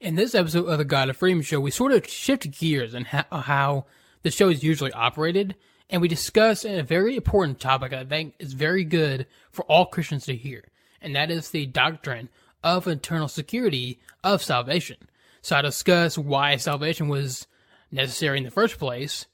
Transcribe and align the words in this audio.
In 0.00 0.14
this 0.14 0.32
episode 0.32 0.66
of 0.66 0.78
the 0.78 0.84
God 0.84 1.08
and 1.08 1.18
Freedom 1.18 1.42
show, 1.42 1.58
we 1.58 1.72
sort 1.72 1.90
of 1.90 2.06
shift 2.06 2.48
gears 2.52 2.94
and 2.94 3.08
how, 3.08 3.24
uh, 3.32 3.40
how 3.40 3.86
the 4.22 4.30
show 4.30 4.48
is 4.48 4.62
usually 4.62 4.92
operated, 4.92 5.56
and 5.90 6.00
we 6.00 6.06
discuss 6.06 6.64
a 6.64 6.82
very 6.82 7.16
important 7.16 7.58
topic 7.58 7.92
I 7.92 8.04
think 8.04 8.34
is 8.38 8.52
very 8.52 8.84
good 8.84 9.26
for 9.50 9.64
all 9.64 9.86
Christians 9.86 10.24
to 10.26 10.36
hear, 10.36 10.68
and 11.02 11.16
that 11.16 11.32
is 11.32 11.50
the 11.50 11.66
doctrine 11.66 12.28
of 12.62 12.86
eternal 12.86 13.26
security 13.26 13.98
of 14.22 14.40
salvation. 14.40 14.98
So 15.42 15.56
I 15.56 15.62
discuss 15.62 16.16
why 16.16 16.54
salvation 16.56 17.08
was 17.08 17.48
necessary 17.90 18.38
in 18.38 18.44
the 18.44 18.52
first 18.52 18.78
place, 18.78 19.26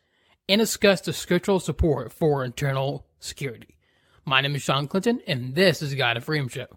and 0.49 0.61
discuss 0.61 1.03
the 1.03 1.12
scriptural 1.12 1.61
support 1.61 2.11
for 2.11 2.43
eternal 2.43 3.05
security. 3.21 3.77
My 4.25 4.41
name 4.41 4.55
is 4.55 4.62
Shawn 4.62 4.89
Clinton, 4.89 5.21
and 5.27 5.55
this 5.55 5.83
is 5.83 5.95
God 5.95 6.17
and 6.17 6.25
Freedom 6.25 6.49
show. 6.49 6.69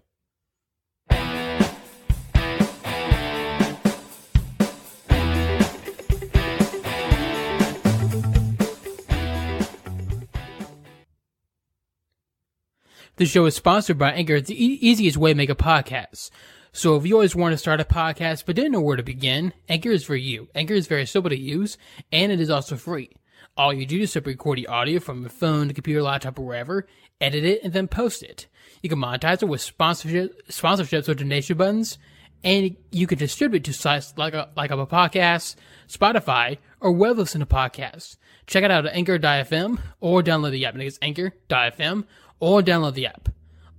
The 13.18 13.26
show 13.26 13.46
is 13.46 13.56
sponsored 13.56 13.98
by 13.98 14.12
Anchor. 14.12 14.36
It's 14.36 14.48
the 14.48 14.64
e- 14.64 14.78
easiest 14.80 15.16
way 15.16 15.32
to 15.32 15.36
make 15.36 15.50
a 15.50 15.56
podcast. 15.56 16.30
So 16.70 16.94
if 16.94 17.04
you 17.04 17.14
always 17.14 17.34
want 17.34 17.52
to 17.52 17.58
start 17.58 17.80
a 17.80 17.84
podcast 17.84 18.44
but 18.46 18.54
didn't 18.54 18.70
know 18.70 18.80
where 18.80 18.96
to 18.96 19.02
begin, 19.02 19.52
Anchor 19.68 19.90
is 19.90 20.04
for 20.04 20.14
you. 20.14 20.46
Anchor 20.54 20.74
is 20.74 20.86
very 20.86 21.04
simple 21.04 21.28
to 21.28 21.36
use, 21.36 21.76
and 22.12 22.30
it 22.30 22.38
is 22.38 22.48
also 22.48 22.76
free. 22.76 23.10
All 23.56 23.72
you 23.72 23.86
do 23.86 24.02
is 24.02 24.12
simply 24.12 24.34
record 24.34 24.58
the 24.58 24.68
audio 24.68 25.00
from 25.00 25.22
your 25.22 25.30
phone, 25.30 25.68
computer, 25.74 26.00
laptop, 26.00 26.38
or 26.38 26.46
wherever, 26.46 26.86
edit 27.20 27.42
it, 27.42 27.60
and 27.64 27.72
then 27.72 27.88
post 27.88 28.22
it. 28.22 28.46
You 28.82 28.88
can 28.88 29.00
monetize 29.00 29.42
it 29.42 29.46
with 29.46 29.62
sponsorship, 29.62 30.46
sponsorships 30.48 31.08
or 31.08 31.14
donation 31.14 31.56
buttons, 31.56 31.98
and 32.44 32.76
you 32.92 33.08
can 33.08 33.18
distribute 33.18 33.64
to 33.64 33.72
sites 33.72 34.14
like 34.16 34.34
a, 34.34 34.50
like 34.56 34.70
Apple 34.70 34.86
Podcasts, 34.86 35.56
Spotify, 35.88 36.58
or 36.80 36.92
web 36.92 37.18
listen 37.18 37.40
to 37.40 37.46
podcasts. 37.46 38.16
Check 38.46 38.62
it 38.62 38.70
out 38.70 38.86
at 38.86 38.94
Anchor.fm 38.94 39.80
or 39.98 40.22
download 40.22 40.52
the 40.52 40.64
app. 40.64 40.76
It's 40.76 41.00
Anchor.fm 41.02 42.04
or 42.40 42.62
download 42.62 42.94
the 42.94 43.06
app. 43.06 43.28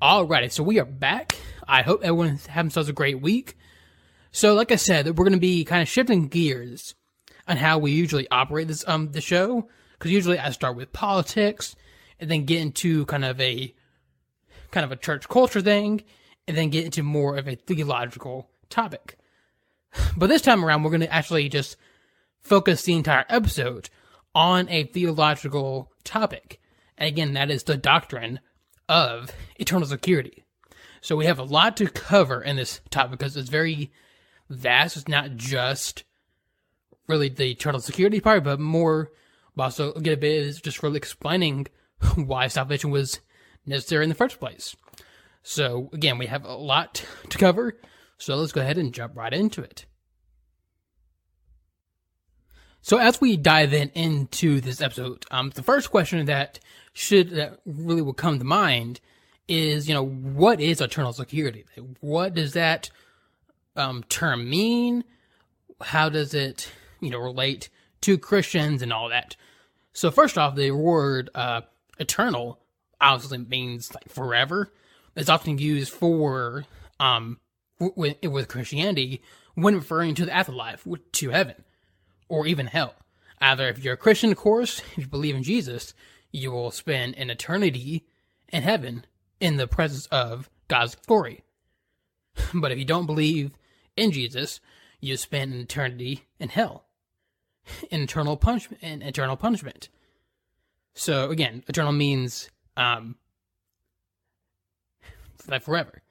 Alrighty, 0.01 0.51
so 0.51 0.63
we 0.63 0.79
are 0.79 0.85
back. 0.85 1.35
I 1.67 1.81
hope 1.81 2.01
everyone 2.03 2.29
has 2.29 2.45
themselves 2.45 2.89
a 2.89 2.93
great 2.93 3.21
week. 3.21 3.57
So, 4.31 4.53
like 4.53 4.71
I 4.71 4.75
said, 4.75 5.05
we're 5.07 5.25
going 5.25 5.33
to 5.33 5.39
be 5.39 5.65
kind 5.65 5.81
of 5.81 5.87
shifting 5.87 6.27
gears 6.27 6.95
on 7.47 7.57
how 7.57 7.79
we 7.79 7.91
usually 7.91 8.29
operate 8.29 8.67
this 8.67 8.87
um 8.87 9.11
the 9.11 9.21
show. 9.21 9.67
Because 9.97 10.11
usually 10.11 10.39
I 10.39 10.51
start 10.51 10.77
with 10.77 10.93
politics, 10.93 11.75
and 12.19 12.31
then 12.31 12.45
get 12.45 12.61
into 12.61 13.05
kind 13.05 13.25
of 13.25 13.39
a 13.41 13.73
kind 14.71 14.85
of 14.85 14.91
a 14.91 14.95
church 14.95 15.27
culture 15.27 15.61
thing, 15.61 16.03
and 16.47 16.55
then 16.55 16.69
get 16.69 16.85
into 16.85 17.03
more 17.03 17.37
of 17.37 17.47
a 17.47 17.55
theological 17.55 18.49
topic. 18.69 19.17
But 20.15 20.27
this 20.27 20.41
time 20.41 20.63
around, 20.63 20.83
we're 20.83 20.91
going 20.91 21.01
to 21.01 21.13
actually 21.13 21.49
just 21.49 21.75
focus 22.39 22.83
the 22.83 22.93
entire 22.93 23.25
episode 23.27 23.89
on 24.33 24.69
a 24.69 24.83
theological 24.83 25.91
topic. 26.03 26.61
And 26.97 27.07
again, 27.07 27.33
that 27.33 27.49
is 27.49 27.63
the 27.63 27.77
doctrine 27.77 28.39
of 28.89 29.31
eternal 29.55 29.87
security. 29.87 30.43
So 30.99 31.15
we 31.15 31.27
have 31.27 31.39
a 31.39 31.43
lot 31.43 31.77
to 31.77 31.87
cover 31.87 32.41
in 32.41 32.57
this 32.57 32.81
topic 32.89 33.11
because 33.11 33.37
it's 33.37 33.47
very 33.47 33.91
vast. 34.49 34.97
It's 34.97 35.07
not 35.07 35.37
just 35.37 36.03
really 37.07 37.29
the 37.29 37.51
eternal 37.51 37.79
security 37.79 38.19
part, 38.19 38.43
but 38.43 38.59
more 38.59 39.11
also 39.57 39.93
get 39.93 40.13
a 40.13 40.17
bit 40.17 40.41
is 40.41 40.61
just 40.61 40.83
really 40.83 40.97
explaining 40.97 41.67
why 42.15 42.47
salvation 42.47 42.91
was 42.91 43.19
necessary 43.65 44.03
in 44.03 44.09
the 44.09 44.15
first 44.15 44.39
place. 44.39 44.75
So 45.43 45.89
again, 45.93 46.17
we 46.17 46.27
have 46.27 46.45
a 46.45 46.53
lot 46.53 47.05
to 47.29 47.37
cover. 47.37 47.79
So 48.17 48.35
let's 48.35 48.51
go 48.51 48.61
ahead 48.61 48.77
and 48.77 48.93
jump 48.93 49.15
right 49.15 49.33
into 49.33 49.61
it. 49.61 49.85
So 52.81 52.97
as 52.97 53.19
we 53.19 53.37
dive 53.37 53.73
in 53.73 53.89
into 53.89 54.61
this 54.61 54.81
episode, 54.81 55.25
um, 55.31 55.51
the 55.51 55.63
first 55.63 55.91
question 55.91 56.25
that 56.25 56.59
should 56.93 57.31
that 57.31 57.59
really 57.65 58.01
will 58.01 58.13
come 58.13 58.39
to 58.39 58.45
mind 58.45 58.99
is, 59.47 59.87
you 59.87 59.93
know, 59.93 60.05
what 60.05 60.61
is 60.61 60.79
eternal 60.79 61.13
security? 61.13 61.65
What 61.99 62.33
does 62.33 62.53
that 62.53 62.89
um, 63.75 64.03
term 64.03 64.49
mean? 64.49 65.03
How 65.81 66.09
does 66.09 66.33
it, 66.33 66.71
you 66.99 67.09
know, 67.09 67.19
relate 67.19 67.69
to 68.01 68.17
Christians 68.17 68.81
and 68.81 68.93
all 68.93 69.09
that? 69.09 69.35
So 69.91 70.11
first 70.11 70.37
off, 70.37 70.55
the 70.55 70.71
word 70.71 71.29
uh, 71.35 71.61
eternal 71.99 72.59
obviously 73.01 73.39
means 73.39 73.93
like 73.93 74.09
forever. 74.09 74.71
It's 75.15 75.29
often 75.29 75.57
used 75.57 75.91
for 75.91 76.65
um, 76.99 77.39
with, 77.79 78.17
with 78.23 78.47
Christianity 78.47 79.21
when 79.55 79.75
referring 79.75 80.15
to 80.15 80.25
the 80.25 80.33
afterlife, 80.33 80.87
to 81.13 81.29
heaven 81.29 81.65
or 82.29 82.47
even 82.47 82.67
hell. 82.67 82.95
Either 83.41 83.67
if 83.67 83.83
you're 83.83 83.95
a 83.95 83.97
Christian, 83.97 84.31
of 84.31 84.37
course, 84.37 84.79
if 84.91 84.97
you 84.99 85.07
believe 85.07 85.35
in 85.35 85.43
Jesus, 85.43 85.93
you 86.31 86.51
will 86.51 86.71
spend 86.71 87.15
an 87.15 87.29
eternity 87.29 88.05
in 88.49 88.63
heaven 88.63 89.05
in 89.39 89.57
the 89.57 89.67
presence 89.67 90.05
of 90.07 90.49
God's 90.67 90.95
glory. 90.95 91.43
But 92.53 92.71
if 92.71 92.77
you 92.77 92.85
don't 92.85 93.05
believe 93.05 93.51
in 93.97 94.11
Jesus, 94.11 94.61
you 95.01 95.17
spend 95.17 95.53
an 95.53 95.59
eternity 95.59 96.25
in 96.39 96.49
hell, 96.49 96.85
in 97.91 98.01
eternal 98.01 98.37
punishment, 98.37 98.81
in 98.81 99.01
eternal 99.01 99.35
punishment. 99.35 99.89
So 100.93 101.29
again, 101.29 101.63
eternal 101.67 101.91
means 101.91 102.49
um, 102.77 103.15
like 105.47 105.63
forever. 105.63 106.01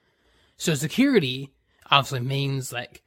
So 0.57 0.75
security 0.75 1.53
obviously 1.91 2.21
means 2.21 2.73
like 2.73 3.03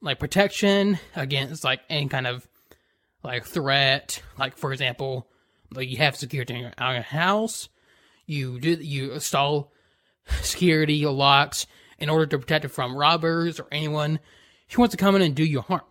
like 0.00 0.18
protection 0.18 0.98
against 1.16 1.64
like 1.64 1.80
any 1.88 2.08
kind 2.08 2.26
of 2.26 2.46
like 3.22 3.44
threat. 3.44 4.22
Like 4.38 4.56
for 4.56 4.72
example, 4.72 5.28
like 5.72 5.88
you 5.88 5.98
have 5.98 6.16
security 6.16 6.54
in 6.54 6.60
your, 6.60 6.72
in 6.78 6.94
your 6.94 7.02
house, 7.02 7.68
you 8.26 8.60
do 8.60 8.70
you 8.72 9.12
install 9.12 9.72
security 10.42 11.04
locks 11.06 11.66
in 11.98 12.08
order 12.08 12.26
to 12.26 12.38
protect 12.38 12.64
it 12.64 12.68
from 12.68 12.96
robbers 12.96 13.58
or 13.58 13.66
anyone 13.72 14.20
who 14.70 14.82
wants 14.82 14.92
to 14.92 14.98
come 14.98 15.16
in 15.16 15.22
and 15.22 15.34
do 15.34 15.44
you 15.44 15.60
harm. 15.60 15.82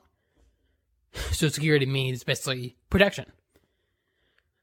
So 1.32 1.50
security 1.50 1.86
means 1.86 2.24
basically 2.24 2.78
protection. 2.90 3.32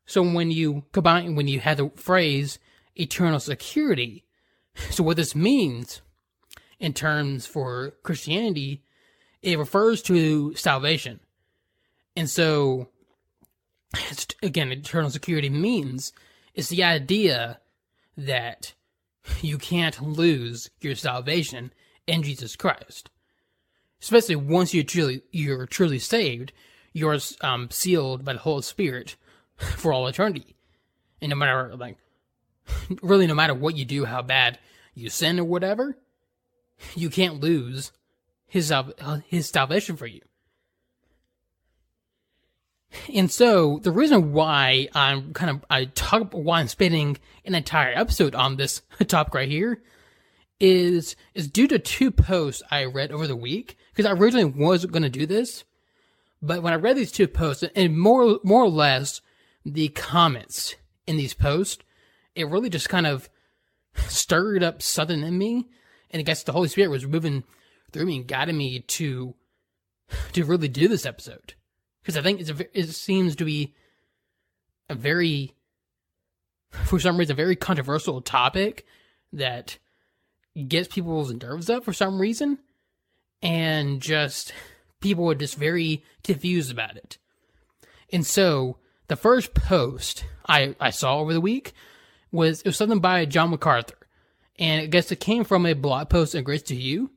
So 0.07 0.23
when 0.23 0.51
you 0.51 0.85
combine 0.93 1.35
when 1.35 1.49
you 1.49 1.61
have 1.61 1.79
the 1.79 1.91
phrase 1.97 2.59
eternal 2.95 3.41
security, 3.41 4.25
so 4.91 5.03
what 5.03 5.17
this 5.17 5.35
means 5.35 6.01
in 6.79 6.93
terms 6.93 7.47
for 7.47 7.95
Christianity 8.03 8.85
it 9.45 9.59
refers 9.59 10.01
to 10.03 10.55
salvation. 10.55 11.21
And 12.17 12.31
so, 12.31 12.89
again, 14.43 14.73
eternal 14.73 15.11
security 15.11 15.51
means 15.51 16.13
it's 16.55 16.71
the 16.71 16.83
idea 16.83 17.61
that 18.17 18.73
you 19.43 19.59
can't 19.59 20.01
lose 20.01 20.71
your 20.81 20.95
salvation 20.95 21.73
in 22.07 22.23
Jesus 22.23 22.57
Christ. 22.57 23.11
Especially 24.01 24.37
once 24.37 24.73
you're 24.73 24.85
truly, 24.85 25.23
you're 25.31 25.67
truly 25.67 25.99
saved, 25.99 26.53
you're 26.93 27.19
um, 27.43 27.71
sealed 27.71 28.25
by 28.25 28.33
the 28.33 28.39
Holy 28.39 28.63
Spirit 28.63 29.17
for 29.57 29.93
all 29.93 30.07
eternity. 30.07 30.57
And 31.21 31.31
no 31.31 31.37
matter, 31.37 31.75
like, 31.77 31.99
really, 33.03 33.27
no 33.27 33.35
matter 33.35 33.55
what 33.55 33.77
you 33.77 33.85
do, 33.85 34.07
how 34.07 34.23
bad 34.23 34.59
you 34.95 35.11
sin 35.11 35.39
or 35.39 35.45
whatever, 35.45 35.99
you 36.95 37.11
can't 37.11 37.41
lose 37.41 37.93
his 38.55 38.71
uh, 38.71 39.19
his 39.27 39.49
salvation 39.49 39.97
for 39.97 40.07
you. 40.07 40.21
And 43.13 43.29
so 43.29 43.81
the 43.83 43.91
reason 43.91 44.33
why 44.33 44.87
I'm 44.95 45.33
kind 45.33 45.51
of 45.51 45.65
I 45.69 45.87
talk 45.87 46.29
why 46.31 46.61
I'm 46.61 46.69
spending 46.69 47.19
an 47.45 47.57
entire 47.57 47.93
episode 47.93 48.37
on 48.37 48.55
this 48.55 48.83
topic 49.09 49.35
right 49.35 49.49
here 49.49 49.83
is 50.61 51.17
is 51.35 51.49
due 51.49 51.67
to 51.67 51.81
two 51.81 52.13
posts 52.13 52.63
I 52.71 52.85
read 52.85 53.11
over 53.11 53.27
the 53.27 53.35
week 53.35 53.77
because 53.91 54.07
I 54.09 54.13
originally 54.13 54.45
was 54.45 54.87
going 54.87 55.03
to 55.03 55.11
do 55.11 55.27
this, 55.27 55.65
but 56.41 56.63
when 56.63 56.73
I 56.73 56.77
read 56.77 56.97
these 56.97 57.11
two 57.11 57.27
posts 57.27 57.65
and 57.75 57.99
more 57.99 58.39
more 58.45 58.63
or 58.63 58.71
less 58.71 59.21
the 59.65 59.89
comments 59.89 60.77
in 61.09 61.17
these 61.17 61.35
posts, 61.35 61.83
it 62.37 62.49
really 62.49 62.71
just 62.71 62.89
kind 62.89 63.09
of 63.09 63.29
stirred 64.07 64.63
up 64.63 64.81
something 64.81 65.25
in 65.25 65.37
me, 65.37 65.67
and 66.13 66.21
I 66.21 66.23
guess 66.23 66.45
the 66.45 66.53
Holy 66.53 66.69
Spirit 66.69 66.93
was 66.93 67.05
moving 67.05 67.43
through 67.95 68.07
me 68.07 68.17
and 68.17 68.29
guided 68.29 68.55
me 68.55 68.81
to 68.81 69.35
to 70.33 70.45
really 70.45 70.69
do 70.69 70.87
this 70.89 71.07
episode 71.07 71.55
because 72.03 72.19
I 72.19 72.23
think 72.23 72.41
it's 72.41 72.51
a, 72.51 72.79
it 72.79 72.91
seems 72.91 73.37
to 73.37 73.45
be 73.47 73.75
a 74.91 74.95
very 74.95 75.55
for 76.71 77.01
some 77.01 77.17
reason 77.17 77.33
a 77.33 77.37
very 77.37 77.57
controversial 77.57 78.21
topic 78.21 78.85
that 79.33 79.79
gets 80.69 80.93
people's 80.93 81.33
nerves 81.33 81.71
up 81.71 81.85
for 81.85 81.93
some 81.93 82.21
reason 82.21 82.59
and 83.41 84.03
just 84.03 84.53
people 85.01 85.31
are 85.31 85.35
just 85.35 85.57
very 85.57 86.05
confused 86.23 86.71
about 86.71 86.97
it. 86.97 87.19
And 88.13 88.27
so 88.27 88.79
the 89.09 89.17
first 89.17 89.55
post 89.55 90.25
I, 90.47 90.75
I 90.81 90.91
saw 90.91 91.19
over 91.19 91.33
the 91.33 91.41
week 91.41 91.73
was 92.33 92.61
it 92.61 92.67
was 92.67 92.77
something 92.77 93.01
by 93.01 93.25
John 93.25 93.51
MacArthur. 93.51 93.97
And 94.59 94.83
I 94.83 94.87
guess 94.87 95.11
it 95.11 95.21
came 95.21 95.45
from 95.45 95.67
a 95.67 95.73
blog 95.73 96.11
post 96.11 96.35
in 96.35 96.45
Grace 96.45 96.63
to 96.65 96.77
You 96.77 97.11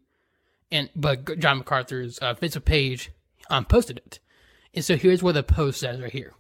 and 0.71 0.89
but 0.95 1.39
John 1.39 1.59
MacArthur's 1.59 2.19
uh, 2.21 2.35
Facebook 2.35 2.65
page 2.65 3.11
um, 3.49 3.65
posted 3.65 3.97
it. 3.97 4.19
And 4.73 4.83
so 4.83 4.95
here's 4.95 5.23
what 5.23 5.33
the 5.33 5.43
post 5.43 5.79
says 5.79 6.01
right 6.01 6.11
here. 6.11 6.33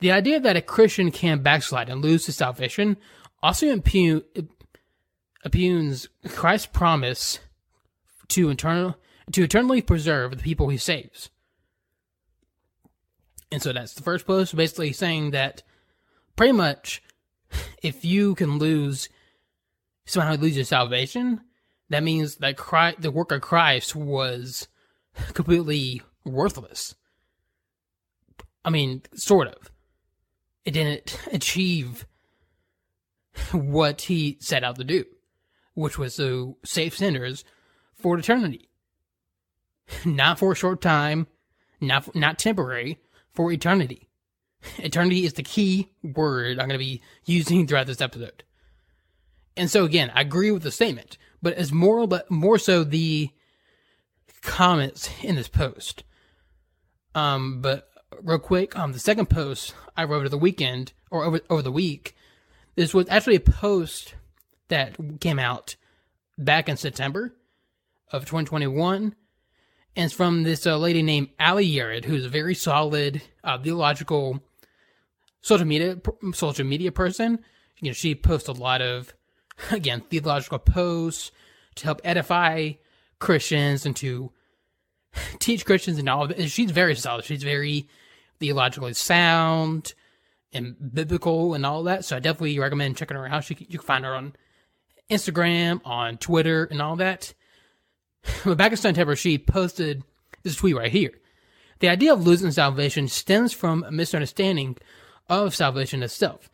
The 0.00 0.12
idea 0.12 0.40
that 0.40 0.56
a 0.56 0.60
Christian 0.60 1.10
can 1.10 1.42
backslide 1.42 1.88
and 1.88 2.02
lose 2.02 2.26
his 2.26 2.36
salvation 2.36 2.96
also 3.42 3.68
impugn, 3.68 4.22
impugns 5.44 6.08
Christ's 6.28 6.66
promise 6.66 7.38
to 8.28 8.50
eternal 8.50 8.96
to 9.32 9.42
eternally 9.42 9.80
preserve 9.80 10.36
the 10.36 10.42
people 10.42 10.68
he 10.68 10.76
saves. 10.76 11.30
And 13.50 13.62
so 13.62 13.72
that's 13.72 13.94
the 13.94 14.02
first 14.02 14.26
post, 14.26 14.54
basically 14.54 14.92
saying 14.92 15.30
that 15.30 15.62
pretty 16.36 16.52
much 16.52 17.02
if 17.82 18.04
you 18.04 18.34
can 18.34 18.58
lose 18.58 19.08
somehow 20.06 20.34
lose 20.34 20.56
your 20.56 20.64
salvation, 20.64 21.40
that 21.90 22.02
means 22.02 22.36
that 22.36 22.56
Christ, 22.56 23.02
the 23.02 23.10
work 23.10 23.32
of 23.32 23.40
Christ 23.40 23.94
was 23.94 24.68
completely 25.34 26.02
worthless. 26.24 26.94
I 28.64 28.70
mean, 28.70 29.02
sort 29.14 29.48
of. 29.48 29.70
It 30.64 30.72
didn't 30.72 31.18
achieve 31.32 32.06
what 33.52 34.02
he 34.02 34.38
set 34.40 34.64
out 34.64 34.76
to 34.76 34.84
do, 34.84 35.04
which 35.74 35.98
was 35.98 36.16
to 36.16 36.56
save 36.64 36.94
sinners 36.94 37.44
for 37.94 38.18
eternity. 38.18 38.70
Not 40.04 40.38
for 40.38 40.52
a 40.52 40.56
short 40.56 40.80
time, 40.80 41.26
not 41.80 42.14
not 42.14 42.38
temporary, 42.38 43.00
for 43.34 43.52
eternity. 43.52 44.08
Eternity 44.78 45.26
is 45.26 45.34
the 45.34 45.42
key 45.42 45.90
word 46.02 46.58
I'm 46.58 46.68
going 46.68 46.78
to 46.78 46.78
be 46.78 47.02
using 47.26 47.66
throughout 47.66 47.86
this 47.86 48.00
episode. 48.00 48.44
And 49.56 49.70
so 49.70 49.84
again, 49.84 50.10
I 50.14 50.22
agree 50.22 50.50
with 50.50 50.62
the 50.62 50.72
statement, 50.72 51.18
but 51.44 51.54
as 51.54 51.70
more 51.70 52.08
more 52.30 52.58
so 52.58 52.82
the 52.82 53.28
comments 54.40 55.10
in 55.22 55.36
this 55.36 55.46
post. 55.46 56.02
Um, 57.14 57.60
but 57.60 57.88
real 58.22 58.38
quick, 58.38 58.76
um, 58.76 58.92
the 58.92 58.98
second 58.98 59.26
post 59.26 59.74
I 59.94 60.04
wrote 60.04 60.20
over 60.20 60.28
the 60.30 60.38
weekend 60.38 60.94
or 61.10 61.22
over 61.22 61.40
over 61.50 61.62
the 61.62 61.70
week, 61.70 62.16
this 62.76 62.94
was 62.94 63.08
actually 63.10 63.36
a 63.36 63.40
post 63.40 64.14
that 64.68 64.96
came 65.20 65.38
out 65.38 65.76
back 66.38 66.68
in 66.68 66.78
September 66.78 67.34
of 68.10 68.22
2021, 68.22 69.14
and 69.96 70.04
it's 70.04 70.14
from 70.14 70.44
this 70.44 70.66
uh, 70.66 70.78
lady 70.78 71.02
named 71.02 71.28
Ali 71.38 71.70
Yared, 71.70 72.06
who's 72.06 72.24
a 72.24 72.30
very 72.30 72.54
solid 72.54 73.20
uh, 73.44 73.58
theological 73.58 74.42
social 75.42 75.66
media 75.66 76.00
social 76.32 76.64
media 76.64 76.90
person. 76.90 77.38
You 77.80 77.90
know, 77.90 77.92
she 77.92 78.14
posts 78.14 78.48
a 78.48 78.52
lot 78.52 78.80
of 78.80 79.12
again 79.70 80.02
theological 80.02 80.58
posts 80.58 81.30
to 81.76 81.84
help 81.84 82.00
edify 82.04 82.72
Christians 83.18 83.86
and 83.86 83.96
to 83.96 84.32
teach 85.38 85.64
Christians 85.64 85.98
and 85.98 86.08
all 86.08 86.24
of 86.24 86.30
it. 86.30 86.50
She's 86.50 86.70
very 86.70 86.94
solid. 86.94 87.24
She's 87.24 87.42
very 87.42 87.88
theologically 88.38 88.94
sound 88.94 89.94
and 90.52 90.76
biblical 90.92 91.54
and 91.54 91.66
all 91.66 91.84
that. 91.84 92.04
So 92.04 92.16
I 92.16 92.20
definitely 92.20 92.58
recommend 92.58 92.96
checking 92.96 93.16
her 93.16 93.26
out. 93.26 93.44
She, 93.44 93.56
you 93.68 93.78
can 93.78 93.86
find 93.86 94.04
her 94.04 94.14
on 94.14 94.34
Instagram, 95.10 95.80
on 95.84 96.16
Twitter, 96.18 96.64
and 96.64 96.80
all 96.80 96.96
that. 96.96 97.34
But 98.44 98.56
back 98.56 98.72
in 98.72 98.78
September, 98.78 99.16
she 99.16 99.36
posted 99.36 100.02
this 100.42 100.56
tweet 100.56 100.76
right 100.76 100.90
here. 100.90 101.12
The 101.80 101.90
idea 101.90 102.12
of 102.12 102.26
losing 102.26 102.52
salvation 102.52 103.08
stems 103.08 103.52
from 103.52 103.84
a 103.84 103.90
misunderstanding 103.90 104.78
of 105.28 105.54
salvation 105.54 106.02
itself. 106.02 106.48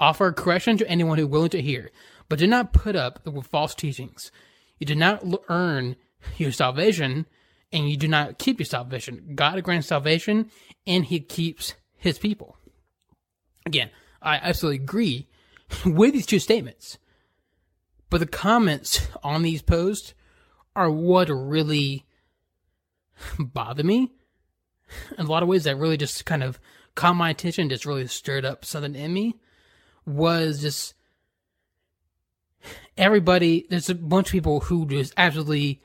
Offer 0.00 0.32
correction 0.32 0.76
to 0.78 0.88
anyone 0.88 1.18
who 1.18 1.26
is 1.26 1.30
willing 1.30 1.50
to 1.50 1.62
hear, 1.62 1.90
but 2.28 2.38
do 2.38 2.46
not 2.46 2.72
put 2.72 2.96
up 2.96 3.26
with 3.26 3.46
false 3.46 3.74
teachings. 3.74 4.30
You 4.78 4.86
do 4.86 4.94
not 4.94 5.24
earn 5.48 5.96
your 6.36 6.52
salvation 6.52 7.26
and 7.72 7.88
you 7.88 7.96
do 7.96 8.08
not 8.08 8.38
keep 8.38 8.58
your 8.58 8.66
salvation. 8.66 9.32
God 9.34 9.62
grants 9.62 9.88
salvation 9.88 10.50
and 10.86 11.04
he 11.04 11.20
keeps 11.20 11.74
his 11.96 12.18
people. 12.18 12.56
Again, 13.66 13.90
I 14.22 14.36
absolutely 14.36 14.82
agree 14.82 15.28
with 15.84 16.12
these 16.12 16.26
two 16.26 16.38
statements. 16.38 16.98
But 18.10 18.20
the 18.20 18.26
comments 18.26 19.06
on 19.22 19.42
these 19.42 19.62
posts 19.62 20.14
are 20.74 20.90
what 20.90 21.28
really 21.28 22.06
bother 23.38 23.84
me. 23.84 24.12
In 25.18 25.26
a 25.26 25.28
lot 25.28 25.42
of 25.42 25.48
ways, 25.48 25.64
that 25.64 25.76
really 25.76 25.98
just 25.98 26.24
kind 26.24 26.42
of 26.42 26.58
caught 26.94 27.16
my 27.16 27.28
attention, 27.28 27.68
just 27.68 27.84
really 27.84 28.06
stirred 28.06 28.46
up 28.46 28.64
something 28.64 28.94
in 28.94 29.12
me. 29.12 29.34
Was 30.06 30.62
just 30.62 30.94
everybody, 32.96 33.66
there's 33.68 33.90
a 33.90 33.94
bunch 33.94 34.28
of 34.28 34.32
people 34.32 34.60
who 34.60 34.86
just 34.86 35.14
absolutely 35.16 35.82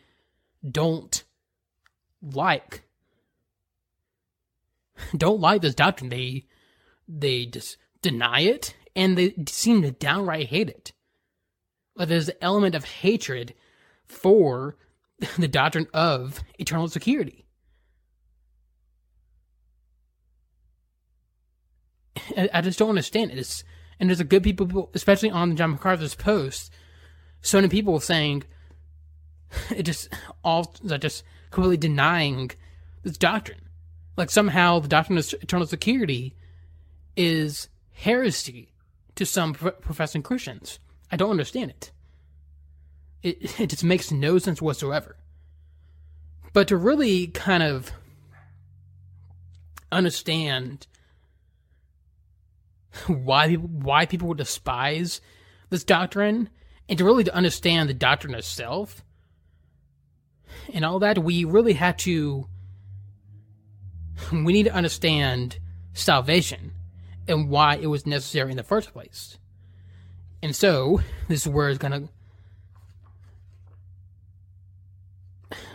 don't 0.69 1.23
like 2.21 2.83
don't 5.15 5.39
like 5.39 5.61
this 5.61 5.75
doctrine. 5.75 6.09
They 6.09 6.45
they 7.07 7.45
just 7.45 7.77
deny 8.01 8.41
it 8.41 8.75
and 8.95 9.17
they 9.17 9.33
seem 9.47 9.81
to 9.81 9.91
downright 9.91 10.47
hate 10.47 10.69
it. 10.69 10.93
But 11.95 12.09
there's 12.09 12.29
an 12.29 12.35
element 12.41 12.75
of 12.75 12.85
hatred 12.85 13.53
for 14.05 14.77
the 15.37 15.47
doctrine 15.47 15.87
of 15.93 16.41
eternal 16.59 16.87
security. 16.87 17.45
I 22.37 22.61
just 22.61 22.79
don't 22.79 22.89
understand 22.89 23.31
it. 23.31 23.37
It's, 23.37 23.63
and 23.99 24.09
there's 24.09 24.19
a 24.19 24.25
good 24.25 24.43
people, 24.43 24.89
especially 24.93 25.29
on 25.29 25.55
John 25.55 25.71
MacArthur's 25.71 26.15
post, 26.15 26.71
so 27.41 27.57
many 27.57 27.67
people 27.67 27.99
saying 27.99 28.43
it 29.75 29.83
just 29.83 30.09
all 30.43 30.73
just 30.99 31.23
completely 31.51 31.77
denying 31.77 32.51
this 33.03 33.17
doctrine. 33.17 33.69
Like 34.17 34.29
somehow 34.29 34.79
the 34.79 34.87
doctrine 34.87 35.17
of 35.17 35.33
eternal 35.41 35.67
security 35.67 36.35
is 37.15 37.69
heresy 37.91 38.73
to 39.15 39.25
some 39.25 39.53
professing 39.53 40.23
Christians. 40.23 40.79
I 41.11 41.15
don't 41.15 41.31
understand 41.31 41.71
it. 41.71 41.91
It 43.21 43.59
it 43.59 43.69
just 43.69 43.83
makes 43.83 44.11
no 44.11 44.37
sense 44.37 44.61
whatsoever. 44.61 45.17
But 46.53 46.67
to 46.67 46.77
really 46.77 47.27
kind 47.27 47.63
of 47.63 47.91
understand 49.91 50.87
why 53.07 53.47
people 53.47 53.67
why 53.67 54.05
people 54.05 54.27
would 54.29 54.37
despise 54.37 55.21
this 55.69 55.83
doctrine 55.83 56.49
and 56.87 56.97
to 56.97 57.05
really 57.05 57.23
to 57.23 57.33
understand 57.33 57.89
the 57.89 57.93
doctrine 57.93 58.35
itself 58.35 59.03
and 60.73 60.85
all 60.85 60.99
that, 60.99 61.23
we 61.23 61.43
really 61.45 61.73
had 61.73 61.97
to. 61.99 62.47
We 64.31 64.53
need 64.53 64.63
to 64.63 64.73
understand 64.73 65.59
salvation 65.93 66.71
and 67.27 67.49
why 67.49 67.77
it 67.77 67.87
was 67.87 68.05
necessary 68.05 68.51
in 68.51 68.57
the 68.57 68.63
first 68.63 68.93
place. 68.93 69.37
And 70.41 70.55
so, 70.55 71.01
this 71.27 71.45
is 71.45 71.51
where 71.51 71.69
it's 71.69 71.79
gonna. 71.79 72.09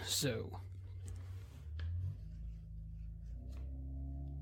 So. 0.06 0.60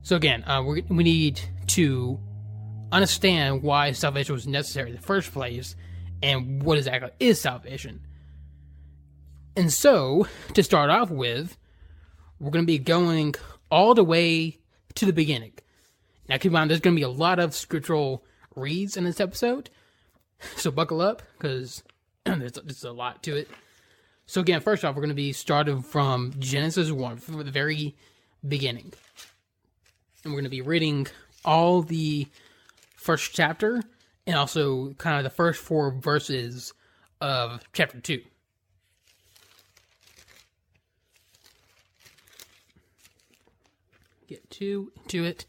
So 0.03 0.15
again, 0.15 0.45
uh, 0.45 0.63
we 0.63 0.83
we 0.83 1.03
need 1.03 1.41
to 1.69 2.21
understand 2.97 3.63
why 3.63 3.93
salvation 3.93 4.35
was 4.35 4.47
necessary 4.47 4.91
in 4.91 4.97
the 4.97 5.03
first 5.03 5.33
place, 5.33 5.77
and 6.23 6.63
what 6.63 6.79
exactly 6.79 7.11
is 7.21 7.41
salvation. 7.41 8.01
And 9.57 9.73
so, 9.73 10.27
to 10.55 10.63
start 10.63 10.91
off 10.91 11.11
with, 11.11 11.57
we're 12.39 12.51
going 12.51 12.65
to 12.65 12.67
be 12.67 12.79
going 12.79 13.35
all 13.71 13.95
the 13.95 14.05
way 14.05 14.59
to 14.95 15.07
the 15.07 15.13
beginning. 15.13 15.53
Now, 16.29 16.37
keep 16.37 16.47
in 16.47 16.53
mind, 16.53 16.71
there's 16.71 16.81
going 16.81 16.95
to 16.95 17.01
be 17.01 17.05
a 17.05 17.09
lot 17.09 17.39
of 17.39 17.55
scriptural 17.55 18.25
reads 18.55 18.97
in 18.97 19.05
this 19.05 19.21
episode. 19.21 19.71
So, 20.57 20.71
buckle 20.71 21.01
up 21.01 21.23
because 21.39 21.83
there's, 22.25 22.53
there's 22.53 22.85
a 22.85 22.93
lot 22.93 23.23
to 23.23 23.37
it. 23.37 23.49
So, 24.27 24.41
again, 24.41 24.61
first 24.61 24.85
off, 24.85 24.95
we're 24.95 25.03
going 25.03 25.09
to 25.09 25.15
be 25.15 25.33
starting 25.33 25.83
from 25.83 26.35
Genesis 26.39 26.91
1, 26.91 27.17
from 27.17 27.39
the 27.39 27.51
very 27.51 27.97
beginning. 28.47 28.93
And 30.25 30.33
we're 30.33 30.41
going 30.41 30.45
to 30.45 30.51
be 30.51 30.63
reading 30.63 31.07
all 31.45 31.81
the 31.81 32.27
first 33.07 33.33
chapter 33.33 33.83
and 34.27 34.37
also 34.37 34.93
kind 34.95 35.17
of 35.17 35.25
the 35.25 35.35
first 35.35 35.61
four 35.61 35.91
verses 35.93 36.75
of 37.21 37.63
chapter 37.73 38.01
2. 38.01 38.21
get 44.27 44.49
to 44.51 44.93
to 45.09 45.25
it. 45.25 45.47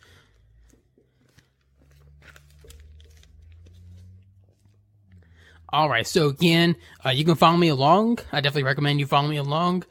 All 5.69 5.89
right, 5.89 6.07
so 6.07 6.27
again, 6.27 6.77
uh, 7.05 7.09
you 7.09 7.25
can 7.25 7.35
follow 7.35 7.57
me 7.57 7.67
along. 7.67 8.19
I 8.31 8.39
definitely 8.39 8.63
recommend 8.63 9.01
you 9.01 9.05
follow 9.05 9.27
me 9.27 9.35
along, 9.35 9.83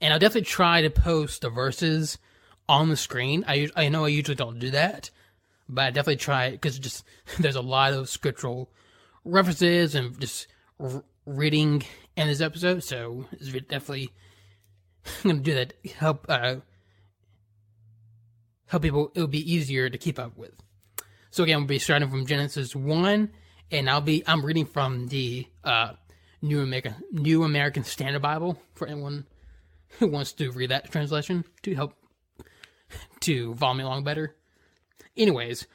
and 0.00 0.12
I'll 0.12 0.20
definitely 0.20 0.42
try 0.42 0.82
to 0.82 0.90
post 0.90 1.42
the 1.42 1.50
verses 1.50 2.18
on 2.68 2.90
the 2.90 2.96
screen. 2.96 3.44
I 3.48 3.68
I 3.74 3.88
know 3.88 4.04
I 4.04 4.08
usually 4.08 4.36
don't 4.36 4.58
do 4.58 4.70
that, 4.70 5.10
but 5.68 5.86
I 5.86 5.90
definitely 5.90 6.16
try 6.16 6.46
it 6.46 6.52
because 6.52 6.78
just 6.78 7.04
there's 7.38 7.56
a 7.56 7.62
lot 7.62 7.92
of 7.92 8.08
scriptural 8.08 8.70
references 9.24 9.94
and 9.94 10.18
just 10.20 10.46
reading 11.24 11.82
in 12.16 12.28
this 12.28 12.40
episode, 12.40 12.84
so 12.84 13.26
it's 13.32 13.50
definitely 13.50 14.12
I'm 15.24 15.30
gonna 15.30 15.40
do 15.40 15.54
that. 15.54 15.74
Help 15.96 16.26
uh, 16.28 16.56
help 18.66 18.82
people. 18.82 19.12
It'll 19.14 19.28
be 19.28 19.52
easier 19.52 19.88
to 19.88 19.98
keep 19.98 20.18
up 20.18 20.36
with. 20.36 20.54
So 21.30 21.44
again, 21.44 21.58
we'll 21.58 21.66
be 21.66 21.78
starting 21.78 22.08
from 22.08 22.26
Genesis 22.26 22.74
one, 22.74 23.30
and 23.70 23.90
I'll 23.90 24.00
be 24.00 24.22
I'm 24.26 24.44
reading 24.44 24.66
from 24.66 25.08
the 25.08 25.46
uh, 25.64 25.92
New 26.42 26.60
American 26.60 26.94
New 27.12 27.44
American 27.44 27.84
Standard 27.84 28.22
Bible 28.22 28.60
for 28.74 28.86
anyone 28.86 29.26
who 29.98 30.08
wants 30.08 30.32
to 30.34 30.50
read 30.50 30.70
that 30.70 30.90
translation 30.90 31.44
to 31.62 31.74
help 31.74 31.94
to 33.20 33.54
follow 33.56 33.74
me 33.74 33.84
along 33.84 34.04
better. 34.04 34.35
Anyways, 35.16 35.66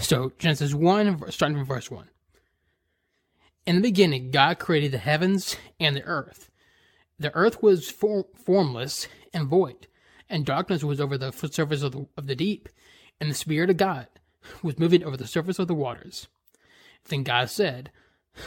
so 0.00 0.32
Genesis 0.38 0.74
one, 0.74 1.30
starting 1.30 1.58
from 1.58 1.66
verse 1.66 1.90
one. 1.90 2.08
In 3.66 3.76
the 3.76 3.82
beginning, 3.82 4.30
God 4.30 4.58
created 4.58 4.92
the 4.92 4.98
heavens 4.98 5.56
and 5.80 5.96
the 5.96 6.04
earth. 6.04 6.50
The 7.18 7.34
earth 7.34 7.62
was 7.62 7.90
for- 7.90 8.26
formless 8.34 9.08
and 9.32 9.48
void, 9.48 9.86
and 10.28 10.44
darkness 10.44 10.84
was 10.84 11.00
over 11.00 11.16
the 11.16 11.32
surface 11.32 11.82
of 11.82 11.92
the, 11.92 12.06
of 12.16 12.26
the 12.26 12.36
deep, 12.36 12.68
and 13.20 13.30
the 13.30 13.34
Spirit 13.34 13.70
of 13.70 13.76
God 13.76 14.08
was 14.62 14.78
moving 14.78 15.02
over 15.02 15.16
the 15.16 15.26
surface 15.26 15.58
of 15.58 15.68
the 15.68 15.74
waters. 15.74 16.28
Then 17.08 17.22
God 17.22 17.50
said, 17.50 17.90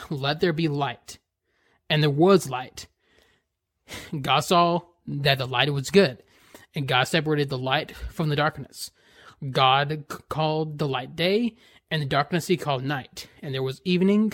Let 0.09 0.39
there 0.39 0.53
be 0.53 0.67
light. 0.67 1.17
And 1.89 2.03
there 2.03 2.09
was 2.09 2.49
light. 2.49 2.87
God 4.21 4.41
saw 4.41 4.81
that 5.07 5.37
the 5.37 5.47
light 5.47 5.71
was 5.71 5.89
good, 5.89 6.21
and 6.75 6.87
God 6.87 7.05
separated 7.05 7.49
the 7.49 7.57
light 7.57 7.95
from 7.95 8.29
the 8.29 8.35
darkness. 8.35 8.91
God 9.51 10.05
called 10.29 10.77
the 10.77 10.87
light 10.87 11.15
day, 11.15 11.55
and 11.91 12.01
the 12.01 12.05
darkness 12.05 12.47
he 12.47 12.57
called 12.57 12.83
night. 12.83 13.27
And 13.41 13.53
there 13.53 13.63
was 13.63 13.81
evening, 13.85 14.33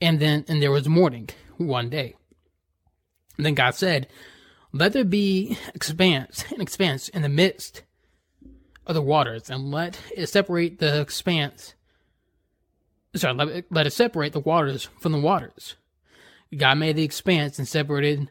and 0.00 0.20
then 0.20 0.44
and 0.48 0.62
there 0.62 0.70
was 0.70 0.88
morning 0.88 1.30
one 1.56 1.88
day. 1.88 2.14
And 3.36 3.46
then 3.46 3.54
God 3.54 3.74
said, 3.74 4.08
Let 4.72 4.92
there 4.92 5.04
be 5.04 5.58
expanse 5.74 6.44
and 6.50 6.60
expanse 6.60 7.08
in 7.08 7.22
the 7.22 7.28
midst 7.28 7.82
of 8.86 8.94
the 8.94 9.02
waters, 9.02 9.48
and 9.48 9.70
let 9.70 9.98
it 10.14 10.28
separate 10.28 10.78
the 10.78 11.00
expanse. 11.00 11.74
Sorry, 13.16 13.34
let 13.34 13.48
it, 13.48 13.66
let 13.70 13.86
it 13.86 13.92
separate 13.92 14.32
the 14.32 14.40
waters 14.40 14.88
from 14.98 15.12
the 15.12 15.20
waters. 15.20 15.76
God 16.54 16.78
made 16.78 16.96
the 16.96 17.04
expanse 17.04 17.58
and 17.58 17.66
separated 17.66 18.30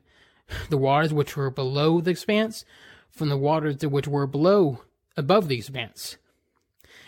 the 0.69 0.77
waters 0.77 1.13
which 1.13 1.35
were 1.35 1.49
below 1.49 2.01
the 2.01 2.11
expanse 2.11 2.65
from 3.09 3.29
the 3.29 3.37
waters 3.37 3.85
which 3.85 4.07
were 4.07 4.27
below 4.27 4.81
above 5.15 5.47
the 5.47 5.57
expanse. 5.57 6.17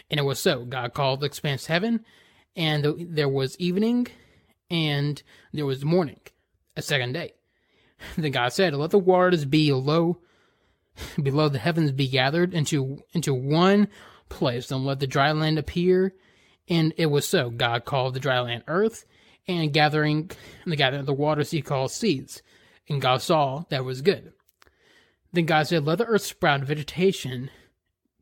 And 0.10 0.20
it 0.20 0.24
was 0.24 0.40
so. 0.40 0.66
God 0.66 0.94
called 0.94 1.22
the 1.22 1.26
expanse 1.26 1.66
heaven, 1.66 2.06
and 2.56 2.96
there 3.00 3.30
was 3.30 3.58
evening, 3.60 4.08
and 4.70 5.22
there 5.54 5.66
was 5.66 5.84
morning, 5.84 6.20
a 6.76 6.82
second 6.82 7.14
day. 7.14 7.34
Then 8.18 8.32
God 8.32 8.52
said, 8.54 8.74
Let 8.74 8.92
the 8.92 9.00
waters 9.00 9.46
be 9.46 9.72
low 9.72 10.20
below 11.22 11.50
the 11.50 11.60
heavens 11.60 11.92
be 11.92 12.08
gathered 12.08 12.54
into 12.54 13.04
into 13.14 13.34
one 13.34 13.88
place, 14.30 14.72
and 14.72 14.86
let 14.86 15.00
the 15.00 15.08
dry 15.08 15.32
land 15.32 15.58
appear. 15.58 16.14
And 16.68 16.94
it 16.98 17.08
was 17.08 17.28
so. 17.28 17.50
God 17.50 17.86
called 17.86 18.14
the 18.14 18.20
dry 18.20 18.40
land 18.40 18.64
earth, 18.68 19.06
and 19.48 19.74
gathering 19.74 20.32
the 20.66 20.76
gathering 20.76 21.02
of 21.02 21.06
the 21.06 21.14
waters 21.14 21.52
he 21.52 21.62
called 21.62 21.92
seas. 21.92 22.42
And 22.88 23.02
God 23.02 23.22
saw 23.22 23.64
that 23.70 23.86
was 23.86 24.02
good. 24.02 24.34
Then 25.34 25.46
God 25.46 25.68
said, 25.68 25.86
Let 25.86 25.98
the 25.98 26.06
earth 26.06 26.24
sprout 26.24 26.62
vegetation, 26.62 27.50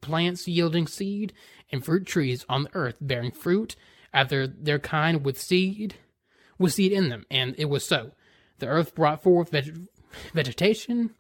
plants 0.03 0.47
yielding 0.47 0.85
seed, 0.85 1.33
and 1.71 1.83
fruit 1.83 2.05
trees 2.05 2.45
on 2.47 2.63
the 2.63 2.75
earth, 2.75 2.97
bearing 3.01 3.31
fruit 3.31 3.75
after 4.13 4.45
their 4.45 4.77
kind 4.77 5.25
with 5.25 5.41
seed, 5.41 5.95
with 6.59 6.73
seed 6.73 6.91
in 6.91 7.09
them. 7.09 7.25
And 7.31 7.55
it 7.57 7.65
was 7.65 7.85
so. 7.85 8.11
The 8.59 8.67
earth 8.67 8.93
brought 8.93 9.23
forth 9.23 9.49
veg- 9.49 9.87
vegetation, 10.33 11.15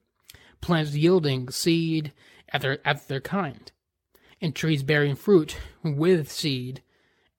plants 0.61 0.93
yielding 0.93 1.49
seed 1.49 2.13
after, 2.51 2.77
after 2.85 3.07
their 3.07 3.21
kind, 3.21 3.71
and 4.39 4.55
trees 4.55 4.83
bearing 4.83 5.15
fruit 5.15 5.57
with 5.83 6.31
seed 6.31 6.83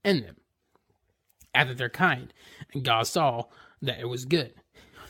in 0.05 0.23
them 0.23 0.37
after 1.55 1.75
their 1.75 1.89
kind. 1.89 2.33
And 2.73 2.85
God 2.85 3.07
saw 3.07 3.45
that 3.81 4.01
it 4.01 4.09
was 4.09 4.25
good. 4.25 4.55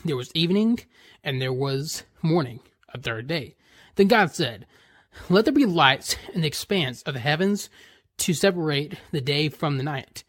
There 0.03 0.15
was 0.15 0.31
evening, 0.35 0.81
and 1.23 1.41
there 1.41 1.53
was 1.53 2.03
morning, 2.21 2.59
a 2.93 2.99
third 2.99 3.27
day. 3.27 3.55
Then 3.95 4.07
God 4.07 4.31
said, 4.31 4.67
Let 5.29 5.45
there 5.45 5.53
be 5.53 5.65
lights 5.65 6.15
in 6.33 6.41
the 6.41 6.47
expanse 6.47 7.01
of 7.03 7.13
the 7.13 7.19
heavens 7.19 7.69
to 8.17 8.33
separate 8.33 8.99
the 9.11 9.21
day 9.21 9.49
from 9.49 9.77
the 9.77 9.83
night, 9.83 10.23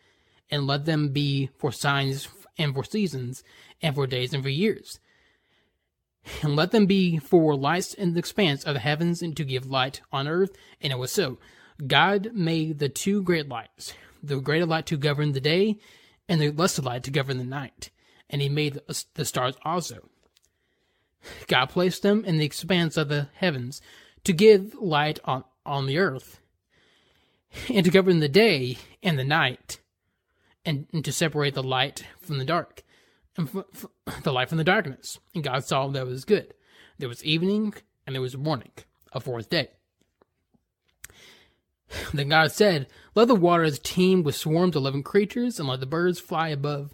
and 0.50 0.66
let 0.66 0.84
them 0.84 1.10
be 1.10 1.50
for 1.58 1.70
signs 1.72 2.28
and 2.58 2.74
for 2.74 2.84
seasons, 2.84 3.44
and 3.82 3.94
for 3.94 4.06
days 4.06 4.32
and 4.32 4.42
for 4.42 4.48
years. 4.48 4.98
And 6.42 6.56
let 6.56 6.72
them 6.72 6.86
be 6.86 7.18
for 7.18 7.54
lights 7.54 7.94
in 7.94 8.14
the 8.14 8.18
expanse 8.18 8.64
of 8.64 8.74
the 8.74 8.80
heavens 8.80 9.22
and 9.22 9.36
to 9.36 9.44
give 9.44 9.66
light 9.66 10.00
on 10.10 10.26
earth. 10.26 10.56
And 10.80 10.92
it 10.92 10.98
was 10.98 11.12
so. 11.12 11.38
God 11.86 12.30
made 12.32 12.78
the 12.78 12.88
two 12.88 13.22
great 13.22 13.48
lights, 13.48 13.92
the 14.22 14.40
greater 14.40 14.66
light 14.66 14.86
to 14.86 14.96
govern 14.96 15.32
the 15.32 15.40
day, 15.40 15.78
and 16.28 16.40
the 16.40 16.50
lesser 16.50 16.82
light 16.82 17.04
to 17.04 17.10
govern 17.10 17.38
the 17.38 17.44
night. 17.44 17.90
And 18.28 18.42
he 18.42 18.48
made 18.48 18.80
the 19.14 19.24
stars 19.24 19.54
also. 19.64 20.08
God 21.46 21.66
placed 21.66 22.02
them 22.02 22.24
in 22.24 22.38
the 22.38 22.44
expanse 22.44 22.96
of 22.96 23.08
the 23.08 23.28
heavens 23.34 23.80
to 24.26 24.32
give 24.32 24.74
light 24.74 25.20
on, 25.24 25.44
on 25.64 25.86
the 25.86 25.98
earth, 25.98 26.40
and 27.72 27.84
to 27.84 27.90
govern 27.92 28.18
the 28.18 28.28
day 28.28 28.76
and 29.02 29.18
the 29.18 29.24
night, 29.24 29.80
and, 30.64 30.86
and 30.92 31.04
to 31.04 31.12
separate 31.12 31.54
the 31.54 31.62
light 31.62 32.04
from 32.20 32.38
the 32.38 32.44
dark 32.44 32.82
and 33.36 33.48
f- 33.48 33.64
f- 34.06 34.22
the 34.24 34.32
light 34.32 34.48
from 34.48 34.58
the 34.58 34.64
darkness. 34.64 35.20
And 35.32 35.44
God 35.44 35.64
saw 35.64 35.86
that 35.86 36.02
it 36.02 36.06
was 36.06 36.24
good. 36.24 36.54
There 36.98 37.08
was 37.08 37.24
evening 37.24 37.74
and 38.04 38.14
there 38.14 38.20
was 38.20 38.36
morning, 38.36 38.72
a 39.12 39.20
fourth 39.20 39.48
day. 39.48 39.68
Then 42.12 42.30
God 42.30 42.50
said, 42.50 42.88
Let 43.14 43.28
the 43.28 43.36
waters 43.36 43.78
teem 43.78 44.24
with 44.24 44.34
swarms 44.34 44.74
of 44.74 44.82
living 44.82 45.04
creatures, 45.04 45.60
and 45.60 45.68
let 45.68 45.78
the 45.78 45.86
birds 45.86 46.18
fly 46.18 46.48
above 46.48 46.92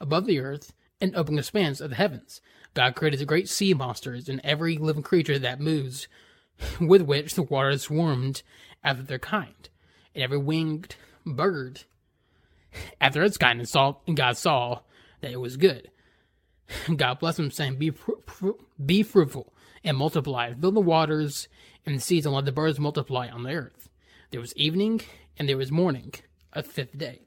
above 0.00 0.24
the 0.24 0.38
earth 0.38 0.72
and 0.98 1.14
open 1.14 1.34
the 1.34 1.42
spans 1.42 1.82
of 1.82 1.90
the 1.90 1.96
heavens. 1.96 2.40
God 2.72 2.94
created 2.94 3.20
the 3.20 3.26
great 3.26 3.50
sea 3.50 3.74
monsters 3.74 4.30
and 4.30 4.40
every 4.42 4.78
living 4.78 5.02
creature 5.02 5.38
that 5.38 5.60
moves, 5.60 6.08
with 6.80 7.02
which 7.02 7.34
the 7.34 7.42
waters 7.42 7.82
swarmed 7.82 8.42
after 8.82 9.02
their 9.02 9.18
kind, 9.18 9.68
and 10.14 10.22
every 10.22 10.38
winged 10.38 10.96
bird 11.26 11.82
after 13.00 13.22
its 13.22 13.36
kind, 13.36 13.58
and, 13.58 13.68
saw, 13.68 13.96
and 14.06 14.16
God 14.16 14.36
saw 14.36 14.80
that 15.20 15.32
it 15.32 15.40
was 15.40 15.56
good. 15.56 15.90
God 16.96 17.18
blessed 17.18 17.38
them, 17.38 17.50
saying, 17.50 17.76
Be, 17.76 17.90
fr- 17.90 18.50
be 18.84 19.02
fruitful 19.02 19.52
and 19.84 19.96
multiply, 19.96 20.52
fill 20.54 20.72
the 20.72 20.80
waters 20.80 21.48
and 21.84 21.96
the 21.96 22.00
seas, 22.00 22.26
and 22.26 22.34
let 22.34 22.44
the 22.44 22.52
birds 22.52 22.78
multiply 22.78 23.28
on 23.28 23.42
the 23.42 23.52
earth. 23.52 23.88
There 24.30 24.40
was 24.40 24.56
evening 24.56 25.00
and 25.38 25.48
there 25.48 25.56
was 25.56 25.72
morning, 25.72 26.14
a 26.52 26.62
fifth 26.62 26.96
day. 26.96 27.22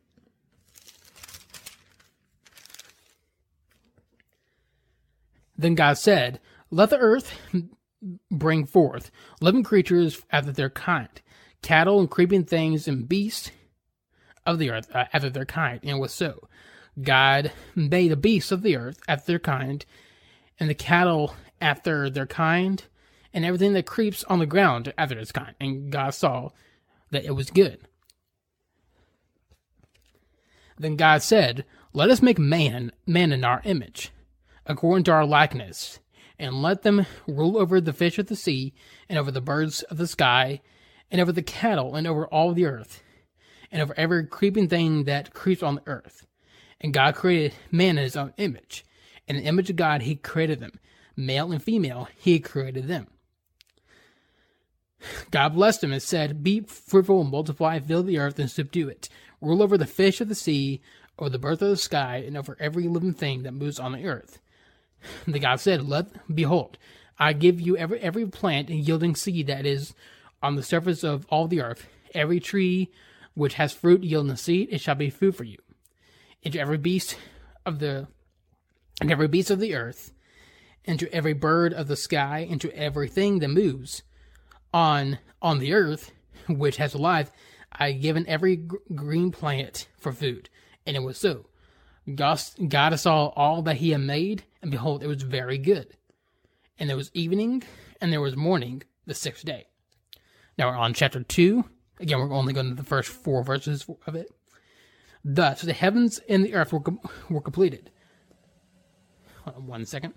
Then 5.58 5.76
God 5.76 5.98
said, 5.98 6.40
Let 6.72 6.90
the 6.90 6.98
earth 6.98 7.38
bring 8.32 8.66
forth 8.66 9.12
living 9.42 9.64
creatures 9.64 10.22
after 10.32 10.52
their 10.52 10.70
kind, 10.70 11.22
cattle 11.62 12.00
and 12.00 12.10
creeping 12.10 12.44
things 12.44 12.88
and 12.88 13.08
beasts 13.08 13.52
of 14.46 14.60
the 14.60 14.70
earth 14.70 14.94
uh, 14.94 15.06
after 15.14 15.30
their 15.30 15.46
kind. 15.46 15.80
And 15.82 15.92
it 15.92 16.00
was 16.00 16.14
so. 16.14 16.48
God 17.02 17.52
made 17.76 18.12
the 18.12 18.16
beasts 18.16 18.52
of 18.52 18.62
the 18.62 18.76
earth 18.76 19.00
after 19.08 19.26
their 19.26 19.40
kind, 19.40 19.86
and 20.60 20.70
the 20.70 20.76
cattle 20.76 21.36
after 21.60 22.10
their 22.10 22.28
kind, 22.28 22.84
and 23.34 23.44
everything 23.44 23.74
that 23.74 23.86
creeps 23.86 24.24
on 24.26 24.40
the 24.40 24.46
ground 24.46 24.94
after 24.98 25.18
its 25.18 25.32
kind. 25.32 25.56
And 25.60 25.92
God 25.92 26.12
saw 26.12 26.50
that 27.12 27.26
it 27.26 27.32
was 27.32 27.50
good. 27.50 27.88
Then 30.78 30.96
God 30.96 31.22
said, 31.24 31.66
Let 31.94 32.10
us 32.10 32.22
make 32.22 32.38
man, 32.38 32.92
man 33.08 33.32
in 33.32 33.44
our 33.44 33.62
image, 33.64 34.12
according 34.66 35.06
to 35.06 35.12
our 35.12 35.26
likeness, 35.26 36.00
and 36.40 36.62
let 36.62 36.82
them 36.82 37.06
rule 37.28 37.58
over 37.58 37.80
the 37.80 37.94
fish 37.94 38.18
of 38.18 38.28
the 38.28 38.36
sea, 38.36 38.74
and 39.08 39.18
over 39.18 39.32
the 39.32 39.42
birds 39.42 39.84
of 39.84 39.98
the 39.98 40.08
sky, 40.08 40.62
and 41.12 41.22
over 41.22 41.32
the 41.32 41.44
cattle, 41.44 41.96
and 41.96 42.08
over 42.08 42.28
all 42.28 42.54
the 42.54 42.66
earth, 42.66 43.04
and 43.72 43.82
over 43.82 43.94
every 43.98 44.26
creeping 44.26 44.68
thing 44.68 45.04
that 45.06 45.34
creeps 45.34 45.64
on 45.64 45.76
the 45.76 45.84
earth. 45.88 46.26
And 46.82 46.94
God 46.94 47.16
created 47.16 47.54
man 47.72 47.98
in 47.98 48.04
his 48.04 48.18
own 48.18 48.34
image. 48.38 48.84
In 49.28 49.38
the 49.38 49.44
image 49.44 49.70
of 49.70 49.76
God, 49.76 50.02
he 50.02 50.16
created 50.16 50.60
them. 50.60 50.80
Male 51.16 51.52
and 51.52 51.64
female, 51.64 52.08
he 52.16 52.40
created 52.40 52.88
them. 52.88 53.08
God 55.32 55.50
blessed 55.50 55.82
them 55.82 55.94
and 55.94 56.02
said, 56.02 56.44
Be 56.44 56.62
fruitful 56.62 57.22
and 57.22 57.32
multiply, 57.32 57.80
fill 57.80 58.04
the 58.04 58.20
earth 58.20 58.40
and 58.40 58.50
subdue 58.50 58.88
it. 58.88 59.10
Rule 59.42 59.62
over 59.62 59.78
the 59.78 59.86
fish 59.86 60.22
of 60.22 60.30
the 60.30 60.36
sea, 60.36 60.82
over 61.20 61.30
the 61.30 61.40
birds 61.40 61.62
of 61.62 61.70
the 61.70 61.78
sky, 61.78 62.24
and 62.26 62.38
over 62.38 62.58
every 62.60 62.88
living 62.88 63.14
thing 63.14 63.44
that 63.44 63.54
moves 63.54 63.80
on 63.80 63.92
the 63.92 64.06
earth. 64.06 64.40
The 65.28 65.40
God 65.40 65.60
said, 65.60 65.88
Let 65.88 66.08
behold, 66.34 66.78
I 67.20 67.34
give 67.34 67.62
you 67.62 67.78
every 67.78 68.00
every 68.00 68.26
plant 68.26 68.70
and 68.70 68.80
yielding 68.80 69.16
seed 69.16 69.48
that 69.48 69.66
is 69.66 69.94
on 70.42 70.56
the 70.56 70.64
surface 70.64 71.04
of 71.04 71.26
all 71.30 71.48
the 71.48 71.62
earth, 71.62 71.88
every 72.14 72.40
tree 72.40 72.92
which 73.34 73.56
has 73.56 73.74
fruit 73.74 74.04
yielding 74.04 74.36
seed, 74.36 74.70
it 74.72 74.82
shall 74.82 74.96
be 74.96 75.10
food 75.10 75.36
for 75.36 75.44
you 75.44 75.58
into 76.44 76.60
every 76.60 76.78
beast 76.78 77.18
of 77.66 77.80
the 77.80 78.08
and 79.02 79.12
every 79.12 79.28
beast 79.28 79.50
of 79.50 79.60
the 79.60 79.76
earth, 79.76 80.14
and 80.86 81.00
to 81.00 81.12
every 81.14 81.34
bird 81.34 81.74
of 81.74 81.88
the 81.88 81.96
sky, 81.96 82.48
and 82.50 82.62
to 82.62 82.72
everything 82.76 83.40
that 83.40 83.48
moves 83.48 84.04
on 84.74 85.20
on 85.42 85.60
the 85.60 85.74
earth, 85.74 86.12
which 86.48 86.78
has 86.78 86.96
life, 86.96 87.32
I 87.72 87.92
have 87.92 88.02
given 88.02 88.28
every 88.28 88.56
gr- 88.58 88.78
green 88.94 89.32
plant 89.32 89.88
for 89.98 90.12
food. 90.12 90.50
And 90.86 90.96
it 90.96 91.02
was 91.02 91.18
so. 91.18 91.46
God, 92.16 93.00
saw 93.00 93.28
all 93.28 93.62
that 93.62 93.78
he 93.78 93.92
had 93.92 94.02
made, 94.02 94.44
and 94.62 94.72
behold, 94.72 95.04
it 95.04 95.08
was 95.08 95.24
very 95.24 95.58
good. 95.58 95.96
And 96.78 96.90
there 96.90 96.98
was 96.98 97.12
evening, 97.14 97.64
and 98.02 98.12
there 98.12 98.22
was 98.22 98.36
morning, 98.36 98.84
the 99.06 99.14
sixth 99.14 99.46
day. 99.46 99.68
Now 100.58 100.70
we're 100.70 100.78
on 100.78 100.94
chapter 100.94 101.24
2. 101.24 101.64
Again, 102.00 102.20
we're 102.20 102.34
only 102.34 102.54
going 102.54 102.70
to 102.70 102.76
the 102.76 102.84
first 102.84 103.10
four 103.10 103.44
verses 103.44 103.86
of 104.06 104.16
it. 104.16 104.32
Thus, 105.24 105.62
the 105.62 105.74
heavens 105.74 106.20
and 106.28 106.44
the 106.44 106.54
earth 106.54 106.74
were, 106.74 106.82
com- 106.82 107.00
were 107.30 107.42
completed. 107.42 107.90
On 109.46 109.68
one 109.68 109.86
second. 109.86 110.14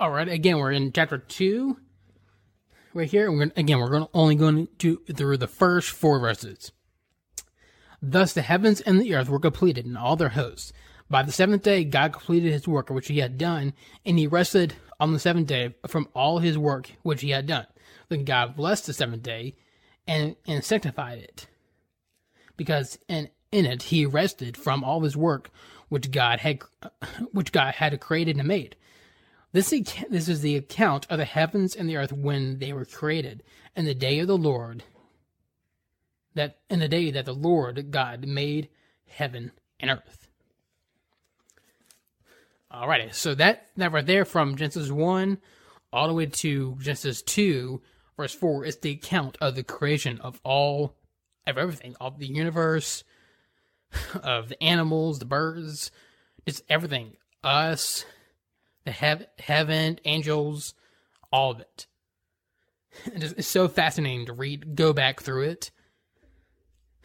All 0.00 0.10
right, 0.10 0.28
again, 0.28 0.58
we're 0.58 0.72
in 0.72 0.92
chapter 0.92 1.18
2 1.18 1.76
right 2.94 3.08
here. 3.08 3.30
We're 3.30 3.50
again, 3.56 3.78
we're 3.78 3.90
going 3.90 4.06
only 4.14 4.34
going 4.34 4.68
to 4.78 5.02
through 5.14 5.38
the 5.38 5.46
first 5.46 5.90
four 5.90 6.18
verses. 6.18 6.72
Thus 8.00 8.32
the 8.32 8.42
heavens 8.42 8.80
and 8.80 9.00
the 9.00 9.14
earth 9.14 9.28
were 9.28 9.40
completed 9.40 9.84
and 9.84 9.98
all 9.98 10.16
their 10.16 10.30
hosts. 10.30 10.72
By 11.10 11.22
the 11.22 11.32
seventh 11.32 11.62
day, 11.62 11.84
God 11.84 12.12
completed 12.12 12.52
his 12.52 12.68
work 12.68 12.90
which 12.90 13.08
he 13.08 13.18
had 13.18 13.38
done, 13.38 13.72
and 14.04 14.18
he 14.18 14.26
rested 14.26 14.74
on 15.00 15.12
the 15.12 15.18
seventh 15.18 15.46
day 15.46 15.74
from 15.86 16.08
all 16.14 16.38
his 16.38 16.58
work 16.58 16.92
which 17.02 17.22
he 17.22 17.30
had 17.30 17.46
done. 17.46 17.66
Then 18.08 18.24
God 18.24 18.56
blessed 18.56 18.86
the 18.86 18.92
seventh 18.92 19.22
day 19.22 19.54
and, 20.06 20.36
and 20.46 20.64
sanctified 20.64 21.18
it, 21.18 21.46
because 22.56 22.98
in, 23.08 23.30
in 23.52 23.66
it 23.66 23.84
he 23.84 24.06
rested 24.06 24.56
from 24.56 24.84
all 24.84 25.00
his 25.00 25.16
work 25.16 25.50
which 25.88 26.10
God 26.10 26.40
had 26.40 26.60
which 27.32 27.52
God 27.52 27.74
had 27.74 27.98
created 28.00 28.36
and 28.36 28.46
made. 28.46 28.76
This, 29.52 29.70
this 30.10 30.28
is 30.28 30.42
the 30.42 30.56
account 30.56 31.06
of 31.08 31.18
the 31.18 31.24
heavens 31.24 31.74
and 31.74 31.88
the 31.88 31.96
earth 31.96 32.12
when 32.12 32.58
they 32.58 32.72
were 32.74 32.84
created, 32.84 33.42
and 33.74 33.86
the 33.86 33.94
day 33.94 34.18
of 34.18 34.26
the 34.26 34.36
Lord, 34.36 34.84
that 36.34 36.58
in 36.70 36.80
the 36.80 36.88
day 36.88 37.10
that 37.10 37.24
the 37.24 37.34
Lord 37.34 37.90
God 37.90 38.26
made 38.26 38.68
heaven 39.06 39.52
and 39.80 39.90
earth. 39.90 40.28
Alrighty, 42.72 43.14
so 43.14 43.34
that 43.34 43.66
that 43.76 43.92
right 43.92 44.04
there 44.04 44.24
from 44.24 44.56
Genesis 44.56 44.90
one 44.90 45.38
all 45.92 46.06
the 46.06 46.14
way 46.14 46.26
to 46.26 46.76
Genesis 46.80 47.22
two, 47.22 47.80
verse 48.16 48.34
four, 48.34 48.64
is 48.64 48.76
the 48.76 48.90
account 48.90 49.38
of 49.40 49.54
the 49.54 49.62
creation 49.62 50.20
of 50.20 50.40
all 50.44 50.94
of 51.46 51.56
everything, 51.56 51.96
of 51.98 52.18
the 52.18 52.26
universe, 52.26 53.04
of 54.22 54.50
the 54.50 54.62
animals, 54.62 55.18
the 55.18 55.24
birds, 55.24 55.90
just 56.46 56.62
everything, 56.68 57.16
us, 57.42 58.04
the 58.84 58.90
hev- 58.90 59.26
heaven, 59.38 59.98
angels, 60.04 60.74
all 61.32 61.52
of 61.52 61.60
it. 61.60 61.86
It's 63.14 63.46
so 63.46 63.68
fascinating 63.68 64.26
to 64.26 64.32
read, 64.32 64.74
go 64.74 64.92
back 64.92 65.20
through 65.20 65.44
it. 65.44 65.70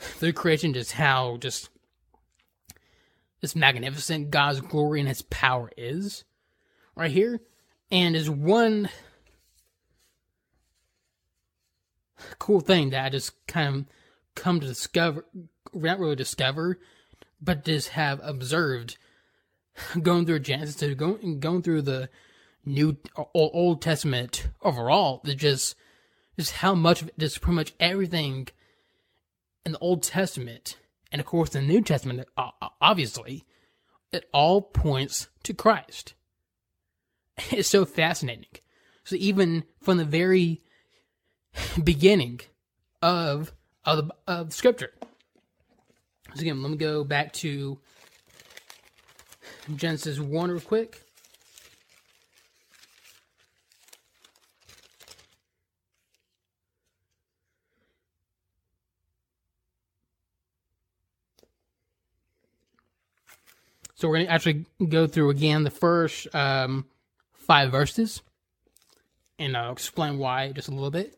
Through 0.04 0.34
creation, 0.34 0.74
just 0.74 0.94
how 0.94 1.38
just 1.38 1.70
this 3.42 3.56
magnificent. 3.56 4.32
God's 4.32 4.62
glory 4.62 5.00
and 5.00 5.08
His 5.10 5.22
power 5.22 5.72
is, 5.78 6.24
right 6.96 7.12
here, 7.12 7.42
and 7.92 8.16
is 8.16 8.30
one 8.30 8.90
cool 12.40 12.60
thing 12.60 12.90
that 12.92 13.06
I 13.06 13.10
just 13.10 13.34
kind 13.48 13.76
of 13.76 13.86
come 14.36 14.60
to 14.60 14.68
discover, 14.68 15.26
not 15.74 16.00
really 16.00 16.16
discover, 16.16 16.80
but 17.42 17.66
just 17.66 17.90
have 17.90 18.20
observed 18.24 18.98
going 20.02 20.26
through 20.26 20.40
Genesis 20.40 20.76
to 20.76 20.96
going 20.96 21.40
going 21.40 21.62
through 21.62 21.82
the 21.82 22.10
New 22.66 22.98
Old 23.34 23.82
Testament 23.82 24.48
overall, 24.62 25.22
that 25.24 25.36
just 25.36 25.76
just 26.38 26.54
how 26.54 26.76
much 26.76 27.02
of 27.02 27.10
it, 27.10 27.20
just 27.20 27.42
pretty 27.42 27.56
much 27.56 27.74
everything 27.80 28.48
in 29.66 29.74
the 29.74 29.80
Old 29.80 30.04
Testament, 30.04 30.78
and 31.12 31.20
of 31.20 31.26
course 31.26 31.50
the 31.50 31.62
New 31.62 31.82
Testament, 31.82 32.26
uh, 32.38 32.50
uh, 32.62 32.70
obviously, 32.82 33.46
it 34.12 34.30
all 34.34 34.62
points 34.62 35.28
to 35.44 35.54
Christ. 35.54 36.14
It's 37.52 37.70
so 37.70 37.84
fascinating. 37.84 38.46
So 39.04 39.16
even 39.16 39.64
from 39.82 39.98
the 39.98 40.06
very 40.06 40.62
beginning 41.84 42.42
of 43.02 43.54
of, 43.86 44.08
the, 44.08 44.16
of 44.28 44.54
Scripture. 44.54 44.92
So 46.36 46.42
again, 46.42 46.62
let 46.62 46.72
me 46.72 46.78
go 46.78 47.04
back 47.04 47.34
to 47.34 47.80
Genesis 49.76 50.20
1 50.20 50.52
real 50.52 50.60
quick. 50.62 51.03
So 64.04 64.10
we're 64.10 64.16
going 64.16 64.28
to 64.28 64.34
actually 64.34 64.66
go 64.90 65.08
through 65.08 65.30
again 65.30 65.64
the 65.64 65.70
first 65.70 66.28
um, 66.36 66.88
five 67.32 67.72
verses, 67.72 68.22
and 69.40 69.56
I'll 69.56 69.72
explain 69.72 70.18
why 70.18 70.52
just 70.52 70.68
a 70.68 70.72
little 70.72 70.92
bit. 70.92 71.18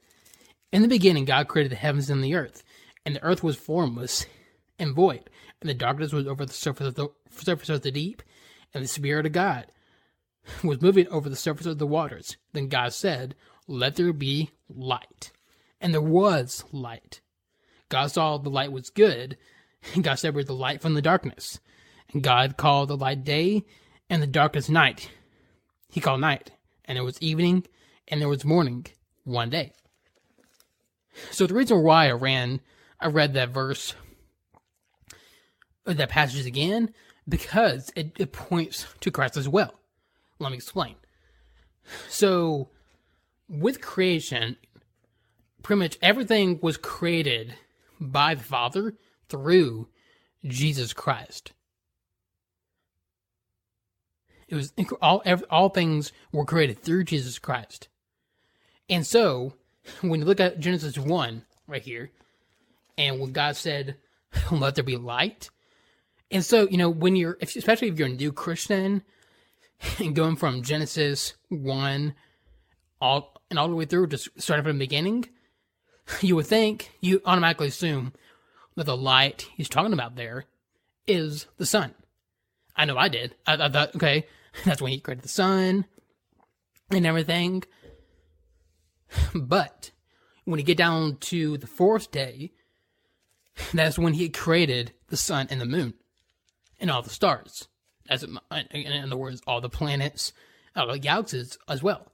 In 0.72 0.84
the 0.84 0.88
beginning, 0.88 1.26
God 1.26 1.48
created 1.48 1.72
the 1.72 1.78
heavens 1.78 2.12
and 2.12 2.24
the 2.24 2.36
earth, 2.36 2.62
and 3.04 3.16
the 3.16 3.24
earth 3.24 3.42
was 3.42 3.56
formless 3.56 4.28
and 4.78 4.94
void, 4.94 5.32
and 5.60 5.68
the 5.68 5.74
darkness 5.74 6.14
was 6.14 6.28
over 6.28 6.46
the 6.46 6.54
surface 6.54 6.86
of 6.86 6.94
the 6.94 7.08
surface 7.32 7.70
of 7.70 7.82
the 7.82 7.90
deep, 7.90 8.22
and 8.72 8.84
the 8.84 8.88
Spirit 8.88 9.26
of 9.26 9.32
God 9.32 9.66
was 10.64 10.80
moving 10.80 11.08
over 11.08 11.28
the 11.28 11.36
surface 11.36 11.66
of 11.66 11.80
the 11.80 11.88
waters. 11.88 12.38
Then 12.54 12.68
God 12.68 12.94
said, 12.94 13.34
Let 13.68 13.96
there 13.96 14.14
be 14.14 14.52
light. 14.70 15.32
And 15.82 15.92
there 15.92 16.02
was 16.02 16.64
light. 16.72 17.22
God 17.90 18.12
saw 18.12 18.38
the 18.38 18.52
light 18.52 18.72
was 18.72 18.92
good, 18.92 19.38
and 19.96 20.04
God 20.04 20.20
separated 20.20 20.50
the 20.50 20.54
light 20.54 20.84
from 20.84 20.94
the 20.94 21.02
darkness. 21.02 21.60
And 22.14 22.24
God 22.24 22.58
called 22.58 22.90
the 22.90 22.98
light 22.98 23.24
day, 23.24 23.66
and 24.10 24.22
the 24.22 24.28
darkness 24.28 24.70
night. 24.70 25.10
He 25.90 26.02
called 26.02 26.22
night, 26.22 26.52
and 26.86 26.98
it 26.98 27.02
was 27.02 27.22
evening, 27.22 27.66
and 28.08 28.22
there 28.22 28.30
was 28.30 28.46
morning 28.46 28.86
one 29.24 29.50
day. 29.50 29.74
So 31.32 31.48
the 31.48 31.54
reason 31.54 31.82
why 31.82 32.08
I 32.08 32.12
ran, 32.12 32.62
I 33.00 33.08
read 33.08 33.34
that 33.34 33.50
verse, 33.50 33.96
that 35.86 36.10
passage 36.10 36.46
again, 36.46 36.94
because 37.28 37.92
it, 37.96 38.12
it 38.18 38.32
points 38.32 38.86
to 39.02 39.12
Christ 39.12 39.38
as 39.38 39.50
well. 39.50 39.80
Let 40.40 40.52
me 40.52 40.58
explain. 40.58 40.96
So, 42.10 42.70
with 43.48 43.82
creation, 43.82 44.58
pretty 45.64 45.80
much 45.80 45.98
everything 46.02 46.60
was 46.62 46.78
created 46.78 47.56
by 48.00 48.36
the 48.36 48.44
Father 48.44 48.96
through 49.30 49.88
Jesus 50.44 50.94
Christ. 50.94 51.54
It 54.48 54.56
was 54.56 54.74
all 55.02 55.24
all 55.50 55.70
things 55.70 56.12
were 56.32 56.46
created 56.46 56.82
through 56.82 57.06
Jesus 57.06 57.40
Christ. 57.40 57.88
And 58.90 59.06
so, 59.06 59.54
when 60.02 60.20
you 60.20 60.26
look 60.26 60.40
at 60.40 60.60
Genesis 60.60 60.98
1 60.98 61.44
right 61.68 61.82
here, 61.82 62.12
and 62.98 63.20
when 63.20 63.32
God 63.32 63.56
said, 63.56 63.98
"Let 64.52 64.76
there 64.76 64.84
be 64.84 64.98
light," 64.98 65.50
And 66.32 66.44
so, 66.44 66.68
you 66.68 66.78
know, 66.78 66.90
when 66.90 67.16
you're, 67.16 67.38
especially 67.42 67.90
if 67.90 68.00
you're 68.00 68.08
a 68.08 68.12
new 68.12 68.32
Christian 68.32 69.04
and 70.00 70.16
going 70.16 70.36
from 70.36 70.64
Genesis 70.64 71.34
1 71.50 72.14
all 73.02 73.42
and 73.50 73.60
all 73.60 73.68
the 73.68 73.76
way 73.76 73.86
through, 73.86 74.08
just 74.08 74.30
starting 74.38 74.64
from 74.64 74.78
the 74.78 74.86
beginning, 74.86 75.30
you 76.22 76.36
would 76.36 76.48
think, 76.48 76.92
you 77.00 77.22
automatically 77.26 77.68
assume 77.68 78.14
that 78.76 78.86
the 78.86 78.98
light 78.98 79.48
he's 79.56 79.70
talking 79.70 79.94
about 79.94 80.16
there 80.16 80.46
is 81.08 81.46
the 81.58 81.66
sun. 81.66 81.94
I 82.76 82.86
know 82.86 82.98
I 82.98 83.08
did. 83.08 83.36
I, 83.46 83.54
I 83.54 83.70
thought, 83.70 83.96
okay, 83.96 84.26
that's 84.66 84.82
when 84.82 84.92
he 84.92 85.00
created 85.00 85.24
the 85.24 85.30
sun 85.30 85.86
and 86.90 87.06
everything. 87.06 87.64
But 89.34 89.92
when 90.46 90.60
you 90.60 90.66
get 90.66 90.78
down 90.78 91.18
to 91.18 91.58
the 91.58 91.68
fourth 91.68 92.12
day, 92.12 92.52
that's 93.74 94.00
when 94.00 94.14
he 94.14 94.30
created 94.30 94.94
the 95.08 95.18
sun 95.18 95.48
and 95.50 95.60
the 95.60 95.66
moon 95.66 95.94
and 96.80 96.90
all 96.90 97.02
the 97.02 97.10
stars. 97.10 97.68
As 98.10 98.24
in, 98.24 98.38
in 98.72 99.04
other 99.04 99.18
words, 99.18 99.42
all 99.48 99.62
the 99.62 99.70
planets, 99.70 100.32
all 100.76 100.88
the 100.88 101.00
galaxies 101.00 101.58
as 101.68 101.82
well. 101.82 102.12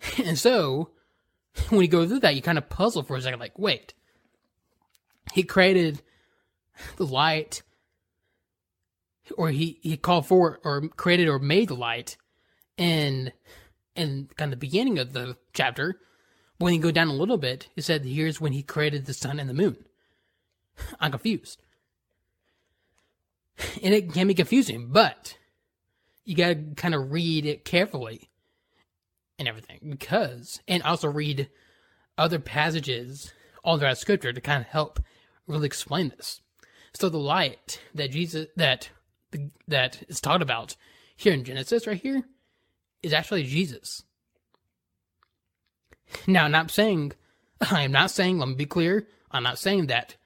And 0.24 0.38
so, 0.38 0.92
when 1.68 1.82
you 1.82 1.88
go 1.88 2.06
through 2.06 2.20
that, 2.20 2.34
you 2.34 2.40
kind 2.40 2.56
of 2.56 2.70
puzzle 2.70 3.02
for 3.02 3.16
a 3.16 3.20
second, 3.20 3.38
like, 3.38 3.58
wait, 3.58 3.92
he 5.34 5.42
created 5.42 6.00
the 6.96 7.04
light, 7.04 7.62
or 9.36 9.50
he, 9.50 9.78
he 9.82 9.96
called 9.96 10.26
for 10.26 10.60
or 10.64 10.88
created 10.88 11.28
or 11.28 11.38
made 11.38 11.68
the 11.68 11.74
light 11.74 12.16
in 12.76 13.32
in 13.96 14.28
kind 14.36 14.52
of 14.52 14.58
the 14.58 14.66
beginning 14.66 14.98
of 14.98 15.12
the 15.12 15.36
chapter. 15.52 16.00
When 16.58 16.74
you 16.74 16.80
go 16.80 16.90
down 16.90 17.08
a 17.08 17.14
little 17.14 17.38
bit, 17.38 17.68
it 17.74 17.82
said 17.82 18.04
here's 18.04 18.40
when 18.40 18.52
he 18.52 18.62
created 18.62 19.06
the 19.06 19.14
sun 19.14 19.40
and 19.40 19.48
the 19.48 19.54
moon. 19.54 19.76
I'm 21.00 21.10
confused. 21.10 21.62
And 23.82 23.92
it 23.92 24.12
can 24.12 24.26
be 24.26 24.34
confusing, 24.34 24.88
but 24.90 25.36
you 26.24 26.34
gotta 26.34 26.62
kind 26.76 26.94
of 26.94 27.12
read 27.12 27.44
it 27.44 27.64
carefully 27.64 28.30
and 29.38 29.48
everything 29.48 29.78
because, 29.90 30.60
and 30.68 30.82
also 30.82 31.08
read 31.08 31.48
other 32.16 32.38
passages 32.38 33.32
all 33.64 33.78
throughout 33.78 33.98
scripture 33.98 34.32
to 34.32 34.40
kind 34.40 34.60
of 34.60 34.68
help 34.68 35.00
really 35.46 35.66
explain 35.66 36.10
this. 36.10 36.40
So 36.94 37.08
the 37.08 37.18
light 37.18 37.80
that 37.94 38.10
Jesus, 38.10 38.46
that, 38.56 38.90
that 39.68 40.02
is 40.08 40.20
talked 40.20 40.42
about 40.42 40.76
here 41.16 41.32
in 41.32 41.44
Genesis 41.44 41.86
right 41.86 42.00
here 42.00 42.22
is 43.02 43.12
actually 43.12 43.44
Jesus. 43.44 44.02
Now, 46.26 46.44
I'm 46.44 46.50
not 46.50 46.70
saying, 46.70 47.12
I 47.70 47.82
am 47.82 47.92
not 47.92 48.10
saying, 48.10 48.38
let 48.38 48.48
me 48.48 48.54
be 48.54 48.66
clear, 48.66 49.06
I'm 49.30 49.42
not 49.42 49.58
saying 49.58 49.86
that 49.86 50.16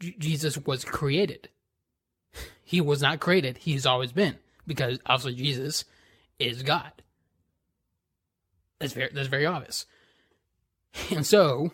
J- 0.00 0.16
Jesus 0.18 0.58
was 0.58 0.84
created. 0.84 1.48
He 2.66 2.80
was 2.80 3.02
not 3.02 3.20
created. 3.20 3.58
he 3.58 3.74
has 3.74 3.84
always 3.84 4.10
been 4.10 4.38
because 4.66 4.98
obviously 5.04 5.34
Jesus 5.34 5.84
is 6.38 6.62
God. 6.62 6.90
That's 8.78 8.94
very 8.94 9.10
that's 9.12 9.28
very 9.28 9.46
obvious. 9.46 9.86
And 11.10 11.26
so, 11.26 11.72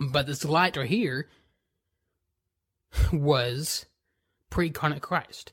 but 0.00 0.26
this 0.26 0.44
light 0.44 0.76
right 0.76 0.88
here 0.88 1.28
was 3.12 3.86
pre-incarnate 4.50 5.02
Christ. 5.02 5.52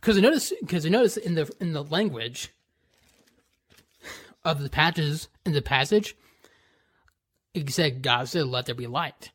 Because 0.00 0.16
I 0.16 0.20
notice, 0.20 0.52
because 0.60 0.86
I 0.86 0.88
notice 0.88 1.16
in 1.16 1.34
the 1.34 1.50
in 1.60 1.72
the 1.72 1.84
language 1.84 2.50
of 4.44 4.62
the 4.62 4.70
patches 4.70 5.28
in 5.44 5.52
the 5.52 5.62
passage, 5.62 6.16
it 7.52 7.70
said 7.70 8.02
God 8.02 8.28
said, 8.28 8.46
"Let 8.46 8.66
there 8.66 8.74
be 8.74 8.86
light." 8.86 9.30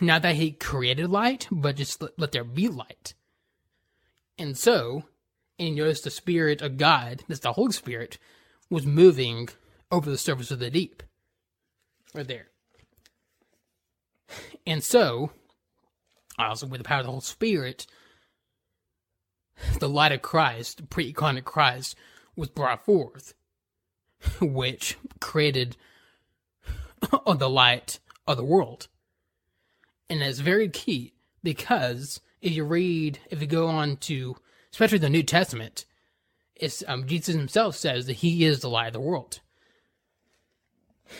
Not 0.00 0.22
that 0.22 0.36
He 0.36 0.50
created 0.50 1.08
light, 1.10 1.48
but 1.50 1.76
just 1.76 2.02
let, 2.02 2.18
let 2.18 2.32
there 2.32 2.44
be 2.44 2.68
light. 2.68 3.14
And 4.36 4.56
so, 4.56 5.04
and 5.58 5.76
you 5.76 5.84
notice 5.84 6.00
the 6.00 6.10
Spirit 6.10 6.60
of 6.60 6.76
God, 6.76 7.22
that's 7.28 7.40
the 7.40 7.52
Holy 7.52 7.72
Spirit, 7.72 8.18
was 8.68 8.86
moving 8.86 9.48
over 9.90 10.10
the 10.10 10.18
surface 10.18 10.50
of 10.50 10.58
the 10.58 10.70
deep. 10.70 11.02
Right 12.14 12.26
there. 12.26 12.48
And 14.66 14.82
so, 14.82 15.32
also 16.48 16.66
with 16.66 16.80
the 16.80 16.84
power 16.84 17.00
of 17.00 17.06
the 17.06 17.10
Holy 17.10 17.22
Spirit, 17.22 17.86
the 19.78 19.88
light 19.88 20.12
of 20.12 20.22
Christ, 20.22 20.78
the 20.78 20.82
pre 20.84 21.08
incarnate 21.08 21.44
Christ, 21.44 21.96
was 22.36 22.48
brought 22.48 22.84
forth, 22.84 23.34
which 24.40 24.96
created 25.20 25.76
the 27.26 27.50
light 27.50 27.98
of 28.26 28.36
the 28.36 28.44
world. 28.44 28.88
And 30.08 30.22
that's 30.22 30.40
very 30.40 30.68
key 30.68 31.14
because 31.42 32.20
if 32.40 32.52
you 32.52 32.64
read, 32.64 33.18
if 33.30 33.40
you 33.40 33.46
go 33.46 33.68
on 33.68 33.96
to, 33.98 34.36
especially 34.72 34.98
the 34.98 35.08
New 35.08 35.22
Testament, 35.22 35.84
it's 36.56 36.82
um, 36.86 37.06
Jesus 37.06 37.34
himself 37.34 37.76
says 37.76 38.06
that 38.06 38.14
he 38.14 38.44
is 38.44 38.60
the 38.60 38.68
light 38.68 38.88
of 38.88 38.92
the 38.92 39.00
world. 39.00 39.40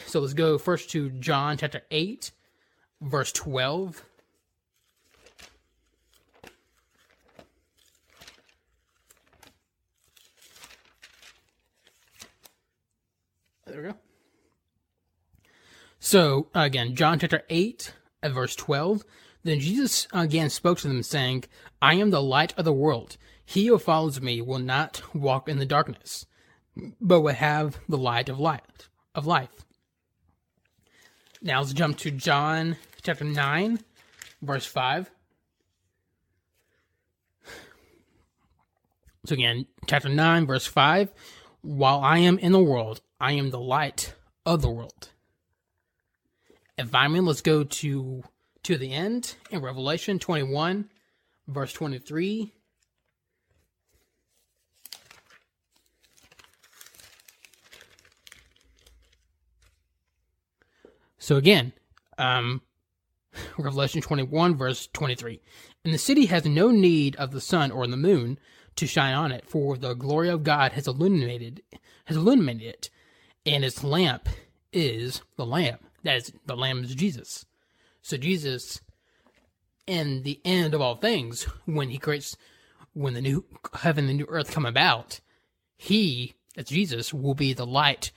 So 0.06 0.20
let's 0.20 0.34
go 0.34 0.58
first 0.58 0.90
to 0.90 1.10
John 1.10 1.56
chapter 1.56 1.82
8, 1.90 2.30
verse 3.00 3.32
12. 3.32 4.04
There 13.70 13.82
we 13.82 13.88
go. 13.88 13.94
So 16.00 16.48
again, 16.54 16.96
John 16.96 17.20
chapter 17.20 17.42
8, 17.48 17.94
at 18.22 18.32
verse 18.32 18.56
12. 18.56 19.04
Then 19.44 19.60
Jesus 19.60 20.08
again 20.12 20.50
spoke 20.50 20.78
to 20.78 20.88
them, 20.88 21.02
saying, 21.02 21.44
I 21.80 21.94
am 21.94 22.10
the 22.10 22.22
light 22.22 22.52
of 22.58 22.64
the 22.64 22.72
world. 22.72 23.16
He 23.44 23.66
who 23.66 23.78
follows 23.78 24.20
me 24.20 24.42
will 24.42 24.58
not 24.58 25.02
walk 25.14 25.48
in 25.48 25.58
the 25.58 25.66
darkness, 25.66 26.26
but 27.00 27.20
will 27.20 27.34
have 27.34 27.78
the 27.88 27.96
light 27.96 28.28
of 28.28 28.38
light 28.38 28.88
of 29.14 29.26
life. 29.26 29.64
Now 31.40 31.60
let's 31.60 31.72
jump 31.72 31.96
to 31.98 32.10
John 32.10 32.76
chapter 33.02 33.24
9, 33.24 33.78
verse 34.42 34.66
5. 34.66 35.10
So 39.26 39.34
again, 39.34 39.66
chapter 39.86 40.08
9, 40.08 40.46
verse 40.46 40.66
5. 40.66 41.12
While 41.62 42.00
I 42.00 42.18
am 42.18 42.38
in 42.38 42.52
the 42.52 42.62
world, 42.62 43.00
I 43.20 43.32
am 43.32 43.50
the 43.50 43.60
light 43.60 44.14
of 44.46 44.62
the 44.62 44.70
world. 44.70 45.10
Environment, 46.78 47.26
let's 47.26 47.42
go 47.42 47.64
to 47.64 48.22
to 48.62 48.78
the 48.78 48.92
end 48.92 49.36
in 49.50 49.62
Revelation 49.62 50.18
21, 50.18 50.88
verse 51.48 51.72
23. 51.72 52.52
So 61.18 61.36
again, 61.36 61.72
um, 62.18 62.62
Revelation 63.58 64.00
21, 64.00 64.56
verse 64.56 64.88
23. 64.92 65.40
And 65.84 65.94
the 65.94 65.98
city 65.98 66.26
has 66.26 66.44
no 66.44 66.70
need 66.70 67.16
of 67.16 67.30
the 67.30 67.40
sun 67.40 67.70
or 67.70 67.86
the 67.86 67.96
moon 67.96 68.38
to 68.76 68.86
shine 68.86 69.14
on 69.14 69.32
it, 69.32 69.46
for 69.46 69.76
the 69.76 69.94
glory 69.94 70.28
of 70.28 70.42
God 70.42 70.72
has 70.72 70.86
illuminated 70.86 71.62
has 72.06 72.16
illuminated 72.16 72.66
it, 72.66 72.90
and 73.46 73.64
its 73.64 73.82
lamp 73.82 74.28
is 74.72 75.22
the 75.36 75.46
Lamb. 75.46 75.78
That 76.04 76.16
is 76.16 76.32
the 76.46 76.56
Lamb 76.56 76.84
is 76.84 76.94
Jesus. 76.94 77.46
So 78.02 78.16
Jesus, 78.16 78.80
in 79.86 80.22
the 80.22 80.40
end 80.44 80.74
of 80.74 80.80
all 80.80 80.96
things, 80.96 81.44
when 81.66 81.90
he 81.90 81.98
creates, 81.98 82.36
when 82.94 83.14
the 83.14 83.20
new 83.20 83.44
heaven 83.74 84.08
and 84.08 84.18
new 84.18 84.26
earth 84.28 84.52
come 84.52 84.66
about, 84.66 85.20
he, 85.76 86.34
that's 86.54 86.70
Jesus, 86.70 87.12
will 87.12 87.34
be 87.34 87.52
the 87.52 87.66
light 87.66 88.12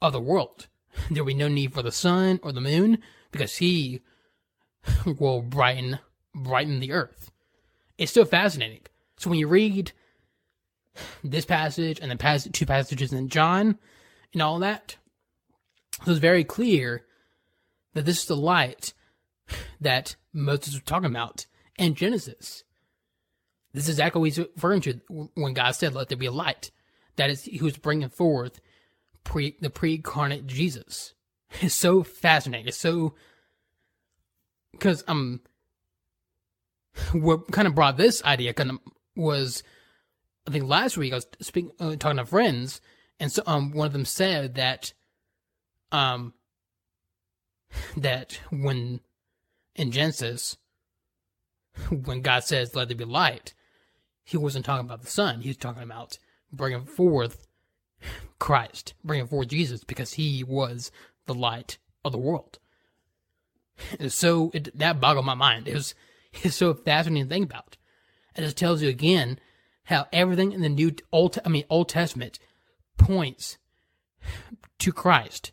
of 0.00 0.12
the 0.12 0.20
world. 0.20 0.68
There 1.10 1.22
will 1.22 1.28
be 1.28 1.34
no 1.34 1.48
need 1.48 1.72
for 1.72 1.82
the 1.82 1.92
sun 1.92 2.40
or 2.42 2.52
the 2.52 2.60
moon 2.60 2.98
because 3.30 3.56
he 3.56 4.00
will 5.18 5.42
brighten 5.42 6.00
brighten 6.34 6.80
the 6.80 6.92
earth. 6.92 7.30
It's 7.96 8.12
so 8.12 8.24
fascinating. 8.24 8.82
So 9.16 9.30
when 9.30 9.38
you 9.38 9.48
read 9.48 9.92
this 11.24 11.44
passage 11.44 11.98
and 12.00 12.10
the 12.10 12.16
passage, 12.16 12.52
two 12.52 12.66
passages 12.66 13.12
in 13.12 13.28
John 13.28 13.78
and 14.32 14.42
all 14.42 14.58
that, 14.60 14.96
it 16.00 16.06
was 16.06 16.18
very 16.18 16.44
clear 16.44 17.04
that 17.94 18.04
this 18.04 18.20
is 18.20 18.26
the 18.26 18.36
light 18.36 18.92
that 19.80 20.16
Moses 20.32 20.74
was 20.74 20.82
talking 20.82 21.10
about 21.10 21.46
in 21.78 21.94
Genesis. 21.94 22.64
This 23.72 23.84
is 23.84 23.90
exactly 23.90 24.20
what 24.20 24.24
he's 24.26 24.38
referring 24.38 24.80
to 24.82 25.00
when 25.34 25.54
God 25.54 25.72
said, 25.72 25.94
"Let 25.94 26.08
there 26.08 26.18
be 26.18 26.26
a 26.26 26.32
light." 26.32 26.70
That 27.16 27.30
is, 27.30 27.44
he 27.44 27.62
was 27.62 27.76
bringing 27.76 28.08
forth 28.08 28.60
pre 29.24 29.56
the 29.60 29.70
pre-incarnate 29.70 30.46
Jesus. 30.46 31.14
It's 31.62 31.74
so 31.74 32.02
fascinating. 32.02 32.68
It's 32.68 32.76
so 32.76 33.14
because 34.72 35.02
um, 35.08 35.40
what 37.12 37.50
kind 37.50 37.66
of 37.66 37.74
brought 37.74 37.96
this 37.96 38.22
idea 38.24 38.52
kind 38.52 38.70
of 38.70 38.78
was, 39.16 39.62
I 40.46 40.50
think 40.50 40.66
last 40.66 40.96
week 40.96 41.12
I 41.12 41.16
was 41.16 41.26
speaking 41.40 41.72
uh, 41.80 41.96
talking 41.96 42.18
to 42.18 42.26
friends, 42.26 42.80
and 43.20 43.32
so 43.32 43.42
um, 43.46 43.72
one 43.72 43.86
of 43.86 43.92
them 43.92 44.04
said 44.04 44.54
that 44.54 44.92
um, 45.92 46.34
that 47.96 48.40
when 48.50 49.00
in 49.74 49.92
Genesis, 49.92 50.56
when 51.90 52.20
God 52.20 52.44
says, 52.44 52.74
let 52.74 52.88
there 52.88 52.96
be 52.96 53.04
light, 53.04 53.54
he 54.24 54.36
wasn't 54.36 54.64
talking 54.64 54.84
about 54.84 55.02
the 55.02 55.10
sun. 55.10 55.40
He 55.40 55.48
was 55.48 55.56
talking 55.56 55.82
about 55.82 56.18
bringing 56.52 56.84
forth 56.84 57.46
Christ, 58.38 58.94
bringing 59.04 59.26
forth 59.26 59.48
Jesus, 59.48 59.84
because 59.84 60.14
he 60.14 60.44
was 60.44 60.90
the 61.26 61.34
light 61.34 61.78
of 62.04 62.12
the 62.12 62.18
world. 62.18 62.58
And 63.98 64.12
so 64.12 64.50
it, 64.52 64.76
that 64.78 65.00
boggled 65.00 65.24
my 65.24 65.34
mind. 65.34 65.68
It 65.68 65.74
was 65.74 65.94
it's 66.42 66.56
so 66.56 66.74
fascinating 66.74 67.28
to 67.28 67.34
think 67.34 67.46
about. 67.46 67.76
And 68.34 68.44
it 68.44 68.56
tells 68.56 68.82
you 68.82 68.88
again 68.88 69.38
how 69.84 70.06
everything 70.12 70.52
in 70.52 70.60
the 70.60 70.68
New 70.68 70.94
Old 71.12 71.38
I 71.44 71.48
mean 71.48 71.64
Old 71.70 71.88
Testament 71.88 72.38
points 72.98 73.58
to 74.80 74.92
Christ. 74.92 75.52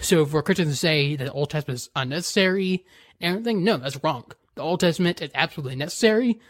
So 0.00 0.24
for 0.26 0.42
Christians 0.42 0.70
to 0.70 0.76
say 0.76 1.16
that 1.16 1.24
the 1.24 1.32
Old 1.32 1.50
Testament 1.50 1.80
is 1.80 1.90
unnecessary 1.94 2.84
and 3.20 3.36
everything, 3.36 3.64
no, 3.64 3.76
that's 3.76 4.02
wrong. 4.02 4.24
The 4.54 4.62
Old 4.62 4.80
Testament 4.80 5.20
is 5.22 5.30
absolutely 5.34 5.76
necessary. 5.76 6.40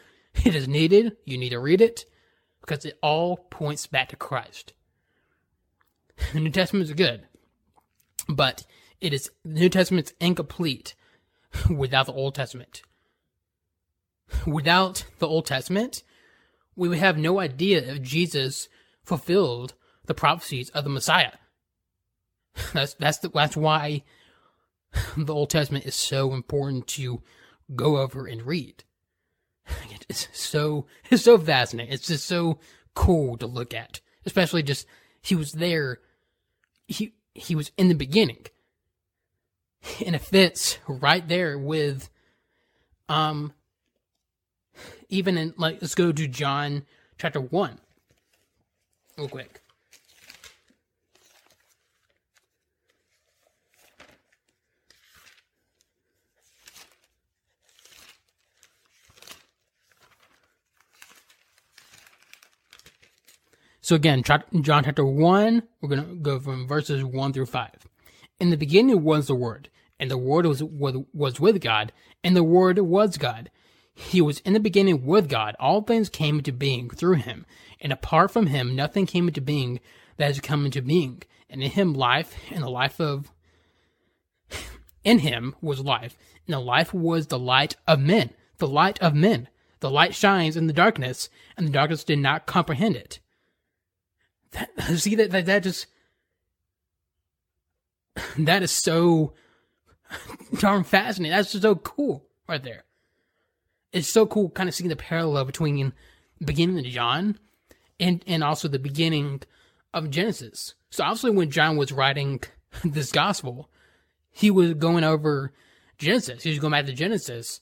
It 0.44 0.55
is 0.55 0.68
needed. 0.68 1.16
You 1.24 1.38
need 1.38 1.50
to 1.50 1.59
read 1.59 1.81
it 1.81 2.05
because 2.61 2.85
it 2.85 2.98
all 3.02 3.37
points 3.37 3.87
back 3.87 4.11
to 4.11 4.16
Christ. 4.16 4.72
The 6.33 6.40
New 6.40 6.50
Testament 6.50 6.88
is 6.88 6.94
good, 6.94 7.26
but 8.29 8.64
it 9.00 9.12
is 9.12 9.31
the 9.44 9.61
New 9.61 9.68
Testament 9.68 10.09
is 10.09 10.14
incomplete 10.20 10.94
without 11.70 12.07
the 12.07 12.12
Old 12.12 12.35
Testament. 12.35 12.83
Without 14.46 15.05
the 15.18 15.29
Old 15.29 15.46
Testament, 15.46 16.02
we 16.74 16.88
would 16.88 16.98
have 16.98 17.18
no 17.18 17.38
idea 17.38 17.79
if 17.81 18.02
Jesus 18.02 18.68
fulfilled 19.07 19.73
the 20.05 20.14
prophecies 20.14 20.69
of 20.71 20.85
the 20.85 20.90
Messiah. 20.90 21.33
That's 22.73 22.95
that's 22.95 23.19
the, 23.19 23.29
that's 23.29 23.57
why 23.57 24.03
the 25.16 25.35
Old 25.35 25.51
Testament 25.51 25.85
is 25.87 25.95
so 25.95 26.33
important 26.33 26.87
to 26.88 27.23
go 27.75 27.99
over 27.99 28.27
and 28.27 28.42
read 28.42 28.85
it's 30.09 30.29
so 30.33 30.87
it's 31.11 31.23
so 31.23 31.38
fascinating. 31.38 31.92
It's 31.92 32.07
just 32.07 32.27
so 32.27 32.59
cool 32.95 33.37
to 33.38 33.47
look 33.47 33.75
at, 33.75 34.01
especially 34.25 34.62
just 34.62 34.87
he 35.21 35.35
was 35.35 35.53
there. 35.53 36.01
He 36.87 37.14
he 37.35 37.55
was 37.55 37.73
in 37.77 37.88
the 37.88 37.95
beginning, 37.95 38.47
and 40.05 40.14
it 40.14 40.23
fits 40.23 40.79
right 40.87 41.27
there 41.27 41.59
with, 41.59 42.09
um, 43.09 43.53
even 45.09 45.37
in 45.37 45.55
like 45.57 45.79
let's 45.81 45.95
go 45.95 46.12
to 46.12 46.29
John 46.29 46.85
chapter 47.19 47.40
one, 47.40 47.79
real 49.16 49.29
quick. 49.29 49.62
So 63.81 63.94
again, 63.94 64.22
John 64.24 64.85
chapter 64.85 65.07
1, 65.07 65.62
we're 65.81 65.88
going 65.88 66.07
to 66.07 66.14
go 66.16 66.40
from 66.40 66.66
verses 66.66 67.05
1 67.05 67.33
through 67.33 67.46
5. 67.46 67.70
In 68.40 68.50
the 68.50 68.57
beginning 68.57 69.02
was 69.05 69.29
the 69.29 69.35
Word, 69.37 69.70
and 70.00 70.11
the 70.11 70.18
Word 70.18 70.44
was, 70.44 70.62
was 70.62 71.40
with 71.40 71.61
God, 71.61 71.92
and 72.24 72.37
the 72.37 72.42
Word 72.42 72.81
was 72.81 73.16
God. 73.16 73.48
He 73.99 74.21
was 74.21 74.41
in 74.41 74.53
the 74.53 74.61
beginning 74.61 75.07
with 75.07 75.27
God. 75.27 75.57
All 75.59 75.81
things 75.81 76.11
came 76.11 76.37
into 76.37 76.53
being 76.53 76.91
through 76.91 77.15
him, 77.15 77.47
and 77.81 77.93
apart 77.93 78.31
from 78.31 78.49
him, 78.49 78.77
nothing 78.77 79.07
came 79.07 79.27
into 79.27 79.41
being 79.41 79.81
that 80.19 80.27
has 80.27 80.39
come 80.39 80.67
into 80.67 80.83
being. 80.83 81.23
And 81.49 81.63
in 81.63 81.71
him, 81.71 81.95
life, 81.95 82.37
and 82.51 82.63
the 82.63 82.69
life 82.69 83.01
of. 83.01 83.33
In 85.03 85.21
him 85.21 85.55
was 85.61 85.79
life, 85.79 86.17
and 86.47 86.55
the 86.55 86.59
life 86.59 86.93
was 86.93 87.29
the 87.29 87.39
light 87.39 87.77
of 87.87 88.01
men. 88.01 88.31
The 88.59 88.67
light 88.67 89.01
of 89.01 89.15
men. 89.15 89.49
The 89.79 89.91
light 89.91 90.17
shines 90.17 90.57
in 90.57 90.67
the 90.67 90.73
darkness, 90.73 91.29
and 91.57 91.69
the 91.69 91.73
darkness 91.73 92.03
did 92.03 92.19
not 92.19 92.45
comprehend 92.45 92.97
it. 92.97 93.21
That, 94.51 94.71
see 94.97 95.15
that, 95.15 95.31
that 95.31 95.47
that 95.47 95.63
just 95.63 95.87
that 98.39 98.63
is 98.63 98.73
so 98.73 99.35
darn 100.59 100.83
fascinating. 100.83 101.37
That's 101.37 101.53
just 101.53 101.63
so 101.63 101.77
cool 101.77 102.27
right 102.49 102.63
there. 102.63 102.86
It's 103.97 104.09
so 104.09 104.27
cool 104.27 104.51
kind 104.51 104.69
of 104.69 104.75
seeing 104.75 104.89
the 104.89 104.97
parallel 104.97 105.45
between 105.45 105.93
beginning 106.45 106.79
of 106.79 106.85
John 106.85 107.39
and 107.99 108.23
and 108.27 108.45
also 108.45 108.69
the 108.69 108.79
beginning 108.79 109.43
of 109.95 110.11
Genesis. 110.11 110.75
So 110.91 111.05
obviously 111.05 111.31
when 111.31 111.51
John 111.51 111.77
was 111.77 111.93
writing 111.93 112.41
this 112.85 113.13
gospel, 113.13 113.71
he 114.31 114.51
was 114.51 114.75
going 114.75 115.05
over 115.05 115.53
Genesis. 115.99 116.43
He 116.43 116.51
was 116.51 116.59
going 116.59 116.73
back 116.73 116.87
to 116.87 116.93
Genesis 116.93 117.61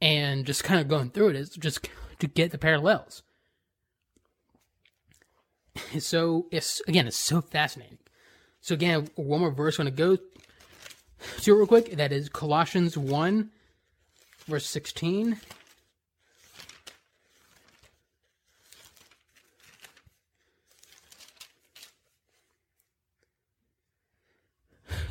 and 0.00 0.46
just 0.46 0.64
kind 0.64 0.80
of 0.80 0.88
going 0.88 1.10
through 1.10 1.28
it 1.28 1.50
just 1.58 1.88
to 2.18 2.26
get 2.26 2.50
the 2.52 2.58
parallels 2.58 3.22
so 5.98 6.46
it's 6.50 6.80
again 6.86 7.06
it's 7.06 7.16
so 7.16 7.40
fascinating. 7.40 7.98
So 8.60 8.74
again, 8.74 9.08
one 9.14 9.40
more 9.40 9.50
verse 9.50 9.78
I'm 9.78 9.86
gonna 9.86 9.96
go 9.96 10.18
to 11.42 11.54
real 11.54 11.66
quick. 11.66 11.96
That 11.96 12.12
is 12.12 12.28
Colossians 12.28 12.96
one, 12.96 13.50
verse 14.50 14.66
sixteen. 14.66 15.40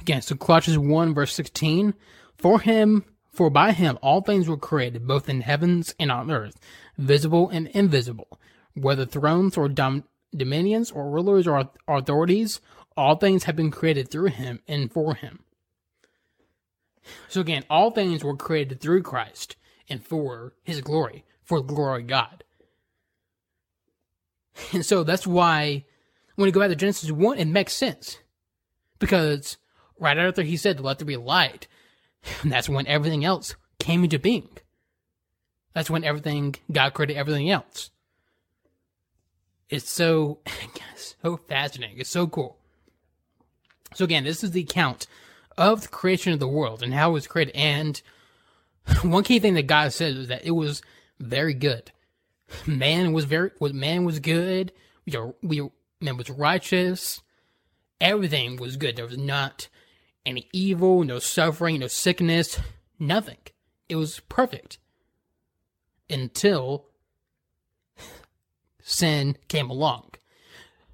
Again, 0.01 0.21
so 0.23 0.35
Colossians 0.35 0.77
1, 0.79 1.13
verse 1.13 1.33
16. 1.35 1.93
For 2.35 2.59
him, 2.61 3.05
for 3.31 3.49
by 3.49 3.73
him 3.73 3.99
all 4.01 4.21
things 4.21 4.47
were 4.47 4.57
created, 4.57 5.05
both 5.05 5.29
in 5.29 5.41
heavens 5.41 5.93
and 5.99 6.11
on 6.11 6.31
earth, 6.31 6.59
visible 6.97 7.47
and 7.49 7.67
invisible, 7.67 8.39
whether 8.73 9.05
thrones 9.05 9.55
or 9.55 9.69
dom- 9.69 10.05
dominions 10.35 10.89
or 10.89 11.11
rulers 11.11 11.47
or 11.47 11.69
authorities, 11.87 12.59
all 12.97 13.17
things 13.17 13.43
have 13.43 13.55
been 13.55 13.71
created 13.71 14.09
through 14.09 14.29
him 14.29 14.61
and 14.67 14.91
for 14.91 15.13
him. 15.15 15.43
So 17.27 17.41
again, 17.41 17.63
all 17.69 17.91
things 17.91 18.23
were 18.23 18.35
created 18.35 18.81
through 18.81 19.03
Christ 19.03 19.55
and 19.89 20.03
for 20.03 20.53
his 20.63 20.81
glory, 20.81 21.25
for 21.43 21.61
the 21.61 21.73
glory 21.73 22.01
of 22.01 22.07
God. 22.07 22.43
And 24.73 24.85
so 24.85 25.03
that's 25.03 25.27
why 25.27 25.85
when 26.35 26.47
you 26.47 26.51
go 26.51 26.59
back 26.59 26.69
to 26.69 26.75
Genesis 26.75 27.11
1, 27.11 27.37
it 27.37 27.45
makes 27.45 27.73
sense. 27.73 28.17
Because 28.99 29.57
right 29.99 30.17
after 30.17 30.43
he 30.43 30.57
said, 30.57 30.79
let 30.79 30.99
there 30.99 31.05
be 31.05 31.17
light, 31.17 31.67
that's 32.43 32.69
when 32.69 32.87
everything 32.87 33.23
else 33.23 33.55
came 33.79 34.03
into 34.03 34.19
being. 34.19 34.49
That's 35.73 35.89
when 35.89 36.03
everything, 36.03 36.55
God 36.71 36.93
created 36.93 37.17
everything 37.17 37.49
else. 37.49 37.91
It's 39.69 39.89
so 39.89 40.39
so 41.21 41.37
fascinating. 41.37 41.99
It's 41.99 42.09
so 42.09 42.27
cool. 42.27 42.57
So 43.93 44.05
again, 44.05 44.23
this 44.23 44.43
is 44.43 44.51
the 44.51 44.61
account 44.61 45.07
of 45.59 45.81
the 45.81 45.87
creation 45.89 46.31
of 46.33 46.39
the 46.39 46.47
world 46.47 46.81
and 46.81 46.93
how 46.93 47.11
it 47.11 47.13
was 47.13 47.27
created. 47.27 47.55
And 47.55 48.01
one 49.03 49.23
key 49.23 49.39
thing 49.39 49.53
that 49.55 49.67
God 49.67 49.93
said 49.93 50.15
is 50.15 50.27
that 50.29 50.45
it 50.45 50.51
was 50.51 50.81
very 51.19 51.53
good. 51.53 51.91
Man 52.65 53.13
was 53.13 53.25
very 53.25 53.51
man 53.61 54.05
was 54.05 54.19
good. 54.19 54.71
We 55.05 55.15
are, 55.15 55.35
we 55.43 55.69
man 56.01 56.17
was 56.17 56.29
righteous. 56.29 57.21
Everything 58.01 58.55
was 58.55 58.77
good. 58.77 58.95
There 58.95 59.05
was 59.05 59.17
not 59.17 59.67
any 60.25 60.47
evil, 60.53 61.03
no 61.03 61.19
suffering, 61.19 61.79
no 61.79 61.87
sickness, 61.87 62.59
nothing. 62.97 63.37
It 63.89 63.97
was 63.97 64.21
perfect 64.29 64.79
until 66.09 66.85
sin 68.81 69.37
came 69.49 69.69
along. 69.69 70.11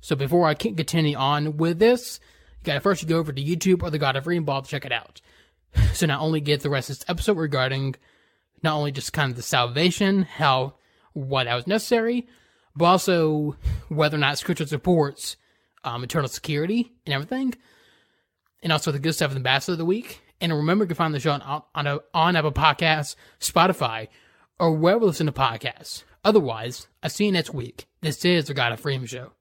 So 0.02 0.16
before 0.16 0.48
I 0.48 0.56
can 0.56 0.76
continue 0.76 1.16
on 1.16 1.58
with 1.58 1.80
this, 1.80 2.20
gotta 2.66 2.82
first 2.82 3.08
go 3.08 3.18
over 3.18 3.32
to 3.32 3.44
YouTube 3.44 3.84
or 3.84 3.90
the 3.90 4.00
God 4.00 4.16
of 4.16 4.28
Rainbow 4.28 4.62
to 4.62 4.68
check 4.68 4.86
it 4.86 4.92
out. 4.92 5.22
So 5.94 6.06
not 6.06 6.22
only 6.22 6.40
get 6.40 6.62
the 6.62 6.70
rest 6.70 6.90
of 6.90 6.98
this 6.98 7.06
episode 7.10 7.38
regarding 7.38 7.96
not 8.64 8.76
only 8.76 8.92
just 8.92 9.14
kind 9.14 9.30
of 9.30 9.36
the 9.36 9.44
salvation, 9.44 10.24
how 10.24 10.76
why 11.14 11.44
that 11.46 11.56
was 11.56 11.68
necessary, 11.68 12.28
but 12.76 12.86
also 12.86 13.56
whether 13.90 14.16
or 14.16 14.20
not 14.20 14.38
Scripture 14.38 14.66
supports 14.66 15.38
um, 15.84 16.04
eternal 16.04 16.28
security 16.28 16.94
and 17.06 17.14
everything, 17.14 17.54
and 18.64 18.72
also 18.72 18.92
the 18.92 19.00
good 19.00 19.14
stuff 19.14 19.28
of 19.28 19.34
the 19.34 19.40
Ambassador 19.40 19.74
of 19.74 19.78
the 19.78 19.86
Week. 19.86 20.22
And 20.42 20.54
remember, 20.54 20.84
you 20.84 20.88
can 20.88 20.96
find 20.96 21.14
the 21.14 21.20
show 21.20 21.32
on 21.32 21.64
on, 21.74 21.88
a, 21.88 22.00
on 22.14 22.36
Apple 22.36 22.52
Podcasts, 22.52 23.16
Spotify, 23.40 24.10
or 24.60 24.74
wherever 24.74 25.02
you 25.02 25.08
listen 25.08 25.28
to 25.28 25.32
podcasts. 25.32 26.04
Otherwise, 26.24 26.88
I'll 27.04 27.10
see 27.10 27.26
you 27.26 27.32
next 27.32 27.54
week. 27.54 27.86
This 28.02 28.26
is 28.26 28.46
the 28.46 28.54
God 28.54 28.72
and 28.72 28.82
Freedom 28.82 29.06
Show. 29.06 29.32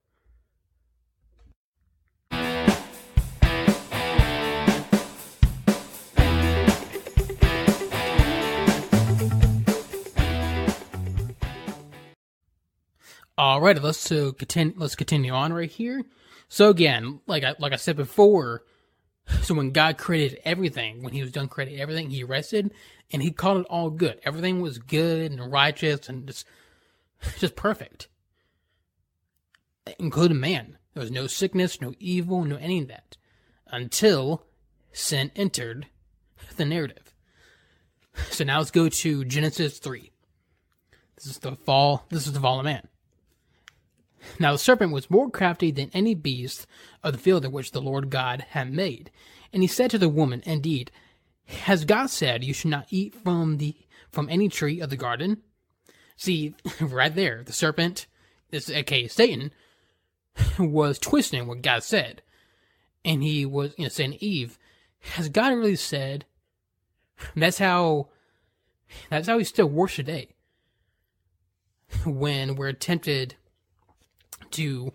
All 13.36 13.60
right, 13.60 13.80
let's 13.82 14.12
uh, 14.12 14.30
continue. 14.38 14.74
Let's 14.76 14.94
continue 14.94 15.32
on 15.32 15.52
right 15.52 15.70
here. 15.70 16.04
So 16.48 16.70
again, 16.70 17.20
like 17.26 17.42
I 17.42 17.54
like 17.58 17.72
I 17.72 17.76
said 17.76 17.96
before, 17.96 18.62
so 19.42 19.54
when 19.54 19.72
God 19.72 19.98
created 19.98 20.38
everything, 20.44 21.02
when 21.02 21.12
He 21.12 21.20
was 21.20 21.32
done 21.32 21.48
creating 21.48 21.80
everything, 21.80 22.10
He 22.10 22.22
rested 22.22 22.72
and 23.10 23.22
He 23.22 23.32
called 23.32 23.62
it 23.62 23.66
all 23.68 23.90
good. 23.90 24.20
Everything 24.24 24.60
was 24.60 24.78
good 24.78 25.32
and 25.32 25.50
righteous 25.50 26.08
and 26.08 26.26
just 26.28 26.46
just 27.38 27.56
perfect, 27.56 28.08
including 29.98 30.38
man. 30.38 30.78
There 30.92 31.00
was 31.00 31.10
no 31.10 31.26
sickness, 31.26 31.80
no 31.80 31.92
evil, 31.98 32.44
no 32.44 32.56
any 32.56 32.82
of 32.82 32.88
that 32.88 33.16
until 33.66 34.44
sin 34.92 35.32
entered 35.34 35.86
the 36.56 36.64
narrative. 36.64 37.12
So 38.30 38.44
now 38.44 38.58
let's 38.58 38.70
go 38.70 38.88
to 38.88 39.24
Genesis 39.24 39.78
3. 39.78 40.12
This 41.16 41.26
is 41.26 41.38
the 41.38 41.56
fall, 41.56 42.06
this 42.10 42.28
is 42.28 42.32
the 42.32 42.38
fall 42.38 42.60
of 42.60 42.64
man. 42.64 42.86
Now 44.38 44.52
the 44.52 44.58
serpent 44.58 44.92
was 44.92 45.10
more 45.10 45.30
crafty 45.30 45.70
than 45.70 45.90
any 45.92 46.14
beast 46.14 46.66
of 47.02 47.12
the 47.12 47.18
field 47.18 47.46
which 47.46 47.72
the 47.72 47.82
Lord 47.82 48.10
God 48.10 48.46
had 48.50 48.72
made. 48.72 49.10
And 49.52 49.62
he 49.62 49.66
said 49.68 49.90
to 49.92 49.98
the 49.98 50.08
woman, 50.08 50.42
Indeed, 50.44 50.90
has 51.46 51.84
God 51.84 52.10
said 52.10 52.44
you 52.44 52.54
should 52.54 52.70
not 52.70 52.86
eat 52.90 53.14
from 53.14 53.58
the 53.58 53.76
from 54.10 54.28
any 54.30 54.48
tree 54.48 54.80
of 54.80 54.90
the 54.90 54.96
garden? 54.96 55.42
See, 56.16 56.54
right 56.80 57.14
there, 57.14 57.42
the 57.44 57.52
serpent, 57.52 58.06
this 58.50 58.70
aka 58.70 59.08
Satan, 59.08 59.52
was 60.58 60.98
twisting 60.98 61.46
what 61.46 61.62
God 61.62 61.82
said. 61.82 62.22
And 63.04 63.22
he 63.22 63.44
was, 63.44 63.74
you 63.76 63.84
know, 63.84 63.88
saying, 63.88 64.16
Eve, 64.20 64.58
has 65.00 65.28
God 65.28 65.52
really 65.54 65.76
said? 65.76 66.24
That's 67.36 67.58
how, 67.58 68.08
that's 69.08 69.28
how 69.28 69.38
he 69.38 69.44
still 69.44 69.68
works 69.68 69.96
today. 69.96 70.28
When 72.04 72.56
we're 72.56 72.72
tempted 72.72 73.36
to, 74.54 74.92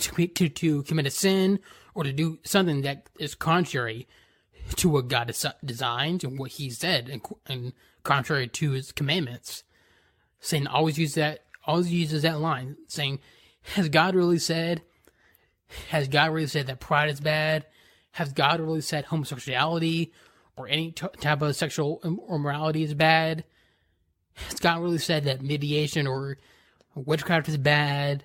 to, 0.00 0.26
to, 0.28 0.48
to 0.48 0.82
commit 0.84 1.06
a 1.06 1.10
sin 1.10 1.60
or 1.94 2.04
to 2.04 2.12
do 2.12 2.38
something 2.44 2.82
that 2.82 3.08
is 3.18 3.34
contrary 3.34 4.06
to 4.76 4.88
what 4.88 5.08
God 5.08 5.28
des- 5.28 5.52
designed 5.64 6.24
and 6.24 6.38
what 6.38 6.52
He 6.52 6.70
said, 6.70 7.08
and, 7.08 7.22
and 7.46 7.72
contrary 8.02 8.48
to 8.48 8.72
His 8.72 8.92
commandments. 8.92 9.64
Satan 10.40 10.66
always 10.66 10.98
uses 10.98 11.14
that, 11.14 11.44
always 11.66 11.92
uses 11.92 12.22
that 12.22 12.40
line, 12.40 12.76
saying, 12.88 13.20
"Has 13.74 13.88
God 13.88 14.14
really 14.14 14.38
said? 14.38 14.82
Has 15.88 16.08
God 16.08 16.30
really 16.32 16.46
said 16.46 16.66
that 16.66 16.80
pride 16.80 17.10
is 17.10 17.20
bad? 17.20 17.66
Has 18.12 18.32
God 18.32 18.60
really 18.60 18.80
said 18.80 19.06
homosexuality 19.06 20.12
or 20.56 20.68
any 20.68 20.92
t- 20.92 21.06
type 21.20 21.42
of 21.42 21.56
sexual 21.56 22.00
um, 22.04 22.20
immorality 22.28 22.82
is 22.82 22.94
bad? 22.94 23.44
Has 24.34 24.60
God 24.60 24.82
really 24.82 24.98
said 24.98 25.24
that 25.24 25.42
mediation 25.42 26.06
or 26.06 26.38
witchcraft 26.94 27.48
is 27.48 27.56
bad 27.56 28.24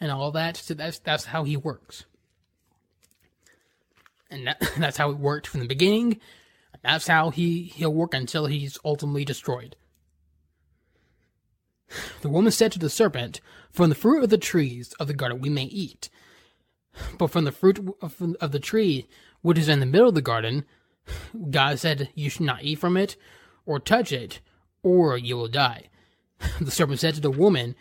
and 0.00 0.10
all 0.10 0.30
that?" 0.32 0.56
So 0.56 0.74
that's 0.74 0.98
that's 0.98 1.26
how 1.26 1.44
He 1.44 1.56
works 1.56 2.04
and 4.30 4.46
that, 4.46 4.60
that's 4.78 4.96
how 4.96 5.10
it 5.10 5.18
worked 5.18 5.46
from 5.46 5.60
the 5.60 5.66
beginning. 5.66 6.20
That's 6.82 7.08
how 7.08 7.30
he 7.30 7.64
he'll 7.64 7.92
work 7.92 8.14
until 8.14 8.46
he's 8.46 8.78
ultimately 8.84 9.24
destroyed. 9.24 9.76
The 12.20 12.28
woman 12.28 12.52
said 12.52 12.72
to 12.72 12.78
the 12.78 12.90
serpent, 12.90 13.40
"From 13.70 13.88
the 13.88 13.94
fruit 13.94 14.22
of 14.22 14.30
the 14.30 14.38
trees 14.38 14.92
of 14.94 15.06
the 15.08 15.14
garden 15.14 15.40
we 15.40 15.48
may 15.48 15.64
eat, 15.64 16.08
but 17.16 17.30
from 17.30 17.44
the 17.44 17.52
fruit 17.52 17.96
of, 18.00 18.22
of 18.40 18.52
the 18.52 18.60
tree 18.60 19.08
which 19.40 19.58
is 19.58 19.68
in 19.68 19.80
the 19.80 19.86
middle 19.86 20.08
of 20.08 20.14
the 20.14 20.22
garden, 20.22 20.64
God 21.50 21.78
said 21.78 22.10
you 22.14 22.30
should 22.30 22.42
not 22.42 22.62
eat 22.62 22.78
from 22.78 22.96
it, 22.96 23.16
or 23.66 23.80
touch 23.80 24.12
it, 24.12 24.40
or 24.82 25.16
you 25.18 25.36
will 25.36 25.48
die." 25.48 25.88
The 26.60 26.70
serpent 26.70 27.00
said 27.00 27.14
to 27.16 27.20
the 27.20 27.32
woman, 27.32 27.74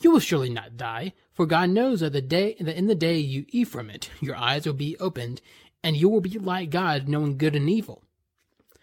"You 0.00 0.10
will 0.10 0.20
surely 0.20 0.50
not 0.50 0.76
die, 0.76 1.14
for 1.32 1.46
God 1.46 1.70
knows 1.70 2.00
that 2.00 2.12
the 2.12 2.22
day 2.22 2.56
that 2.60 2.76
in 2.76 2.86
the 2.86 2.94
day 2.94 3.18
you 3.18 3.46
eat 3.48 3.68
from 3.68 3.90
it, 3.90 4.10
your 4.20 4.36
eyes 4.36 4.66
will 4.66 4.74
be 4.74 4.96
opened, 4.98 5.40
and 5.82 5.96
you 5.96 6.08
will 6.08 6.20
be 6.20 6.38
like 6.38 6.70
God, 6.70 7.08
knowing 7.08 7.38
good 7.38 7.56
and 7.56 7.68
evil. 7.68 8.02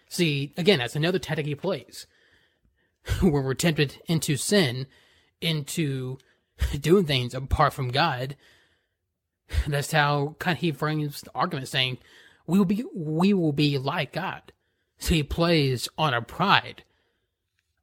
See, 0.08 0.52
again, 0.56 0.78
that's 0.78 0.96
another 0.96 1.18
tactic 1.18 1.46
he 1.46 1.54
plays. 1.54 2.06
Where 3.20 3.42
we're 3.42 3.54
tempted 3.54 4.00
into 4.06 4.36
sin, 4.36 4.86
into 5.40 6.18
doing 6.80 7.06
things 7.06 7.34
apart 7.34 7.72
from 7.72 7.90
God. 7.90 8.36
That's 9.66 9.92
how 9.92 10.36
kind 10.38 10.56
of 10.56 10.60
he 10.60 10.72
frames 10.72 11.20
the 11.22 11.30
argument, 11.34 11.68
saying, 11.68 11.98
"We 12.46 12.58
will 12.58 12.64
be, 12.64 12.84
we 12.94 13.34
will 13.34 13.52
be 13.52 13.78
like 13.78 14.12
God." 14.12 14.52
So 14.98 15.14
he 15.14 15.22
plays 15.22 15.88
on 15.98 16.14
our 16.14 16.22
pride, 16.22 16.84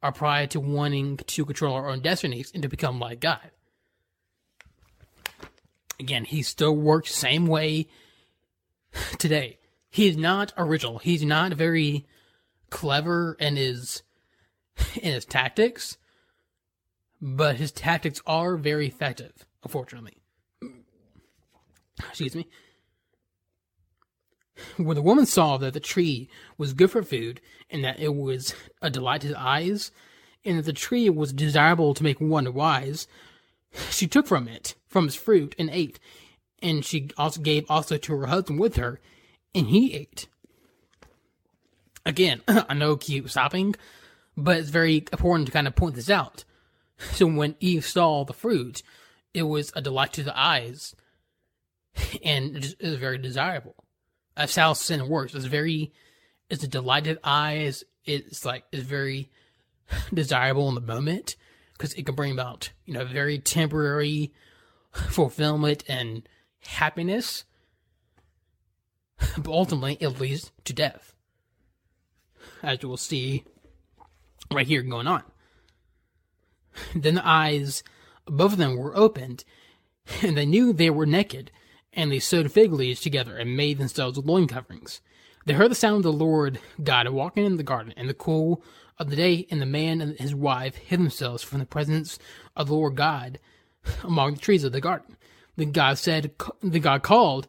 our 0.01 0.12
prior 0.12 0.47
to 0.47 0.59
wanting 0.59 1.17
to 1.17 1.45
control 1.45 1.75
our 1.75 1.89
own 1.89 2.01
destinies 2.01 2.51
and 2.53 2.63
to 2.63 2.69
become 2.69 2.99
like 2.99 3.19
God. 3.19 3.51
Again, 5.99 6.23
he 6.25 6.41
still 6.41 6.75
works 6.75 7.13
same 7.13 7.45
way 7.45 7.88
today. 9.17 9.59
He 9.89 10.07
is 10.07 10.15
not 10.15 10.53
original. 10.57 10.99
He's 10.99 11.23
not 11.23 11.53
very 11.53 12.05
clever 12.69 13.35
in 13.39 13.55
his 13.55 14.03
in 14.95 15.13
his 15.13 15.25
tactics, 15.25 15.97
but 17.21 17.57
his 17.57 17.71
tactics 17.71 18.21
are 18.25 18.55
very 18.55 18.88
effective, 18.88 19.45
unfortunately. 19.63 20.21
Excuse 22.07 22.35
me. 22.35 22.47
When 24.78 24.95
the 24.95 25.02
woman 25.02 25.26
saw 25.26 25.58
that 25.58 25.74
the 25.74 25.80
tree 25.80 26.30
was 26.58 26.74
good 26.74 26.91
for 26.91 27.04
food, 27.04 27.41
and 27.69 27.84
that 27.84 28.00
it 28.00 28.15
was 28.15 28.54
a 28.82 28.89
delight 28.89 29.22
to 29.22 29.30
the 29.30 29.39
eyes, 29.39 29.91
and 30.43 30.58
that 30.58 30.65
the 30.65 30.74
tree 30.74 31.10
was 31.10 31.34
desirable 31.34 31.93
to 31.93 32.04
make 32.04 32.19
one 32.19 32.54
wise, 32.54 33.08
she 33.89 34.08
took 34.08 34.26
from 34.26 34.48
it, 34.48 34.76
from 34.88 35.06
its 35.06 35.15
fruit, 35.15 35.56
and 35.60 35.69
ate 35.72 36.00
and 36.62 36.86
she 36.86 37.10
also 37.17 37.41
gave 37.41 37.65
also 37.69 37.98
to 37.98 38.15
her 38.17 38.28
husband 38.28 38.60
with 38.60 38.76
her, 38.76 39.00
and 39.54 39.67
he 39.67 39.93
ate. 39.93 40.28
Again, 42.06 42.41
I 42.48 42.74
know 42.74 42.98
keep 42.98 43.30
stopping, 43.30 43.76
but 44.36 44.58
it's 44.58 44.69
very 44.69 45.06
important 45.12 45.48
to 45.48 45.52
kind 45.52 45.67
of 45.67 45.76
point 45.76 45.95
this 45.95 46.10
out. 46.10 46.43
So 47.12 47.26
when 47.28 47.56
Eve 47.60 47.86
saw 47.86 48.26
the 48.26 48.34
fruit, 48.34 48.84
it 49.34 49.43
was 49.43 49.72
a 49.76 49.82
delight 49.82 50.13
to 50.13 50.24
the 50.24 50.38
eyes, 50.38 50.95
and 52.24 52.58
it 52.58 52.76
was 52.82 52.95
very 52.95 53.17
desirable. 53.17 53.76
That's 54.39 54.56
how 54.56 54.71
sin 54.71 55.10
works. 55.10 55.36
It's 55.36 55.43
very, 55.43 55.91
it's 56.49 56.63
a 56.63 56.67
delighted 56.69 57.19
eyes. 57.25 57.84
It's 58.06 58.45
like 58.45 58.63
it's 58.71 58.84
very 58.84 59.30
desirable 60.13 60.69
in 60.69 60.75
the 60.75 60.82
moment 60.82 61.36
because 61.73 61.93
it 61.95 62.06
can 62.06 62.15
bring 62.15 62.32
about 62.32 62.71
you 62.86 62.93
know 62.93 63.04
very 63.04 63.38
temporary 63.38 64.32
fulfillment 64.93 65.84
and 65.89 66.28
happiness, 66.62 67.43
but 69.38 69.52
ultimately 69.52 69.97
it 69.99 70.21
leads 70.21 70.54
to 70.63 70.71
death. 70.71 71.13
As 72.63 72.82
you 72.82 72.88
will 72.88 72.95
see 72.95 73.43
right 74.54 74.67
here 74.67 74.84
going 74.84 75.08
on. 75.08 75.23
Then 76.95 77.15
the 77.15 77.28
eyes 77.28 77.84
above 78.25 78.56
them 78.56 78.78
were 78.78 78.95
opened, 78.95 79.43
and 80.21 80.38
they 80.38 80.45
knew 80.45 80.71
they 80.71 80.89
were 80.89 81.06
naked, 81.06 81.52
and 81.93 82.12
they 82.12 82.19
sewed 82.19 82.52
fig 82.52 82.71
leaves 82.71 83.02
together 83.02 83.38
and 83.38 83.58
made 83.58 83.78
themselves 83.78 84.17
loin 84.17 84.47
coverings. 84.47 85.02
They 85.45 85.54
heard 85.54 85.71
the 85.71 85.75
sound 85.75 85.97
of 85.97 86.04
the 86.04 86.13
Lord 86.13 86.60
God 86.84 87.08
walking 87.10 87.45
in 87.45 87.58
the 87.58 87.63
garden 87.63 87.93
in 87.97 88.08
the 88.08 88.13
cool 88.13 88.63
of 88.97 89.10
the 89.10 89.15
day, 89.15 89.47
and 89.49 89.62
the 89.62 89.65
man 89.65 90.02
and 90.02 90.19
his 90.19 90.36
wife 90.36 90.75
hid 90.75 90.99
themselves 90.99 91.41
from 91.41 91.60
the 91.60 91.65
presence 91.65 92.19
of 92.56 92.67
the 92.67 92.73
Lord 92.73 92.95
God 92.95 93.39
among 94.04 94.34
the 94.34 94.39
trees 94.39 94.63
of 94.63 94.73
the 94.73 94.82
garden. 94.82 95.15
Then 95.56 95.71
God 95.71 95.97
said, 95.97 96.32
the 96.62 96.80
God 96.80 97.02
called 97.02 97.47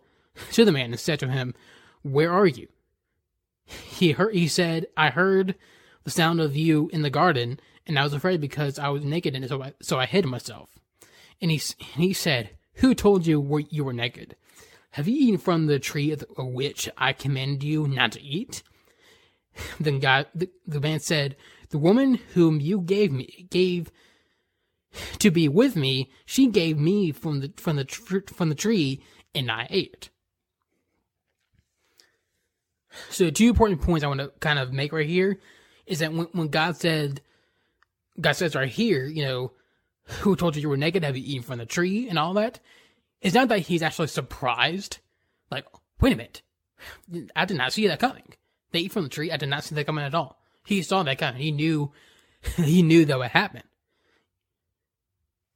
to 0.52 0.64
the 0.64 0.72
man 0.72 0.92
and 0.92 1.00
said 1.00 1.18
to 1.20 1.28
him, 1.28 1.54
Where 2.02 2.32
are 2.32 2.46
you? 2.46 2.68
He 3.64 4.12
heard, 4.12 4.34
he 4.34 4.48
said, 4.48 4.86
I 4.96 5.10
heard 5.10 5.54
the 6.04 6.10
sound 6.10 6.40
of 6.40 6.56
you 6.56 6.88
in 6.92 7.02
the 7.02 7.10
garden, 7.10 7.60
and 7.86 7.98
I 7.98 8.04
was 8.04 8.14
afraid 8.14 8.40
because 8.40 8.78
I 8.78 8.88
was 8.88 9.04
naked, 9.04 9.34
and 9.34 9.48
so 9.48 9.62
I, 9.62 9.74
so 9.82 9.98
I 9.98 10.06
hid 10.06 10.24
myself. 10.24 10.70
And 11.40 11.50
he, 11.50 11.60
and 11.94 12.02
he 12.02 12.12
said, 12.12 12.50
Who 12.80 12.94
told 12.94 13.26
you 13.26 13.66
you 13.70 13.84
were 13.84 13.92
naked? 13.92 14.36
Have 14.92 15.06
you 15.06 15.14
eaten 15.14 15.38
from 15.38 15.66
the 15.66 15.78
tree 15.78 16.12
of 16.12 16.24
which 16.36 16.88
I 16.96 17.12
commanded 17.12 17.62
you 17.62 17.86
not 17.86 18.12
to 18.12 18.22
eat? 18.22 18.62
Then 19.80 19.98
God, 20.00 20.26
the, 20.34 20.48
the 20.66 20.80
man 20.80 21.00
said, 21.00 21.36
The 21.68 21.78
woman 21.78 22.14
whom 22.34 22.60
you 22.60 22.80
gave 22.80 23.12
me, 23.12 23.46
gave 23.50 23.90
to 25.18 25.30
be 25.30 25.46
with 25.46 25.76
me, 25.76 26.10
she 26.24 26.46
gave 26.46 26.78
me 26.78 27.12
from 27.12 27.40
the 27.40 27.52
from 27.56 27.76
the 27.76 28.22
from 28.34 28.48
the 28.48 28.54
tree, 28.54 29.02
and 29.34 29.50
I 29.50 29.66
ate. 29.70 30.08
So 33.10 33.30
two 33.30 33.48
important 33.48 33.82
points 33.82 34.04
I 34.04 34.08
want 34.08 34.20
to 34.20 34.32
kind 34.40 34.58
of 34.58 34.72
make 34.72 34.92
right 34.92 35.06
here 35.06 35.38
is 35.86 36.00
that 36.00 36.12
when, 36.12 36.26
when 36.32 36.48
God 36.48 36.76
said, 36.76 37.20
God 38.20 38.32
says 38.32 38.56
right 38.56 38.68
here, 38.68 39.04
you 39.06 39.22
know, 39.22 39.52
who 40.10 40.36
told 40.36 40.56
you 40.56 40.62
you 40.62 40.68
were 40.68 40.76
naked? 40.76 41.04
Have 41.04 41.16
you 41.16 41.24
eaten 41.24 41.42
from 41.42 41.58
the 41.58 41.66
tree 41.66 42.08
and 42.08 42.18
all 42.18 42.34
that? 42.34 42.60
It's 43.20 43.34
not 43.34 43.48
that 43.48 43.60
he's 43.60 43.82
actually 43.82 44.08
surprised. 44.08 44.98
Like, 45.50 45.66
wait 46.00 46.12
a 46.12 46.16
minute, 46.16 46.42
I 47.36 47.44
did 47.44 47.56
not 47.56 47.72
see 47.72 47.86
that 47.86 48.00
coming. 48.00 48.34
They 48.72 48.80
eat 48.80 48.92
from 48.92 49.04
the 49.04 49.08
tree. 49.08 49.30
I 49.30 49.36
did 49.36 49.48
not 49.48 49.64
see 49.64 49.74
that 49.74 49.86
coming 49.86 50.04
at 50.04 50.14
all. 50.14 50.40
He 50.64 50.82
saw 50.82 51.02
that 51.02 51.18
coming. 51.18 51.40
He 51.40 51.52
knew, 51.52 51.92
he 52.56 52.82
knew 52.82 53.04
that 53.04 53.18
would 53.18 53.30
happen 53.30 53.62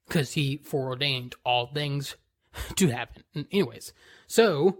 because 0.07 0.33
he 0.33 0.59
foreordained 0.59 1.35
all 1.45 1.67
things 1.67 2.17
to 2.77 2.89
happen. 2.89 3.25
Anyways, 3.51 3.93
so 4.27 4.79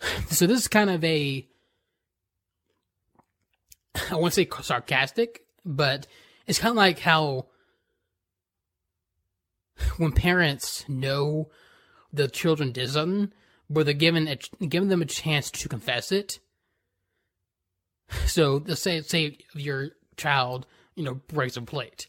so 0.28 0.46
this 0.46 0.60
is 0.60 0.68
kind 0.68 0.90
of 0.90 1.02
a 1.04 1.46
I 4.10 4.14
won't 4.16 4.34
say 4.34 4.48
sarcastic, 4.62 5.42
but 5.64 6.06
it's 6.46 6.58
kind 6.58 6.72
of 6.72 6.76
like 6.76 6.98
how 6.98 7.46
when 9.96 10.12
parents 10.12 10.84
know 10.88 11.50
the 12.12 12.28
children 12.28 12.72
did 12.72 12.90
something, 12.90 13.32
but 13.68 13.84
they're 13.86 13.94
given 13.94 14.28
a, 14.28 14.36
giving 14.66 14.88
them 14.88 15.02
a 15.02 15.06
chance 15.06 15.50
to 15.50 15.68
confess 15.68 16.12
it. 16.12 16.40
So 18.26 18.62
let's 18.66 18.82
say 18.82 19.02
say 19.02 19.38
your 19.54 19.90
child, 20.16 20.66
you 20.94 21.04
know, 21.04 21.20
breaks 21.28 21.56
a 21.56 21.62
plate 21.62 22.08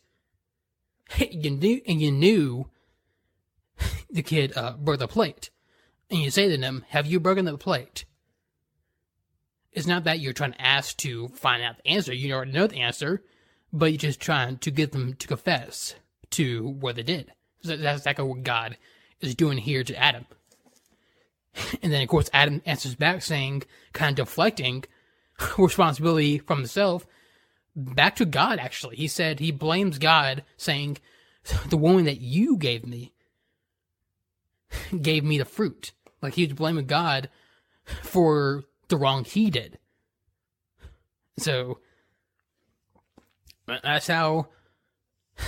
you 1.19 1.51
knew 1.51 1.81
and 1.87 2.01
you 2.01 2.11
knew 2.11 2.69
the 4.09 4.21
kid 4.21 4.53
uh, 4.55 4.73
broke 4.77 4.99
the 4.99 5.07
plate, 5.07 5.49
and 6.09 6.19
you 6.19 6.31
say 6.31 6.49
to 6.49 6.57
them, 6.57 6.85
"Have 6.89 7.07
you 7.07 7.19
broken 7.19 7.45
the 7.45 7.57
plate?" 7.57 8.05
It's 9.71 9.87
not 9.87 10.03
that 10.03 10.19
you're 10.19 10.33
trying 10.33 10.53
to 10.53 10.61
ask 10.61 10.97
to 10.97 11.29
find 11.29 11.63
out 11.63 11.77
the 11.77 11.87
answer; 11.87 12.13
you 12.13 12.33
already 12.33 12.51
know 12.51 12.67
the 12.67 12.81
answer, 12.81 13.23
but 13.71 13.91
you're 13.91 13.97
just 13.97 14.19
trying 14.19 14.57
to 14.59 14.71
get 14.71 14.91
them 14.91 15.13
to 15.15 15.27
confess 15.27 15.95
to 16.31 16.67
what 16.67 16.95
they 16.95 17.03
did. 17.03 17.31
That's 17.63 17.99
exactly 17.99 18.25
what 18.25 18.43
God 18.43 18.77
is 19.19 19.35
doing 19.35 19.57
here 19.57 19.83
to 19.83 19.95
Adam. 19.95 20.25
And 21.81 21.91
then, 21.91 22.01
of 22.01 22.07
course, 22.07 22.29
Adam 22.33 22.61
answers 22.65 22.95
back, 22.95 23.21
saying, 23.21 23.63
kind 23.93 24.17
of 24.17 24.25
deflecting 24.25 24.85
responsibility 25.57 26.37
from 26.39 26.59
himself 26.59 27.05
back 27.75 28.15
to 28.17 28.25
God, 28.25 28.59
actually. 28.59 28.95
He 28.95 29.07
said 29.07 29.39
he 29.39 29.51
blames 29.51 29.97
God, 29.97 30.43
saying, 30.57 30.97
The 31.67 31.77
woman 31.77 32.05
that 32.05 32.21
you 32.21 32.57
gave 32.57 32.85
me 32.85 33.13
gave 35.01 35.23
me 35.23 35.37
the 35.37 35.45
fruit. 35.45 35.91
Like 36.21 36.35
he 36.35 36.45
was 36.45 36.53
blaming 36.53 36.85
God 36.85 37.29
for 38.03 38.63
the 38.87 38.97
wrong 38.97 39.23
he 39.23 39.49
did. 39.49 39.77
So 41.37 41.79
that's 43.65 44.07
how, 44.07 44.47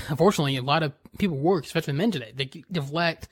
unfortunately, 0.09 0.57
a 0.57 0.61
lot 0.61 0.83
of 0.83 0.93
people 1.17 1.37
work, 1.37 1.65
especially 1.65 1.93
men 1.93 2.11
today. 2.11 2.31
They 2.35 2.49
deflect 2.71 3.27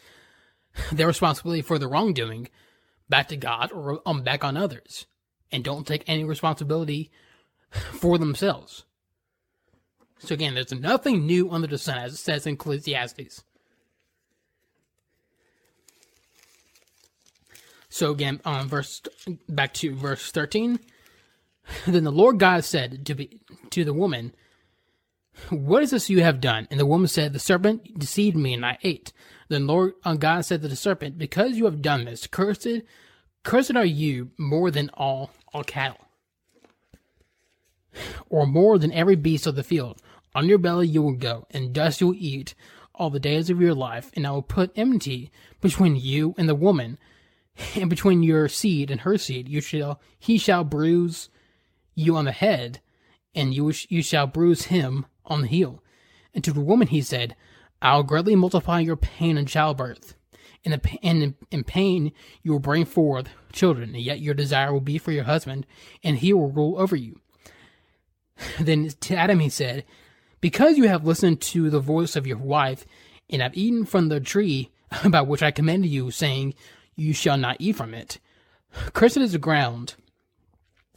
their 0.92 1.08
responsibility 1.08 1.62
for 1.62 1.78
the 1.78 1.88
wrongdoing 1.88 2.50
back 3.10 3.28
to 3.30 3.38
God 3.38 3.72
or 3.72 4.02
um, 4.06 4.24
back 4.24 4.44
on 4.44 4.56
others 4.56 5.06
and 5.52 5.64
don't 5.64 5.86
take 5.86 6.04
any 6.08 6.24
responsibility 6.24 7.12
for 7.72 8.18
themselves. 8.18 8.86
So 10.20 10.34
again, 10.34 10.54
there's 10.54 10.72
nothing 10.72 11.26
new 11.26 11.50
under 11.50 11.68
the 11.68 11.78
sun, 11.78 11.98
as 11.98 12.14
it 12.14 12.18
says 12.18 12.46
in 12.46 12.54
Ecclesiastes. 12.54 13.44
So 17.90 18.12
again, 18.12 18.40
um, 18.46 18.70
verse 18.70 19.02
back 19.50 19.74
to 19.76 19.94
verse 19.96 20.32
thirteen. 20.32 20.80
Then 21.86 22.04
the 22.06 22.12
Lord 22.12 22.40
God 22.40 22.64
said 22.64 23.06
to 23.06 23.16
be 23.16 23.42
to 23.72 23.84
the 23.84 23.94
woman, 23.94 24.34
"What 25.50 25.84
is 25.84 25.92
this 25.92 26.10
you 26.10 26.22
have 26.22 26.42
done?" 26.42 26.68
And 26.70 26.80
the 26.80 26.86
woman 26.86 27.08
said, 27.08 27.34
"The 27.34 27.40
serpent 27.40 28.00
deceived 28.00 28.38
me, 28.38 28.54
and 28.54 28.66
I 28.66 28.78
ate." 28.84 29.14
Then 29.50 29.68
Lord 29.68 29.94
uh, 30.04 30.16
God 30.16 30.46
said 30.46 30.62
to 30.62 30.68
the 30.68 30.76
serpent, 30.76 31.18
"Because 31.18 31.58
you 31.58 31.66
have 31.66 31.82
done 31.82 32.06
this, 32.06 32.28
cursed, 32.28 32.68
cursed 33.44 33.76
are 33.76 33.86
you 33.86 34.32
more 34.38 34.72
than 34.72 34.90
all 34.94 35.32
all 35.54 35.64
cattle, 35.64 36.06
or 38.30 38.46
more 38.46 38.78
than 38.78 38.92
every 38.92 39.16
beast 39.16 39.48
of 39.48 39.56
the 39.56 39.64
field. 39.64 40.02
On 40.34 40.48
your 40.48 40.58
belly 40.58 40.88
you 40.88 41.02
will 41.02 41.14
go, 41.14 41.46
and 41.52 41.74
dust 41.74 42.00
you 42.00 42.08
will 42.08 42.16
eat 42.18 42.56
all 42.96 43.10
the 43.10 43.20
days 43.20 43.50
of 43.50 43.60
your 43.60 43.74
life, 43.74 44.12
and 44.16 44.26
I 44.26 44.32
will 44.32 44.42
put 44.42 44.72
enmity 44.76 45.32
between 45.60 45.96
you 45.96 46.36
and 46.38 46.48
the 46.48 46.56
woman." 46.56 46.98
and 47.76 47.90
between 47.90 48.24
your 48.24 48.48
seed 48.48 48.90
and 48.92 49.02
her 49.02 49.18
seed 49.18 49.48
you 49.48 49.62
shall 49.62 50.00
he 50.18 50.38
shall 50.38 50.64
bruise 50.64 51.30
you 51.96 52.16
on 52.16 52.26
the 52.26 52.32
head 52.32 52.80
and 53.36 53.54
you 53.54 53.72
you 53.90 54.02
shall 54.02 54.28
bruise 54.28 54.64
him 54.64 55.06
on 55.26 55.42
the 55.42 55.48
heel 55.48 55.84
and 56.34 56.44
to 56.44 56.52
the 56.52 56.62
woman 56.62 56.88
he 56.88 57.02
said 57.02 57.36
i'll 57.82 58.04
greatly 58.04 58.36
multiply 58.36 58.80
your 58.80 58.96
pain 58.96 59.38
in 59.38 59.46
childbirth 59.46 60.16
in 60.64 60.72
the 60.72 61.00
and 61.04 61.36
in 61.50 61.64
pain 61.64 62.12
you 62.44 62.52
will 62.52 62.60
bring 62.60 62.86
forth 62.86 63.30
children 63.52 63.96
and 63.96 64.04
yet 64.04 64.20
your 64.20 64.34
desire 64.34 64.72
will 64.72 64.82
be 64.82 64.98
for 64.98 65.12
your 65.12 65.24
husband 65.24 65.66
and 66.04 66.18
he 66.18 66.34
will 66.34 66.52
rule 66.52 66.80
over 66.80 66.96
you 66.96 67.20
then 68.60 68.90
to 69.00 69.16
adam 69.16 69.40
he 69.40 69.50
said 69.50 69.84
because 70.40 70.78
you 70.78 70.88
have 70.88 71.06
listened 71.06 71.40
to 71.40 71.70
the 71.70 71.80
voice 71.80 72.16
of 72.16 72.26
your 72.26 72.38
wife 72.38 72.86
and 73.30 73.42
have 73.42 73.56
eaten 73.56 73.86
from 73.86 74.10
the 74.10 74.20
tree 74.20 74.72
about 75.04 75.28
which 75.28 75.44
i 75.44 75.52
commanded 75.52 75.90
you 75.90 76.12
saying 76.12 76.54
you 76.96 77.14
shall 77.14 77.38
not 77.38 77.58
eat 77.60 77.76
from 77.76 77.94
it. 77.94 78.20
Cursed 78.94 79.18
is 79.18 79.32
the 79.32 79.38
ground 79.38 79.96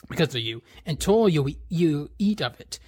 because 0.09 0.35
of 0.35 0.43
you, 0.43 0.62
until 0.85 1.29
you 1.29 1.55
you 1.68 2.11
eat 2.18 2.41
of 2.43 2.61
it. 2.61 2.79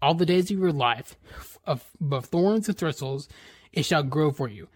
All 0.00 0.14
the 0.14 0.26
days 0.26 0.50
of 0.50 0.58
your 0.58 0.72
life, 0.72 1.16
of, 1.64 1.90
of 2.10 2.26
thorns 2.26 2.68
and 2.68 2.78
thistles, 2.78 3.28
it 3.72 3.84
shall 3.84 4.02
grow 4.02 4.30
for 4.30 4.48
you. 4.48 4.68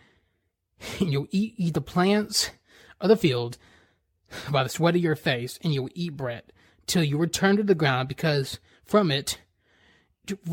And 0.99 1.11
you'll 1.12 1.29
eat, 1.31 1.55
eat 1.57 1.75
the 1.75 1.81
plants 1.81 2.51
of 3.01 3.09
the 3.09 3.16
field 3.16 3.59
by 4.51 4.62
the 4.62 4.68
sweat 4.68 4.97
of 4.97 5.01
your 5.01 5.16
face, 5.16 5.59
and 5.62 5.73
you 5.73 5.83
will 5.83 5.91
eat 5.95 6.16
bread 6.16 6.53
till 6.87 7.05
you 7.05 7.18
return 7.18 7.57
to 7.57 7.62
the 7.62 7.75
ground, 7.75 8.09
because 8.09 8.59
from 8.85 9.11
it, 9.11 9.39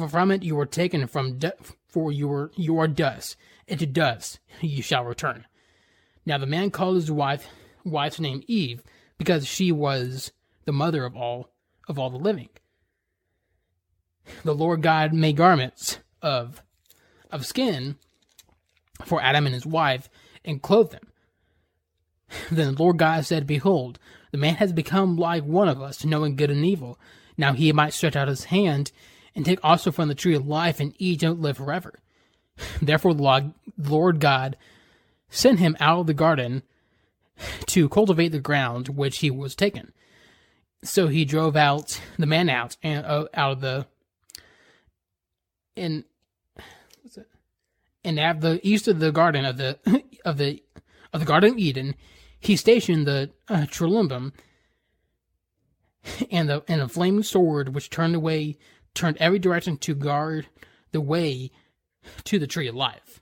from 0.10 0.32
it 0.32 0.44
you 0.44 0.56
were 0.56 0.66
taken 0.66 1.08
from, 1.08 1.40
for 1.88 2.12
you 2.12 2.28
were 2.28 2.52
you 2.56 2.78
are 2.80 2.88
dust, 2.88 3.36
and 3.68 3.80
to 3.80 3.86
dust 3.86 4.40
you 4.62 4.82
shall 4.82 5.06
return. 5.06 5.46
Now 6.26 6.38
the 6.38 6.46
man 6.46 6.72
called 6.72 6.96
his 6.96 7.12
wife 7.12 7.48
wife's 7.84 8.20
name 8.20 8.44
Eve 8.48 8.84
because 9.18 9.48
she 9.48 9.72
was 9.72 10.32
the 10.66 10.72
mother 10.72 11.06
of 11.06 11.16
all 11.16 11.50
of 11.88 11.98
all 11.98 12.10
the 12.10 12.18
living. 12.18 12.50
The 14.44 14.56
Lord 14.56 14.82
God 14.82 15.14
made 15.14 15.38
garments 15.38 16.00
of 16.22 16.62
of 17.32 17.46
skin 17.46 17.98
for 19.06 19.22
Adam 19.22 19.46
and 19.46 19.54
his 19.54 19.66
wife 19.66 20.10
and 20.44 20.62
clothed 20.62 20.92
them. 20.92 21.08
Then 22.52 22.74
the 22.74 22.84
Lord 22.84 22.98
God 22.98 23.26
said, 23.26 23.48
Behold, 23.48 24.00
the 24.32 24.38
man 24.38 24.56
has 24.56 24.74
become 24.74 25.16
like 25.16 25.44
one 25.44 25.68
of 25.68 25.82
us, 25.82 26.06
knowing 26.06 26.36
good 26.36 26.52
and 26.52 26.66
evil. 26.66 27.00
Now 27.38 27.54
he 27.54 27.72
might 27.72 27.94
stretch 27.94 28.16
out 28.16 28.28
his 28.28 28.46
hand 28.46 28.92
and 29.36 29.46
take 29.46 29.60
also 29.64 29.92
from 29.92 30.10
the 30.10 30.16
tree 30.16 30.36
of 30.36 30.48
life 30.48 30.80
and 30.80 30.94
eat 30.98 31.24
and 31.24 31.40
live 31.40 31.58
forever. 31.58 32.00
Therefore 32.82 33.14
the 33.14 33.54
Lord 33.78 34.20
God 34.20 34.58
sent 35.30 35.60
him 35.60 35.78
out 35.80 36.02
of 36.02 36.08
the 36.08 36.14
garden 36.14 36.64
to 37.68 37.90
cultivate 37.90 38.30
the 38.30 38.40
ground 38.40 38.90
which 38.90 39.20
he 39.20 39.32
was 39.32 39.56
taken. 39.56 39.94
So 40.84 41.08
he 41.08 41.26
drove 41.26 41.56
out 41.56 42.00
the 42.18 42.26
man 42.26 42.50
out 42.50 42.78
and 42.84 43.06
uh, 43.06 43.28
out 43.34 43.54
of 43.54 43.62
the 43.62 43.88
it? 45.80 46.06
And 48.04 48.20
at 48.20 48.42
the 48.42 48.60
east 48.64 48.88
of 48.88 49.00
the 49.00 49.12
garden 49.12 49.46
of 49.46 49.58
the 49.58 49.80
of 50.26 50.38
the 50.38 50.64
of 51.12 51.20
the 51.20 51.26
Garden 51.26 51.52
of 51.52 51.58
Eden, 51.58 51.96
he 52.40 52.56
stationed 52.56 53.08
the 53.08 53.32
uh, 53.48 53.66
cherubim 53.66 54.34
and 56.32 56.50
the 56.50 56.64
and 56.68 56.82
a 56.82 56.88
flaming 56.88 57.24
sword 57.24 57.74
which 57.74 57.90
turned 57.90 58.16
away 58.16 58.58
turned 58.94 59.18
every 59.18 59.40
direction 59.40 59.78
to 59.78 59.96
guard 59.96 60.48
the 60.92 61.02
way 61.02 61.52
to 62.24 62.40
the 62.40 62.48
tree 62.48 62.68
of 62.68 62.76
life. 62.76 63.22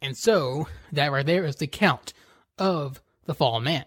And 0.00 0.16
so 0.16 0.68
that 0.92 1.12
right 1.12 1.24
there 1.24 1.44
is 1.44 1.56
the 1.56 1.66
count 1.66 2.12
of 2.58 3.00
the 3.24 3.34
fallen 3.34 3.64
man. 3.64 3.86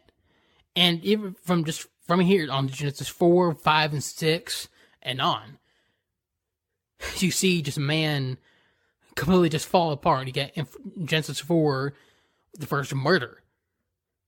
And 0.76 1.04
even 1.04 1.36
from 1.44 1.64
just 1.64 1.88
from 2.08 2.22
here 2.22 2.50
on 2.50 2.70
Genesis 2.70 3.10
4, 3.10 3.54
5, 3.54 3.94
and 3.94 4.04
6 4.04 4.68
and 5.02 5.22
on, 5.22 5.60
you 7.18 7.32
see 7.32 7.62
just 7.62 7.78
man 7.78 8.38
completely 9.16 9.50
just 9.50 9.68
fall 9.68 9.92
apart. 9.92 10.28
You 10.28 10.34
get 10.34 10.56
in 10.56 10.68
Genesis 11.06 11.40
4, 11.40 11.94
the 12.58 12.66
first 12.66 12.96
murder. 12.96 13.44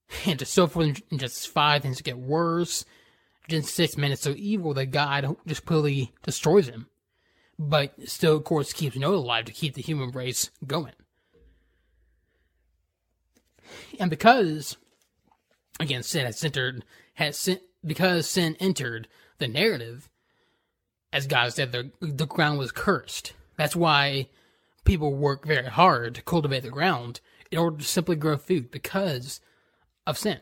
And 0.26 0.40
just 0.40 0.56
so 0.56 0.66
forth 0.66 1.04
in 1.12 1.20
Genesis 1.20 1.46
5, 1.46 1.84
things 1.84 2.02
get 2.02 2.18
worse. 2.18 2.84
Genesis 3.48 3.76
6, 3.76 3.98
man, 3.98 4.12
it's 4.12 4.24
so 4.24 4.34
evil 4.36 4.74
that 4.74 4.88
God 4.88 5.38
just 5.46 5.68
completely 5.68 6.12
destroys 6.24 6.68
him. 6.68 6.88
But 7.60 7.94
still, 8.10 8.38
of 8.38 8.44
course, 8.44 8.74
keeps 8.74 8.96
Noah 8.96 9.18
alive 9.18 9.46
to 9.46 9.52
keep 9.52 9.76
the 9.76 9.84
human 9.84 10.10
race 10.10 10.50
going. 10.66 10.94
And 14.00 14.10
because, 14.10 14.78
again, 15.80 16.02
sin 16.02 16.26
has 16.26 16.44
entered, 16.44 16.84
has 17.14 17.38
sin, 17.38 17.60
because 17.86 18.30
sin 18.30 18.56
entered 18.60 19.08
the 19.38 19.48
narrative, 19.48 20.10
as 21.12 21.28
God 21.28 21.54
said, 21.54 21.72
the, 21.72 21.92
the 22.02 22.28
ground 22.28 22.60
was 22.60 22.72
cursed. 22.72 23.34
That's 23.58 23.76
why 23.76 24.28
people 24.86 25.14
work 25.14 25.46
very 25.46 25.68
hard 25.68 26.16
to 26.16 26.22
cultivate 26.22 26.64
the 26.64 26.70
ground 26.70 27.22
in 27.52 27.58
order 27.58 27.78
to 27.78 27.84
simply 27.84 28.16
grow 28.16 28.38
food 28.38 28.72
because 28.72 29.42
of 30.06 30.18
sin. 30.18 30.40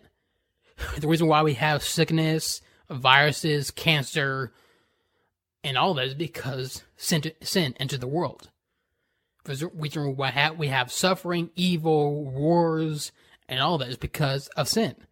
The 1.00 1.08
reason 1.08 1.28
why 1.28 1.42
we 1.42 1.56
have 1.56 1.82
sickness, 1.82 2.62
viruses, 2.88 3.72
cancer, 3.72 4.54
and 5.64 5.76
all 5.76 5.96
that 5.96 6.06
is 6.06 6.14
because 6.14 6.84
sin, 6.96 7.24
sin 7.42 7.74
entered 7.80 8.02
the 8.02 8.08
world. 8.08 8.52
We 9.48 9.90
have, 10.30 10.58
we 10.58 10.68
have 10.68 10.92
suffering, 10.92 11.50
evil, 11.56 12.26
wars, 12.26 13.12
and 13.50 13.60
all 13.60 13.80
that 13.80 13.90
is 13.90 13.98
because 13.98 14.50
of 14.50 14.68
sin. 14.68 15.07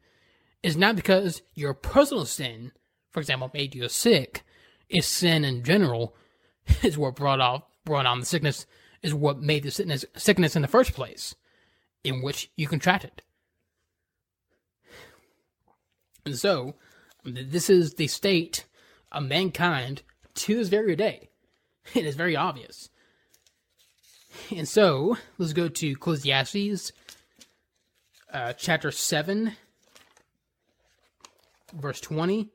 It's 0.66 0.76
not 0.76 0.95
because 0.95 1.43
your 1.53 1.76
personal 1.76 2.26
sin, 2.26 2.72
for 3.11 3.20
example, 3.20 3.51
made 3.53 3.76
you 3.76 3.88
sick. 3.88 4.43
It's 4.89 5.05
sin 5.05 5.45
in 5.45 5.63
general 5.63 6.16
is 6.82 6.97
what 6.97 7.16
brought 7.16 7.39
off 7.39 7.61
brought 7.86 8.07
on 8.07 8.20
the 8.20 8.26
sickness. 8.26 8.66
Is 9.03 9.13
what 9.13 9.39
made 9.39 9.61
the 9.61 9.70
sickness 9.70 10.05
sickness 10.18 10.55
in 10.55 10.63
the 10.63 10.68
first 10.68 10.93
place, 10.93 11.36
in 12.03 12.24
which 12.24 12.49
you 12.55 12.68
contracted. 12.68 13.22
And 16.26 16.36
so, 16.36 16.74
this 17.24 17.70
is 17.70 17.93
the 17.93 18.07
state 18.07 18.66
of 19.11 19.22
mankind 19.22 20.01
to 20.34 20.55
this 20.55 20.70
very 20.70 20.95
day. 20.95 21.30
It 21.93 22.07
is 22.07 22.16
very 22.16 22.36
obvious. 22.36 22.89
And 24.49 24.68
so, 24.68 25.18
let's 25.38 25.53
go 25.53 25.68
to 25.68 25.91
Ecclesiastes 25.91 26.91
uh, 28.34 28.53
chapter 28.53 28.89
7, 28.89 29.53
verse 31.76 32.00
20. 32.02 32.50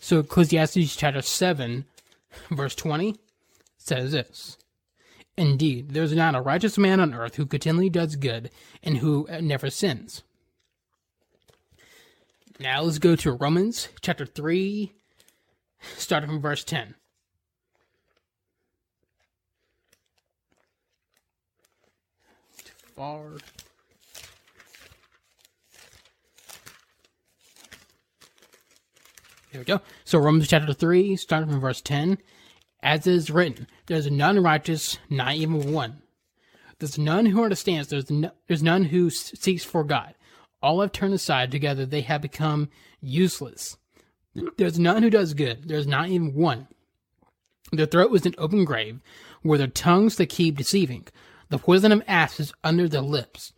So 0.00 0.18
Ecclesiastes 0.18 0.96
chapter 0.96 1.22
7, 1.22 1.84
verse 2.50 2.74
20 2.74 3.16
says 3.78 4.12
this 4.12 4.58
Indeed, 5.36 5.90
there 5.90 6.02
is 6.02 6.12
not 6.12 6.34
a 6.34 6.42
righteous 6.42 6.76
man 6.76 7.00
on 7.00 7.14
earth 7.14 7.36
who 7.36 7.46
continually 7.46 7.88
does 7.88 8.16
good 8.16 8.50
and 8.82 8.98
who 8.98 9.26
uh, 9.28 9.40
never 9.40 9.70
sins. 9.70 10.22
Now 12.60 12.82
let's 12.82 12.98
go 12.98 13.16
to 13.16 13.32
Romans 13.32 13.88
chapter 14.02 14.26
3, 14.26 14.92
starting 15.96 16.28
from 16.28 16.40
verse 16.40 16.64
10. 16.64 16.94
Far. 23.02 23.32
Here 29.50 29.60
we 29.60 29.64
go. 29.64 29.80
So 30.04 30.18
Romans 30.20 30.46
chapter 30.46 30.72
3, 30.72 31.16
starting 31.16 31.50
from 31.50 31.60
verse 31.60 31.80
10. 31.80 32.18
As 32.80 33.06
it 33.06 33.12
is 33.12 33.30
written, 33.30 33.66
there's 33.86 34.10
none 34.10 34.40
righteous, 34.42 34.98
not 35.10 35.34
even 35.34 35.72
one. 35.72 36.02
There's 36.78 36.96
none 36.96 37.26
who 37.26 37.42
understands, 37.42 37.88
there's, 37.88 38.10
no, 38.10 38.30
there's 38.46 38.62
none 38.62 38.84
who 38.84 39.10
seeks 39.10 39.64
for 39.64 39.84
God. 39.84 40.14
All 40.62 40.80
have 40.80 40.92
turned 40.92 41.14
aside 41.14 41.50
together, 41.50 41.84
they 41.84 42.02
have 42.02 42.22
become 42.22 42.70
useless. 43.00 43.76
There's 44.56 44.78
none 44.78 45.02
who 45.02 45.10
does 45.10 45.34
good, 45.34 45.68
there's 45.68 45.86
not 45.88 46.08
even 46.08 46.34
one. 46.34 46.68
Their 47.72 47.86
throat 47.86 48.10
was 48.10 48.26
an 48.26 48.34
open 48.38 48.64
grave, 48.64 49.00
where 49.42 49.58
their 49.58 49.66
tongues 49.66 50.16
they 50.16 50.26
keep 50.26 50.56
deceiving. 50.56 51.06
The 51.52 51.58
poison 51.58 51.92
of 51.92 52.02
asps 52.08 52.40
is 52.40 52.54
under 52.64 52.88
their 52.88 53.02
lips 53.02 53.52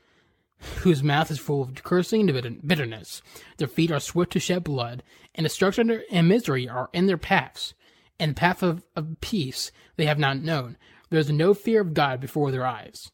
whose 0.80 1.04
mouth 1.04 1.30
is 1.30 1.38
full 1.38 1.62
of 1.62 1.80
cursing 1.84 2.28
and 2.28 2.66
bitterness. 2.66 3.22
Their 3.58 3.68
feet 3.68 3.92
are 3.92 4.00
swift 4.00 4.32
to 4.32 4.40
shed 4.40 4.64
blood, 4.64 5.04
and 5.32 5.44
destruction 5.44 6.02
and 6.10 6.28
misery 6.28 6.68
are 6.68 6.90
in 6.92 7.06
their 7.06 7.16
paths. 7.16 7.72
And 8.18 8.32
the 8.32 8.34
path 8.34 8.64
of, 8.64 8.82
of 8.96 9.20
peace 9.20 9.70
they 9.94 10.06
have 10.06 10.18
not 10.18 10.38
known. 10.38 10.76
There 11.10 11.20
is 11.20 11.30
no 11.30 11.54
fear 11.54 11.82
of 11.82 11.94
God 11.94 12.18
before 12.18 12.50
their 12.50 12.66
eyes. 12.66 13.12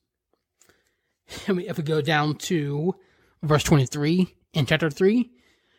And 1.47 1.59
we, 1.59 1.68
if 1.68 1.76
we 1.76 1.85
go 1.85 2.01
down 2.01 2.37
to 2.37 2.95
verse 3.43 3.64
23 3.64 4.35
in 4.55 4.64
chapter 4.64 4.89
3, 4.89 5.31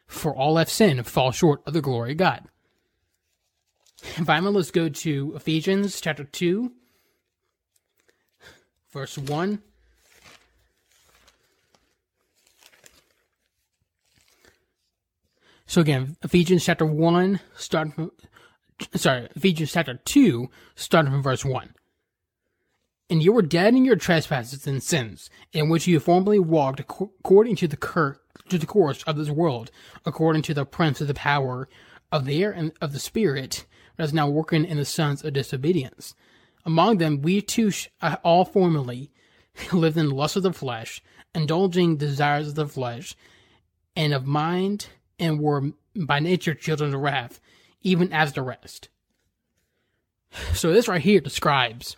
for 0.06 0.36
all 0.36 0.58
have 0.58 0.70
sinned 0.70 1.00
and 1.00 1.08
fall 1.08 1.32
short 1.32 1.64
of 1.66 1.74
the 1.74 1.82
glory 1.82 2.12
of 2.12 2.18
God. 2.18 2.48
And 4.18 4.28
finally, 4.28 4.54
let's 4.54 4.70
go 4.70 4.90
to 4.90 5.34
Ephesians 5.36 6.00
chapter 6.00 6.24
2, 6.24 6.72
verse 8.92 9.18
1 9.18 9.62
So 15.72 15.80
again, 15.80 16.18
Ephesians 16.22 16.66
chapter 16.66 16.86
1, 16.86 17.40
starting 17.56 17.94
from, 17.94 18.12
sorry, 18.94 19.30
Ephesians 19.38 19.72
chapter 19.72 20.02
2, 20.04 20.50
starting 20.76 21.14
from 21.14 21.24
verse 21.24 21.46
1. 21.46 21.74
And 23.10 23.24
you 23.24 23.32
were 23.32 23.42
dead 23.42 23.74
in 23.74 23.86
your 23.86 23.96
trespasses 23.96 24.68
and 24.68 24.84
sins, 24.84 25.30
in 25.54 25.70
which 25.70 25.88
you 25.88 26.02
formerly 26.02 26.40
walked 26.40 26.82
according 26.82 27.56
to 27.56 27.70
the, 27.70 27.78
cur- 27.78 28.20
to 28.50 28.58
the 28.58 28.66
course 28.66 29.02
of 29.04 29.16
this 29.16 29.30
world, 29.30 29.72
according 30.06 30.42
to 30.42 30.54
the 30.54 30.66
prince 30.66 31.00
of 31.00 31.08
the 31.08 31.14
power 31.14 31.70
of 32.12 32.26
the 32.26 32.44
air 32.44 32.52
and 32.52 32.74
of 32.82 32.92
the 32.92 33.00
spirit 33.00 33.66
that 33.96 34.04
is 34.04 34.14
now 34.14 34.28
working 34.28 34.66
in 34.66 34.76
the 34.76 34.84
sons 34.84 35.24
of 35.24 35.32
disobedience. 35.32 36.16
Among 36.66 36.98
them, 36.98 37.22
we 37.22 37.42
too 37.42 37.72
sh- 37.72 37.90
uh, 38.02 38.18
all 38.24 38.46
formerly 38.46 39.12
lived 39.74 39.98
in 39.98 40.10
the 40.10 40.16
lust 40.16 40.36
of 40.36 40.44
the 40.44 40.54
flesh, 40.54 41.02
indulging 41.34 41.98
desires 41.98 42.50
of 42.50 42.56
the 42.56 42.68
flesh 42.68 43.16
and 43.96 44.14
of 44.14 44.26
mind 44.26 44.88
and 45.20 45.40
were 45.40 45.72
by 45.96 46.20
nature 46.20 46.54
children 46.54 46.94
of 46.94 47.02
wrath, 47.02 47.40
even 47.82 48.12
as 48.14 48.34
the 48.34 48.42
rest. 48.42 48.90
So 50.54 50.72
this 50.72 50.88
right 50.88 51.02
here 51.02 51.20
describes 51.20 51.98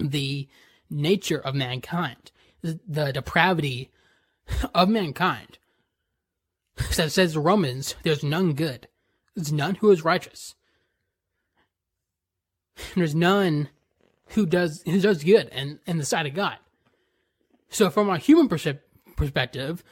the 0.00 0.48
nature 0.90 1.38
of 1.38 1.54
mankind, 1.54 2.32
the 2.62 3.12
depravity 3.12 3.90
of 4.74 4.88
mankind. 4.88 5.58
So 6.90 7.04
it 7.04 7.10
says 7.10 7.36
Romans, 7.36 7.94
there's 8.02 8.24
none 8.24 8.54
good. 8.54 8.88
There's 9.36 9.52
none 9.52 9.76
who 9.76 9.90
is 9.90 10.04
righteous. 10.04 10.54
There's 12.94 13.14
none 13.14 13.68
who 14.28 14.46
does 14.46 14.82
who 14.84 15.00
does 15.00 15.24
good 15.24 15.48
and 15.48 15.78
in, 15.86 15.98
the 15.98 16.04
sight 16.04 16.26
of 16.26 16.34
God. 16.34 16.56
So 17.68 17.90
from 17.90 18.08
a 18.08 18.18
human 18.18 18.48
perspective, 18.48 19.84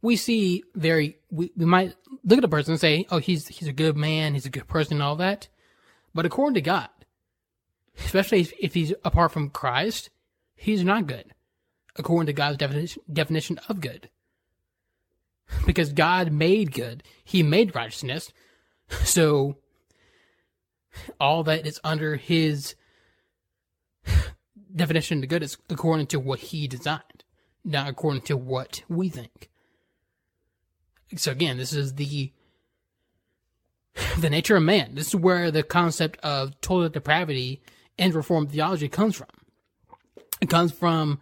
we 0.00 0.16
see 0.16 0.64
very 0.74 1.18
we, 1.30 1.52
we 1.56 1.64
might 1.64 1.94
look 2.24 2.38
at 2.38 2.44
a 2.44 2.48
person 2.48 2.72
and 2.72 2.80
say, 2.80 3.06
"Oh, 3.10 3.18
he's 3.18 3.48
he's 3.48 3.68
a 3.68 3.72
good 3.72 3.96
man, 3.96 4.34
he's 4.34 4.46
a 4.46 4.50
good 4.50 4.68
person, 4.68 4.94
and 4.94 5.02
all 5.02 5.16
that." 5.16 5.48
But 6.14 6.26
according 6.26 6.54
to 6.54 6.60
God, 6.60 6.90
especially 7.98 8.48
if 8.60 8.74
he's 8.74 8.92
apart 9.04 9.32
from 9.32 9.50
Christ, 9.50 10.10
he's 10.54 10.84
not 10.84 11.06
good, 11.06 11.32
according 11.96 12.26
to 12.26 12.32
God's 12.32 12.58
definition 12.58 13.02
definition 13.12 13.58
of 13.68 13.80
good. 13.80 14.10
Because 15.66 15.92
God 15.92 16.32
made 16.32 16.72
good, 16.72 17.02
He 17.24 17.42
made 17.42 17.74
righteousness, 17.74 18.32
so 19.04 19.58
all 21.20 21.42
that 21.44 21.66
is 21.66 21.80
under 21.84 22.16
His 22.16 22.74
definition 24.74 25.22
of 25.22 25.28
good 25.28 25.42
is 25.42 25.58
according 25.70 26.06
to 26.08 26.20
what 26.20 26.38
He 26.40 26.68
designed, 26.68 27.24
not 27.64 27.88
according 27.88 28.22
to 28.22 28.36
what 28.36 28.82
we 28.88 29.08
think 29.08 29.50
so 31.16 31.32
again, 31.32 31.56
this 31.56 31.72
is 31.72 31.94
the 31.94 32.32
the 34.18 34.30
nature 34.30 34.56
of 34.56 34.62
man. 34.62 34.94
This 34.94 35.08
is 35.08 35.16
where 35.16 35.50
the 35.50 35.62
concept 35.62 36.18
of 36.22 36.58
total 36.60 36.88
depravity 36.88 37.62
and 37.98 38.14
reformed 38.14 38.50
theology 38.50 38.88
comes 38.88 39.16
from. 39.16 39.28
It 40.40 40.48
comes 40.48 40.72
from, 40.72 41.20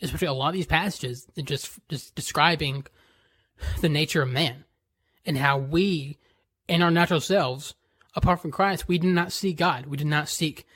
especially 0.00 0.28
a 0.28 0.32
lot 0.32 0.48
of 0.48 0.54
these 0.54 0.66
passages, 0.66 1.26
that 1.34 1.44
just 1.44 1.78
just 1.88 2.14
describing 2.14 2.86
the 3.80 3.88
nature 3.88 4.22
of 4.22 4.30
man 4.30 4.64
and 5.24 5.38
how 5.38 5.58
we, 5.58 6.18
in 6.68 6.82
our 6.82 6.90
natural 6.90 7.20
selves, 7.20 7.74
apart 8.14 8.40
from 8.40 8.50
Christ, 8.50 8.88
we 8.88 8.98
did 8.98 9.12
not 9.12 9.32
see 9.32 9.52
God. 9.52 9.86
We 9.86 9.96
did 9.96 10.06
not 10.06 10.28
seek 10.28 10.66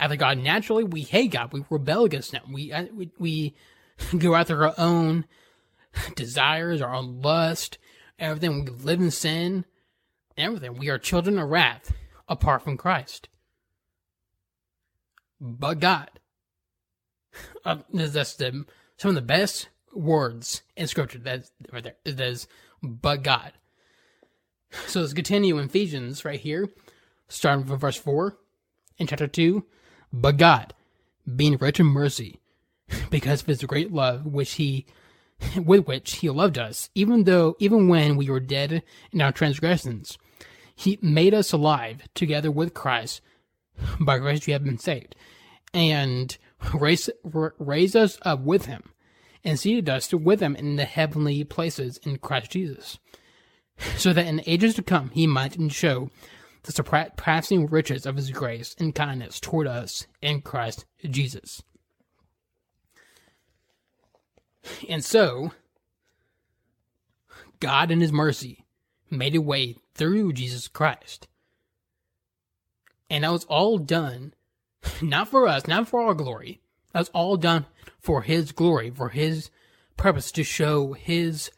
either 0.00 0.16
God 0.16 0.38
naturally. 0.38 0.84
We 0.84 1.02
hate 1.02 1.32
God. 1.32 1.52
We 1.52 1.64
rebel 1.70 2.04
against 2.04 2.32
Him. 2.32 2.52
We 2.52 2.72
uh, 2.72 2.86
we, 2.92 3.10
we 3.18 3.54
go 4.18 4.34
after 4.34 4.64
our 4.64 4.74
own 4.78 5.26
desires, 6.14 6.80
our 6.80 6.94
own 6.94 7.22
lust, 7.22 7.78
everything. 8.18 8.64
We 8.64 8.70
live 8.70 9.00
in 9.00 9.10
sin, 9.10 9.64
everything. 10.36 10.76
We 10.76 10.88
are 10.88 10.98
children 10.98 11.38
of 11.38 11.48
wrath 11.48 11.92
apart 12.28 12.62
from 12.62 12.76
Christ. 12.76 13.28
But 15.40 15.80
God. 15.80 16.10
Uh, 17.64 17.78
that's 17.92 18.34
the, 18.34 18.64
some 18.96 19.08
of 19.08 19.14
the 19.16 19.22
best 19.22 19.68
words 19.92 20.62
in 20.76 20.86
Scripture. 20.86 21.18
That's 21.18 21.50
right 21.72 21.82
there. 21.82 21.96
It 22.04 22.20
is, 22.20 22.46
but 22.80 23.22
God. 23.22 23.52
So 24.86 25.00
let's 25.00 25.12
continue 25.12 25.58
in 25.58 25.66
Ephesians 25.66 26.24
right 26.24 26.40
here, 26.40 26.68
starting 27.28 27.64
from 27.64 27.78
verse 27.78 27.96
4 27.96 28.36
in 28.98 29.06
chapter 29.06 29.26
2. 29.26 29.64
But 30.12 30.36
God, 30.36 30.74
being 31.34 31.56
rich 31.56 31.80
in 31.80 31.86
mercy, 31.86 32.40
because 33.10 33.42
of 33.42 33.48
his 33.48 33.62
great 33.64 33.92
love 33.92 34.26
which 34.26 34.52
he 34.52 34.86
with 35.56 35.86
which 35.86 36.16
he 36.16 36.30
loved 36.30 36.58
us, 36.58 36.90
even 36.94 37.24
though, 37.24 37.56
even 37.58 37.88
when 37.88 38.16
we 38.16 38.30
were 38.30 38.40
dead 38.40 38.82
in 39.12 39.20
our 39.20 39.32
transgressions, 39.32 40.18
he 40.74 40.98
made 41.02 41.34
us 41.34 41.52
alive 41.52 42.02
together 42.14 42.50
with 42.50 42.74
Christ. 42.74 43.20
By 44.00 44.18
grace 44.18 44.46
you 44.46 44.52
have 44.52 44.64
been 44.64 44.78
saved, 44.78 45.16
and 45.72 46.36
raised, 46.72 47.10
raised 47.24 47.96
us 47.96 48.18
up 48.22 48.40
with 48.40 48.66
him, 48.66 48.92
and 49.42 49.58
seated 49.58 49.88
us 49.88 50.12
with 50.12 50.40
him 50.40 50.54
in 50.54 50.76
the 50.76 50.84
heavenly 50.84 51.42
places 51.44 51.98
in 51.98 52.18
Christ 52.18 52.52
Jesus, 52.52 52.98
so 53.96 54.12
that 54.12 54.26
in 54.26 54.42
ages 54.46 54.74
to 54.74 54.82
come 54.82 55.10
he 55.10 55.26
might 55.26 55.56
show 55.70 56.10
the 56.64 56.72
surpassing 56.72 57.66
riches 57.66 58.06
of 58.06 58.16
his 58.16 58.30
grace 58.30 58.74
and 58.78 58.94
kindness 58.94 59.40
toward 59.40 59.66
us 59.66 60.06
in 60.22 60.40
Christ 60.40 60.84
Jesus. 61.08 61.62
And 64.88 65.04
so, 65.04 65.52
God 67.60 67.90
in 67.90 68.00
His 68.00 68.12
mercy 68.12 68.64
made 69.10 69.34
a 69.34 69.40
way 69.40 69.76
through 69.94 70.32
Jesus 70.32 70.68
Christ. 70.68 71.28
And 73.10 73.24
that 73.24 73.32
was 73.32 73.44
all 73.44 73.78
done 73.78 74.34
not 75.00 75.28
for 75.28 75.46
us, 75.46 75.66
not 75.66 75.88
for 75.88 76.02
our 76.02 76.14
glory. 76.14 76.60
That 76.92 77.00
was 77.00 77.10
all 77.10 77.36
done 77.36 77.66
for 77.98 78.22
His 78.22 78.52
glory, 78.52 78.90
for 78.90 79.10
His 79.10 79.50
purpose 79.96 80.32
to 80.32 80.44
show 80.44 80.92
His 80.92 81.50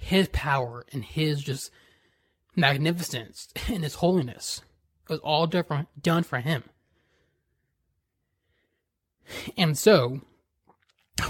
His 0.00 0.28
power 0.32 0.86
and 0.92 1.04
His 1.04 1.42
just 1.42 1.70
magnificence 2.56 3.48
and 3.68 3.84
His 3.84 3.96
holiness. 3.96 4.62
It 5.04 5.12
was 5.12 5.20
all 5.20 5.46
different, 5.46 5.88
done 6.02 6.22
for 6.22 6.38
Him. 6.38 6.64
And 9.56 9.76
so, 9.76 10.22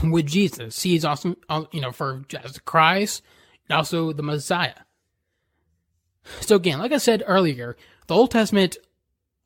with 0.02 0.26
Jesus. 0.26 0.82
He 0.82 0.94
is 0.94 1.04
also, 1.04 1.36
uh, 1.48 1.64
you 1.72 1.80
know, 1.80 1.92
for 1.92 2.22
as 2.42 2.58
Christ, 2.60 3.22
and 3.68 3.76
also 3.76 4.12
the 4.12 4.22
Messiah. 4.22 4.74
So 6.40 6.56
again, 6.56 6.78
like 6.78 6.92
I 6.92 6.98
said 6.98 7.22
earlier, 7.26 7.76
the 8.06 8.14
Old 8.14 8.30
Testament 8.30 8.76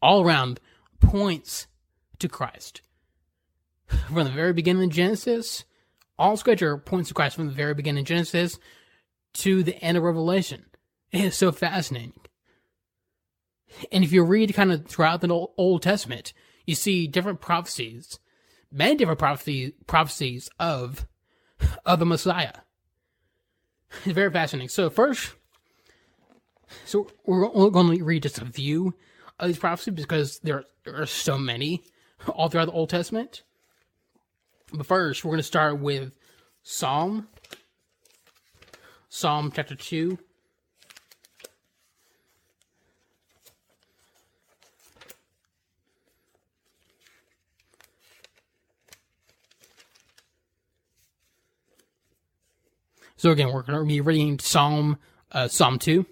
all 0.02 0.22
around 0.22 0.60
points 1.00 1.66
to 2.18 2.28
Christ. 2.28 2.82
From 3.86 4.24
the 4.24 4.30
very 4.30 4.52
beginning 4.52 4.84
of 4.84 4.90
Genesis, 4.90 5.64
all 6.18 6.36
scripture 6.36 6.76
points 6.78 7.08
to 7.08 7.14
Christ 7.14 7.36
from 7.36 7.46
the 7.46 7.52
very 7.52 7.74
beginning 7.74 8.02
of 8.02 8.08
Genesis 8.08 8.58
to 9.34 9.62
the 9.62 9.76
end 9.82 9.96
of 9.96 10.02
Revelation. 10.02 10.66
It 11.12 11.24
is 11.24 11.36
so 11.36 11.52
fascinating. 11.52 12.14
And 13.90 14.04
if 14.04 14.12
you 14.12 14.22
read 14.24 14.54
kind 14.54 14.72
of 14.72 14.86
throughout 14.86 15.20
the 15.20 15.28
Old 15.56 15.82
Testament, 15.82 16.32
you 16.66 16.74
see 16.74 17.06
different 17.06 17.40
prophecies 17.40 18.18
many 18.74 18.96
different 18.96 19.20
prophecy, 19.20 19.74
prophecies 19.86 20.50
of 20.58 21.06
of 21.86 22.00
the 22.00 22.06
Messiah. 22.06 22.52
It's 24.04 24.14
very 24.14 24.30
fascinating. 24.30 24.68
So 24.68 24.90
first, 24.90 25.34
so 26.84 27.06
we're 27.24 27.50
only 27.54 27.70
going 27.70 27.96
to 27.96 28.04
read 28.04 28.24
just 28.24 28.38
a 28.38 28.46
few 28.46 28.94
of 29.38 29.46
these 29.46 29.58
prophecies 29.58 29.94
because 29.94 30.40
there, 30.40 30.64
there 30.84 31.00
are 31.00 31.06
so 31.06 31.38
many 31.38 31.84
all 32.28 32.48
throughout 32.48 32.66
the 32.66 32.72
Old 32.72 32.90
Testament. 32.90 33.44
But 34.72 34.86
first, 34.86 35.24
we're 35.24 35.30
going 35.30 35.38
to 35.38 35.44
start 35.44 35.78
with 35.78 36.10
Psalm, 36.64 37.28
Psalm 39.14 39.52
chapter 39.54 39.76
2. 39.76 40.18
So 53.14 53.30
again, 53.30 53.52
we're 53.52 53.62
going 53.62 53.78
to 53.78 53.84
be 53.84 54.00
reading 54.00 54.40
Psalm, 54.40 54.98
uh, 55.30 55.46
Psalm 55.46 55.78
2. 55.78 56.04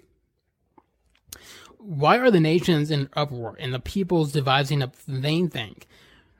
Why 1.79 2.17
are 2.19 2.31
the 2.31 2.39
nations 2.39 2.89
in 2.89 3.09
uproar 3.17 3.57
and 3.59 3.73
the 3.73 3.79
peoples 3.79 4.31
devising 4.31 4.81
a 4.81 4.93
vain 5.05 5.49
thing? 5.49 5.75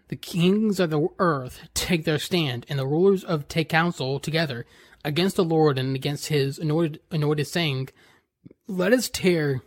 The 0.07 0.15
kings 0.15 0.79
of 0.79 0.91
the 0.91 1.09
earth 1.19 1.59
take 1.73 2.05
their 2.05 2.19
stand, 2.19 2.65
and 2.69 2.79
the 2.79 2.87
rulers 2.87 3.25
of 3.25 3.49
take 3.49 3.67
counsel 3.67 4.21
together 4.21 4.65
against 5.03 5.35
the 5.35 5.43
Lord 5.43 5.77
and 5.77 5.95
against 5.95 6.27
his 6.27 6.57
anointed, 6.57 6.99
anointed 7.11 7.47
saying, 7.47 7.89
Let 8.67 8.93
us 8.93 9.09
tear 9.09 9.61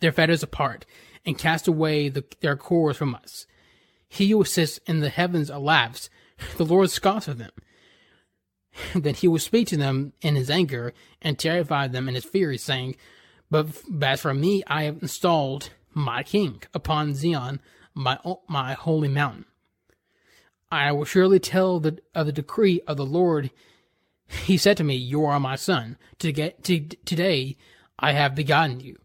their 0.00 0.12
fetters 0.12 0.42
apart 0.42 0.84
and 1.24 1.38
cast 1.38 1.68
away 1.68 2.08
the, 2.08 2.24
their 2.40 2.56
cords 2.56 2.98
from 2.98 3.14
us. 3.14 3.46
He 4.08 4.30
who 4.30 4.44
sits 4.44 4.78
in 4.86 5.00
the 5.00 5.08
heavens 5.08 5.50
laughs, 5.50 6.08
the 6.56 6.64
Lord 6.64 6.90
scoffs 6.90 7.28
at 7.28 7.38
them. 7.38 7.52
Then 8.94 9.14
he 9.14 9.26
will 9.26 9.38
speak 9.38 9.68
to 9.68 9.76
them 9.76 10.12
in 10.20 10.36
his 10.36 10.50
anger 10.50 10.92
and 11.22 11.38
terrify 11.38 11.88
them 11.88 12.08
in 12.08 12.14
his 12.14 12.24
fury, 12.24 12.58
saying, 12.58 12.96
But 13.50 13.68
as 14.02 14.20
for 14.20 14.34
me, 14.34 14.62
I 14.66 14.82
have 14.84 15.00
installed 15.00 15.70
my 15.94 16.22
king 16.22 16.62
upon 16.74 17.14
Zion, 17.14 17.60
my 17.94 18.18
my 18.48 18.74
holy 18.74 19.08
mountain. 19.08 19.46
I 20.70 20.92
will 20.92 21.04
surely 21.06 21.38
tell 21.38 21.80
the, 21.80 21.98
of 22.14 22.26
the 22.26 22.32
decree 22.32 22.82
of 22.86 22.96
the 22.96 23.06
Lord. 23.06 23.50
He 24.28 24.56
said 24.56 24.76
to 24.78 24.84
me, 24.84 24.94
You 24.94 25.24
are 25.24 25.40
my 25.40 25.56
son. 25.56 25.96
To 26.18 26.32
get, 26.32 26.64
to, 26.64 26.80
today 26.80 27.56
I 27.98 28.12
have 28.12 28.34
begotten 28.34 28.80
you. 28.80 28.96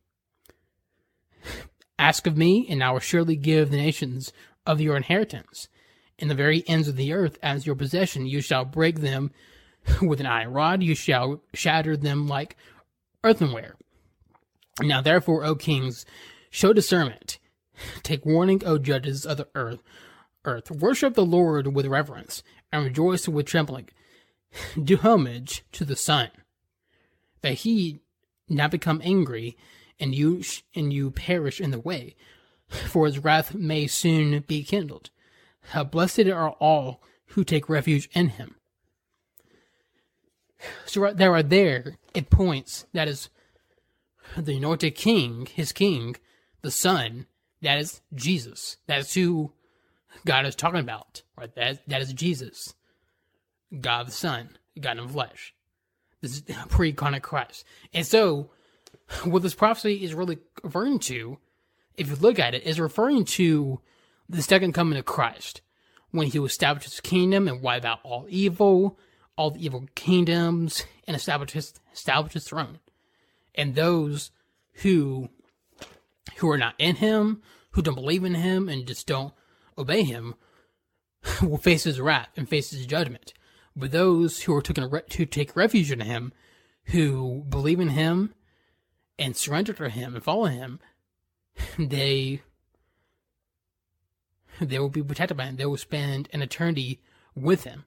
Ask 1.99 2.25
of 2.25 2.37
me, 2.37 2.65
and 2.69 2.83
I 2.83 2.91
will 2.91 2.99
surely 2.99 3.35
give 3.35 3.69
the 3.69 3.77
nations 3.77 4.33
of 4.65 4.81
your 4.81 4.97
inheritance. 4.97 5.67
In 6.17 6.27
the 6.27 6.35
very 6.35 6.63
ends 6.67 6.87
of 6.87 6.95
the 6.95 7.13
earth 7.13 7.37
as 7.41 7.65
your 7.65 7.75
possession, 7.75 8.25
you 8.25 8.41
shall 8.41 8.65
break 8.65 8.99
them 9.01 9.31
with 10.01 10.19
an 10.19 10.25
iron 10.25 10.53
rod, 10.53 10.83
you 10.83 10.95
shall 10.95 11.41
shatter 11.53 11.97
them 11.97 12.27
like 12.27 12.55
earthenware. 13.23 13.75
Now 14.81 15.01
therefore, 15.01 15.43
O 15.43 15.55
kings, 15.55 16.05
show 16.49 16.73
discernment. 16.73 17.39
Take 18.03 18.25
warning, 18.25 18.61
O 18.65 18.77
judges 18.77 19.25
of 19.25 19.37
the 19.37 19.47
earth. 19.55 19.79
Earth, 20.45 20.71
worship 20.71 21.13
the 21.13 21.25
Lord 21.25 21.75
with 21.75 21.85
reverence, 21.85 22.41
and 22.71 22.83
rejoice 22.83 23.27
with 23.27 23.45
trembling. 23.45 23.89
Do 24.83 24.97
homage 24.97 25.63
to 25.73 25.85
the 25.85 25.95
Son, 25.95 26.29
that 27.41 27.53
he 27.53 28.01
not 28.49 28.71
become 28.71 29.01
angry, 29.03 29.57
and 29.99 30.13
you 30.13 30.43
sh- 30.43 30.63
and 30.75 30.91
you 30.91 31.11
perish 31.11 31.61
in 31.61 31.71
the 31.71 31.79
way, 31.79 32.15
for 32.67 33.05
his 33.05 33.19
wrath 33.19 33.53
may 33.53 33.87
soon 33.87 34.39
be 34.41 34.63
kindled. 34.63 35.09
How 35.69 35.83
blessed 35.83 36.27
are 36.27 36.51
all 36.51 37.01
who 37.27 37.43
take 37.43 37.69
refuge 37.69 38.09
in 38.13 38.29
him. 38.29 38.55
So 40.85 41.01
right 41.01 41.17
there, 41.17 41.31
right 41.31 41.49
there, 41.49 41.97
it 42.13 42.29
points 42.29 42.85
that 42.93 43.07
is 43.07 43.29
the 44.37 44.57
anointed 44.57 44.93
king, 44.93 45.47
his 45.47 45.71
king, 45.71 46.17
the 46.61 46.69
son, 46.69 47.25
that 47.61 47.79
is 47.79 48.01
Jesus. 48.13 48.77
That 48.87 48.99
is 48.99 49.13
who 49.13 49.53
God 50.25 50.45
is 50.45 50.55
talking 50.55 50.79
about, 50.79 51.23
right? 51.37 51.53
That 51.55 51.87
that 51.87 52.01
is 52.01 52.13
Jesus, 52.13 52.75
God 53.79 54.07
the 54.07 54.11
Son, 54.11 54.57
God 54.79 54.97
in 54.97 55.07
flesh. 55.07 55.53
This 56.21 56.37
is 56.37 56.43
pre-incarnate 56.69 57.23
Christ, 57.23 57.65
and 57.93 58.05
so 58.05 58.49
what 59.23 59.41
this 59.41 59.55
prophecy 59.55 60.03
is 60.03 60.13
really 60.13 60.39
referring 60.63 60.99
to, 60.99 61.37
if 61.95 62.09
you 62.09 62.15
look 62.15 62.39
at 62.39 62.53
it, 62.53 62.63
is 62.63 62.79
referring 62.79 63.25
to 63.25 63.81
the 64.29 64.41
second 64.41 64.73
coming 64.73 64.97
of 64.97 65.05
Christ, 65.05 65.61
when 66.11 66.27
He 66.27 66.39
will 66.39 66.45
establish 66.47 66.85
His 66.85 66.99
kingdom 66.99 67.47
and 67.47 67.61
wipe 67.61 67.85
out 67.85 67.99
all 68.03 68.25
evil, 68.29 68.97
all 69.35 69.51
the 69.51 69.63
evil 69.63 69.85
kingdoms, 69.95 70.85
and 71.07 71.15
establish 71.15 71.51
His 71.51 71.73
establish 71.93 72.33
His 72.33 72.45
throne, 72.45 72.79
and 73.55 73.75
those 73.75 74.31
who 74.75 75.29
who 76.37 76.49
are 76.49 76.57
not 76.57 76.75
in 76.77 76.97
him, 76.97 77.41
who 77.71 77.81
don't 77.81 77.95
believe 77.95 78.23
in 78.23 78.35
him, 78.35 78.69
and 78.69 78.85
just 78.85 79.07
don't 79.07 79.33
obey 79.77 80.03
him, 80.03 80.35
will 81.41 81.57
face 81.57 81.83
his 81.83 81.99
wrath 81.99 82.29
and 82.35 82.49
face 82.49 82.71
his 82.71 82.85
judgment. 82.85 83.33
But 83.75 83.91
those 83.91 84.43
who 84.43 84.55
are 84.55 84.61
taking 84.61 84.89
to 85.09 85.25
take 85.25 85.55
refuge 85.55 85.91
in 85.91 86.01
him, 86.01 86.33
who 86.85 87.45
believe 87.47 87.79
in 87.79 87.89
him 87.89 88.33
and 89.17 89.35
surrender 89.35 89.73
to 89.73 89.89
him 89.89 90.15
and 90.15 90.23
follow 90.23 90.45
him, 90.45 90.79
they 91.79 92.41
they 94.59 94.77
will 94.77 94.89
be 94.89 95.03
protected 95.03 95.37
by 95.37 95.45
him. 95.45 95.55
They 95.55 95.65
will 95.65 95.77
spend 95.77 96.29
an 96.33 96.41
eternity 96.41 97.01
with 97.35 97.63
him. 97.63 97.85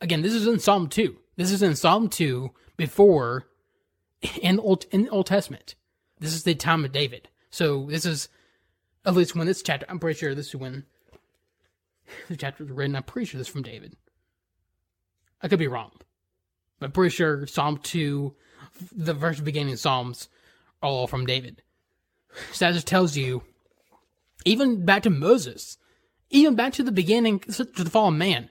Again, 0.00 0.22
this 0.22 0.32
is 0.32 0.46
in 0.46 0.58
Psalm 0.58 0.88
two. 0.88 1.16
This 1.36 1.50
is 1.50 1.62
in 1.62 1.74
Psalm 1.74 2.08
two 2.08 2.52
before 2.76 3.46
in 4.40 4.56
the 4.56 4.62
Old 4.62 4.86
in 4.90 5.04
the 5.04 5.10
Old 5.10 5.26
Testament. 5.26 5.74
This 6.18 6.32
is 6.32 6.44
the 6.44 6.54
time 6.54 6.84
of 6.84 6.92
David. 6.92 7.28
So 7.50 7.86
this 7.86 8.06
is 8.06 8.28
at 9.04 9.14
least 9.14 9.34
when 9.34 9.46
this 9.46 9.62
chapter. 9.62 9.86
I'm 9.88 9.98
pretty 9.98 10.18
sure 10.18 10.34
this 10.34 10.48
is 10.48 10.56
when 10.56 10.84
the 12.28 12.36
chapter 12.36 12.64
was 12.64 12.72
written. 12.72 12.96
I'm 12.96 13.02
pretty 13.02 13.26
sure 13.26 13.38
this 13.38 13.48
is 13.48 13.52
from 13.52 13.62
David. 13.62 13.96
I 15.42 15.48
could 15.48 15.58
be 15.58 15.68
wrong, 15.68 15.92
but 16.80 16.94
pretty 16.94 17.14
sure 17.14 17.46
Psalm 17.46 17.78
two, 17.78 18.34
the 18.92 19.14
verse 19.14 19.40
beginning 19.40 19.76
Psalms, 19.76 20.28
are 20.82 20.88
all 20.88 21.06
from 21.06 21.26
David. 21.26 21.62
So 22.52 22.64
that 22.66 22.74
just 22.74 22.86
tells 22.86 23.16
you, 23.16 23.42
even 24.44 24.84
back 24.84 25.02
to 25.02 25.10
Moses, 25.10 25.78
even 26.30 26.54
back 26.54 26.72
to 26.74 26.82
the 26.82 26.92
beginning 26.92 27.40
to 27.40 27.64
the 27.64 27.90
fall 27.90 28.08
of 28.08 28.14
man, 28.14 28.50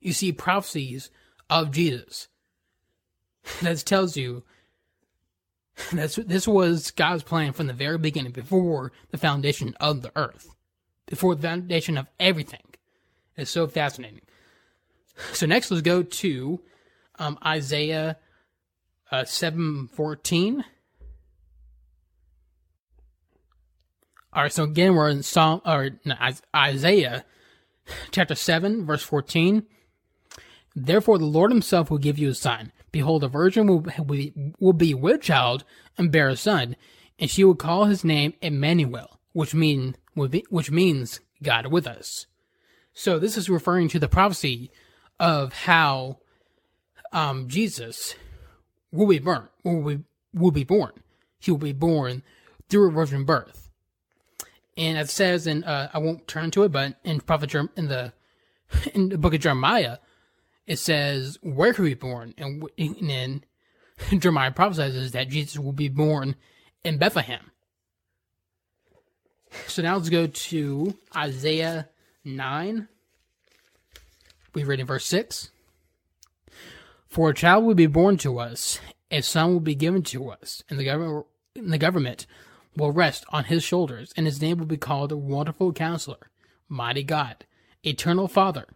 you 0.00 0.12
see 0.12 0.32
prophecies 0.32 1.10
of 1.48 1.70
Jesus. 1.70 2.28
That 3.62 3.78
tells 3.78 4.16
you 4.16 4.44
That's 5.92 6.16
this 6.16 6.46
was 6.46 6.90
God's 6.90 7.22
plan 7.22 7.52
from 7.52 7.66
the 7.66 7.72
very 7.72 7.98
beginning, 7.98 8.32
before 8.32 8.92
the 9.10 9.18
foundation 9.18 9.74
of 9.80 10.02
the 10.02 10.12
earth, 10.16 10.54
the 11.06 11.16
foundation 11.16 11.98
of 11.98 12.06
everything. 12.18 12.62
It's 13.36 13.50
so 13.50 13.66
fascinating. 13.66 14.22
So 15.32 15.46
next, 15.46 15.70
let's 15.70 15.82
go 15.82 16.02
to 16.02 16.60
um, 17.18 17.38
Isaiah 17.44 18.18
uh, 19.10 19.24
seven 19.24 19.88
fourteen. 19.92 20.64
All 24.32 24.42
right, 24.42 24.52
so 24.52 24.64
again, 24.64 24.94
we're 24.94 25.10
in 25.10 25.22
Psalm 25.22 25.60
or 25.66 25.90
no, 26.04 26.14
Isaiah 26.56 27.24
chapter 28.10 28.34
seven, 28.34 28.86
verse 28.86 29.02
fourteen. 29.02 29.64
Therefore, 30.74 31.18
the 31.18 31.26
Lord 31.26 31.50
Himself 31.50 31.90
will 31.90 31.98
give 31.98 32.18
you 32.18 32.30
a 32.30 32.34
sign. 32.34 32.72
Behold, 32.92 33.24
a 33.24 33.28
virgin 33.28 33.66
will, 33.66 33.86
will 34.58 34.72
be 34.72 34.94
with 34.94 35.20
child 35.20 35.64
and 35.98 36.10
bear 36.10 36.28
a 36.28 36.36
son, 36.36 36.76
and 37.18 37.30
she 37.30 37.44
will 37.44 37.54
call 37.54 37.84
his 37.84 38.04
name 38.04 38.32
Emmanuel, 38.40 39.18
which 39.32 39.54
mean 39.54 39.96
which 40.14 40.70
means 40.70 41.20
God 41.42 41.66
with 41.66 41.86
us. 41.86 42.26
So 42.92 43.18
this 43.18 43.36
is 43.36 43.48
referring 43.48 43.88
to 43.88 43.98
the 43.98 44.08
prophecy 44.08 44.70
of 45.18 45.52
how 45.52 46.18
um, 47.12 47.48
Jesus 47.48 48.14
will 48.90 49.06
be 49.06 49.18
born. 49.18 49.48
Will 49.64 49.96
be, 49.96 50.04
will 50.34 50.50
be 50.50 50.64
born. 50.64 50.92
He 51.38 51.50
will 51.50 51.58
be 51.58 51.72
born 51.72 52.22
through 52.68 52.88
a 52.88 52.92
virgin 52.92 53.24
birth. 53.24 53.70
And 54.76 54.98
it 54.98 55.10
says 55.10 55.46
in 55.46 55.64
uh, 55.64 55.90
I 55.92 55.98
won't 55.98 56.26
turn 56.26 56.50
to 56.52 56.62
it, 56.64 56.72
but 56.72 56.96
in 57.04 57.20
prophet 57.20 57.50
Jerem- 57.50 57.76
in 57.76 57.88
the 57.88 58.12
in 58.94 59.10
the 59.10 59.18
book 59.18 59.34
of 59.34 59.40
Jeremiah, 59.40 59.98
it 60.66 60.78
says 60.78 61.38
where 61.42 61.72
he 61.72 61.82
be 61.82 61.94
born, 61.94 62.34
and, 62.38 62.64
and 62.78 63.10
then 63.10 63.44
Jeremiah 64.18 64.50
prophesies 64.50 65.12
that 65.12 65.28
Jesus 65.28 65.58
will 65.58 65.72
be 65.72 65.88
born 65.88 66.36
in 66.84 66.98
Bethlehem. 66.98 67.51
So 69.66 69.82
now 69.82 69.96
let's 69.96 70.08
go 70.08 70.26
to 70.26 70.98
Isaiah 71.16 71.88
9. 72.24 72.88
We 74.54 74.64
read 74.64 74.80
in 74.80 74.86
verse 74.86 75.06
6. 75.06 75.50
For 77.08 77.30
a 77.30 77.34
child 77.34 77.64
will 77.64 77.74
be 77.74 77.86
born 77.86 78.16
to 78.18 78.38
us, 78.38 78.80
a 79.10 79.20
son 79.20 79.52
will 79.52 79.60
be 79.60 79.74
given 79.74 80.02
to 80.04 80.30
us, 80.30 80.64
and 80.70 80.78
the 80.78 80.84
government, 80.84 81.26
the 81.54 81.78
government 81.78 82.26
will 82.74 82.90
rest 82.90 83.24
on 83.28 83.44
his 83.44 83.62
shoulders, 83.62 84.12
and 84.16 84.26
his 84.26 84.40
name 84.40 84.58
will 84.58 84.66
be 84.66 84.78
called 84.78 85.12
Wonderful 85.12 85.74
Counselor, 85.74 86.30
mighty 86.68 87.02
God, 87.02 87.44
eternal 87.82 88.28
Father, 88.28 88.66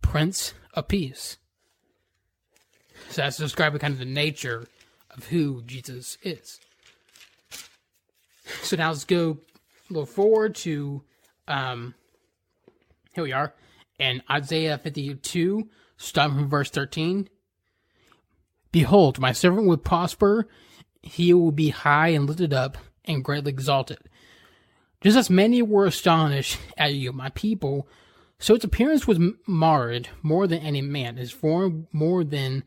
Prince 0.00 0.54
of 0.72 0.88
Peace. 0.88 1.36
So 3.10 3.20
that's 3.22 3.36
describing 3.36 3.80
kind 3.80 3.92
of 3.92 3.98
the 3.98 4.06
nature 4.06 4.66
of 5.10 5.26
who 5.26 5.62
Jesus 5.62 6.16
is. 6.22 6.60
So 8.62 8.76
now 8.76 8.88
let's 8.88 9.04
go 9.04 9.38
little 9.90 10.06
forward 10.06 10.54
to 10.54 11.02
um 11.46 11.94
here 13.14 13.24
we 13.24 13.32
are 13.32 13.54
in 13.98 14.22
Isaiah 14.30 14.78
52, 14.78 15.68
starting 15.96 16.36
from 16.36 16.48
verse 16.48 16.70
13. 16.70 17.28
Behold, 18.70 19.18
my 19.18 19.32
servant 19.32 19.66
will 19.66 19.76
prosper, 19.76 20.46
he 21.02 21.34
will 21.34 21.52
be 21.52 21.70
high 21.70 22.08
and 22.08 22.28
lifted 22.28 22.52
up 22.52 22.78
and 23.04 23.24
greatly 23.24 23.50
exalted. 23.50 23.98
Just 25.00 25.16
as 25.16 25.30
many 25.30 25.62
were 25.62 25.86
astonished 25.86 26.58
at 26.76 26.94
you, 26.94 27.12
my 27.12 27.30
people, 27.30 27.88
so 28.38 28.54
its 28.54 28.64
appearance 28.64 29.06
was 29.06 29.18
marred 29.46 30.08
more 30.22 30.46
than 30.46 30.60
any 30.60 30.82
man, 30.82 31.16
his 31.16 31.32
form 31.32 31.88
more 31.92 32.22
than 32.22 32.62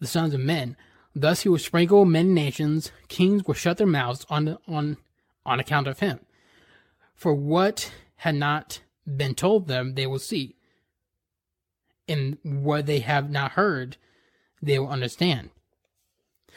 the 0.00 0.06
sons 0.06 0.34
of 0.34 0.40
men. 0.40 0.76
Thus 1.14 1.42
he 1.42 1.48
will 1.48 1.58
sprinkle 1.58 2.04
many 2.04 2.28
nations, 2.28 2.90
kings 3.08 3.44
will 3.44 3.54
shut 3.54 3.78
their 3.78 3.86
mouths 3.86 4.26
on 4.28 4.58
on 4.66 4.96
on 5.46 5.60
account 5.60 5.86
of 5.86 6.00
him. 6.00 6.20
For 7.14 7.34
what 7.34 7.92
had 8.16 8.34
not 8.34 8.80
been 9.06 9.34
told 9.34 9.68
them, 9.68 9.94
they 9.94 10.06
will 10.06 10.18
see, 10.18 10.56
and 12.08 12.38
what 12.42 12.86
they 12.86 13.00
have 13.00 13.30
not 13.30 13.52
heard, 13.52 13.96
they 14.62 14.78
will 14.78 14.88
understand. 14.88 15.50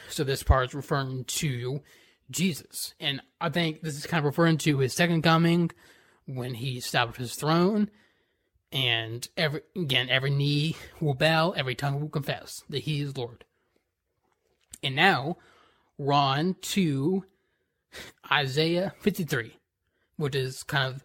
So 0.08 0.24
this 0.24 0.42
part 0.42 0.68
is 0.68 0.74
referring 0.74 1.24
to 1.24 1.82
Jesus. 2.30 2.94
And 3.00 3.20
I 3.40 3.48
think 3.48 3.82
this 3.82 3.96
is 3.96 4.06
kind 4.06 4.20
of 4.20 4.26
referring 4.26 4.58
to 4.58 4.78
his 4.78 4.94
second 4.94 5.22
coming 5.22 5.70
when 6.26 6.54
he 6.54 6.76
established 6.76 7.20
his 7.20 7.34
throne. 7.34 7.90
And 8.70 9.26
every 9.36 9.62
again, 9.74 10.08
every 10.10 10.30
knee 10.30 10.76
will 11.00 11.14
bow, 11.14 11.52
every 11.52 11.74
tongue 11.74 12.00
will 12.00 12.08
confess 12.10 12.62
that 12.68 12.80
he 12.80 13.00
is 13.00 13.16
Lord. 13.16 13.44
And 14.82 14.94
now 14.94 15.38
we're 15.96 16.12
on 16.12 16.56
to 16.60 17.24
Isaiah 18.30 18.92
53, 19.00 19.56
which 20.18 20.34
is 20.34 20.62
kind 20.62 20.94
of 20.94 21.04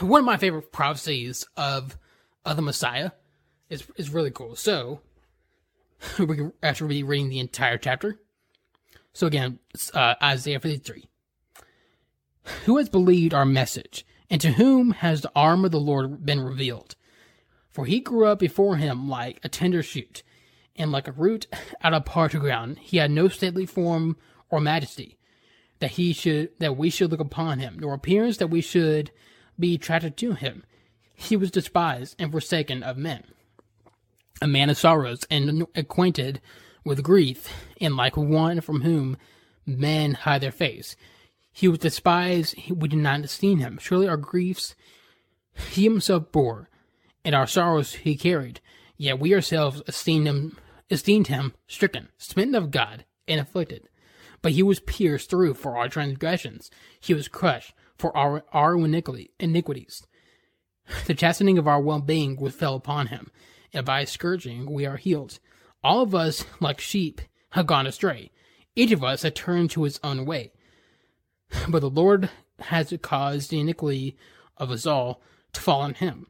one 0.08 0.20
of 0.20 0.26
my 0.26 0.36
favorite 0.36 0.72
prophecies 0.72 1.46
of 1.56 1.96
of 2.44 2.56
the 2.56 2.62
Messiah. 2.62 3.12
It's, 3.68 3.86
it's 3.96 4.10
really 4.10 4.32
cool. 4.32 4.56
So 4.56 5.00
we 6.18 6.36
can 6.36 6.52
actually 6.62 6.96
be 6.96 7.02
reading 7.04 7.28
the 7.28 7.38
entire 7.38 7.78
chapter. 7.78 8.18
So 9.12 9.26
again, 9.26 9.60
uh, 9.94 10.14
Isaiah 10.22 10.60
53. 10.60 11.08
Who 12.64 12.78
has 12.78 12.88
believed 12.88 13.34
our 13.34 13.44
message, 13.44 14.04
and 14.28 14.40
to 14.40 14.52
whom 14.52 14.90
has 14.92 15.20
the 15.20 15.30
arm 15.36 15.64
of 15.64 15.70
the 15.70 15.78
Lord 15.78 16.26
been 16.26 16.40
revealed? 16.40 16.96
For 17.70 17.86
he 17.86 18.00
grew 18.00 18.26
up 18.26 18.40
before 18.40 18.76
him 18.76 19.08
like 19.08 19.38
a 19.44 19.48
tender 19.48 19.82
shoot, 19.82 20.24
and 20.74 20.90
like 20.90 21.06
a 21.06 21.12
root 21.12 21.46
out 21.82 21.94
of 21.94 22.04
parched 22.04 22.38
ground. 22.38 22.78
He 22.78 22.96
had 22.96 23.10
no 23.10 23.28
stately 23.28 23.64
form 23.64 24.16
or 24.50 24.60
majesty, 24.60 25.18
that 25.82 25.90
he 25.90 26.12
should 26.12 26.48
that 26.60 26.76
we 26.76 26.88
should 26.90 27.10
look 27.10 27.18
upon 27.18 27.58
him, 27.58 27.76
nor 27.80 27.92
appearance 27.92 28.36
that 28.36 28.46
we 28.46 28.60
should 28.60 29.10
be 29.58 29.74
attracted 29.74 30.16
to 30.16 30.34
him. 30.34 30.62
He 31.12 31.36
was 31.36 31.50
despised 31.50 32.14
and 32.20 32.30
forsaken 32.30 32.84
of 32.84 32.96
men, 32.96 33.24
a 34.40 34.46
man 34.46 34.70
of 34.70 34.78
sorrows 34.78 35.26
and 35.28 35.66
acquainted 35.74 36.40
with 36.84 37.02
grief, 37.02 37.52
and 37.80 37.96
like 37.96 38.16
one 38.16 38.60
from 38.60 38.82
whom 38.82 39.16
men 39.66 40.14
hide 40.14 40.40
their 40.40 40.52
face. 40.52 40.94
He 41.50 41.66
was 41.66 41.80
despised, 41.80 42.54
we 42.70 42.86
did 42.86 43.00
not 43.00 43.24
esteem 43.24 43.58
him. 43.58 43.78
Surely 43.82 44.06
our 44.06 44.16
griefs 44.16 44.76
he 45.70 45.82
himself 45.82 46.30
bore, 46.30 46.68
and 47.24 47.34
our 47.34 47.48
sorrows 47.48 47.94
he 47.94 48.14
carried. 48.14 48.60
Yet 48.96 49.18
we 49.18 49.34
ourselves 49.34 49.82
esteemed 49.88 50.28
him, 50.28 50.58
esteemed 50.90 51.26
him 51.26 51.54
stricken, 51.66 52.10
smitten 52.18 52.54
of 52.54 52.70
God, 52.70 53.04
and 53.26 53.40
afflicted. 53.40 53.88
But 54.42 54.52
he 54.52 54.62
was 54.62 54.80
pierced 54.80 55.30
through 55.30 55.54
for 55.54 55.76
our 55.76 55.88
transgressions; 55.88 56.70
he 57.00 57.14
was 57.14 57.28
crushed 57.28 57.74
for 57.96 58.14
our 58.16 58.44
our 58.52 58.74
iniquities. 58.76 60.06
The 61.06 61.14
chastening 61.14 61.58
of 61.58 61.68
our 61.68 61.80
well-being 61.80 62.36
was 62.36 62.54
fell 62.54 62.74
upon 62.74 63.06
him, 63.06 63.30
and 63.72 63.86
by 63.86 64.04
scourging 64.04 64.70
we 64.70 64.84
are 64.84 64.96
healed. 64.96 65.38
All 65.84 66.02
of 66.02 66.14
us, 66.14 66.44
like 66.60 66.80
sheep, 66.80 67.20
have 67.50 67.66
gone 67.66 67.86
astray. 67.86 68.30
Each 68.74 68.90
of 68.92 69.04
us 69.04 69.22
had 69.22 69.36
turned 69.36 69.70
to 69.70 69.84
his 69.84 70.00
own 70.02 70.26
way. 70.26 70.52
But 71.68 71.80
the 71.80 71.90
Lord 71.90 72.30
has 72.58 72.92
caused 73.02 73.50
the 73.50 73.60
iniquity 73.60 74.16
of 74.56 74.70
us 74.70 74.86
all 74.86 75.22
to 75.52 75.60
fall 75.60 75.82
on 75.82 75.94
him. 75.94 76.26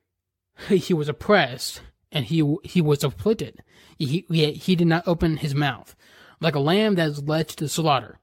He 0.68 0.94
was 0.94 1.08
oppressed 1.08 1.82
and 2.12 2.24
he 2.26 2.56
he 2.64 2.80
was 2.80 3.04
afflicted. 3.04 3.62
He, 3.98 4.24
he, 4.30 4.52
he 4.52 4.76
did 4.76 4.86
not 4.86 5.06
open 5.06 5.36
his 5.38 5.54
mouth, 5.54 5.94
like 6.40 6.54
a 6.54 6.60
lamb 6.60 6.94
that 6.96 7.08
is 7.08 7.22
led 7.22 7.48
to 7.48 7.68
slaughter, 7.68 8.18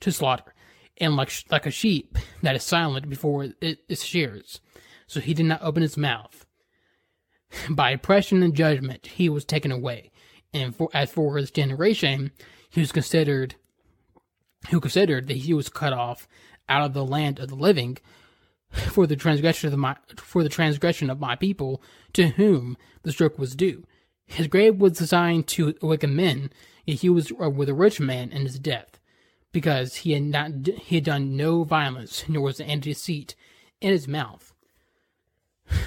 to 0.00 0.12
slaughter, 0.12 0.54
and 0.98 1.16
like 1.16 1.32
like 1.50 1.66
a 1.66 1.70
sheep 1.70 2.16
that 2.42 2.56
is 2.56 2.62
silent 2.62 3.08
before 3.08 3.44
it, 3.60 3.80
its 3.88 4.04
shears. 4.04 4.60
So 5.06 5.20
he 5.20 5.34
did 5.34 5.46
not 5.46 5.62
open 5.62 5.82
his 5.82 5.96
mouth. 5.96 6.44
By 7.70 7.92
oppression 7.92 8.42
and 8.42 8.54
judgment 8.54 9.06
he 9.06 9.28
was 9.28 9.44
taken 9.44 9.72
away. 9.72 10.10
And 10.52 10.74
for, 10.74 10.88
as 10.94 11.10
for 11.10 11.36
his 11.36 11.50
generation, 11.50 12.32
he 12.70 12.80
was 12.80 12.92
considered 12.92 13.54
who 14.70 14.80
considered 14.80 15.28
that 15.28 15.38
he 15.38 15.54
was 15.54 15.68
cut 15.68 15.92
off 15.92 16.26
out 16.68 16.84
of 16.84 16.92
the 16.92 17.04
land 17.04 17.38
of 17.38 17.48
the 17.48 17.54
living 17.54 17.98
for 18.70 19.06
the 19.06 19.16
transgression 19.16 19.72
of 19.72 19.78
my 19.78 19.96
for 20.16 20.42
the 20.42 20.48
transgression 20.48 21.10
of 21.10 21.20
my 21.20 21.36
people 21.36 21.82
to 22.12 22.28
whom 22.28 22.76
the 23.02 23.12
stroke 23.12 23.38
was 23.38 23.54
due. 23.54 23.84
His 24.26 24.46
grave 24.46 24.76
was 24.76 24.98
designed 24.98 25.46
to 25.48 25.74
wicked 25.80 26.10
men, 26.10 26.50
he 26.94 27.08
was 27.08 27.32
uh, 27.40 27.50
with 27.50 27.68
a 27.68 27.74
rich 27.74 28.00
man 28.00 28.30
in 28.30 28.42
his 28.42 28.58
death, 28.58 28.98
because 29.52 29.96
he 29.96 30.12
had 30.12 30.22
not 30.22 30.50
he 30.66 30.96
had 30.96 31.04
done 31.04 31.36
no 31.36 31.64
violence, 31.64 32.24
nor 32.28 32.42
was 32.42 32.60
any 32.60 32.80
deceit 32.80 33.34
in 33.80 33.90
his 33.90 34.08
mouth. 34.08 34.52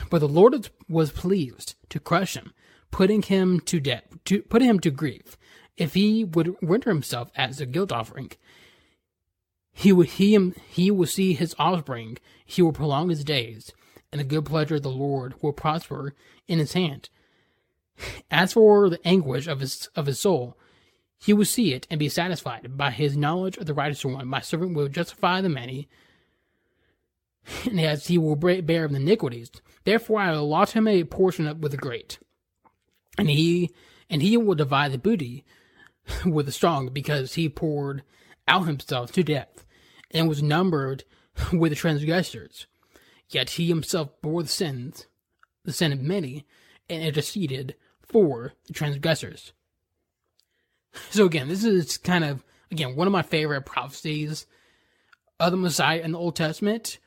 But 0.09 0.19
the 0.19 0.27
Lord 0.27 0.69
was 0.87 1.11
pleased 1.11 1.75
to 1.89 1.99
crush 1.99 2.35
him, 2.35 2.53
putting 2.91 3.23
him 3.23 3.59
to 3.61 3.79
death, 3.79 4.03
to 4.25 4.43
putting 4.43 4.69
him 4.69 4.79
to 4.81 4.91
grief. 4.91 5.37
If 5.77 5.95
he 5.95 6.23
would 6.23 6.55
render 6.61 6.89
himself 6.89 7.31
as 7.35 7.59
a 7.59 7.65
guilt 7.65 7.91
offering, 7.91 8.31
he 9.73 9.91
would 9.91 10.07
he 10.07 10.53
he 10.69 10.91
will 10.91 11.07
see 11.07 11.33
his 11.33 11.55
offspring. 11.57 12.17
He 12.45 12.61
will 12.61 12.73
prolong 12.73 13.09
his 13.09 13.23
days, 13.23 13.71
and 14.11 14.19
the 14.19 14.25
good 14.25 14.45
pleasure 14.45 14.75
of 14.75 14.83
the 14.83 14.91
Lord 14.91 15.33
will 15.41 15.53
prosper 15.53 16.13
in 16.47 16.59
his 16.59 16.73
hand. 16.73 17.09
As 18.29 18.53
for 18.53 18.89
the 18.89 18.99
anguish 19.07 19.47
of 19.47 19.61
his 19.61 19.89
of 19.95 20.05
his 20.05 20.19
soul, 20.19 20.57
he 21.23 21.33
will 21.33 21.45
see 21.45 21.73
it 21.73 21.85
and 21.89 21.99
be 21.99 22.09
satisfied. 22.09 22.75
By 22.75 22.89
his 22.89 23.15
knowledge 23.15 23.57
of 23.57 23.67
the 23.67 23.75
righteous 23.75 24.03
one, 24.03 24.27
my 24.27 24.41
servant 24.41 24.75
will 24.75 24.87
justify 24.87 25.39
the 25.39 25.49
many, 25.49 25.87
and 27.65 27.79
as 27.79 28.07
he 28.07 28.17
will 28.17 28.35
bear 28.35 28.87
the 28.87 28.95
iniquities. 28.95 29.51
Therefore 29.83 30.19
I 30.19 30.31
will 30.31 30.41
allot 30.41 30.71
him 30.71 30.87
a 30.87 31.03
portion 31.03 31.61
with 31.61 31.71
the 31.71 31.77
great, 31.77 32.17
and 33.17 33.29
he 33.29 33.71
and 34.09 34.21
he 34.21 34.35
will 34.35 34.55
divide 34.55 34.91
the 34.91 34.97
booty 34.97 35.45
with 36.25 36.47
the 36.47 36.51
strong, 36.51 36.89
because 36.89 37.35
he 37.35 37.47
poured 37.47 38.03
out 38.47 38.65
himself 38.65 39.11
to 39.11 39.23
death, 39.23 39.63
and 40.09 40.27
was 40.27 40.41
numbered 40.41 41.03
with 41.53 41.71
the 41.71 41.75
transgressors. 41.75 42.65
Yet 43.29 43.51
he 43.51 43.67
himself 43.67 44.09
bore 44.21 44.41
the 44.41 44.49
sins, 44.49 45.05
the 45.63 45.71
sin 45.71 45.93
of 45.93 46.01
many, 46.01 46.45
and 46.89 47.03
interceded 47.03 47.75
for 48.01 48.53
the 48.65 48.73
transgressors. 48.73 49.53
So 51.11 51.25
again, 51.25 51.47
this 51.47 51.63
is 51.63 51.97
kind 51.97 52.23
of 52.23 52.43
again 52.69 52.95
one 52.95 53.07
of 53.07 53.13
my 53.13 53.21
favorite 53.21 53.65
prophecies 53.65 54.45
of 55.39 55.51
the 55.51 55.57
Messiah 55.57 56.01
in 56.01 56.11
the 56.11 56.19
Old 56.19 56.35
Testament. 56.35 56.99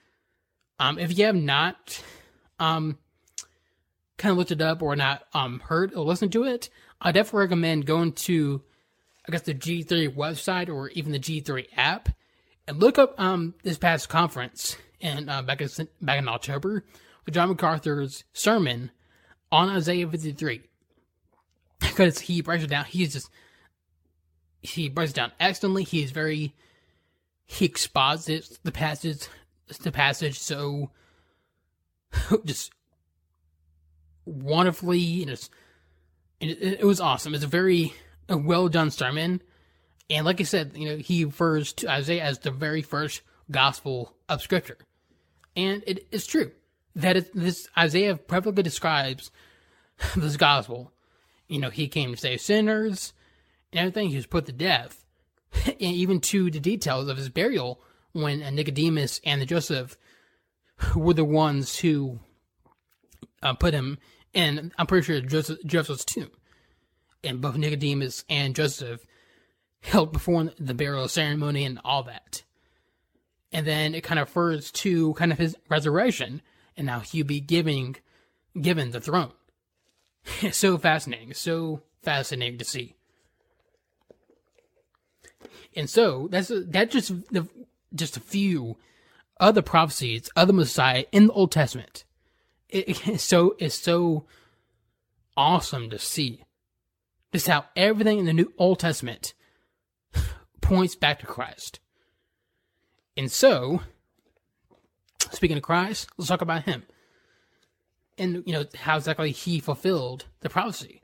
Um, 0.78 0.98
if 0.98 1.16
you 1.16 1.26
have 1.26 1.36
not 1.36 2.02
um, 2.58 2.98
kind 4.16 4.32
of 4.32 4.38
looked 4.38 4.50
it 4.50 4.60
up 4.60 4.82
or 4.82 4.96
not 4.96 5.24
um, 5.32 5.60
heard 5.60 5.94
or 5.94 6.04
listened 6.04 6.32
to 6.32 6.44
it, 6.44 6.70
I 7.00 7.12
definitely 7.12 7.40
recommend 7.40 7.86
going 7.86 8.12
to, 8.12 8.62
I 9.28 9.32
guess, 9.32 9.42
the 9.42 9.54
G3 9.54 10.14
website 10.14 10.68
or 10.68 10.88
even 10.90 11.12
the 11.12 11.20
G3 11.20 11.66
app 11.76 12.08
and 12.66 12.80
look 12.80 12.98
up 12.98 13.18
um, 13.20 13.54
this 13.62 13.78
past 13.78 14.08
conference 14.08 14.76
and 15.00 15.28
uh, 15.28 15.42
back 15.42 15.60
in 15.60 15.68
back 16.00 16.18
in 16.18 16.28
October 16.28 16.84
with 17.24 17.34
John 17.34 17.50
MacArthur's 17.50 18.24
sermon 18.32 18.90
on 19.52 19.68
Isaiah 19.68 20.08
53 20.08 20.62
because 21.80 22.20
he 22.20 22.40
breaks 22.40 22.64
it 22.64 22.70
down. 22.70 22.86
He's 22.86 23.12
just 23.12 23.30
he 24.64 24.88
breaks 24.88 25.12
it 25.12 25.14
down 25.14 25.32
excellently. 25.38 25.84
He 25.84 26.02
is 26.02 26.10
very 26.10 26.54
he 27.44 27.64
exposits 27.64 28.58
the 28.64 28.72
passage 28.72 29.28
the 29.82 29.92
passage 29.92 30.38
so 30.38 30.90
just 32.44 32.72
wonderfully 34.24 35.22
and 35.22 35.30
it's 35.30 35.50
and 36.40 36.50
it, 36.50 36.80
it, 36.80 36.84
was 36.84 37.00
awesome. 37.00 37.34
It's 37.34 37.44
a 37.44 37.48
very 37.48 37.94
a 38.28 38.36
well 38.36 38.68
done 38.68 38.90
sermon, 38.90 39.42
and 40.10 40.26
like 40.26 40.40
I 40.40 40.44
said, 40.44 40.72
you 40.74 40.88
know 40.88 40.96
he 40.96 41.24
refers 41.24 41.72
to 41.74 41.88
Isaiah 41.88 42.24
as 42.24 42.38
the 42.38 42.50
very 42.50 42.82
first 42.82 43.22
gospel 43.50 44.14
of 44.28 44.42
Scripture, 44.42 44.78
and 45.54 45.84
it 45.86 46.06
is 46.10 46.26
true. 46.26 46.52
that 46.96 47.16
is, 47.16 47.30
this 47.34 47.68
Isaiah 47.76 48.16
perfectly 48.16 48.62
describes 48.62 49.30
this 50.16 50.36
gospel. 50.36 50.92
You 51.48 51.60
know, 51.60 51.70
he 51.70 51.88
came 51.88 52.12
to 52.12 52.16
save 52.16 52.40
sinners 52.40 53.12
and 53.74 53.80
everything. 53.80 54.08
He 54.08 54.16
was 54.16 54.26
put 54.26 54.46
to 54.46 54.52
death, 54.52 55.04
and 55.66 55.80
even 55.80 56.20
to 56.20 56.50
the 56.50 56.60
details 56.60 57.08
of 57.08 57.16
his 57.16 57.28
burial 57.28 57.80
when 58.12 58.40
Nicodemus 58.54 59.20
and 59.24 59.42
the 59.42 59.46
Joseph 59.46 59.98
were 60.94 61.14
the 61.14 61.24
ones 61.24 61.78
who 61.78 62.20
uh, 63.42 63.54
put 63.54 63.74
him 63.74 63.98
in. 64.32 64.72
I'm 64.78 64.86
pretty 64.86 65.04
sure 65.04 65.20
Joseph, 65.20 65.58
Joseph's 65.66 66.04
tomb, 66.04 66.30
and 67.22 67.40
both 67.40 67.56
Nicodemus 67.56 68.24
and 68.30 68.54
Joseph 68.54 69.04
held 69.82 70.12
perform 70.12 70.50
the 70.58 70.74
burial 70.74 71.08
ceremony 71.08 71.64
and 71.64 71.78
all 71.84 72.04
that. 72.04 72.42
And 73.52 73.66
then 73.66 73.94
it 73.94 74.02
kind 74.02 74.18
of 74.18 74.28
refers 74.28 74.70
to 74.72 75.12
kind 75.14 75.30
of 75.30 75.38
his 75.38 75.56
resurrection 75.68 76.40
and 76.76 76.86
now 76.86 77.00
he'll 77.00 77.26
be 77.26 77.40
giving 77.40 77.96
given 78.60 78.90
the 78.90 79.00
throne. 79.00 79.32
So 80.52 80.78
fascinating, 80.78 81.34
so 81.34 81.82
fascinating 82.02 82.58
to 82.58 82.64
see. 82.64 82.94
And 85.76 85.88
so 85.90 86.28
that's 86.30 86.48
that 86.48 86.90
just 86.90 87.12
the 87.32 87.48
just 87.94 88.16
a 88.16 88.20
few 88.20 88.76
other 89.40 89.62
prophecies 89.62 90.28
of 90.36 90.46
the 90.46 90.52
Messiah 90.52 91.04
in 91.12 91.26
the 91.26 91.32
Old 91.32 91.52
Testament. 91.52 92.04
It, 92.68 92.96
so 93.20 93.56
it's 93.58 93.74
so 93.74 94.24
awesome 95.36 95.90
to 95.90 95.98
see 95.98 96.44
just 97.32 97.48
how 97.48 97.64
everything 97.74 98.18
in 98.18 98.26
the 98.26 98.32
New 98.32 98.52
Old 98.58 98.78
Testament 98.78 99.34
points 100.60 100.94
back 100.94 101.18
to 101.20 101.26
Christ. 101.26 101.80
And 103.16 103.30
so, 103.30 103.82
speaking 105.30 105.56
of 105.56 105.62
Christ, 105.62 106.08
let's 106.16 106.28
talk 106.28 106.42
about 106.42 106.62
him. 106.62 106.84
And, 108.16 108.44
you 108.46 108.52
know, 108.52 108.64
how 108.76 108.96
exactly 108.96 109.32
he 109.32 109.58
fulfilled 109.58 110.26
the 110.40 110.48
prophecy. 110.48 111.02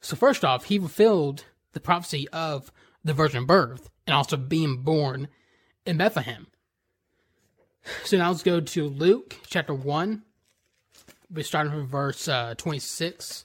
So, 0.00 0.14
first 0.14 0.44
off, 0.44 0.64
he 0.66 0.78
fulfilled 0.78 1.44
the 1.72 1.80
prophecy 1.80 2.28
of 2.28 2.70
the 3.04 3.12
virgin 3.12 3.46
birth 3.46 3.90
and 4.06 4.14
also 4.14 4.36
being 4.36 4.82
born 4.82 5.28
in 5.86 5.96
Bethlehem. 5.96 6.46
So, 8.04 8.16
now 8.16 8.30
let's 8.30 8.42
go 8.44 8.60
to 8.60 8.88
Luke 8.88 9.36
chapter 9.46 9.74
1. 9.74 10.22
We're 11.30 11.42
starting 11.42 11.72
from 11.72 11.86
verse 11.88 12.28
uh, 12.28 12.54
26. 12.56 13.44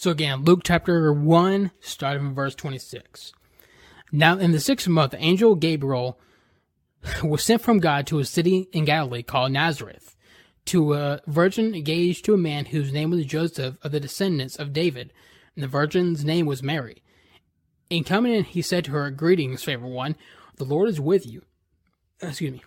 So 0.00 0.10
again, 0.10 0.44
Luke 0.44 0.60
chapter 0.64 1.12
1, 1.12 1.72
starting 1.80 2.22
from 2.22 2.34
verse 2.34 2.54
26. 2.54 3.34
Now, 4.12 4.38
in 4.38 4.52
the 4.52 4.60
sixth 4.60 4.88
month, 4.88 5.14
angel 5.16 5.54
Gabriel 5.54 6.18
was 7.22 7.42
sent 7.42 7.62
from 7.62 7.78
God 7.78 8.06
to 8.08 8.18
a 8.18 8.24
city 8.24 8.68
in 8.72 8.84
Galilee 8.84 9.22
called 9.22 9.52
Nazareth, 9.52 10.16
to 10.66 10.94
a 10.94 11.20
virgin 11.26 11.74
engaged 11.74 12.24
to 12.24 12.34
a 12.34 12.38
man 12.38 12.66
whose 12.66 12.92
name 12.92 13.10
was 13.10 13.24
Joseph 13.24 13.78
of 13.82 13.92
the 13.92 14.00
descendants 14.00 14.56
of 14.56 14.72
David, 14.72 15.12
and 15.54 15.62
the 15.62 15.68
virgin's 15.68 16.24
name 16.24 16.46
was 16.46 16.62
Mary. 16.62 17.02
In 17.88 18.04
coming 18.04 18.32
in, 18.32 18.44
he 18.44 18.62
said 18.62 18.84
to 18.84 18.92
her, 18.92 19.10
Greetings, 19.10 19.64
favored 19.64 19.88
one, 19.88 20.16
the 20.56 20.64
Lord 20.64 20.88
is 20.88 21.00
with 21.00 21.26
you. 21.26 21.42
Excuse 22.20 22.52
me. 22.52 22.62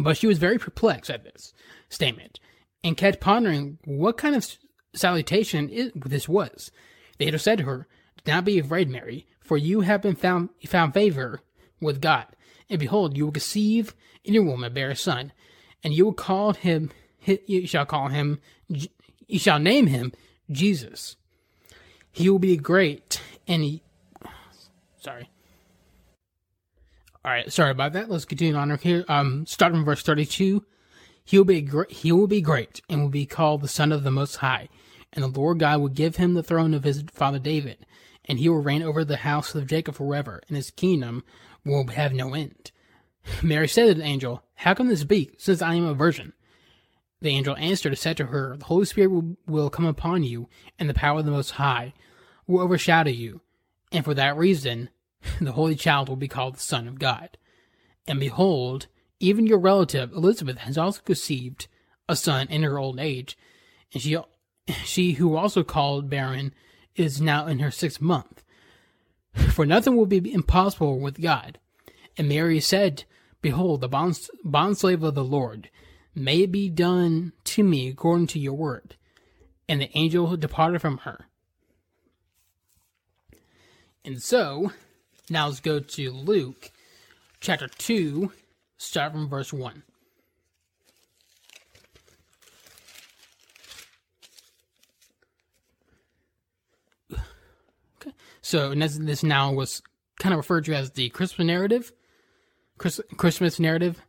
But 0.00 0.16
she 0.16 0.26
was 0.26 0.38
very 0.38 0.58
perplexed 0.58 1.10
at 1.10 1.24
this 1.24 1.52
statement 1.88 2.38
and 2.84 2.96
kept 2.96 3.20
pondering 3.20 3.78
what 3.84 4.16
kind 4.16 4.36
of 4.36 4.46
salutation 4.94 5.90
this 5.94 6.28
was. 6.28 6.70
The 7.18 7.24
angel 7.26 7.38
said 7.38 7.58
to 7.58 7.64
her, 7.64 7.88
Do 8.24 8.32
not 8.32 8.44
be 8.44 8.58
afraid, 8.58 8.88
Mary, 8.88 9.26
for 9.50 9.58
you 9.58 9.80
have 9.80 10.00
been 10.00 10.14
found 10.14 10.48
found 10.64 10.94
favor 10.94 11.40
with 11.80 12.00
God. 12.00 12.24
And 12.68 12.78
behold, 12.78 13.16
you 13.16 13.24
will 13.24 13.32
conceive 13.32 13.96
in 14.22 14.32
your 14.32 14.44
womb 14.44 14.62
and 14.62 14.72
bear 14.72 14.90
a 14.90 14.94
son, 14.94 15.32
and 15.82 15.92
you 15.92 16.04
will 16.04 16.12
call 16.12 16.52
him 16.52 16.92
you 17.24 17.66
shall 17.66 17.84
call 17.84 18.06
him 18.06 18.38
you 18.68 19.40
shall 19.40 19.58
name 19.58 19.88
him 19.88 20.12
Jesus. 20.52 21.16
He 22.12 22.30
will 22.30 22.38
be 22.38 22.56
great 22.56 23.20
and 23.48 23.64
he 23.64 23.82
sorry. 25.00 25.28
All 27.24 27.32
right, 27.32 27.52
sorry 27.52 27.72
about 27.72 27.94
that. 27.94 28.08
Let's 28.08 28.24
continue 28.24 28.54
on 28.54 28.78
here. 28.78 29.04
Um, 29.08 29.46
starting 29.46 29.84
verse 29.84 30.04
thirty-two, 30.04 30.64
he 31.24 31.38
will 31.38 31.44
be 31.44 31.60
great. 31.60 31.90
He 31.90 32.12
will 32.12 32.28
be 32.28 32.40
great 32.40 32.82
and 32.88 33.02
will 33.02 33.08
be 33.08 33.26
called 33.26 33.62
the 33.62 33.68
Son 33.68 33.90
of 33.90 34.04
the 34.04 34.12
Most 34.12 34.36
High 34.36 34.68
and 35.12 35.24
the 35.24 35.40
Lord 35.40 35.58
God 35.58 35.80
will 35.80 35.88
give 35.88 36.16
him 36.16 36.34
the 36.34 36.42
throne 36.42 36.74
of 36.74 36.84
his 36.84 37.02
father 37.12 37.38
David, 37.38 37.84
and 38.24 38.38
he 38.38 38.48
will 38.48 38.62
reign 38.62 38.82
over 38.82 39.04
the 39.04 39.18
house 39.18 39.54
of 39.54 39.66
Jacob 39.66 39.94
forever, 39.94 40.42
and 40.48 40.56
his 40.56 40.70
kingdom 40.70 41.24
will 41.64 41.86
have 41.88 42.12
no 42.12 42.34
end. 42.34 42.70
Mary 43.42 43.68
said 43.68 43.86
to 43.88 43.94
the 43.94 44.04
angel, 44.04 44.42
How 44.56 44.74
can 44.74 44.88
this 44.88 45.04
be, 45.04 45.30
since 45.38 45.62
I 45.62 45.74
am 45.74 45.84
a 45.84 45.94
virgin? 45.94 46.32
The 47.20 47.30
angel 47.30 47.56
answered 47.56 47.92
and 47.92 47.98
said 47.98 48.16
to 48.16 48.26
her, 48.26 48.56
The 48.56 48.64
Holy 48.64 48.86
Spirit 48.86 49.36
will, 49.46 49.70
come 49.70 49.84
upon 49.84 50.22
you, 50.22 50.48
and 50.78 50.88
the 50.88 50.94
power 50.94 51.18
of 51.18 51.26
the 51.26 51.30
Most 51.30 51.52
High 51.52 51.92
will 52.46 52.60
overshadow 52.60 53.10
you, 53.10 53.42
and 53.92 54.04
for 54.04 54.14
that 54.14 54.36
reason 54.36 54.88
the 55.40 55.52
Holy 55.52 55.74
Child 55.74 56.08
will 56.08 56.16
be 56.16 56.28
called 56.28 56.56
the 56.56 56.60
Son 56.60 56.88
of 56.88 56.98
God. 56.98 57.36
And 58.08 58.18
behold, 58.18 58.86
even 59.20 59.46
your 59.46 59.58
relative 59.58 60.12
Elizabeth 60.12 60.58
has 60.58 60.78
also 60.78 61.02
conceived 61.02 61.68
a 62.08 62.16
son 62.16 62.48
in 62.48 62.62
her 62.62 62.78
old 62.78 62.98
age, 62.98 63.36
and 63.92 64.02
she 64.02 64.16
she 64.84 65.12
who 65.12 65.36
also 65.36 65.62
called 65.62 66.10
barren 66.10 66.54
is 66.96 67.20
now 67.20 67.46
in 67.46 67.58
her 67.60 67.70
sixth 67.70 68.00
month. 68.00 68.42
For 69.52 69.64
nothing 69.64 69.96
will 69.96 70.06
be 70.06 70.32
impossible 70.32 70.98
with 70.98 71.20
God. 71.20 71.58
And 72.16 72.28
Mary 72.28 72.60
said, 72.60 73.04
Behold, 73.42 73.80
the 73.80 73.88
bond, 73.88 74.20
bondslave 74.44 75.02
of 75.02 75.14
the 75.14 75.24
Lord, 75.24 75.70
may 76.14 76.42
it 76.42 76.52
be 76.52 76.68
done 76.68 77.32
to 77.44 77.62
me 77.62 77.88
according 77.88 78.26
to 78.28 78.38
your 78.38 78.54
word. 78.54 78.96
And 79.68 79.80
the 79.80 79.96
angel 79.96 80.36
departed 80.36 80.80
from 80.80 80.98
her. 80.98 81.26
And 84.04 84.20
so, 84.20 84.72
now 85.28 85.46
let's 85.46 85.60
go 85.60 85.78
to 85.78 86.10
Luke 86.10 86.70
chapter 87.40 87.68
2, 87.68 88.32
start 88.76 89.12
from 89.12 89.28
verse 89.28 89.52
1. 89.52 89.82
So 98.42 98.74
this, 98.74 98.96
this 98.96 99.22
now 99.22 99.52
was 99.52 99.82
kind 100.18 100.32
of 100.32 100.38
referred 100.38 100.64
to 100.66 100.74
as 100.74 100.90
the 100.92 101.08
Christmas 101.10 101.46
narrative. 101.46 101.92
Chris, 102.78 103.00
Christmas 103.16 103.60
narrative. 103.60 104.00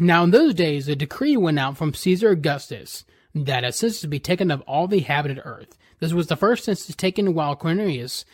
Now, 0.00 0.24
in 0.24 0.30
those 0.30 0.54
days, 0.54 0.88
a 0.88 0.96
decree 0.96 1.36
went 1.36 1.58
out 1.58 1.76
from 1.76 1.92
Caesar 1.92 2.30
Augustus 2.30 3.04
that 3.34 3.64
a 3.64 3.72
census 3.72 4.06
be 4.06 4.18
taken 4.18 4.50
of 4.50 4.62
all 4.62 4.88
the 4.88 4.98
inhabited 4.98 5.40
earth. 5.44 5.76
This 6.00 6.12
was 6.12 6.28
the 6.28 6.36
first 6.36 6.64
census 6.64 6.94
taken 6.94 7.34
while 7.34 7.56
Quirinius 7.56 8.24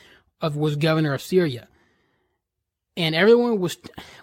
of, 0.41 0.57
was 0.57 0.77
governor 0.77 1.15
of 1.15 1.23
Syria, 1.23 1.69
and 2.97 3.15
everyone 3.15 3.59
was 3.59 3.77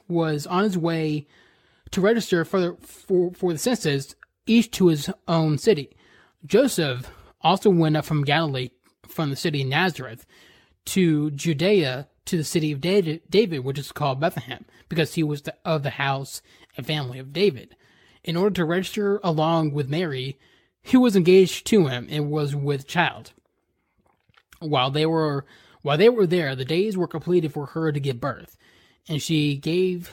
was 0.07 0.47
on 0.47 0.63
his 0.63 0.77
way 0.77 1.27
to 1.91 2.01
register 2.01 2.45
for 2.45 2.59
the, 2.59 2.77
for, 2.81 3.31
for 3.33 3.53
the 3.53 3.59
census, 3.59 4.15
each 4.45 4.71
to 4.71 4.87
his 4.87 5.09
own 5.27 5.57
city. 5.57 5.95
Joseph 6.45 7.11
also 7.41 7.69
went 7.69 7.97
up 7.97 8.05
from 8.05 8.23
Galilee 8.23 8.69
from 9.07 9.29
the 9.29 9.35
city 9.35 9.61
of 9.61 9.67
Nazareth 9.67 10.25
to 10.85 11.31
Judea 11.31 12.07
to 12.25 12.37
the 12.37 12.43
city 12.43 12.71
of 12.71 12.81
David, 12.81 13.63
which 13.63 13.79
is 13.79 13.91
called 13.91 14.19
Bethlehem, 14.19 14.65
because 14.89 15.15
he 15.15 15.23
was 15.23 15.43
the, 15.43 15.55
of 15.65 15.83
the 15.83 15.91
house 15.91 16.41
and 16.75 16.85
family 16.85 17.19
of 17.19 17.33
David. 17.33 17.75
In 18.23 18.35
order 18.35 18.55
to 18.55 18.65
register 18.65 19.19
along 19.23 19.71
with 19.71 19.89
Mary, 19.89 20.37
who 20.83 20.99
was 20.99 21.15
engaged 21.15 21.65
to 21.67 21.87
him 21.87 22.07
and 22.09 22.29
was 22.29 22.55
with 22.55 22.87
child. 22.87 23.31
While 24.59 24.91
they 24.91 25.05
were 25.05 25.45
while 25.81 25.97
they 25.97 26.09
were 26.09 26.27
there, 26.27 26.55
the 26.55 26.65
days 26.65 26.97
were 26.97 27.07
completed 27.07 27.53
for 27.53 27.67
her 27.67 27.91
to 27.91 27.99
give 27.99 28.19
birth, 28.19 28.57
and 29.07 29.21
she 29.21 29.55
gave 29.55 30.11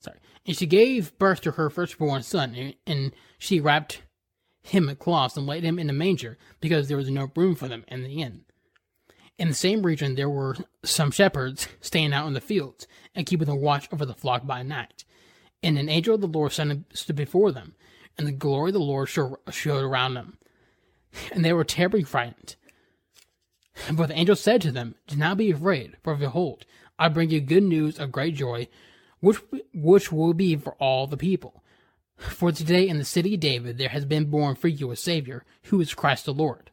sorry, 0.00 0.18
and 0.44 0.56
she 0.56 0.66
gave 0.66 1.16
birth 1.18 1.40
to 1.42 1.52
her 1.52 1.70
firstborn 1.70 2.22
son, 2.22 2.74
and 2.86 3.12
she 3.38 3.60
wrapped 3.60 4.02
him 4.68 4.88
at 4.88 4.98
cloths 4.98 5.36
and 5.36 5.46
laid 5.46 5.64
him 5.64 5.78
in 5.78 5.90
a 5.90 5.94
manger, 5.94 6.38
because 6.60 6.88
there 6.88 6.96
was 6.96 7.10
no 7.10 7.30
room 7.34 7.54
for 7.54 7.68
them 7.68 7.84
in 7.88 8.02
the 8.02 8.22
inn. 8.22 8.44
In 9.38 9.48
the 9.48 9.54
same 9.54 9.84
region, 9.84 10.14
there 10.14 10.28
were 10.28 10.56
some 10.84 11.10
shepherds 11.10 11.68
staying 11.80 12.12
out 12.12 12.26
in 12.26 12.32
the 12.32 12.40
fields 12.40 12.86
and 13.14 13.26
keeping 13.26 13.48
a 13.48 13.54
watch 13.54 13.88
over 13.92 14.04
the 14.04 14.14
flock 14.14 14.46
by 14.46 14.62
night. 14.62 15.04
And 15.62 15.78
an 15.78 15.88
angel 15.88 16.16
of 16.16 16.20
the 16.20 16.26
Lord 16.26 16.52
stood 16.52 17.16
before 17.16 17.52
them, 17.52 17.74
and 18.16 18.26
the 18.26 18.32
glory 18.32 18.70
of 18.70 18.74
the 18.74 18.80
Lord 18.80 19.08
showed 19.08 19.84
around 19.84 20.14
them. 20.14 20.38
And 21.32 21.44
they 21.44 21.52
were 21.52 21.64
terribly 21.64 22.02
frightened. 22.02 22.56
But 23.92 24.08
the 24.08 24.18
angel 24.18 24.36
said 24.36 24.60
to 24.62 24.72
them, 24.72 24.96
Do 25.06 25.16
not 25.16 25.36
be 25.36 25.50
afraid, 25.50 25.96
for 26.02 26.14
behold, 26.16 26.64
I 26.98 27.08
bring 27.08 27.30
you 27.30 27.40
good 27.40 27.62
news 27.62 27.98
of 27.98 28.12
great 28.12 28.34
joy, 28.34 28.68
which, 29.20 29.38
which 29.72 30.10
will 30.10 30.34
be 30.34 30.56
for 30.56 30.74
all 30.74 31.06
the 31.06 31.16
people. 31.16 31.62
For 32.18 32.50
today 32.50 32.88
in 32.88 32.98
the 32.98 33.04
city 33.04 33.34
of 33.34 33.40
David 33.40 33.78
there 33.78 33.88
has 33.90 34.04
been 34.04 34.26
born 34.26 34.56
for 34.56 34.68
you 34.68 34.90
a 34.90 34.96
Savior, 34.96 35.44
who 35.64 35.80
is 35.80 35.94
Christ 35.94 36.24
the 36.24 36.34
Lord. 36.34 36.70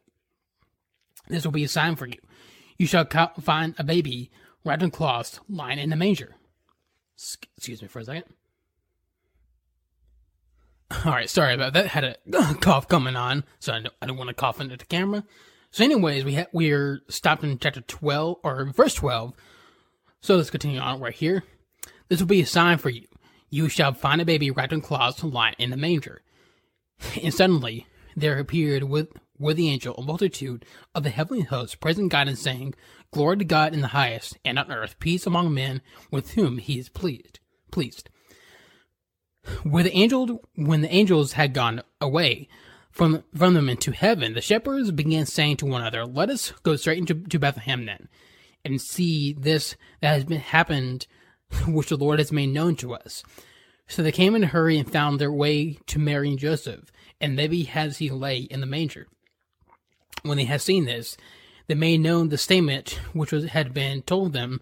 This 1.28 1.44
will 1.44 1.52
be 1.52 1.64
a 1.64 1.68
sign 1.68 1.96
for 1.96 2.06
you. 2.06 2.18
You 2.76 2.86
shall 2.86 3.06
find 3.40 3.74
a 3.78 3.84
baby 3.84 4.30
wrapped 4.64 4.82
in 4.82 4.90
cloths, 4.90 5.40
lying 5.48 5.78
in 5.78 5.92
a 5.92 5.96
manger. 5.96 6.34
Excuse 7.16 7.80
me 7.80 7.88
for 7.88 8.00
a 8.00 8.04
second. 8.04 8.24
All 11.04 11.12
right, 11.12 11.28
sorry 11.28 11.54
about 11.54 11.72
that. 11.72 11.86
Had 11.86 12.04
a 12.04 12.16
cough 12.60 12.86
coming 12.86 13.16
on, 13.16 13.44
so 13.58 13.72
I 13.72 13.80
don't, 13.80 13.94
I 14.02 14.06
don't 14.06 14.16
want 14.16 14.28
to 14.28 14.34
cough 14.34 14.60
into 14.60 14.76
the 14.76 14.84
camera. 14.84 15.24
So, 15.70 15.84
anyways, 15.84 16.24
we 16.24 16.34
ha- 16.34 16.46
we're 16.52 17.00
stopped 17.08 17.42
in 17.42 17.58
chapter 17.58 17.80
twelve 17.80 18.38
or 18.44 18.66
verse 18.66 18.94
twelve. 18.94 19.34
So 20.20 20.36
let's 20.36 20.50
continue 20.50 20.78
on 20.78 21.00
right 21.00 21.12
here. 21.12 21.42
This 22.08 22.20
will 22.20 22.28
be 22.28 22.40
a 22.40 22.46
sign 22.46 22.78
for 22.78 22.88
you. 22.90 23.06
You 23.56 23.70
shall 23.70 23.94
find 23.94 24.20
a 24.20 24.26
baby 24.26 24.50
wrapped 24.50 24.74
in 24.74 24.82
cloths, 24.82 25.24
lying 25.24 25.54
in 25.58 25.70
the 25.70 25.78
manger. 25.78 26.20
And 27.22 27.32
suddenly 27.32 27.86
there 28.14 28.38
appeared 28.38 28.82
with 28.82 29.08
with 29.38 29.56
the 29.56 29.70
angel 29.70 29.94
a 29.94 30.02
multitude 30.02 30.66
of 30.94 31.04
the 31.04 31.08
heavenly 31.08 31.42
hosts, 31.42 31.74
praising 31.74 32.08
God 32.08 32.28
and 32.28 32.38
saying, 32.38 32.74
Glory 33.12 33.38
to 33.38 33.46
God 33.46 33.72
in 33.72 33.80
the 33.80 33.88
highest, 33.88 34.36
and 34.44 34.58
on 34.58 34.70
earth 34.70 34.98
peace 34.98 35.26
among 35.26 35.54
men 35.54 35.80
with 36.10 36.32
whom 36.32 36.58
he 36.58 36.78
is 36.78 36.90
pleased. 36.90 37.40
Pleased. 37.70 38.10
When 39.62 39.84
the 39.84 39.96
angel, 39.96 40.46
when 40.54 40.82
the 40.82 40.92
angels 40.92 41.32
had 41.32 41.54
gone 41.54 41.80
away 41.98 42.48
from 42.90 43.24
from 43.34 43.54
them 43.54 43.70
into 43.70 43.90
heaven, 43.90 44.34
the 44.34 44.42
shepherds 44.42 44.90
began 44.90 45.24
saying 45.24 45.56
to 45.58 45.66
one 45.66 45.80
another, 45.80 46.04
"Let 46.04 46.28
us 46.28 46.52
go 46.62 46.76
straight 46.76 46.98
into 46.98 47.14
to 47.14 47.38
Bethlehem 47.38 47.86
then, 47.86 48.10
and 48.66 48.82
see 48.82 49.32
this 49.32 49.76
that 50.02 50.12
has 50.12 50.24
been 50.24 50.40
happened, 50.40 51.06
which 51.66 51.88
the 51.88 51.96
Lord 51.96 52.18
has 52.18 52.32
made 52.32 52.50
known 52.50 52.76
to 52.76 52.94
us." 52.94 53.22
So 53.88 54.02
they 54.02 54.12
came 54.12 54.34
in 54.34 54.44
a 54.44 54.48
hurry 54.48 54.78
and 54.78 54.90
found 54.90 55.18
their 55.18 55.32
way 55.32 55.78
to 55.86 55.98
Mary 55.98 56.30
and 56.30 56.38
Joseph, 56.38 56.90
and 57.20 57.36
baby 57.36 57.70
as 57.74 57.98
he 57.98 58.10
lay 58.10 58.38
in 58.38 58.60
the 58.60 58.66
manger. 58.66 59.06
When 60.22 60.38
they 60.38 60.44
had 60.44 60.60
seen 60.60 60.86
this, 60.86 61.16
they 61.68 61.74
made 61.74 62.00
known 62.00 62.28
the 62.28 62.38
statement 62.38 63.00
which 63.12 63.32
was, 63.32 63.46
had 63.46 63.72
been 63.72 64.02
told 64.02 64.32
them 64.32 64.60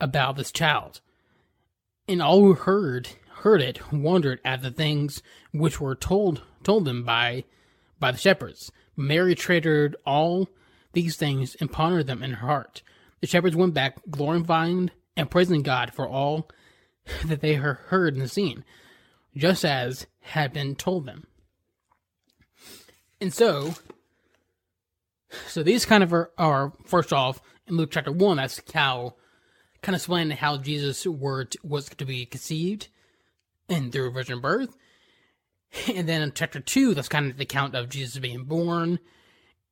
about 0.00 0.36
this 0.36 0.52
child. 0.52 1.00
And 2.08 2.22
all 2.22 2.40
who 2.40 2.54
heard 2.54 3.10
heard 3.42 3.60
it 3.60 3.92
wondered 3.92 4.40
at 4.44 4.62
the 4.62 4.70
things 4.70 5.22
which 5.52 5.80
were 5.80 5.96
told 5.96 6.42
told 6.62 6.84
them 6.84 7.02
by 7.02 7.44
by 7.98 8.12
the 8.12 8.18
shepherds. 8.18 8.70
Mary 8.96 9.34
treasured 9.34 9.96
all 10.04 10.48
these 10.92 11.16
things 11.16 11.54
and 11.56 11.72
pondered 11.72 12.06
them 12.06 12.22
in 12.22 12.32
her 12.34 12.46
heart. 12.46 12.82
The 13.20 13.26
shepherds 13.26 13.56
went 13.56 13.74
back, 13.74 13.98
glorifying 14.10 14.90
and 15.16 15.30
praising 15.30 15.62
God 15.62 15.92
for 15.92 16.08
all 16.08 16.48
that 17.24 17.40
they 17.40 17.54
heard 17.54 18.16
and 18.16 18.30
seen, 18.30 18.64
just 19.36 19.64
as 19.64 20.06
had 20.20 20.52
been 20.52 20.74
told 20.74 21.06
them. 21.06 21.26
And 23.20 23.32
so, 23.32 23.74
so 25.46 25.62
these 25.62 25.86
kind 25.86 26.02
of 26.02 26.12
are, 26.12 26.30
are 26.38 26.72
first 26.84 27.12
off 27.12 27.40
in 27.66 27.76
Luke 27.76 27.90
chapter 27.92 28.12
one. 28.12 28.36
That's 28.36 28.60
how 28.74 29.14
kind 29.82 29.94
of 29.94 30.00
explaining 30.00 30.36
how 30.36 30.56
Jesus' 30.56 31.06
word 31.06 31.54
was 31.62 31.88
to 31.88 32.04
be 32.04 32.26
conceived 32.26 32.88
and 33.68 33.92
through 33.92 34.12
virgin 34.12 34.40
birth. 34.40 34.76
And 35.88 36.06
then 36.06 36.20
in 36.20 36.32
chapter 36.34 36.60
two, 36.60 36.92
that's 36.92 37.08
kind 37.08 37.30
of 37.30 37.38
the 37.38 37.44
account 37.44 37.74
of 37.74 37.88
Jesus 37.88 38.18
being 38.18 38.44
born 38.44 38.98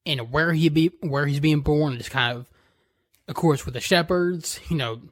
and 0.06 0.32
where 0.32 0.54
he 0.54 0.70
be 0.70 0.92
where 1.00 1.26
he's 1.26 1.40
being 1.40 1.60
born. 1.60 1.92
It's 1.94 2.08
kind 2.08 2.38
of, 2.38 2.48
of 3.28 3.34
course, 3.34 3.66
with 3.66 3.74
the 3.74 3.80
shepherds. 3.80 4.60
You 4.70 4.78
know, 4.78 5.02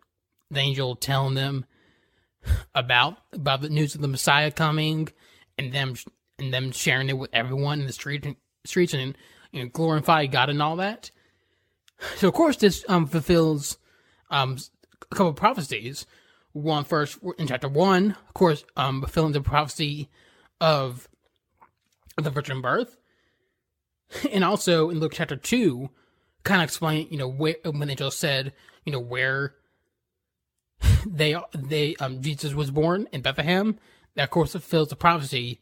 the 0.51 0.61
angel 0.61 0.96
telling 0.96 1.34
them 1.34 1.64
about 2.74 3.18
about 3.32 3.61
the 3.61 3.68
news 3.68 3.94
of 3.94 4.01
the 4.01 4.09
Messiah 4.09 4.51
coming, 4.51 5.09
and 5.57 5.72
them 5.72 5.94
and 6.38 6.53
them 6.53 6.72
sharing 6.72 7.09
it 7.09 7.18
with 7.18 7.30
everyone 7.32 7.80
in 7.80 7.86
the 7.86 7.92
street 7.92 8.26
streets 8.64 8.94
and 8.94 9.16
you 9.53 9.62
know, 9.62 9.68
glorify 9.68 10.26
God 10.26 10.51
and 10.51 10.62
all 10.62 10.76
that. 10.76 11.11
So 12.16 12.28
of 12.28 12.34
course 12.34 12.57
this 12.57 12.84
um 12.88 13.07
fulfills 13.07 13.78
um 14.30 14.57
a 15.11 15.14
couple 15.14 15.32
prophecies 15.32 16.07
one 16.53 16.84
first 16.84 17.18
in 17.38 17.46
chapter 17.46 17.68
one, 17.68 18.16
of 18.26 18.34
course, 18.34 18.64
um, 18.76 19.01
fulfilling 19.01 19.32
the 19.32 19.40
prophecy 19.40 20.09
of 20.61 21.09
the 22.16 22.30
virgin 22.30 22.61
birth, 22.61 22.96
and 24.32 24.44
also 24.44 24.90
in 24.90 24.99
Luke 24.99 25.12
chapter 25.14 25.36
two, 25.36 25.90
kind 26.42 26.61
of 26.61 26.64
explain, 26.64 27.09
you 27.11 27.18
know, 27.18 27.28
where 27.28 27.57
when 27.64 27.88
they 27.88 27.94
just 27.94 28.18
said, 28.18 28.53
you 28.84 28.92
know, 28.92 29.01
where 29.01 29.55
they 31.07 31.37
they 31.55 31.97
um 31.97 32.20
Jesus 32.22 32.55
was 32.55 32.70
born 32.70 33.09
in 33.12 33.22
Bethlehem. 33.22 33.79
That 34.14 34.24
of 34.24 34.31
course 34.31 34.53
fulfills 34.53 34.89
the 34.89 34.97
prophecy 34.97 35.61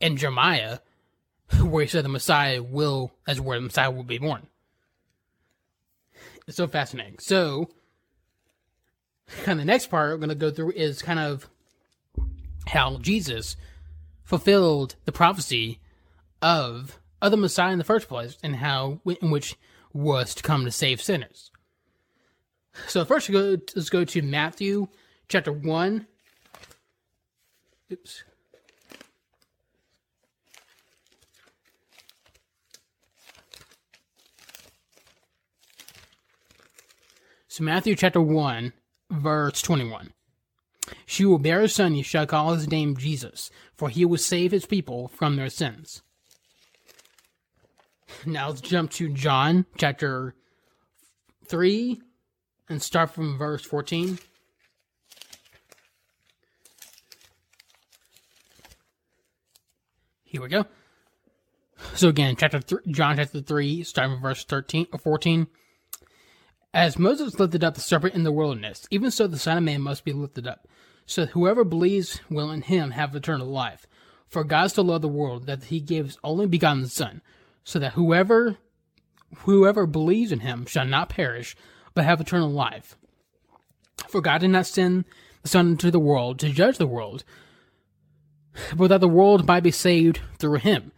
in 0.00 0.16
Jeremiah, 0.16 0.78
where 1.60 1.84
he 1.84 1.88
said 1.88 2.04
the 2.04 2.08
Messiah 2.08 2.62
will, 2.62 3.12
as 3.26 3.40
where 3.40 3.58
the 3.58 3.64
Messiah 3.64 3.90
will 3.90 4.04
be 4.04 4.18
born. 4.18 4.46
It's 6.46 6.56
so 6.56 6.66
fascinating. 6.66 7.18
So 7.18 7.68
kind 9.42 9.58
of 9.60 9.66
the 9.66 9.72
next 9.72 9.88
part 9.88 10.10
we're 10.10 10.16
going 10.16 10.28
to 10.30 10.34
go 10.34 10.50
through 10.50 10.72
is 10.72 11.02
kind 11.02 11.18
of 11.18 11.48
how 12.66 12.98
Jesus 12.98 13.56
fulfilled 14.24 14.96
the 15.04 15.12
prophecy 15.12 15.80
of 16.40 16.98
of 17.20 17.30
the 17.30 17.36
Messiah 17.36 17.72
in 17.72 17.78
the 17.78 17.84
first 17.84 18.08
place, 18.08 18.38
and 18.42 18.56
how 18.56 19.00
in 19.20 19.30
which 19.30 19.56
was 19.92 20.34
to 20.36 20.42
come 20.42 20.64
to 20.64 20.70
save 20.70 21.02
sinners. 21.02 21.50
So 22.86 23.04
first, 23.04 23.28
let's 23.28 23.90
go 23.90 24.04
to 24.04 24.22
Matthew 24.22 24.88
chapter 25.28 25.52
one. 25.52 26.06
Oops. 27.92 28.24
So 37.48 37.64
Matthew 37.64 37.96
chapter 37.96 38.20
1 38.20 38.72
verse 39.10 39.60
21. 39.62 40.12
She 41.06 41.24
will 41.24 41.38
bear 41.38 41.62
a 41.62 41.68
son, 41.68 41.96
you 41.96 42.04
shall 42.04 42.24
call 42.24 42.54
his 42.54 42.68
name 42.68 42.96
Jesus, 42.96 43.50
for 43.74 43.88
he 43.88 44.04
will 44.04 44.16
save 44.16 44.52
his 44.52 44.64
people 44.64 45.08
from 45.08 45.34
their 45.34 45.50
sins. 45.50 46.02
Now 48.24 48.48
let's 48.48 48.60
jump 48.60 48.92
to 48.92 49.08
John 49.08 49.66
chapter 49.76 50.34
3 51.48 52.00
and 52.68 52.82
start 52.82 53.10
from 53.10 53.38
verse 53.38 53.62
14. 53.62 54.18
Here 60.24 60.42
we 60.42 60.48
go. 60.48 60.66
So 61.94 62.08
again, 62.08 62.36
chapter 62.36 62.60
th- 62.60 62.82
John 62.88 63.16
chapter 63.16 63.40
3, 63.40 63.82
starting 63.82 64.16
from 64.16 64.22
verse 64.22 64.44
13 64.44 64.88
or 64.92 64.98
14. 64.98 65.46
As 66.74 66.98
Moses 66.98 67.40
lifted 67.40 67.64
up 67.64 67.74
the 67.74 67.80
serpent 67.80 68.14
in 68.14 68.24
the 68.24 68.32
wilderness, 68.32 68.86
even 68.90 69.10
so 69.10 69.26
the 69.26 69.38
Son 69.38 69.56
of 69.56 69.64
Man 69.64 69.80
must 69.80 70.04
be 70.04 70.12
lifted 70.12 70.46
up, 70.46 70.68
so 71.06 71.22
that 71.22 71.30
whoever 71.30 71.64
believes 71.64 72.20
will 72.28 72.50
in 72.50 72.62
him 72.62 72.90
have 72.90 73.14
eternal 73.14 73.46
life. 73.46 73.86
For 74.28 74.44
God 74.44 74.66
so 74.66 74.82
loved 74.82 75.02
the 75.02 75.08
world 75.08 75.46
that 75.46 75.64
he 75.64 75.80
gave 75.80 76.04
his 76.04 76.18
only 76.22 76.46
begotten 76.46 76.86
Son, 76.86 77.22
so 77.64 77.78
that 77.78 77.94
whoever 77.94 78.58
whoever 79.38 79.86
believes 79.86 80.32
in 80.32 80.40
him 80.40 80.66
shall 80.66 80.86
not 80.86 81.08
perish, 81.08 81.56
but 81.98 82.04
have 82.04 82.20
eternal 82.20 82.52
life. 82.52 82.96
For 84.06 84.20
God 84.20 84.38
did 84.38 84.50
not 84.50 84.66
send 84.66 85.04
the 85.42 85.48
Son 85.48 85.72
into 85.72 85.90
the 85.90 85.98
world 85.98 86.38
to 86.38 86.48
judge 86.48 86.78
the 86.78 86.86
world, 86.86 87.24
but 88.76 88.86
that 88.86 89.00
the 89.00 89.08
world 89.08 89.48
might 89.48 89.64
be 89.64 89.72
saved 89.72 90.20
through 90.38 90.58
him. 90.58 90.92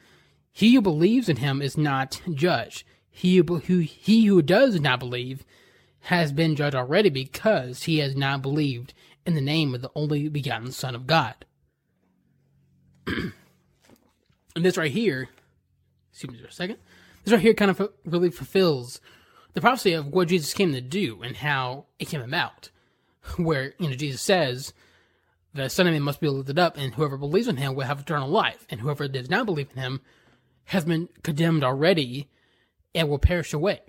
He 0.52 0.74
who 0.74 0.82
believes 0.82 1.30
in 1.30 1.36
him 1.36 1.62
is 1.62 1.78
not 1.78 2.20
judged. 2.34 2.84
He 3.08 3.38
who, 3.38 3.78
he 3.78 4.26
who 4.26 4.42
does 4.42 4.78
not 4.78 5.00
believe 5.00 5.46
has 6.00 6.32
been 6.32 6.54
judged 6.54 6.76
already 6.76 7.08
because 7.08 7.84
he 7.84 7.96
has 8.00 8.14
not 8.14 8.42
believed 8.42 8.92
in 9.24 9.34
the 9.34 9.40
name 9.40 9.74
of 9.74 9.80
the 9.80 9.90
only 9.94 10.28
begotten 10.28 10.70
Son 10.70 10.94
of 10.94 11.06
God. 11.06 11.46
and 13.06 13.32
this 14.54 14.76
right 14.76 14.92
here, 14.92 15.30
excuse 16.10 16.30
me 16.30 16.42
for 16.42 16.48
a 16.48 16.52
second, 16.52 16.76
this 17.24 17.32
right 17.32 17.40
here 17.40 17.54
kind 17.54 17.70
of 17.70 17.90
really 18.04 18.30
fulfills 18.30 19.00
the 19.52 19.60
prophecy 19.60 19.92
of 19.92 20.08
what 20.08 20.28
Jesus 20.28 20.54
came 20.54 20.72
to 20.72 20.80
do 20.80 21.22
and 21.22 21.36
how 21.36 21.86
it 21.98 22.08
came 22.08 22.22
about. 22.22 22.70
Where, 23.36 23.74
you 23.78 23.88
know, 23.88 23.96
Jesus 23.96 24.22
says, 24.22 24.72
the 25.52 25.68
Son 25.68 25.86
of 25.86 25.92
Man 25.92 26.02
must 26.02 26.20
be 26.20 26.28
lifted 26.28 26.58
up, 26.58 26.76
and 26.76 26.94
whoever 26.94 27.16
believes 27.16 27.48
in 27.48 27.56
him 27.56 27.74
will 27.74 27.86
have 27.86 28.00
eternal 28.00 28.28
life, 28.28 28.66
and 28.70 28.80
whoever 28.80 29.08
does 29.08 29.28
not 29.28 29.46
believe 29.46 29.68
in 29.74 29.82
him 29.82 30.00
has 30.66 30.84
been 30.84 31.08
condemned 31.22 31.64
already 31.64 32.28
and 32.94 33.08
will 33.08 33.18
perish 33.18 33.52
away. 33.52 33.80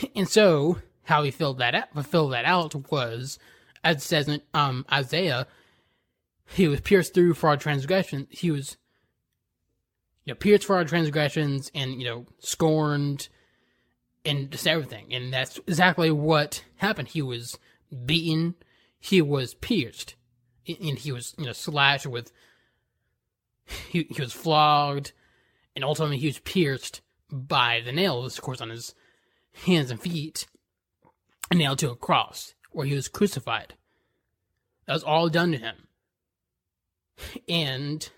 And 0.16 0.28
so, 0.28 0.78
how 1.04 1.22
he 1.22 1.30
filled 1.30 1.58
that 1.58 1.74
out, 1.74 1.92
fulfilled 1.92 2.32
that 2.32 2.46
out 2.46 2.90
was, 2.90 3.38
as 3.84 3.96
it 3.96 4.00
says 4.00 4.28
in 4.28 4.40
um, 4.54 4.86
Isaiah, 4.90 5.46
he 6.46 6.68
was 6.68 6.80
pierced 6.80 7.12
through 7.12 7.34
for 7.34 7.48
our 7.50 7.58
transgressions. 7.58 8.26
He 8.30 8.50
was, 8.50 8.78
you 10.24 10.32
know, 10.32 10.36
pierced 10.36 10.64
for 10.64 10.76
our 10.76 10.84
transgressions 10.84 11.70
and, 11.74 12.00
you 12.00 12.08
know, 12.08 12.26
scorned 12.38 13.28
and 14.24 14.50
just 14.50 14.66
everything. 14.66 15.12
And 15.12 15.32
that's 15.32 15.58
exactly 15.66 16.10
what 16.10 16.64
happened. 16.76 17.08
He 17.08 17.22
was 17.22 17.58
beaten, 18.04 18.54
he 18.98 19.20
was 19.22 19.54
pierced, 19.54 20.16
and 20.66 20.98
he 20.98 21.12
was, 21.12 21.34
you 21.38 21.46
know, 21.46 21.52
slashed 21.52 22.06
with 22.06 22.32
he, 23.66 24.06
he 24.10 24.20
was 24.20 24.32
flogged, 24.32 25.12
and 25.74 25.84
ultimately 25.84 26.18
he 26.18 26.26
was 26.26 26.38
pierced 26.40 27.00
by 27.30 27.80
the 27.84 27.92
nails, 27.92 28.36
of 28.36 28.44
course, 28.44 28.60
on 28.60 28.70
his 28.70 28.94
hands 29.64 29.90
and 29.90 30.00
feet, 30.00 30.46
and 31.50 31.58
nailed 31.58 31.78
to 31.78 31.90
a 31.90 31.96
cross 31.96 32.54
where 32.70 32.86
he 32.86 32.94
was 32.94 33.08
crucified. 33.08 33.74
That 34.86 34.94
was 34.94 35.04
all 35.04 35.28
done 35.28 35.52
to 35.52 35.58
him. 35.58 35.88
And 37.48 38.08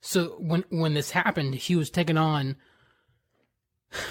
so 0.00 0.36
when 0.38 0.64
when 0.68 0.94
this 0.94 1.10
happened, 1.10 1.54
he 1.54 1.74
was 1.74 1.90
taken 1.90 2.18
on 2.18 2.56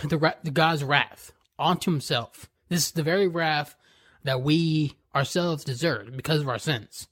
the 0.04 0.36
the 0.44 0.52
God's 0.52 0.84
wrath 0.84 1.32
onto 1.58 1.92
himself. 1.92 2.50
This 2.70 2.88
is 2.88 2.92
the 2.92 3.04
very 3.04 3.28
wrath 3.28 3.76
that 4.24 4.42
we 4.42 4.98
ourselves 5.16 5.64
deserve 5.64 6.16
because 6.16 6.42
of 6.42 6.50
our 6.50 6.60
sins. 6.60 7.08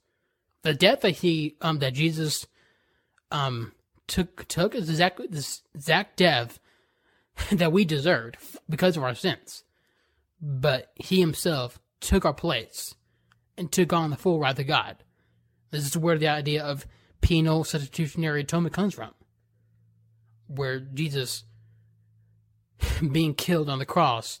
The 0.62 0.74
death 0.74 1.00
that 1.02 1.10
he 1.10 1.56
um 1.60 1.78
that 1.78 1.94
Jesus 1.94 2.46
um 3.30 3.72
took 4.06 4.46
took 4.48 4.74
is 4.74 4.88
exactly 4.88 5.26
this 5.28 5.62
exact 5.74 6.16
death 6.16 6.58
that 7.52 7.72
we 7.72 7.84
deserved 7.84 8.36
because 8.68 8.96
of 8.96 9.02
our 9.02 9.14
sins. 9.14 9.64
But 10.40 10.90
he 10.96 11.20
himself 11.20 11.78
took 12.00 12.24
our 12.24 12.34
place 12.34 12.94
and 13.56 13.70
took 13.70 13.92
on 13.92 14.10
the 14.10 14.16
full 14.16 14.38
wrath 14.38 14.58
of 14.58 14.66
God. 14.66 14.96
This 15.70 15.86
is 15.86 15.96
where 15.96 16.18
the 16.18 16.28
idea 16.28 16.62
of 16.62 16.86
penal 17.20 17.64
substitutionary 17.64 18.40
atonement 18.40 18.74
comes 18.74 18.94
from. 18.94 19.12
Where 20.48 20.80
Jesus 20.80 21.44
being 23.12 23.34
killed 23.34 23.68
on 23.68 23.78
the 23.78 23.86
cross 23.86 24.38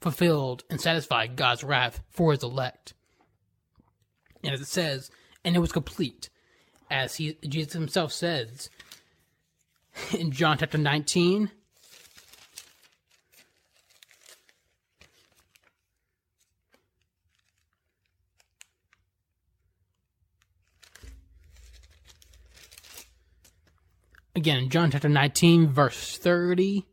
fulfilled 0.00 0.64
and 0.70 0.80
satisfied 0.80 1.36
God's 1.36 1.64
wrath 1.64 2.00
for 2.10 2.32
his 2.32 2.42
elect. 2.42 2.94
And 4.44 4.54
as 4.54 4.60
it 4.60 4.66
says, 4.66 5.10
and 5.44 5.56
it 5.56 5.60
was 5.60 5.72
complete, 5.72 6.30
as 6.90 7.16
he 7.16 7.36
Jesus 7.48 7.72
himself 7.72 8.12
says 8.12 8.70
in 10.16 10.30
John 10.30 10.58
chapter 10.58 10.78
19. 10.78 11.50
Again, 24.34 24.68
John 24.68 24.90
chapter 24.90 25.08
19, 25.08 25.68
verse 25.68 26.18
30. 26.18 26.84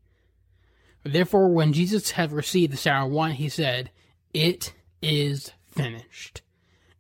Therefore, 1.04 1.50
when 1.50 1.74
Jesus 1.74 2.12
had 2.12 2.32
received 2.32 2.74
the 2.74 2.78
sour 2.78 3.08
wine, 3.08 3.36
he 3.36 3.50
said, 3.50 3.92
It 4.34 4.74
is 5.02 5.52
finished. 5.70 6.42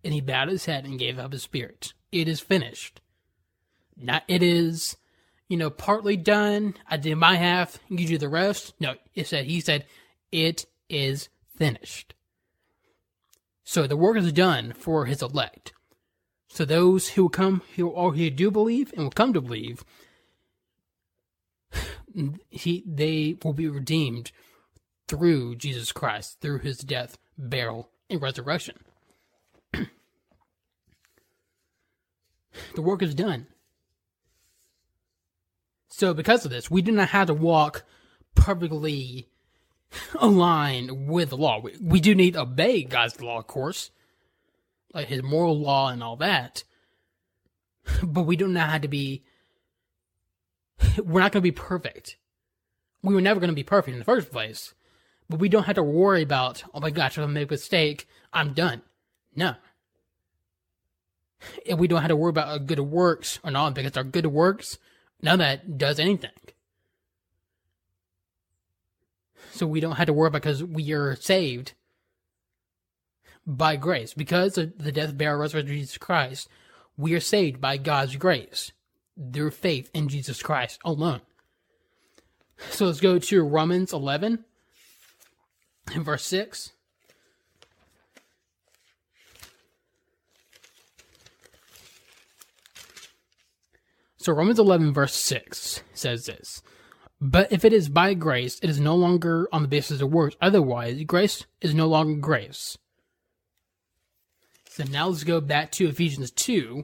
And 0.04 0.14
he 0.14 0.22
bowed 0.22 0.50
his 0.50 0.66
head 0.66 0.86
and 0.86 1.00
gave 1.00 1.18
up 1.18 1.32
his 1.32 1.44
spirit. 1.44 1.94
It 2.12 2.28
is 2.28 2.42
finished. 2.42 3.00
Not 3.96 4.24
it 4.28 4.44
is, 4.44 4.98
you 5.48 5.56
know, 5.56 5.70
partly 5.70 6.18
done. 6.18 6.76
I 6.90 6.98
did 6.98 7.16
my 7.16 7.36
half, 7.36 7.80
you 7.88 8.06
do 8.06 8.18
the 8.18 8.30
rest. 8.30 8.74
No, 8.80 8.96
it 9.16 9.28
said 9.28 9.46
he 9.46 9.62
said, 9.62 9.86
It 10.32 10.66
is 10.90 11.30
finished. 11.56 12.14
So 13.64 13.88
the 13.88 13.96
work 13.96 14.18
is 14.18 14.34
done 14.34 14.74
for 14.74 15.06
his 15.06 15.22
elect. 15.22 15.74
So 16.50 16.66
those 16.66 17.10
who 17.10 17.30
come 17.30 17.62
who 17.76 17.88
or 17.88 18.14
who 18.14 18.30
do 18.30 18.52
believe 18.52 18.92
and 18.94 19.04
will 19.04 19.12
come 19.12 19.34
to 19.34 19.42
believe 19.42 19.86
he 22.50 22.84
they 22.86 23.38
will 23.44 23.54
be 23.54 23.68
redeemed 23.68 24.32
through 25.08 25.56
Jesus 25.56 25.92
Christ, 25.92 26.40
through 26.42 26.60
his 26.60 26.78
death, 26.78 27.18
burial, 27.38 27.90
and 28.10 28.22
resurrection. 28.22 28.78
the 29.74 29.88
work 32.82 33.02
is 33.02 33.16
done. 33.16 33.48
So 35.90 36.14
because 36.14 36.46
of 36.46 36.52
this, 36.52 36.72
we 36.72 36.82
do 36.82 36.92
not 36.92 37.10
have 37.10 37.28
to 37.28 37.34
walk 37.34 37.84
perfectly 38.36 39.28
aligned 40.20 41.08
with 41.08 41.30
the 41.30 41.38
law. 41.38 41.60
We, 41.60 41.76
we 41.80 42.00
do 42.00 42.16
need 42.16 42.34
to 42.34 42.42
obey 42.42 42.84
God's 42.84 43.22
law, 43.22 43.40
of 43.40 43.48
course, 43.48 43.92
like 44.94 45.08
his 45.08 45.22
moral 45.22 45.60
law 45.60 45.90
and 45.90 46.02
all 46.04 46.16
that. 46.18 46.64
But 48.02 48.24
we 48.24 48.36
do 48.36 48.48
not 48.48 48.70
have 48.70 48.82
to 48.82 48.88
be 48.88 49.24
we're 51.04 51.20
not 51.20 51.32
going 51.32 51.42
to 51.42 51.52
be 51.52 51.52
perfect. 51.52 52.18
We 53.02 53.14
were 53.14 53.22
never 53.22 53.40
going 53.40 53.50
to 53.50 53.56
be 53.56 53.64
perfect 53.64 53.94
in 53.94 54.00
the 54.00 54.06
first 54.06 54.32
place. 54.32 54.74
But 55.30 55.40
we 55.40 55.50
don't 55.50 55.64
have 55.64 55.76
to 55.76 55.84
worry 55.84 56.22
about, 56.22 56.64
oh 56.74 56.80
my 56.80 56.90
gosh, 56.90 57.18
if 57.18 57.24
I 57.24 57.28
make 57.28 57.50
a 57.50 57.54
mistake, 57.54 58.08
I'm 58.32 58.54
done. 58.54 58.82
No. 59.36 59.56
And 61.68 61.80
we 61.80 61.88
don't 61.88 62.02
have 62.02 62.10
to 62.10 62.16
worry 62.16 62.30
about 62.30 62.48
our 62.48 62.60
good 62.60 62.80
works 62.80 63.40
or 63.44 63.52
not 63.52 63.74
because 63.74 63.98
our 63.98 64.04
good 64.04 64.28
works, 64.28 64.78
none 65.22 65.34
of 65.34 65.40
that 65.40 65.78
does 65.78 66.00
anything. 66.00 66.32
So 69.52 69.68
we 69.68 69.80
don't 69.80 69.98
have 69.98 70.08
to 70.08 70.14
worry 70.14 70.30
because 70.30 70.64
we 70.64 70.92
are 70.94 71.16
saved 71.16 71.74
by 73.46 73.76
grace. 73.76 74.14
Because 74.14 74.58
of 74.58 74.78
the 74.78 74.92
death, 74.92 75.18
burial, 75.18 75.40
resurrection 75.40 75.72
of 75.72 75.80
Jesus 75.80 75.98
Christ, 75.98 76.48
we 76.98 77.14
are 77.14 77.20
saved 77.20 77.60
by 77.62 77.78
God's 77.78 78.16
grace 78.16 78.72
their 79.16 79.52
faith 79.52 79.90
in 79.94 80.10
Jesus 80.10 80.42
Christ 80.42 80.80
alone. 80.84 81.22
So 82.70 82.86
let's 82.86 83.00
go 83.00 83.20
to 83.20 83.44
Romans 83.44 83.94
11 83.94 84.44
and 85.94 86.06
verse 86.06 86.24
6. 86.26 86.72
So 94.18 94.32
Romans 94.32 94.60
11 94.60 94.94
verse 94.94 95.14
6 95.16 95.84
says 95.94 96.26
this. 96.26 96.62
But 97.20 97.52
if 97.52 97.64
it 97.66 97.74
is 97.74 97.90
by 97.90 98.14
grace, 98.14 98.60
it 98.62 98.70
is 98.70 98.80
no 98.80 98.96
longer 98.96 99.48
on 99.52 99.62
the 99.62 99.68
basis 99.68 100.02
of 100.02 100.12
works. 100.12 100.36
Otherwise, 100.42 101.04
grace 101.04 101.46
is 101.62 101.74
no 101.74 101.88
longer 101.88 102.20
grace. 102.20 102.78
So 104.70 104.84
now 104.86 105.08
let's 105.08 105.24
go 105.24 105.40
back 105.40 105.72
to 105.74 105.88
Ephesians 105.88 106.32
2, 106.32 106.84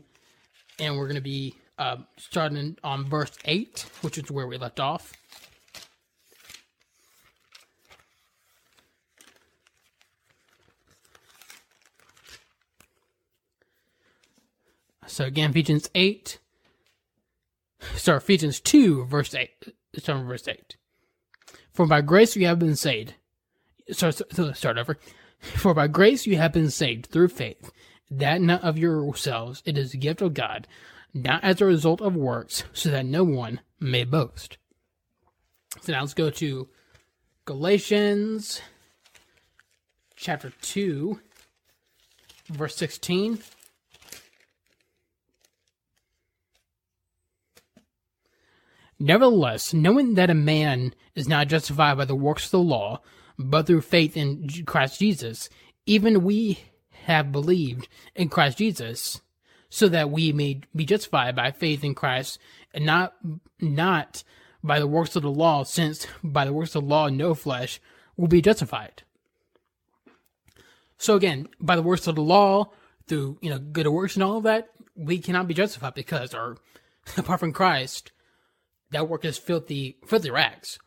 and 0.80 0.96
we're 0.96 1.08
going 1.08 1.16
to 1.16 1.22
be 1.22 1.56
uh, 1.80 1.98
starting 2.18 2.78
on 2.84 3.10
verse 3.10 3.32
8, 3.46 3.86
which 4.02 4.18
is 4.18 4.30
where 4.30 4.46
we 4.46 4.58
left 4.58 4.80
off. 4.80 5.14
So 15.08 15.26
again, 15.26 15.50
Ephesians 15.50 15.90
8, 15.96 16.38
sorry, 17.96 18.18
Ephesians 18.18 18.60
2, 18.60 19.06
verse 19.06 19.34
8, 19.34 19.74
start 19.98 20.26
verse 20.26 20.48
8. 20.48 20.76
For 21.74 21.88
by 21.88 22.02
grace 22.02 22.36
you 22.36 22.46
have 22.46 22.60
been 22.60 22.76
saved. 22.76 23.16
So, 23.92 24.12
so 24.12 24.52
start 24.52 24.78
over. 24.78 24.98
For 25.40 25.74
by 25.74 25.88
grace 25.88 26.28
you 26.28 26.36
have 26.38 26.54
been 26.54 26.70
saved 26.70 27.08
through 27.08 27.30
faith, 27.30 27.72
that 28.12 28.42
not 28.42 28.64
of 28.64 28.78
yourselves, 28.78 29.64
it 29.66 29.78
is 29.78 29.94
the 29.94 29.98
gift 29.98 30.22
of 30.22 30.34
God, 30.34 30.68
not 31.14 31.44
as 31.44 31.62
a 31.62 31.66
result 31.66 32.02
of 32.02 32.16
works, 32.16 32.64
so 32.74 32.90
that 32.90 33.06
no 33.06 33.24
one 33.24 33.62
may 33.80 34.04
boast. 34.04 34.58
So 35.82 35.92
now 35.92 36.02
let's 36.02 36.14
go 36.14 36.30
to 36.30 36.68
Galatians 37.46 38.62
chapter 40.16 40.52
2, 40.62 41.20
verse 42.50 42.76
16. 42.76 43.40
Nevertheless, 49.00 49.74
knowing 49.74 50.16
that 50.16 50.30
a 50.30 50.34
man 50.34 50.94
is 51.16 51.28
not 51.28 51.48
justified 51.48 51.98
by 51.98 52.06
the 52.06 52.16
works 52.16 52.46
of 52.46 52.52
the 52.52 52.60
law, 52.60 53.02
but 53.38 53.66
through 53.66 53.82
faith 53.82 54.18
in 54.18 54.50
Christ 54.66 55.00
Jesus, 55.00 55.50
even 55.86 56.24
we 56.24 56.60
have 57.04 57.32
believed 57.32 57.88
in 58.14 58.28
Christ 58.28 58.58
Jesus 58.58 59.22
so 59.70 59.88
that 59.90 60.10
we 60.10 60.32
may 60.32 60.62
be 60.76 60.86
justified 60.86 61.36
by 61.36 61.52
faith 61.52 61.84
in 61.84 61.96
Christ 61.96 62.40
and 62.74 62.86
not 62.86 63.14
not 63.60 64.24
by 64.64 64.80
the 64.80 64.88
works 64.88 65.16
of 65.16 65.24
the 65.24 65.32
law, 65.32 65.64
since 65.64 66.08
by 66.24 66.46
the 66.46 66.54
works 66.54 66.76
of 66.76 66.84
the 66.84 66.90
law 66.90 67.08
no 67.08 67.34
flesh 67.34 67.80
will 68.18 68.28
be 68.28 68.42
justified. 68.42 69.04
So 70.98 71.16
again, 71.16 71.48
by 71.62 71.76
the 71.76 71.82
works 71.82 72.08
of 72.08 72.16
the 72.16 72.22
law, 72.22 72.72
through 73.08 73.38
you 73.42 73.50
know 73.50 73.60
good 73.60 73.88
works 73.88 74.16
and 74.16 74.24
all 74.24 74.38
of 74.38 74.44
that, 74.44 74.70
we 74.96 75.20
cannot 75.20 75.48
be 75.48 75.54
justified 75.54 75.94
because, 75.94 76.34
or 76.34 76.58
apart 77.18 77.40
from 77.40 77.54
Christ, 77.54 78.12
that 78.92 79.08
work 79.08 79.24
is 79.24 79.38
filthy, 79.38 79.98
filthy 80.06 80.32
rags. 80.32 80.80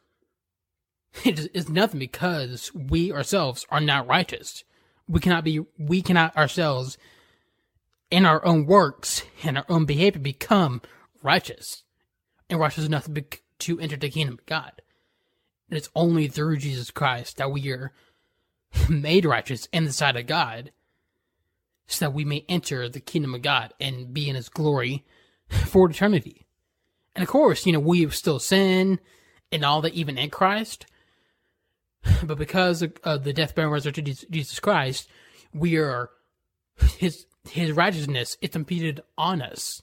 It 1.25 1.55
is 1.55 1.69
nothing 1.69 1.99
because 1.99 2.73
we 2.75 3.13
ourselves 3.13 3.67
are 3.69 3.81
not 3.81 4.07
righteous. 4.07 4.65
We 5.07 5.21
cannot 5.21 5.45
be, 5.45 5.61
we 5.79 6.01
cannot 6.01 6.35
ourselves 6.37 6.97
in 8.13 8.27
our 8.27 8.45
own 8.45 8.67
works 8.67 9.25
and 9.43 9.57
our 9.57 9.65
own 9.71 9.87
behavior 9.87 10.21
become 10.21 10.83
righteous 11.23 11.83
and 12.51 12.61
righteous 12.61 12.85
enough 12.85 13.09
to 13.59 13.81
enter 13.81 13.97
the 13.97 14.11
kingdom 14.11 14.35
of 14.35 14.47
God. 14.47 14.83
And 15.71 15.79
it's 15.79 15.89
only 15.97 16.29
through 16.29 16.59
Jesus 16.59 16.91
Christ 16.91 17.39
that 17.39 17.51
we 17.51 17.73
are 17.73 17.91
made 18.89 19.25
righteous 19.25 19.67
in 19.73 19.87
the 19.87 19.93
sight 19.93 20.17
of 20.17 20.27
God 20.27 20.73
so 21.87 22.05
that 22.05 22.13
we 22.13 22.27
may 22.27 22.45
enter 22.51 22.87
the 22.87 23.01
kingdom 23.01 23.35
of 23.35 23.41
God 23.41 23.73
and 23.81 24.13
be 24.13 24.29
in 24.29 24.37
his 24.37 24.51
glory 24.51 25.07
for 25.49 25.91
eternity. 25.91 26.47
And 27.17 27.23
of 27.23 27.29
course, 27.31 27.65
you 27.65 27.73
know, 27.73 27.81
we 27.81 28.09
still 28.11 28.39
sin 28.39 29.01
and 29.51 29.65
all 29.65 29.81
that, 29.81 29.95
even 29.95 30.19
in 30.19 30.29
Christ. 30.29 30.85
But 32.23 32.37
because 32.37 32.83
of 32.83 33.25
the 33.25 33.33
death, 33.33 33.55
burial, 33.55 33.69
and 33.69 33.75
resurrection 33.75 34.07
of 34.07 34.31
Jesus 34.31 34.61
Christ, 34.61 35.09
we 35.55 35.79
are 35.79 36.11
his 36.99 37.27
his 37.49 37.73
righteousness 37.73 38.37
is 38.41 38.55
imputed 38.55 39.01
on 39.19 39.43
us. 39.43 39.83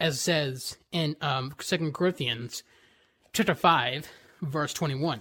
As 0.00 0.20
says 0.20 0.76
in 0.92 1.16
um, 1.20 1.54
2 1.58 1.92
Corinthians 1.92 2.62
chapter 3.32 3.54
5, 3.54 4.08
verse 4.42 4.72
21. 4.72 5.20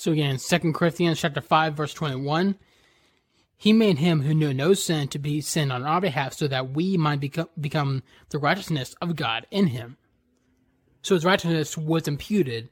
So 0.00 0.12
again, 0.12 0.38
Second 0.38 0.72
Corinthians 0.72 1.20
chapter 1.20 1.42
five, 1.42 1.74
verse 1.74 1.92
twenty-one. 1.92 2.56
He 3.54 3.74
made 3.74 3.98
him 3.98 4.22
who 4.22 4.32
knew 4.32 4.54
no 4.54 4.72
sin 4.72 5.08
to 5.08 5.18
be 5.18 5.42
sin 5.42 5.70
on 5.70 5.82
our 5.82 6.00
behalf, 6.00 6.32
so 6.32 6.48
that 6.48 6.70
we 6.70 6.96
might 6.96 7.20
become, 7.20 7.50
become 7.60 8.02
the 8.30 8.38
righteousness 8.38 8.94
of 9.02 9.14
God 9.14 9.46
in 9.50 9.66
him. 9.66 9.98
So 11.02 11.14
his 11.14 11.26
righteousness 11.26 11.76
was 11.76 12.08
imputed 12.08 12.70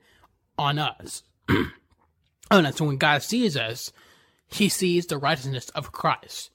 on 0.57 0.79
us. 0.79 1.23
oh, 1.51 1.71
no, 2.51 2.71
so 2.71 2.87
when 2.87 2.97
God 2.97 3.23
sees 3.23 3.59
us, 3.59 3.93
he 4.47 4.71
sees 4.71 5.05
the 5.05 5.19
righteousness 5.19 5.69
of 5.75 5.93
Christ. 5.93 6.51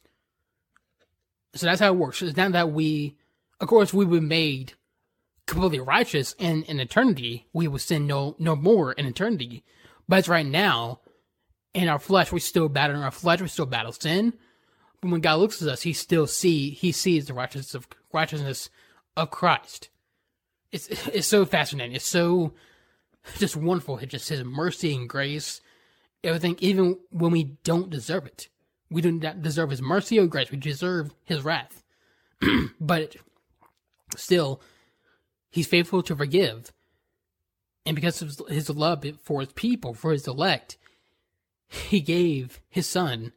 So 1.53 1.67
that's 1.67 1.81
how 1.81 1.93
it 1.93 1.97
works. 1.97 2.23
It's 2.23 2.35
not 2.35 2.53
that 2.53 2.71
we, 2.71 3.15
of 3.59 3.67
course, 3.67 3.93
we 3.93 4.05
were 4.05 4.21
made 4.21 4.73
completely 5.45 5.81
righteous 5.81 6.33
in, 6.39 6.63
in 6.63 6.79
eternity. 6.79 7.45
We 7.53 7.67
will 7.67 7.77
sin 7.77 8.07
no, 8.07 8.35
no 8.39 8.55
more 8.55 8.93
in 8.93 9.05
eternity. 9.05 9.63
But 10.13 10.27
right 10.27 10.45
now, 10.45 10.99
in 11.73 11.87
our 11.87 11.97
flesh, 11.97 12.31
we 12.31 12.39
still 12.39 12.69
battle 12.69 12.97
in 12.97 13.01
our 13.01 13.09
flesh, 13.09 13.41
we 13.41 13.47
still 13.47 13.65
battle 13.65 13.91
sin. 13.93 14.35
But 15.01 15.09
when 15.09 15.21
God 15.21 15.39
looks 15.39 15.59
at 15.59 15.67
us, 15.67 15.81
he 15.81 15.91
still 15.91 16.27
see 16.27 16.69
he 16.69 16.91
sees 16.91 17.25
the 17.25 17.33
righteousness 17.33 17.73
of 17.73 17.87
righteousness 18.13 18.69
of 19.17 19.31
Christ. 19.31 19.89
It's 20.71 20.87
it's 21.07 21.25
so 21.25 21.45
fascinating. 21.45 21.95
It's 21.95 22.05
so 22.05 22.53
just 23.39 23.55
wonderful. 23.55 23.97
It's 23.97 24.11
just 24.11 24.29
his 24.29 24.43
mercy 24.43 24.93
and 24.93 25.09
grace. 25.09 25.61
Everything, 26.23 26.57
even 26.59 26.99
when 27.09 27.31
we 27.31 27.45
don't 27.63 27.89
deserve 27.89 28.27
it. 28.27 28.49
We 28.91 29.01
do 29.01 29.13
not 29.13 29.41
deserve 29.41 29.71
his 29.71 29.81
mercy 29.81 30.19
or 30.19 30.27
grace. 30.27 30.51
We 30.51 30.57
deserve 30.57 31.11
his 31.23 31.43
wrath. 31.43 31.83
but 32.79 33.15
still, 34.15 34.61
he's 35.49 35.65
faithful 35.65 36.03
to 36.03 36.15
forgive 36.15 36.71
and 37.85 37.95
because 37.95 38.21
of 38.21 38.47
his 38.47 38.69
love 38.69 39.05
for 39.21 39.41
his 39.41 39.51
people, 39.53 39.93
for 39.93 40.11
his 40.11 40.27
elect, 40.27 40.77
he 41.67 41.99
gave 41.99 42.61
his 42.69 42.87
son 42.87 43.33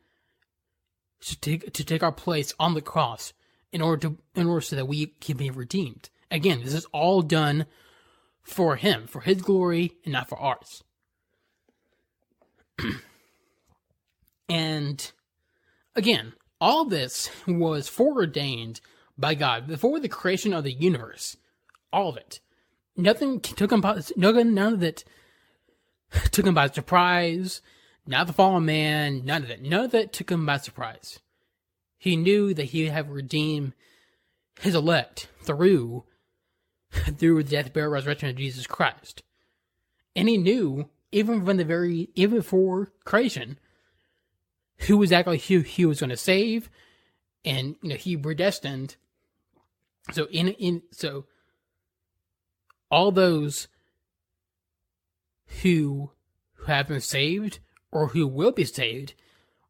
to 1.20 1.40
take 1.40 1.73
to 1.73 1.85
take 1.85 2.02
our 2.02 2.12
place 2.12 2.55
on 2.59 2.74
the 2.74 2.82
cross 2.82 3.32
in 3.73 3.81
order 3.82 4.09
to 4.09 4.18
in 4.35 4.47
order 4.47 4.60
so 4.60 4.77
that 4.77 4.86
we 4.86 5.06
can 5.20 5.36
be 5.36 5.51
redeemed. 5.51 6.10
Again, 6.31 6.60
this 6.62 6.74
is 6.74 6.86
all 6.93 7.23
done 7.23 7.66
for 8.43 8.77
him, 8.77 9.06
for 9.06 9.20
his 9.20 9.43
glory, 9.43 9.93
and 10.05 10.12
not 10.12 10.28
for 10.28 10.39
ours. 10.39 10.85
and 14.48 15.12
again, 15.97 16.35
all 16.60 16.85
this 16.85 17.31
was 17.47 17.89
foreordained 17.89 18.81
by 19.18 19.35
God 19.35 19.66
before 19.66 19.98
the 19.98 20.09
creation 20.09 20.52
of 20.52 20.62
the 20.62 20.73
universe. 20.73 21.36
All 21.93 22.10
of 22.10 22.16
it 22.16 22.40
nothing 22.97 23.40
took 23.40 23.73
him 23.73 23.81
by 23.81 24.01
nothing, 24.16 24.55
none 24.55 24.74
of 24.74 24.82
it 24.82 25.05
took 26.31 26.47
him 26.47 26.55
by 26.55 26.68
surprise. 26.68 27.62
Not 28.06 28.28
the 28.28 28.32
fallen 28.32 28.64
man, 28.64 29.24
none 29.24 29.43
of 29.43 29.51
it. 29.51 29.62
None 29.62 29.85
of 29.85 29.94
it 29.94 30.12
took 30.12 30.31
him 30.31 30.47
by 30.47 30.59
surprise. 30.59 31.18
He 31.98 32.14
knew 32.14 32.55
that 32.55 32.66
he 32.66 32.85
would 32.85 32.93
have 32.93 33.10
redeemed 33.10 33.73
his 34.60 34.74
elect 34.74 35.28
through 35.43 36.05
through 37.18 37.43
the 37.43 37.51
death, 37.51 37.73
burial, 37.73 37.93
resurrection 37.93 38.28
of 38.28 38.36
Jesus 38.36 38.66
Christ. 38.66 39.23
And 40.14 40.28
he 40.28 40.39
knew, 40.39 40.89
even 41.12 41.44
from 41.44 41.56
the 41.56 41.64
very 41.64 42.10
even 42.14 42.39
before 42.39 42.93
creation, 43.05 43.59
who 44.81 44.97
was 44.97 45.10
exactly 45.10 45.39
who 45.39 45.60
he 45.60 45.85
was 45.85 46.01
going 46.01 46.10
to 46.10 46.16
save, 46.16 46.70
and 47.44 47.77
you 47.82 47.90
know 47.90 47.97
he 47.97 48.16
predestined. 48.16 48.97
So 50.12 50.27
in 50.27 50.48
in 50.48 50.82
so 50.93 51.27
all 52.90 53.10
those 53.10 53.68
who 55.62 56.10
have 56.66 56.88
been 56.88 57.00
saved 57.00 57.60
or 57.90 58.08
who 58.08 58.26
will 58.26 58.52
be 58.52 58.64
saved 58.64 59.14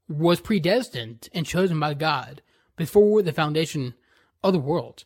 was 0.08 0.40
predestined 0.40 1.28
and 1.32 1.44
chosen 1.46 1.78
by 1.80 1.94
God 1.94 2.42
before 2.76 3.22
the 3.22 3.32
foundation 3.32 3.94
of 4.42 4.52
the 4.52 4.58
world. 4.58 5.04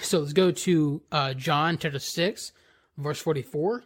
So 0.00 0.20
let's 0.20 0.32
go 0.32 0.50
to 0.50 1.02
uh, 1.10 1.34
John 1.34 1.78
chapter 1.78 1.98
6, 1.98 2.52
verse 2.96 3.18
44. 3.20 3.84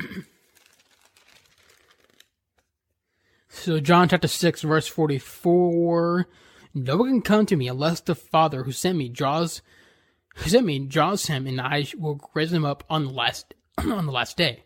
so 3.48 3.80
John 3.80 4.08
chapter 4.08 4.28
6, 4.28 4.62
verse 4.62 4.86
44 4.86 6.28
no 6.76 6.98
one 6.98 7.08
can 7.08 7.22
come 7.22 7.46
to 7.46 7.56
me 7.56 7.68
unless 7.68 8.00
the 8.00 8.14
Father 8.14 8.62
who 8.62 8.72
sent 8.72 8.98
me 8.98 9.08
draws 9.08 9.62
who 10.36 10.50
sent 10.50 10.66
me 10.66 10.78
draws 10.78 11.26
him, 11.26 11.46
and 11.46 11.58
I 11.58 11.86
will 11.96 12.20
raise 12.34 12.52
him 12.52 12.66
up 12.66 12.84
on 12.90 13.06
the 13.06 13.12
last 13.12 13.54
on 13.78 14.04
the 14.04 14.12
last 14.12 14.36
day. 14.36 14.64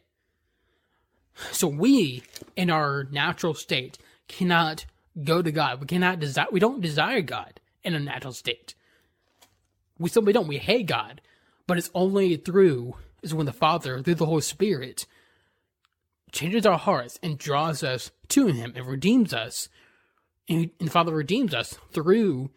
So 1.52 1.68
we, 1.68 2.24
in 2.56 2.68
our 2.68 3.04
natural 3.04 3.54
state, 3.54 3.96
cannot 4.26 4.84
go 5.22 5.40
to 5.40 5.52
God. 5.52 5.80
We 5.80 5.86
cannot 5.86 6.18
desire. 6.18 6.48
We 6.50 6.58
don't 6.58 6.80
desire 6.80 7.20
God 7.20 7.60
in 7.84 7.94
a 7.94 8.00
natural 8.00 8.32
state. 8.32 8.74
We 9.96 10.08
simply 10.08 10.32
don't. 10.32 10.48
We 10.48 10.58
hate 10.58 10.86
God, 10.86 11.20
but 11.68 11.78
it's 11.78 11.90
only 11.94 12.36
through 12.36 12.96
is 13.22 13.32
when 13.32 13.46
the 13.46 13.52
Father, 13.52 14.02
through 14.02 14.16
the 14.16 14.26
Holy 14.26 14.40
Spirit, 14.40 15.06
changes 16.32 16.66
our 16.66 16.78
hearts 16.78 17.20
and 17.22 17.38
draws 17.38 17.84
us 17.84 18.10
to 18.28 18.48
Him 18.48 18.72
and 18.74 18.86
redeems 18.86 19.32
us 19.32 19.68
and, 20.50 20.70
the 20.78 20.90
Father 20.90 21.14
redeems 21.14 21.54
us 21.54 21.78
through 21.92 22.50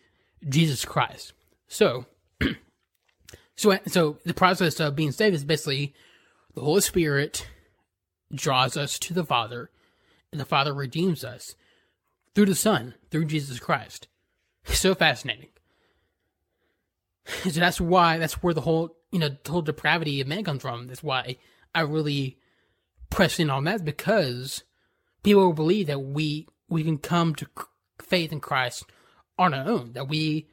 Jesus 0.47 0.83
Christ. 0.83 1.33
So, 1.67 2.05
so, 3.55 3.77
so 3.87 4.17
the 4.25 4.33
process 4.33 4.79
of 4.79 4.95
being 4.95 5.11
saved 5.11 5.35
is 5.35 5.45
basically 5.45 5.93
the 6.55 6.61
Holy 6.61 6.81
Spirit 6.81 7.47
draws 8.33 8.75
us 8.75 8.99
to 8.99 9.13
the 9.13 9.23
Father, 9.23 9.69
and 10.31 10.41
the 10.41 10.45
Father 10.45 10.73
redeems 10.73 11.23
us 11.23 11.55
through 12.33 12.47
the 12.47 12.55
Son, 12.55 12.95
through 13.11 13.25
Jesus 13.25 13.59
Christ. 13.59 14.07
so 14.65 14.95
fascinating. 14.95 15.49
So 17.25 17.51
that's 17.51 17.79
why 17.79 18.17
that's 18.17 18.43
where 18.43 18.53
the 18.53 18.61
whole 18.61 18.97
you 19.11 19.19
know 19.19 19.29
the 19.29 19.51
whole 19.51 19.61
depravity 19.61 20.19
of 20.19 20.27
man 20.27 20.43
comes 20.43 20.61
from. 20.61 20.87
That's 20.87 21.03
why 21.03 21.37
I 21.73 21.81
really 21.81 22.37
press 23.09 23.39
in 23.39 23.49
on 23.49 23.63
that 23.63 23.85
because 23.85 24.63
people 25.23 25.53
believe 25.53 25.87
that 25.87 26.01
we 26.01 26.47
we 26.67 26.83
can 26.83 26.97
come 26.97 27.35
to 27.35 27.47
faith 28.01 28.31
in 28.31 28.39
Christ 28.39 28.85
on 29.37 29.53
our 29.53 29.67
own. 29.67 29.93
That 29.93 30.07
we 30.07 30.47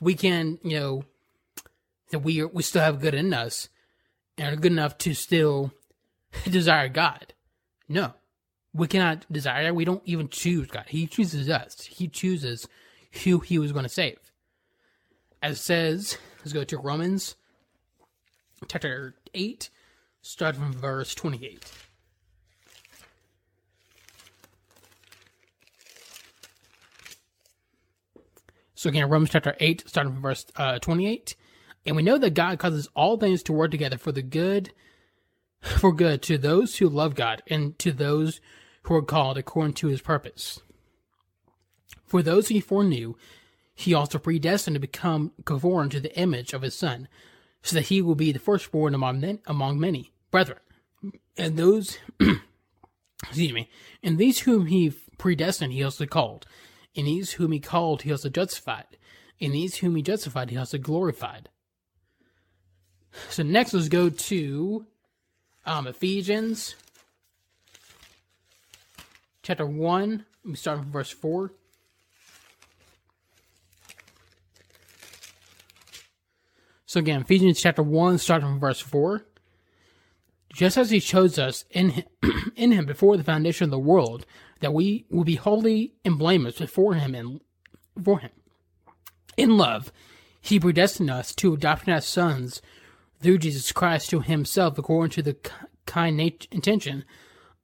we 0.00 0.14
can, 0.14 0.58
you 0.62 0.78
know, 0.78 1.04
that 2.10 2.20
we 2.20 2.40
are, 2.40 2.48
we 2.48 2.62
still 2.62 2.82
have 2.82 3.00
good 3.00 3.14
in 3.14 3.32
us 3.32 3.68
and 4.36 4.54
are 4.56 4.60
good 4.60 4.72
enough 4.72 4.98
to 4.98 5.14
still 5.14 5.72
desire 6.44 6.88
God. 6.88 7.34
No, 7.88 8.14
we 8.72 8.86
cannot 8.86 9.26
desire. 9.30 9.72
We 9.74 9.84
don't 9.84 10.02
even 10.04 10.28
choose 10.28 10.68
God. 10.68 10.86
He 10.88 11.06
chooses 11.06 11.48
us. 11.48 11.82
He 11.82 12.08
chooses 12.08 12.68
who 13.24 13.40
He 13.40 13.58
was 13.58 13.72
going 13.72 13.84
to 13.84 13.88
save. 13.88 14.18
As 15.42 15.58
it 15.58 15.62
says, 15.62 16.18
let's 16.40 16.52
go 16.52 16.64
to 16.64 16.78
Romans 16.78 17.36
chapter 18.68 19.14
eight, 19.34 19.70
start 20.22 20.56
from 20.56 20.72
verse 20.72 21.14
twenty-eight. 21.14 21.64
So 28.80 28.88
again, 28.88 29.10
Romans 29.10 29.28
chapter 29.28 29.54
8, 29.60 29.84
starting 29.86 30.14
from 30.14 30.22
verse 30.22 30.46
uh, 30.56 30.78
28. 30.78 31.36
And 31.84 31.96
we 31.96 32.02
know 32.02 32.16
that 32.16 32.32
God 32.32 32.58
causes 32.58 32.88
all 32.96 33.18
things 33.18 33.42
to 33.42 33.52
work 33.52 33.70
together 33.70 33.98
for 33.98 34.10
the 34.10 34.22
good, 34.22 34.72
for 35.60 35.92
good 35.92 36.22
to 36.22 36.38
those 36.38 36.78
who 36.78 36.88
love 36.88 37.14
God 37.14 37.42
and 37.48 37.78
to 37.78 37.92
those 37.92 38.40
who 38.84 38.94
are 38.94 39.02
called 39.02 39.36
according 39.36 39.74
to 39.74 39.88
his 39.88 40.00
purpose. 40.00 40.62
For 42.06 42.22
those 42.22 42.48
he 42.48 42.58
foreknew, 42.58 43.16
he 43.74 43.92
also 43.92 44.18
predestined 44.18 44.76
to 44.76 44.80
become 44.80 45.32
conformed 45.44 45.92
to 45.92 46.00
the 46.00 46.18
image 46.18 46.54
of 46.54 46.62
his 46.62 46.74
Son, 46.74 47.06
so 47.62 47.76
that 47.76 47.88
he 47.88 48.00
will 48.00 48.14
be 48.14 48.32
the 48.32 48.38
firstborn 48.38 48.94
among, 48.94 49.40
among 49.46 49.78
many 49.78 50.10
brethren. 50.30 50.60
And 51.36 51.58
those, 51.58 51.98
excuse 53.24 53.52
me, 53.52 53.68
and 54.02 54.16
these 54.16 54.38
whom 54.38 54.64
he 54.64 54.94
predestined, 55.18 55.74
he 55.74 55.84
also 55.84 56.06
called. 56.06 56.46
And 56.96 57.06
these 57.06 57.32
whom 57.32 57.52
he 57.52 57.60
called, 57.60 58.02
he 58.02 58.10
also 58.10 58.28
justified. 58.28 58.96
And 59.40 59.54
these 59.54 59.76
whom 59.76 59.96
he 59.96 60.02
justified, 60.02 60.50
he 60.50 60.56
also 60.56 60.78
glorified. 60.78 61.48
So 63.28 63.42
next, 63.42 63.72
let's 63.74 63.88
go 63.88 64.10
to 64.10 64.86
um, 65.64 65.86
Ephesians 65.86 66.74
chapter 69.42 69.66
1. 69.66 70.24
We 70.44 70.56
start 70.56 70.78
from 70.78 70.90
verse 70.90 71.10
4. 71.10 71.52
So 76.86 76.98
again, 76.98 77.20
Ephesians 77.20 77.60
chapter 77.60 77.84
1, 77.84 78.18
starting 78.18 78.48
from 78.48 78.60
verse 78.60 78.80
4. 78.80 79.24
Just 80.52 80.76
as 80.76 80.90
he 80.90 81.00
chose 81.00 81.38
us 81.38 81.64
in 81.70 81.90
him, 81.90 82.04
in 82.56 82.72
him 82.72 82.86
before 82.86 83.16
the 83.16 83.24
foundation 83.24 83.64
of 83.64 83.70
the 83.70 83.78
world, 83.78 84.26
that 84.60 84.74
we 84.74 85.06
will 85.10 85.24
be 85.24 85.36
holy 85.36 85.94
and 86.04 86.18
blameless 86.18 86.58
before 86.58 86.94
him 86.94 87.14
and 87.14 87.40
for 88.02 88.18
him. 88.18 88.30
In 89.36 89.56
love, 89.56 89.92
he 90.40 90.58
predestined 90.58 91.10
us 91.10 91.34
to 91.36 91.54
adoption 91.54 91.92
as 91.92 92.06
sons 92.06 92.60
through 93.20 93.38
Jesus 93.38 93.72
Christ 93.72 94.10
to 94.10 94.20
himself 94.20 94.76
according 94.76 95.12
to 95.12 95.22
the 95.22 95.36
kind 95.86 96.16
nat- 96.16 96.48
intention 96.50 97.04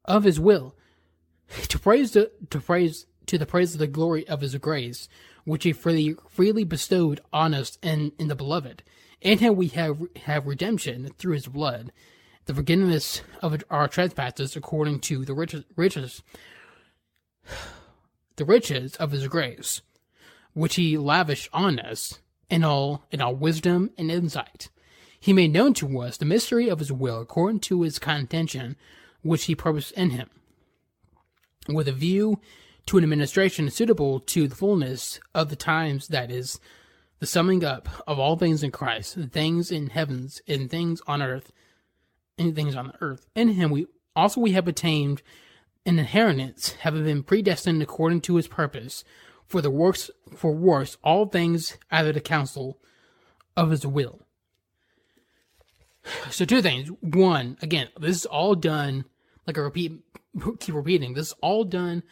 of 0.05 0.25
his 0.25 0.39
will, 0.39 0.75
to 1.69 1.79
praise 1.79 2.13
the, 2.13 2.31
to 2.51 2.61
praise 2.61 3.07
to 3.27 3.39
the 3.39 3.47
praise 3.47 3.75
of 3.75 3.81
the 3.81 3.87
glory 3.89 4.27
of 4.29 4.41
his 4.41 4.55
grace, 4.57 5.09
which 5.45 5.65
he 5.65 5.73
freely 5.73 6.15
freely 6.29 6.65
bestowed 6.65 7.21
on 7.33 7.55
us 7.55 7.79
in, 7.83 8.13
in 8.19 8.29
the 8.29 8.37
beloved 8.37 8.83
in 9.21 9.39
him 9.39 9.57
we 9.57 9.69
have 9.69 10.01
have 10.25 10.47
redemption 10.47 11.11
through 11.19 11.35
his 11.35 11.47
blood, 11.47 11.93
the 12.47 12.55
forgiveness 12.55 13.23
of 13.43 13.63
our 13.71 13.89
trespasses 13.89 14.57
according 14.57 15.01
to 15.01 15.25
the 15.25 15.35
riches, 15.35 15.65
riches 15.77 16.23
the 18.37 18.45
riches 18.45 18.97
of 18.97 19.11
his 19.13 19.27
grace, 19.29 19.83
which 20.55 20.77
he 20.77 20.97
lavished 20.97 21.49
on 21.53 21.79
us 21.79 22.21
in 22.49 22.65
all 22.65 23.05
in 23.11 23.21
all 23.21 23.35
wisdom 23.35 23.91
and 23.99 24.11
insight. 24.11 24.69
He 25.19 25.33
made 25.33 25.53
known 25.53 25.75
to 25.75 26.01
us 26.01 26.17
the 26.17 26.25
mystery 26.25 26.69
of 26.69 26.79
his 26.79 26.93
will 26.93 27.21
according 27.21 27.61
to 27.61 27.83
his 27.83 27.99
contention, 27.99 28.77
which 29.23 29.45
he 29.45 29.55
purposed 29.55 29.93
in 29.93 30.11
him, 30.11 30.31
with 31.69 31.89
a 31.89 31.93
view 31.93 32.41
to 32.87 32.99
an 32.99 33.03
administration 33.03 33.69
suitable 33.71 34.21
to 34.21 34.47
the 34.47 34.55
fullness 34.55 35.19
of 35.35 35.49
the 35.49 35.57
times 35.57 36.09
that 36.09 36.31
is 36.31 36.61
the 37.19 37.27
summing 37.27 37.65
up 37.65 37.89
of 38.07 38.21
all 38.21 38.37
things 38.37 38.63
in 38.63 38.71
Christ, 38.71 39.17
the 39.17 39.27
things 39.27 39.73
in 39.73 39.89
heavens 39.89 40.41
and 40.47 40.71
things 40.71 41.01
on 41.09 41.23
earth, 41.23 41.51
and 42.39 42.55
things 42.55 42.75
on 42.75 42.89
the 42.89 42.95
earth. 43.01 43.27
In 43.35 43.51
him 43.51 43.71
we 43.71 43.87
also 44.15 44.41
we 44.41 44.53
have 44.53 44.69
attained 44.69 45.23
an 45.85 45.99
inheritance, 45.99 46.73
having 46.81 47.05
been 47.05 47.23
predestined 47.23 47.81
according 47.83 48.21
to 48.23 48.37
his 48.37 48.49
purpose, 48.49 49.05
for 49.47 49.61
the 49.63 49.71
works 49.71 50.11
for 50.35 50.53
works 50.53 50.97
all 51.05 51.27
things 51.27 51.79
out 51.93 52.07
of 52.07 52.15
the 52.15 52.21
counsel 52.21 52.81
of 53.57 53.71
his 53.71 53.87
will. 53.87 54.21
So 56.31 56.45
two 56.45 56.63
things. 56.63 56.89
One, 57.01 57.57
again, 57.63 57.89
this 57.99 58.17
is 58.17 58.27
all 58.27 58.55
done, 58.55 59.05
like 59.47 59.59
I 59.59 59.61
repeat 59.61 59.93
keep 60.61 60.75
repeating, 60.75 61.15
this 61.15 61.29
is 61.29 61.35
all 61.41 61.65
done 61.65 62.03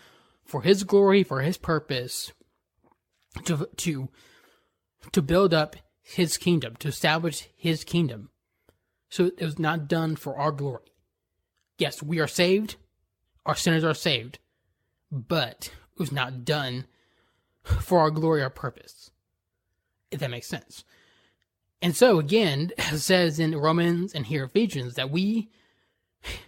for 0.45 0.63
his 0.63 0.85
glory, 0.85 1.23
for 1.23 1.43
his 1.43 1.57
purpose, 1.57 2.33
to 3.45 3.69
to 3.77 4.09
to 5.13 5.23
build 5.23 5.53
up 5.53 5.77
his 6.03 6.37
kingdom, 6.37 6.77
to 6.77 6.89
establish 6.89 7.49
his 7.57 7.85
kingdom. 7.85 8.31
So 9.15 9.27
it 9.27 9.45
was 9.45 9.61
not 9.61 9.87
done 9.87 10.17
for 10.17 10.37
our 10.37 10.51
glory. 10.51 10.91
Yes, 11.79 12.03
we 12.03 12.19
are 12.19 12.27
saved, 12.27 12.75
our 13.47 13.55
sinners 13.55 13.85
are 13.85 13.95
saved, 13.95 14.41
but 15.13 15.71
it 15.93 16.01
was 16.01 16.11
not 16.11 16.45
done 16.45 16.89
for 17.63 18.01
our 18.01 18.11
glory 18.11 18.43
or 18.43 18.51
purpose. 18.51 19.13
If 20.11 20.19
that 20.19 20.33
makes 20.33 20.49
sense. 20.49 20.83
And 21.81 21.95
so 21.95 22.19
again, 22.19 22.73
it 22.77 22.99
says 22.99 23.39
in 23.39 23.57
Romans 23.57 24.15
and 24.15 24.27
here 24.27 24.43
Ephesians 24.43 24.95
that 24.95 25.11
we, 25.11 25.49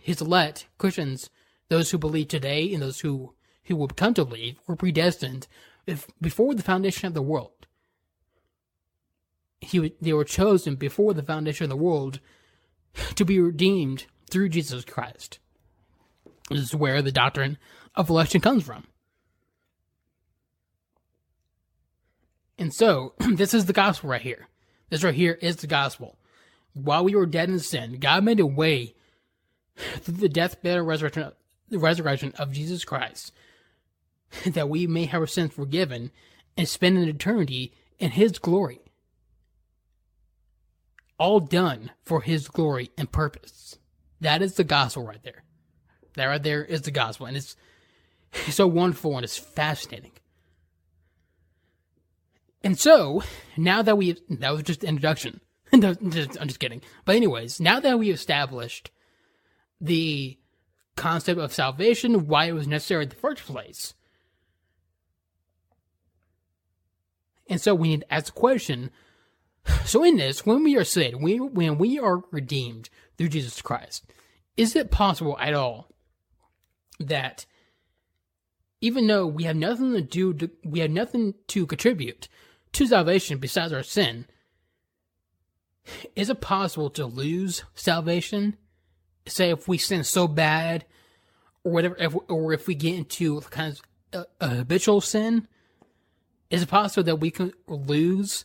his 0.03 0.21
elect 0.21 0.67
Christians, 0.77 1.31
those 1.69 1.93
who 1.93 1.99
believe 1.99 2.27
today 2.27 2.75
and 2.75 2.83
those 2.83 2.99
who 2.99 3.33
who 3.67 3.77
will 3.77 3.87
come 3.87 4.15
to 4.15 4.25
believe, 4.25 4.57
were 4.67 4.75
predestined 4.75 5.47
if, 5.87 6.09
before 6.21 6.53
the 6.57 6.65
foundation 6.65 7.07
of 7.07 7.15
the 7.15 7.23
world 7.23 7.67
he 9.61 9.95
they 10.01 10.13
were 10.13 10.25
chosen 10.25 10.77
before 10.77 11.15
the 11.15 11.23
foundation 11.23 11.65
of 11.65 11.71
the 11.71 11.77
world 11.77 12.21
to 13.15 13.25
be 13.25 13.41
redeemed 13.41 14.07
through 14.31 14.49
Jesus 14.49 14.85
Christ. 14.85 15.39
This 16.51 16.61
is 16.61 16.75
where 16.75 17.03
the 17.03 17.13
doctrine 17.13 17.59
of 17.95 18.11
election 18.11 18.41
comes 18.41 18.65
from. 18.65 18.87
And 22.59 22.73
so, 22.73 23.15
this 23.19 23.55
is 23.55 23.67
the 23.67 23.73
gospel 23.73 24.11
right 24.11 24.23
here. 24.23 24.49
This 24.89 25.05
right 25.05 25.15
here 25.15 25.39
is 25.41 25.57
the 25.57 25.67
gospel. 25.67 26.19
While 26.75 27.05
we 27.05 27.15
were 27.15 27.27
dead 27.27 27.49
in 27.49 27.59
sin, 27.59 27.99
God 27.99 28.25
made 28.25 28.41
a 28.41 28.47
way 28.47 28.95
through 29.77 30.15
the 30.15 30.29
death, 30.29 30.63
burial, 30.63 30.85
resurrection, 30.85 31.33
the 31.69 31.79
resurrection 31.79 32.33
of 32.39 32.53
Jesus 32.53 32.85
Christ 32.85 33.33
that 34.47 34.69
we 34.69 34.87
may 34.87 35.07
have 35.07 35.21
our 35.21 35.27
sins 35.27 35.53
forgiven 35.53 36.11
and 36.57 36.69
spend 36.69 36.99
an 36.99 37.09
eternity 37.09 37.73
in 37.99 38.13
His 38.13 38.39
glory 38.39 38.81
all 41.19 41.41
done 41.41 41.91
for 42.05 42.21
his 42.21 42.49
glory 42.49 42.91
and 42.97 43.11
purpose. 43.11 43.79
That 44.21 44.43
is 44.43 44.55
the 44.55 44.65
gospel 44.65 45.05
right 45.05 45.23
there. 45.23 45.45
That 46.15 46.27
right 46.27 46.43
there 46.43 46.65
is 46.65 46.83
the 46.83 46.91
gospel. 46.91 47.27
And 47.27 47.37
it's, 47.37 47.57
it's 48.47 48.57
so 48.57 48.67
wonderful 48.67 49.17
and 49.17 49.25
it's 49.25 49.39
fascinating. 49.39 50.13
And 52.63 52.79
so, 52.79 53.23
now 53.57 53.83
that 53.83 53.97
we, 53.97 54.17
that 54.29 54.51
was 54.51 54.63
just 54.63 54.83
introduction. 54.83 55.41
I'm 55.73 56.11
just 56.11 56.59
kidding. 56.59 56.83
But 57.05 57.17
anyways, 57.17 57.61
now 57.61 57.81
that 57.81 57.99
we 57.99 58.11
established 58.11 58.91
the 59.81 60.39
concept 60.97 61.39
of 61.39 61.53
salvation, 61.53 62.27
why 62.27 62.47
it 62.47 62.53
was 62.53 62.67
necessary 62.67 63.05
in 63.05 63.11
the 63.11 63.15
first 63.15 63.43
place. 63.43 63.95
And 67.49 67.61
so 67.61 67.75
we 67.75 67.89
need 67.89 68.01
to 68.01 68.15
ask 68.15 68.27
the 68.27 68.33
question, 68.41 68.91
so 69.85 70.05
in 70.05 70.17
this, 70.17 70.45
when 70.45 70.63
we 70.63 70.77
are 70.77 70.85
saved, 70.85 71.17
we, 71.21 71.39
when 71.39 71.79
we 71.79 71.99
are 71.99 72.23
redeemed 72.31 72.89
through 73.17 73.29
Jesus 73.29 73.63
Christ, 73.63 74.05
is 74.57 74.77
it 74.77 74.91
possible 74.91 75.37
at 75.39 75.55
all 75.55 75.89
that 76.99 77.47
even 78.81 79.07
though 79.07 79.27
we 79.27 79.45
have 79.45 79.57
nothing 79.57 79.93
to 79.93 80.03
do, 80.03 80.35
to, 80.35 80.51
we 80.65 80.81
have 80.81 80.91
nothing 80.91 81.35
to 81.49 81.67
contribute 81.67 82.29
to 82.73 82.87
salvation 82.87 83.39
besides 83.39 83.73
our 83.73 83.83
sin, 83.83 84.27
is 86.15 86.31
it 86.31 86.41
possible 86.41 86.91
to 86.91 87.07
lose 87.07 87.65
salvation? 87.75 88.57
Say 89.27 89.51
if 89.51 89.69
we 89.69 89.79
sin 89.79 90.05
so 90.05 90.29
bad, 90.29 90.85
or 91.65 91.73
whatever, 91.73 91.97
if, 91.99 92.15
or 92.29 92.53
if 92.53 92.67
we 92.67 92.75
get 92.75 92.95
into 92.95 93.41
kind 93.43 93.77
of 94.13 94.27
a, 94.41 94.45
a 94.45 94.49
habitual 94.57 95.01
sin, 95.01 95.49
is 96.51 96.63
it 96.63 96.69
possible 96.69 97.05
that 97.05 97.17
we 97.17 97.31
can 97.31 97.53
lose 97.67 98.45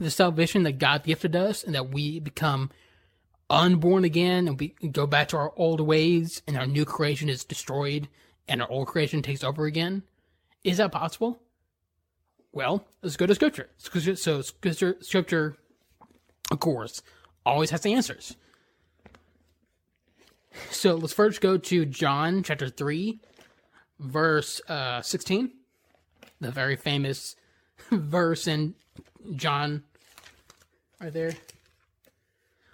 the 0.00 0.10
salvation 0.10 0.62
that 0.64 0.78
God 0.78 1.04
gifted 1.04 1.34
us 1.36 1.64
and 1.64 1.74
that 1.74 1.90
we 1.90 2.20
become 2.20 2.70
unborn 3.50 4.04
again 4.04 4.48
and 4.48 4.58
we 4.58 4.74
go 4.90 5.06
back 5.06 5.28
to 5.28 5.36
our 5.36 5.52
old 5.56 5.80
ways 5.80 6.42
and 6.46 6.56
our 6.56 6.66
new 6.66 6.84
creation 6.84 7.28
is 7.28 7.44
destroyed 7.44 8.08
and 8.48 8.62
our 8.62 8.70
old 8.70 8.88
creation 8.88 9.22
takes 9.22 9.44
over 9.44 9.66
again? 9.66 10.02
Is 10.62 10.78
that 10.78 10.92
possible? 10.92 11.40
Well, 12.52 12.84
let's 13.02 13.16
go 13.16 13.26
to 13.26 13.34
scripture. 13.34 13.68
So 13.78 14.42
scripture, 14.42 14.96
scripture, 15.00 15.56
of 16.50 16.60
course, 16.60 17.02
always 17.44 17.70
has 17.70 17.80
the 17.80 17.92
answers. 17.92 18.36
So 20.70 20.94
let's 20.94 21.12
first 21.12 21.40
go 21.40 21.58
to 21.58 21.84
John 21.84 22.42
chapter 22.44 22.68
3, 22.68 23.20
verse 23.98 24.60
uh, 24.68 25.02
16, 25.02 25.50
the 26.40 26.50
very 26.52 26.76
famous 26.76 27.34
verse 27.90 28.46
in 28.46 28.74
John 29.34 29.82
right 31.00 31.12
there. 31.12 31.32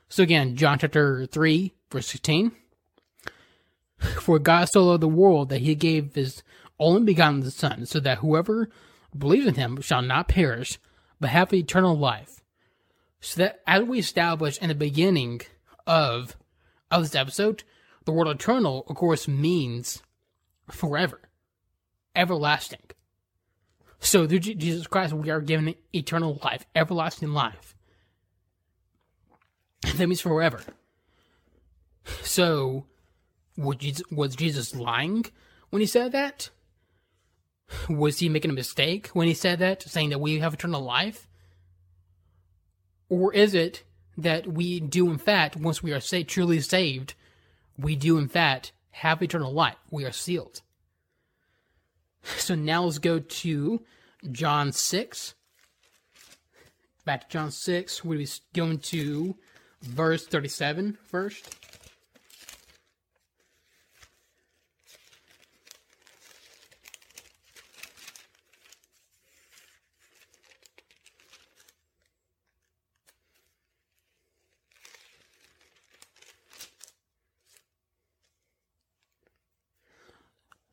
So 0.08 0.22
again, 0.22 0.56
John 0.56 0.78
chapter 0.78 1.26
3, 1.26 1.72
verse 1.90 2.06
16. 2.08 2.52
For 4.20 4.38
God 4.38 4.68
so 4.68 4.84
loved 4.84 5.02
the 5.02 5.08
world 5.08 5.50
that 5.50 5.60
he 5.60 5.74
gave 5.74 6.14
his 6.14 6.42
only 6.78 7.02
begotten 7.02 7.48
Son, 7.50 7.84
so 7.86 8.00
that 8.00 8.18
whoever 8.18 8.70
believes 9.16 9.46
in 9.46 9.54
him 9.54 9.80
shall 9.80 10.02
not 10.02 10.28
perish, 10.28 10.78
but 11.20 11.30
have 11.30 11.52
eternal 11.52 11.96
life. 11.96 12.40
So 13.20 13.42
that 13.42 13.60
as 13.66 13.82
we 13.82 13.98
established 13.98 14.62
in 14.62 14.68
the 14.68 14.74
beginning 14.74 15.42
of 15.86 16.36
of 16.90 17.02
this 17.02 17.14
episode, 17.14 17.62
the 18.04 18.12
word 18.12 18.28
eternal, 18.28 18.84
of 18.88 18.96
course, 18.96 19.28
means 19.28 20.02
forever, 20.70 21.20
everlasting. 22.16 22.80
So 24.00 24.26
through 24.26 24.40
Jesus 24.40 24.86
Christ, 24.86 25.12
we 25.12 25.30
are 25.30 25.40
given 25.40 25.74
eternal 25.94 26.40
life, 26.42 26.66
everlasting 26.74 27.32
life. 27.32 27.76
That 29.96 30.08
means 30.08 30.20
forever. 30.20 30.62
So, 32.22 32.86
was 33.56 34.36
Jesus 34.36 34.74
lying 34.74 35.26
when 35.68 35.80
he 35.80 35.86
said 35.86 36.12
that? 36.12 36.50
Was 37.88 38.18
he 38.18 38.28
making 38.28 38.50
a 38.50 38.54
mistake 38.54 39.08
when 39.08 39.28
he 39.28 39.34
said 39.34 39.58
that, 39.60 39.82
saying 39.82 40.10
that 40.10 40.20
we 40.20 40.40
have 40.40 40.54
eternal 40.54 40.82
life? 40.82 41.28
Or 43.08 43.32
is 43.32 43.54
it 43.54 43.84
that 44.16 44.46
we 44.46 44.80
do, 44.80 45.10
in 45.10 45.18
fact, 45.18 45.56
once 45.56 45.82
we 45.82 45.92
are 45.92 46.00
say, 46.00 46.24
truly 46.24 46.60
saved, 46.60 47.14
we 47.78 47.96
do, 47.96 48.18
in 48.18 48.28
fact, 48.28 48.72
have 48.90 49.22
eternal 49.22 49.52
life? 49.52 49.76
We 49.90 50.04
are 50.04 50.12
sealed. 50.12 50.62
So 52.38 52.54
now 52.54 52.84
let's 52.84 52.98
go 52.98 53.18
to 53.18 53.82
John 54.30 54.72
6. 54.72 55.34
Back 57.04 57.22
to 57.22 57.28
John 57.28 57.50
6. 57.50 58.04
We'll 58.04 58.18
be 58.18 58.28
going 58.54 58.78
to 58.78 59.36
verse 59.82 60.26
37 60.26 60.98
first. 61.06 61.59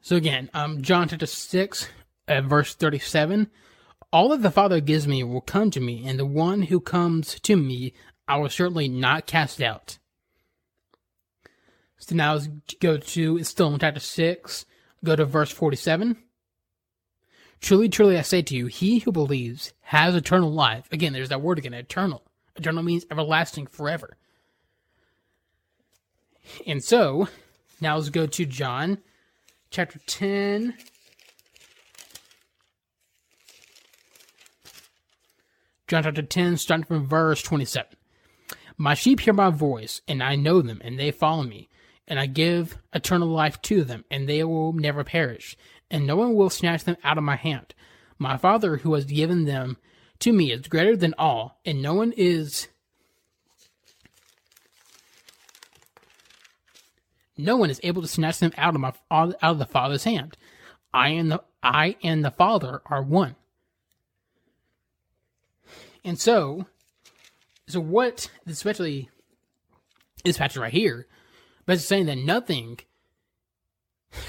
So 0.07 0.15
again, 0.15 0.49
um, 0.53 0.83
John 0.83 1.09
chapter 1.09 1.25
6, 1.25 1.89
at 2.29 2.45
verse 2.45 2.73
37, 2.73 3.51
all 4.13 4.29
that 4.29 4.41
the 4.41 4.49
Father 4.49 4.79
gives 4.79 5.05
me 5.05 5.21
will 5.21 5.41
come 5.41 5.69
to 5.71 5.81
me, 5.81 6.07
and 6.07 6.17
the 6.17 6.25
one 6.25 6.61
who 6.61 6.79
comes 6.79 7.37
to 7.41 7.57
me 7.57 7.91
I 8.25 8.37
will 8.37 8.47
certainly 8.47 8.87
not 8.87 9.27
cast 9.27 9.61
out. 9.61 9.97
So 11.97 12.15
now 12.15 12.35
let's 12.35 12.47
go 12.79 12.95
to, 12.95 13.37
it's 13.37 13.49
still 13.49 13.73
in 13.73 13.79
chapter 13.81 13.99
6, 13.99 14.65
go 15.03 15.17
to 15.17 15.25
verse 15.25 15.51
47. 15.51 16.15
Truly, 17.59 17.89
truly, 17.89 18.17
I 18.17 18.21
say 18.21 18.41
to 18.43 18.55
you, 18.55 18.67
he 18.67 18.99
who 18.99 19.11
believes 19.11 19.73
has 19.81 20.15
eternal 20.15 20.53
life. 20.53 20.87
Again, 20.89 21.11
there's 21.11 21.27
that 21.27 21.41
word 21.41 21.57
again, 21.57 21.73
eternal. 21.73 22.23
Eternal 22.55 22.81
means 22.81 23.05
everlasting, 23.11 23.67
forever. 23.67 24.15
And 26.65 26.81
so, 26.81 27.27
now 27.81 27.97
let's 27.97 28.07
go 28.07 28.25
to 28.25 28.45
John 28.45 28.99
chapter 29.69 29.99
10. 30.05 30.75
John 35.87 36.03
chapter 36.03 36.21
10, 36.21 36.57
starting 36.57 36.85
from 36.85 37.07
verse 37.07 37.41
27. 37.41 37.87
My 38.77 38.93
sheep 38.93 39.21
hear 39.21 39.33
my 39.33 39.49
voice, 39.49 40.01
and 40.07 40.21
I 40.21 40.35
know 40.35 40.61
them, 40.61 40.81
and 40.83 40.99
they 40.99 41.11
follow 41.11 41.43
me. 41.43 41.69
And 42.07 42.19
I 42.19 42.25
give 42.25 42.77
eternal 42.93 43.27
life 43.27 43.61
to 43.63 43.83
them, 43.83 44.05
and 44.11 44.27
they 44.27 44.43
will 44.43 44.73
never 44.73 45.03
perish, 45.03 45.57
and 45.89 46.05
no 46.05 46.15
one 46.15 46.35
will 46.35 46.49
snatch 46.49 46.83
them 46.83 46.97
out 47.03 47.17
of 47.17 47.23
my 47.23 47.35
hand. 47.35 47.73
My 48.17 48.37
Father, 48.37 48.77
who 48.77 48.93
has 48.93 49.05
given 49.05 49.45
them 49.45 49.77
to 50.19 50.31
me, 50.33 50.51
is 50.51 50.67
greater 50.67 50.95
than 50.95 51.13
all, 51.17 51.59
and 51.65 51.81
no 51.81 51.93
one 51.93 52.13
is 52.15 52.67
no 57.37 57.57
one 57.57 57.69
is 57.69 57.79
able 57.83 58.01
to 58.01 58.07
snatch 58.07 58.39
them 58.39 58.53
out 58.57 58.75
of 58.75 58.81
my 58.81 58.93
out 59.11 59.35
of 59.41 59.59
the 59.59 59.65
Father's 59.65 60.03
hand. 60.03 60.37
I 60.93 61.09
and 61.09 61.31
the 61.31 61.43
I 61.61 61.95
and 62.03 62.23
the 62.23 62.31
Father 62.31 62.81
are 62.85 63.03
one. 63.03 63.35
And 66.03 66.19
so, 66.19 66.65
so 67.67 67.79
what, 67.79 68.31
especially 68.47 69.09
this 70.23 70.37
passage 70.37 70.57
right 70.57 70.71
here, 70.71 71.07
but 71.65 71.73
it's 71.73 71.85
saying 71.85 72.05
that 72.05 72.17
nothing 72.17 72.79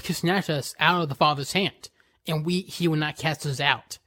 can 0.03 0.15
snatch 0.15 0.49
us 0.49 0.75
out 0.79 1.01
of 1.01 1.09
the 1.09 1.15
Father's 1.15 1.53
hand, 1.53 1.89
and 2.27 2.45
we 2.45 2.61
He 2.61 2.87
will 2.87 2.97
not 2.97 3.17
cast 3.17 3.45
us 3.45 3.59
out 3.59 3.97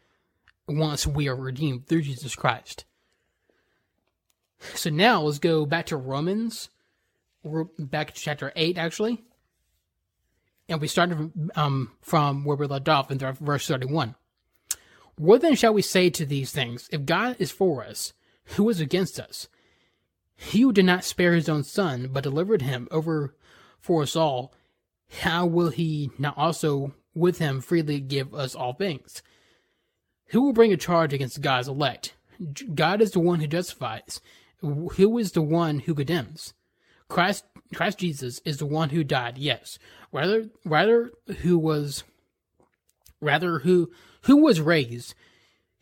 once 0.68 1.06
we 1.06 1.28
are 1.28 1.36
redeemed 1.36 1.86
through 1.86 2.02
Jesus 2.02 2.34
Christ. 2.34 2.84
So 4.74 4.90
now 4.90 5.22
let's 5.22 5.38
go 5.38 5.66
back 5.66 5.86
to 5.86 5.96
Romans 5.96 6.68
we're 7.42 7.64
back 7.78 8.14
to 8.14 8.20
chapter 8.20 8.52
8, 8.54 8.78
actually. 8.78 9.22
And 10.68 10.80
we 10.80 10.88
started 10.88 11.16
from, 11.16 11.50
um, 11.54 11.92
from 12.00 12.44
where 12.44 12.56
we 12.56 12.66
left 12.66 12.88
off 12.88 13.10
in 13.10 13.18
verse 13.18 13.66
31. 13.66 14.14
What 15.16 15.42
then 15.42 15.54
shall 15.54 15.74
we 15.74 15.82
say 15.82 16.08
to 16.10 16.24
these 16.24 16.52
things? 16.52 16.88
If 16.90 17.04
God 17.04 17.36
is 17.38 17.50
for 17.50 17.84
us, 17.84 18.12
who 18.56 18.68
is 18.68 18.80
against 18.80 19.20
us? 19.20 19.48
He 20.34 20.62
who 20.62 20.72
did 20.72 20.84
not 20.84 21.04
spare 21.04 21.34
his 21.34 21.48
own 21.48 21.64
son, 21.64 22.08
but 22.12 22.24
delivered 22.24 22.62
him 22.62 22.88
over 22.90 23.34
for 23.78 24.02
us 24.02 24.16
all, 24.16 24.54
how 25.20 25.46
will 25.46 25.70
he 25.70 26.10
not 26.18 26.38
also 26.38 26.94
with 27.14 27.38
him 27.38 27.60
freely 27.60 28.00
give 28.00 28.34
us 28.34 28.54
all 28.54 28.72
things? 28.72 29.22
Who 30.28 30.42
will 30.42 30.52
bring 30.52 30.72
a 30.72 30.78
charge 30.78 31.12
against 31.12 31.42
God's 31.42 31.68
elect? 31.68 32.14
God 32.74 33.02
is 33.02 33.10
the 33.10 33.20
one 33.20 33.40
who 33.40 33.46
justifies. 33.46 34.20
Who 34.60 35.18
is 35.18 35.32
the 35.32 35.42
one 35.42 35.80
who 35.80 35.94
condemns? 35.94 36.54
Christ 37.12 37.44
Christ 37.74 37.98
Jesus 37.98 38.40
is 38.42 38.56
the 38.56 38.64
one 38.64 38.88
who 38.88 39.04
died, 39.04 39.36
yes. 39.36 39.78
Rather 40.12 40.46
rather 40.64 41.12
who 41.40 41.58
was 41.58 42.04
rather 43.20 43.58
who 43.58 43.90
who 44.22 44.38
was 44.38 44.62
raised, 44.62 45.14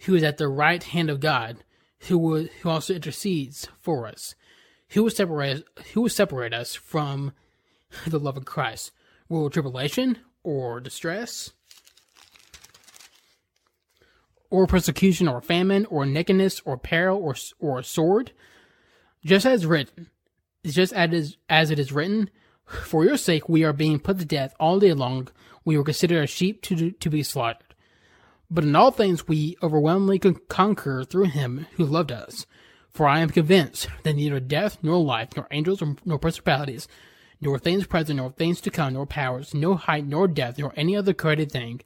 who 0.00 0.16
is 0.16 0.24
at 0.24 0.38
the 0.38 0.48
right 0.48 0.82
hand 0.82 1.08
of 1.08 1.20
God, 1.20 1.58
who 2.08 2.18
was, 2.18 2.48
who 2.62 2.68
also 2.68 2.94
intercedes 2.94 3.68
for 3.80 4.08
us. 4.08 4.34
Who 4.88 5.04
will 5.04 5.10
separate 5.10 5.62
who 5.94 6.02
will 6.02 6.08
separate 6.08 6.52
us 6.52 6.74
from 6.74 7.32
the 8.08 8.18
love 8.18 8.36
of 8.36 8.44
Christ? 8.44 8.90
Will 9.28 9.50
tribulation 9.50 10.18
or 10.42 10.80
distress? 10.80 11.52
Or 14.50 14.66
persecution 14.66 15.28
or 15.28 15.40
famine 15.40 15.86
or 15.86 16.04
nakedness 16.04 16.60
or 16.64 16.76
peril 16.76 17.20
or 17.22 17.36
or 17.60 17.84
sword? 17.84 18.32
Just 19.24 19.46
as 19.46 19.64
written, 19.64 20.08
just 20.64 20.92
as, 20.92 21.36
as 21.48 21.70
it 21.70 21.78
is 21.78 21.92
written, 21.92 22.30
For 22.66 23.04
your 23.04 23.16
sake 23.16 23.48
we 23.48 23.64
are 23.64 23.72
being 23.72 23.98
put 23.98 24.18
to 24.18 24.24
death 24.24 24.54
all 24.60 24.78
day 24.78 24.92
long. 24.92 25.28
We 25.64 25.76
were 25.76 25.84
considered 25.84 26.22
as 26.22 26.30
sheep 26.30 26.62
to, 26.62 26.90
to 26.90 27.10
be 27.10 27.22
slaughtered. 27.22 27.74
But 28.50 28.64
in 28.64 28.74
all 28.74 28.90
things 28.90 29.28
we 29.28 29.56
overwhelmingly 29.62 30.18
conquer 30.48 31.04
through 31.04 31.26
him 31.26 31.66
who 31.72 31.84
loved 31.84 32.10
us. 32.10 32.46
For 32.92 33.06
I 33.06 33.20
am 33.20 33.30
convinced 33.30 33.88
that 34.02 34.16
neither 34.16 34.40
death, 34.40 34.78
nor 34.82 35.02
life, 35.02 35.28
nor 35.36 35.46
angels, 35.52 35.82
nor 36.04 36.18
principalities, 36.18 36.88
nor 37.40 37.58
things 37.58 37.86
present, 37.86 38.16
nor 38.16 38.30
things 38.30 38.60
to 38.62 38.70
come, 38.70 38.94
nor 38.94 39.06
powers, 39.06 39.54
no 39.54 39.76
height, 39.76 40.06
nor 40.06 40.26
depth, 40.26 40.58
nor 40.58 40.72
any 40.76 40.96
other 40.96 41.14
created 41.14 41.52
thing 41.52 41.80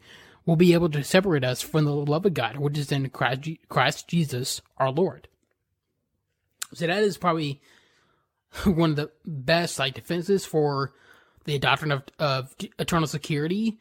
will 0.47 0.57
be 0.57 0.73
able 0.73 0.89
to 0.91 1.05
separate 1.05 1.45
us 1.45 1.61
from 1.61 1.85
the 1.85 1.95
love 1.95 2.27
of 2.27 2.35
God, 2.35 2.57
which 2.57 2.79
is 2.79 2.91
in 2.91 3.09
Christ, 3.11 3.49
Christ 3.69 4.09
Jesus 4.09 4.61
our 4.79 4.91
Lord. 4.91 5.29
So 6.73 6.87
that 6.87 7.03
is 7.03 7.19
probably 7.19 7.61
one 8.65 8.91
of 8.91 8.97
the 8.97 9.11
best 9.25 9.79
like 9.79 9.95
defenses 9.95 10.47
for 10.47 10.93
the 11.45 11.59
doctrine 11.59 11.93
of, 11.93 12.03
of 12.19 12.55
eternal 12.79 13.07
security. 13.07 13.79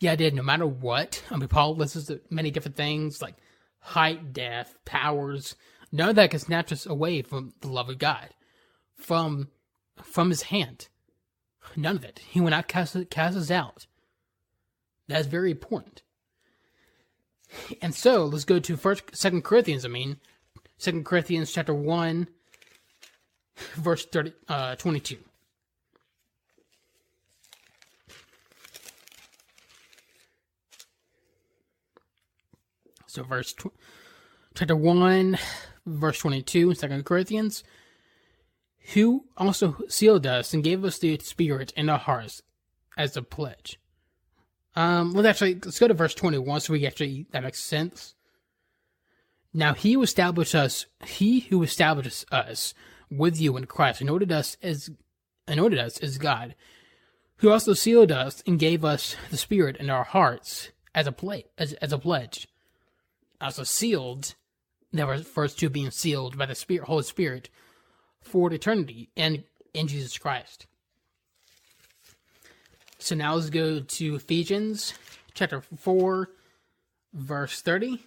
Yeah, 0.00 0.12
I 0.12 0.16
did. 0.16 0.34
No 0.34 0.42
matter 0.42 0.66
what, 0.66 1.22
I 1.30 1.36
mean, 1.36 1.48
Paul 1.48 1.76
lists 1.76 2.10
many 2.30 2.50
different 2.50 2.76
things 2.76 3.20
like 3.20 3.34
height, 3.80 4.32
death, 4.32 4.76
powers. 4.84 5.56
None 5.92 6.10
of 6.10 6.16
that 6.16 6.30
can 6.30 6.40
snatch 6.40 6.72
us 6.72 6.86
away 6.86 7.22
from 7.22 7.52
the 7.60 7.68
love 7.68 7.90
of 7.90 7.98
God, 7.98 8.30
from 8.96 9.48
from 10.02 10.30
His 10.30 10.42
hand. 10.42 10.88
None 11.76 11.96
of 11.96 12.04
it. 12.04 12.20
He 12.28 12.40
will 12.40 12.50
not 12.50 12.68
cast, 12.68 12.96
cast 13.10 13.36
us 13.36 13.50
out. 13.50 13.86
That's 15.08 15.26
very 15.26 15.50
important. 15.50 16.02
And 17.82 17.94
so 17.94 18.24
let's 18.24 18.44
go 18.44 18.60
to 18.60 18.76
first, 18.76 19.02
Second 19.12 19.44
Corinthians. 19.44 19.84
I 19.84 19.88
mean, 19.88 20.18
Second 20.78 21.04
Corinthians 21.04 21.52
chapter 21.52 21.74
one, 21.74 22.28
verse 23.74 24.06
30, 24.06 24.32
uh, 24.48 24.76
22. 24.76 25.18
So, 33.06 33.24
verse 33.24 33.52
tw- 33.52 33.74
chapter 34.54 34.76
1, 34.76 35.36
verse 35.84 36.18
22, 36.18 36.70
in 36.70 36.76
2 36.76 37.02
Corinthians, 37.02 37.64
who 38.94 39.24
also 39.36 39.78
sealed 39.88 40.26
us 40.26 40.54
and 40.54 40.62
gave 40.62 40.84
us 40.84 40.98
the 40.98 41.18
Spirit 41.18 41.72
in 41.76 41.88
our 41.88 41.98
hearts 41.98 42.42
as 42.96 43.16
a 43.16 43.22
pledge. 43.22 43.80
Um, 44.76 45.12
let's 45.12 45.26
actually 45.26 45.54
let's 45.54 45.78
go 45.78 45.88
to 45.88 45.94
verse 45.94 46.14
21 46.14 46.60
so 46.60 46.72
we 46.72 46.86
actually 46.86 47.26
that 47.32 47.42
makes 47.42 47.60
sense. 47.60 48.14
Now 49.52 49.74
he 49.74 49.94
who 49.94 50.02
established 50.02 50.54
us, 50.54 50.86
he 51.04 51.40
who 51.40 51.62
established 51.62 52.24
us 52.30 52.72
with 53.10 53.40
you 53.40 53.56
in 53.56 53.66
Christ, 53.66 54.00
anointed 54.00 54.32
us 54.32 54.56
as 54.62 54.90
anointed 55.46 55.78
us 55.78 55.98
as 55.98 56.18
God, 56.18 56.54
who 57.38 57.50
also 57.50 57.74
sealed 57.74 58.12
us 58.12 58.42
and 58.46 58.58
gave 58.58 58.84
us 58.84 59.16
the 59.30 59.36
Spirit 59.36 59.76
in 59.76 59.90
our 59.90 60.04
hearts 60.04 60.70
as 60.94 61.06
a 61.06 61.12
play 61.12 61.46
as, 61.58 61.72
as 61.74 61.92
a 61.92 61.98
pledge. 61.98 62.48
also 63.40 63.64
sealed. 63.64 64.34
That 64.92 65.06
refers 65.06 65.54
to 65.56 65.70
being 65.70 65.92
sealed 65.92 66.36
by 66.36 66.46
the 66.46 66.54
Spirit, 66.56 66.88
Holy 66.88 67.04
Spirit 67.04 67.48
for 68.20 68.52
eternity 68.52 69.08
and 69.16 69.44
in 69.72 69.86
Jesus 69.86 70.18
Christ. 70.18 70.66
So 72.98 73.14
now 73.14 73.34
let's 73.34 73.50
go 73.50 73.80
to 73.80 74.14
Ephesians 74.16 74.94
chapter 75.32 75.60
4, 75.60 76.28
verse 77.14 77.62
30. 77.62 78.04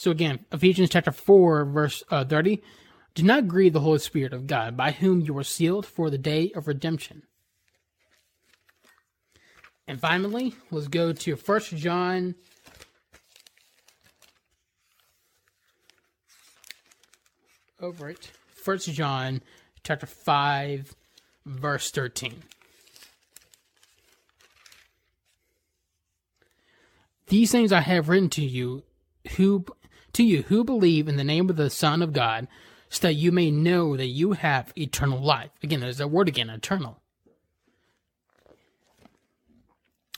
So 0.00 0.10
again, 0.10 0.46
Ephesians 0.50 0.88
chapter 0.88 1.12
4, 1.12 1.66
verse 1.66 2.02
uh, 2.10 2.24
30. 2.24 2.62
Do 3.14 3.22
not 3.22 3.46
grieve 3.46 3.74
the 3.74 3.80
Holy 3.80 3.98
Spirit 3.98 4.32
of 4.32 4.46
God, 4.46 4.74
by 4.74 4.92
whom 4.92 5.20
you 5.20 5.34
were 5.34 5.44
sealed 5.44 5.84
for 5.84 6.08
the 6.08 6.16
day 6.16 6.50
of 6.56 6.66
redemption. 6.66 7.24
And 9.86 10.00
finally, 10.00 10.54
let's 10.70 10.88
go 10.88 11.12
to 11.12 11.34
1 11.34 11.60
John 11.76 12.34
over 17.78 18.08
it. 18.08 18.30
1 18.64 18.78
John 18.78 19.42
chapter 19.84 20.06
5 20.06 20.94
verse 21.44 21.90
13. 21.90 22.42
These 27.26 27.52
things 27.52 27.70
I 27.70 27.80
have 27.80 28.08
written 28.08 28.30
to 28.30 28.42
you 28.42 28.84
who 29.36 29.66
to 30.12 30.22
you 30.22 30.42
who 30.42 30.64
believe 30.64 31.08
in 31.08 31.16
the 31.16 31.24
name 31.24 31.50
of 31.50 31.56
the 31.56 31.70
Son 31.70 32.02
of 32.02 32.12
God, 32.12 32.48
so 32.88 33.06
that 33.06 33.14
you 33.14 33.30
may 33.30 33.50
know 33.50 33.96
that 33.96 34.06
you 34.06 34.32
have 34.32 34.72
eternal 34.76 35.20
life. 35.20 35.50
Again, 35.62 35.80
there's 35.80 35.98
that 35.98 36.08
word 36.08 36.28
again, 36.28 36.50
eternal. 36.50 37.00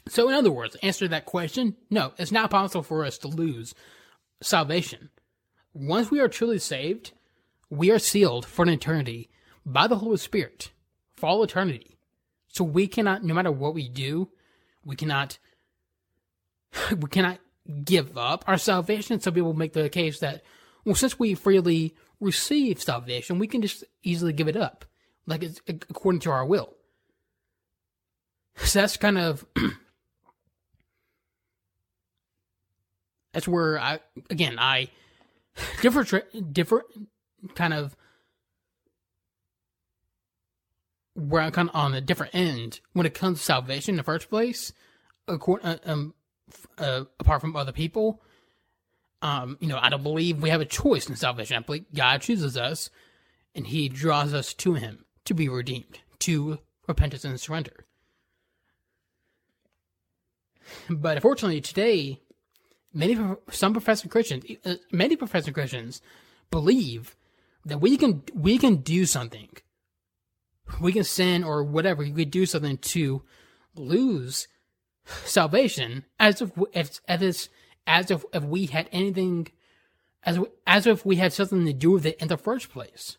So, 0.09 0.29
in 0.29 0.35
other 0.35 0.51
words, 0.51 0.77
answer 0.83 1.07
that 1.09 1.27
question 1.27 1.77
no, 1.91 2.13
it's 2.19 2.33
not 2.33 2.51
possible 2.51 2.83
for 2.83 3.05
us 3.05 3.19
to 3.19 3.29
lose 3.29 3.75
salvation. 4.41 5.11
Once 5.75 6.11
we 6.11 6.21
are 6.21 6.29
truly 6.29 6.59
saved, 6.59 7.13
we 7.71 7.91
are 7.91 7.99
sealed 7.99 8.45
for 8.45 8.63
an 8.63 8.69
eternity 8.69 9.31
by 9.65 9.87
the 9.87 9.97
Holy 9.97 10.17
Spirit 10.17 10.73
for 11.17 11.27
all 11.27 11.43
eternity. 11.43 11.97
So 12.49 12.65
we 12.65 12.87
cannot, 12.87 13.25
no 13.25 13.33
matter 13.33 13.53
what 13.53 13.75
we 13.75 13.89
do, 13.89 14.29
we 14.85 14.97
cannot, 14.97 15.39
we 16.91 17.09
cannot 17.09 17.39
give 17.85 18.17
up 18.17 18.45
our 18.47 18.59
salvation. 18.59 19.21
Some 19.21 19.35
people 19.35 19.55
make 19.55 19.73
the 19.73 19.89
case 19.89 20.21
that, 20.21 20.43
well, 20.85 20.95
since 20.95 21.19
we 21.19 21.35
freely 21.35 21.95
receive 22.21 22.83
salvation, 22.83 23.39
we 23.39 23.47
can 23.47 23.63
just 23.63 23.85
easily 24.03 24.33
give 24.33 24.49
it 24.49 24.57
up, 24.57 24.85
like 25.27 25.43
it's 25.43 25.61
according 25.69 26.21
to 26.21 26.31
our 26.31 26.45
will. 26.45 26.75
So 28.57 28.81
that's 28.81 28.97
kind 28.97 29.19
of 29.19 29.45
that's 33.33 33.49
where 33.49 33.79
I 33.79 34.01
again 34.31 34.59
I 34.59 34.89
different 35.81 36.53
different 36.53 36.87
kind 37.55 37.75
of 37.75 37.97
where 41.15 41.43
I'm 41.43 41.53
kind 41.53 41.69
of 41.69 41.75
on 41.75 41.95
a 41.95 42.01
different 42.01 42.35
end 42.35 42.81
when 42.93 43.07
it 43.07 43.15
comes 43.15 43.39
to 43.39 43.45
salvation 43.45 43.95
in 43.95 43.97
the 43.99 44.03
first 44.03 44.31
place. 44.31 44.73
According, 45.29 45.67
uh, 45.67 45.79
um, 45.85 46.15
uh, 46.79 47.05
apart 47.21 47.41
from 47.41 47.57
other 47.57 47.73
people. 47.73 48.23
Um, 49.21 49.57
you 49.61 49.69
know, 49.69 49.79
I 49.81 49.89
don't 49.89 50.03
believe 50.03 50.43
we 50.43 50.51
have 50.51 50.61
a 50.61 50.67
choice 50.67 51.09
in 51.09 51.17
salvation. 51.17 51.57
I 51.57 51.61
believe 51.61 51.85
God 51.95 52.23
chooses 52.23 52.57
us 52.57 52.91
and 53.55 53.67
he 53.67 53.89
draws 53.89 54.35
us 54.35 54.53
to 54.55 54.75
him 54.75 55.05
to 55.25 55.35
be 55.35 55.49
redeemed, 55.49 56.01
to 56.21 56.59
repentance 56.89 57.25
and 57.25 57.39
surrender. 57.41 57.87
But 60.89 61.17
unfortunately, 61.17 61.61
today, 61.61 62.21
many 62.93 63.17
some 63.51 63.73
professing 63.73 64.11
Christians, 64.11 64.45
uh, 64.65 64.77
many 64.91 65.17
professing 65.17 65.55
Christians, 65.55 66.01
believe 66.51 67.17
that 67.65 67.81
we 67.81 67.97
can 67.97 68.23
we 68.35 68.59
can 68.59 68.77
do 68.77 69.07
something, 69.07 69.51
we 70.81 70.93
can 70.93 71.05
sin 71.05 71.45
or 71.45 71.63
whatever, 71.63 72.03
we 72.03 72.13
could 72.13 72.31
do 72.31 72.47
something 72.47 72.79
to 72.79 73.23
lose 73.75 74.49
salvation 75.05 76.05
as 76.19 76.41
if 76.43 76.51
as, 76.75 77.01
as, 77.09 77.49
as 77.87 78.11
if, 78.11 78.25
if 78.33 78.45
we 78.45 78.67
had 78.67 78.89
anything 78.93 79.49
as 80.25 80.39
as 80.67 80.87
if 80.87 81.05
we 81.05 81.17
had 81.17 81.33
something 81.33 81.67
to 81.67 81.73
do 81.73 81.91
with 81.91 82.07
it 82.07 82.21
in 82.21 82.29
the 82.29 82.37
first 82.37 82.71
place. 82.71 83.19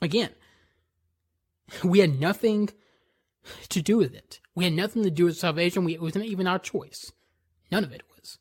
Again, 0.00 0.30
we 1.82 2.00
had 2.00 2.20
nothing 2.20 2.70
to 3.68 3.82
do 3.82 3.96
with 3.96 4.14
it. 4.14 4.40
We 4.54 4.64
had 4.64 4.74
nothing 4.74 5.02
to 5.02 5.10
do 5.10 5.24
with 5.24 5.36
salvation. 5.36 5.84
We, 5.84 5.94
it 5.94 6.02
wasn't 6.02 6.26
even 6.26 6.46
our 6.46 6.58
choice. 6.58 7.12
None 7.70 7.84
of 7.84 7.92
it 7.92 8.02
was. 8.16 8.38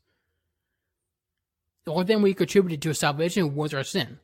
The 1.86 1.92
only 1.92 2.06
thing 2.06 2.22
we 2.22 2.34
contributed 2.34 2.82
to 2.82 2.94
salvation 2.94 3.56
was 3.56 3.74
our 3.74 3.84
sin. 3.84 4.20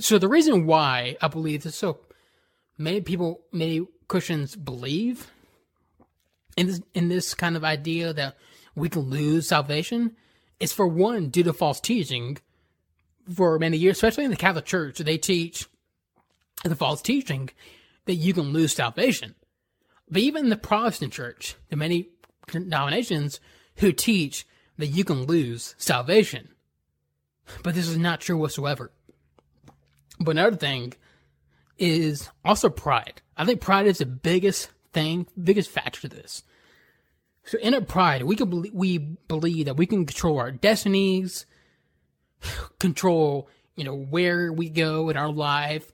So 0.00 0.18
the 0.18 0.28
reason 0.28 0.66
why 0.66 1.16
I 1.20 1.28
believe 1.28 1.64
this 1.64 1.76
so 1.76 1.98
many 2.78 3.00
people, 3.00 3.42
many 3.52 3.86
Christians 4.08 4.56
believe 4.56 5.30
in 6.56 6.66
this 6.66 6.80
in 6.94 7.08
this 7.08 7.34
kind 7.34 7.56
of 7.56 7.64
idea 7.64 8.12
that 8.12 8.36
we 8.74 8.88
can 8.88 9.02
lose 9.02 9.48
salvation 9.48 10.16
is 10.60 10.72
for 10.72 10.86
one 10.86 11.28
due 11.28 11.42
to 11.42 11.52
false 11.52 11.80
teaching 11.80 12.38
for 13.32 13.58
many 13.58 13.76
years, 13.76 13.96
especially 13.96 14.24
in 14.24 14.30
the 14.30 14.36
Catholic 14.36 14.64
Church, 14.64 14.98
they 14.98 15.18
teach 15.18 15.66
the 16.62 16.76
false 16.76 17.02
teaching 17.02 17.50
that 18.04 18.14
you 18.14 18.34
can 18.34 18.52
lose 18.52 18.74
salvation. 18.74 19.34
But 20.10 20.22
even 20.22 20.48
the 20.48 20.56
Protestant 20.56 21.12
Church, 21.12 21.56
the 21.70 21.76
many 21.76 22.08
denominations 22.50 23.40
who 23.76 23.92
teach 23.92 24.46
that 24.76 24.88
you 24.88 25.04
can 25.04 25.24
lose 25.24 25.74
salvation. 25.78 26.50
But 27.62 27.74
this 27.74 27.88
is 27.88 27.96
not 27.96 28.20
true 28.20 28.36
whatsoever. 28.36 28.90
But 30.20 30.32
another 30.32 30.56
thing 30.56 30.94
is 31.78 32.28
also 32.44 32.68
pride. 32.68 33.22
I 33.36 33.44
think 33.44 33.60
pride 33.60 33.86
is 33.86 33.98
the 33.98 34.06
biggest 34.06 34.70
thing, 34.92 35.26
biggest 35.42 35.70
factor 35.70 36.02
to 36.02 36.08
this. 36.08 36.42
So 37.44 37.58
in 37.58 37.74
a 37.74 37.80
pride, 37.80 38.22
we 38.22 38.36
can 38.36 38.64
we 38.72 38.98
believe 38.98 39.66
that 39.66 39.76
we 39.76 39.86
can 39.86 40.06
control 40.06 40.38
our 40.38 40.50
destinies, 40.50 41.46
control, 42.78 43.48
you 43.76 43.84
know, 43.84 43.94
where 43.94 44.52
we 44.52 44.70
go 44.70 45.10
in 45.10 45.16
our 45.16 45.30
life. 45.30 45.92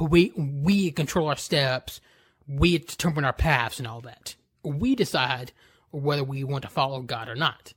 We 0.00 0.32
we 0.36 0.90
control 0.92 1.28
our 1.28 1.36
steps. 1.36 2.00
We 2.46 2.78
determine 2.78 3.24
our 3.24 3.32
paths 3.32 3.78
and 3.78 3.88
all 3.88 4.02
that. 4.02 4.36
We 4.62 4.94
decide 4.94 5.52
whether 5.90 6.24
we 6.24 6.44
want 6.44 6.62
to 6.62 6.68
follow 6.68 7.00
God 7.00 7.28
or 7.28 7.34
not. 7.34 7.72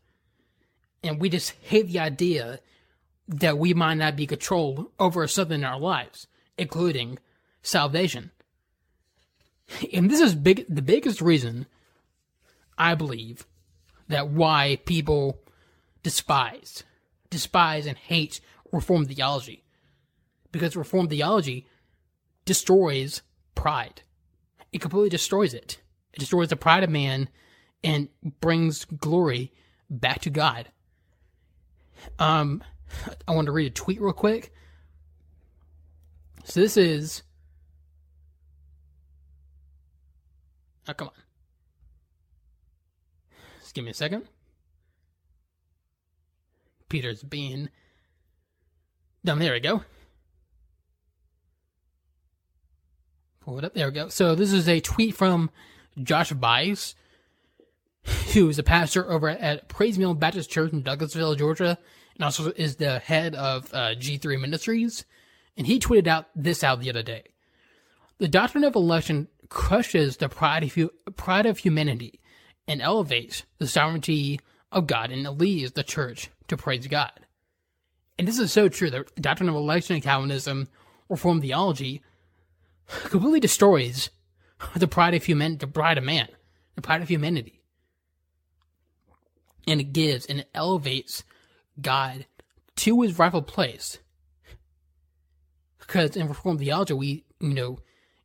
And 1.03 1.19
we 1.19 1.30
just 1.30 1.52
hate 1.61 1.88
the 1.88 1.99
idea 1.99 2.60
that 3.27 3.57
we 3.57 3.73
might 3.73 3.95
not 3.95 4.15
be 4.15 4.26
controlled 4.27 4.88
over 4.99 5.27
something 5.27 5.60
in 5.60 5.65
our 5.65 5.80
lives, 5.80 6.27
including 6.57 7.19
salvation. 7.61 8.31
And 9.94 10.10
this 10.10 10.19
is 10.19 10.35
big 10.35 10.65
the 10.69 10.81
biggest 10.81 11.22
reason 11.22 11.65
I 12.77 12.95
believe 12.95 13.45
that 14.07 14.30
why 14.30 14.80
people 14.85 15.39
despise 16.03 16.84
despise 17.30 17.85
and 17.85 17.98
hate 17.98 18.39
reformed 18.72 19.07
theology. 19.07 19.64
Because 20.52 20.76
reformed 20.76 21.10
theology 21.10 21.68
destroys 22.45 23.22
pride. 23.56 24.02
It 24.72 24.81
completely 24.81 25.10
destroys 25.10 25.53
it. 25.53 25.80
It 26.14 26.19
destroys 26.19 26.49
the 26.49 26.56
pride 26.56 26.84
of 26.84 26.89
man 26.89 27.30
and 27.84 28.10
brings 28.39 28.85
glory 28.85 29.52
back 29.89 30.22
to 30.22 30.30
God. 30.30 30.69
Um 32.19 32.64
I 33.27 33.34
want 33.34 33.48
to 33.48 33.52
read 33.52 33.68
a 33.68 33.72
tweet 33.72 33.99
real 33.99 34.14
quick. 34.14 34.53
So 36.45 36.61
this 36.61 36.77
is 36.77 37.23
Oh, 40.88 40.94
come 40.94 41.10
on. 41.10 41.14
Just 43.60 43.76
give 43.76 43.84
me 43.84 43.92
a 43.92 43.94
second. 43.94 44.24
Peter's 46.90 47.24
being. 47.24 47.70
Done. 49.26 49.40
There 49.40 49.54
we 49.54 49.60
go. 49.60 49.84
Pull 53.42 53.60
it 53.60 53.66
up. 53.66 53.74
There 53.74 53.88
we 53.88 53.94
go. 53.94 54.10
So 54.10 54.36
this 54.36 54.54
is 54.54 54.70
a 54.70 54.80
tweet 54.80 55.16
from 55.16 55.50
Josh 56.02 56.32
Buice, 56.32 56.96
who 58.34 58.50
is 58.50 58.60
a 58.60 58.64
pastor 58.64 59.10
over 59.12 59.30
at 59.30 59.68
Pray's 59.68 59.98
Mill 59.98 60.14
Baptist 60.14 60.50
Church 60.50 60.72
in 60.72 60.84
Douglasville, 60.84 61.38
Georgia, 61.38 61.78
and 62.16 62.24
also 62.24 62.52
is 62.56 62.78
the 62.78 63.00
head 63.00 63.36
of 63.36 63.74
uh, 63.74 63.96
G3 63.96 64.40
Ministries. 64.40 65.06
And 65.58 65.68
he 65.68 65.80
tweeted 65.80 66.08
out 66.08 66.28
this 66.36 66.64
out 66.64 66.80
the 66.80 66.90
other 66.90 67.04
day. 67.04 67.24
The 68.20 68.28
doctrine 68.28 68.64
of 68.64 68.76
election 68.76 69.28
crushes 69.49 70.18
the 70.18 70.30
pride 70.30 70.64
of, 70.64 70.90
pride 71.15 71.45
of 71.45 71.60
humanity 71.60 72.19
and 72.68 72.82
elevates 72.82 73.44
the 73.60 73.68
sovereignty 73.68 74.40
of 74.72 74.88
God 74.88 75.11
and 75.11 75.28
leads 75.40 75.72
the 75.72 75.84
church 75.84 76.30
to 76.48 76.57
praise 76.57 76.88
God. 76.88 77.11
and 78.18 78.28
this 78.28 78.40
is 78.40 78.52
so 78.52 78.68
true, 78.68 78.90
the 78.90 79.06
doctrine 79.19 79.49
of 79.49 79.56
election 79.56 79.95
in 79.95 80.02
Calvinism, 80.02 80.68
Reformed 81.10 81.41
theology, 81.41 82.02
completely 82.88 83.40
destroys 83.40 84.10
the 84.76 84.88
pride 84.88 85.14
of 85.14 85.24
human, 85.24 85.57
the 85.57 85.68
pride 85.68 85.98
of 85.98 86.03
man, 86.03 86.28
the 86.76 86.82
pride 86.82 87.02
of 87.02 87.10
humanity. 87.10 87.61
And 89.68 89.80
it 89.80 89.94
gives 89.94 90.26
and 90.26 90.40
it 90.41 90.49
elevates 90.53 91.24
God 91.80 92.26
to 92.78 93.02
his 93.02 93.18
rightful 93.19 93.41
place. 93.41 93.99
Because 95.80 96.18
in 96.18 96.28
Reformed 96.28 96.60
theology, 96.60 96.94
we, 96.94 97.26
you 97.40 97.53
know, 97.53 97.80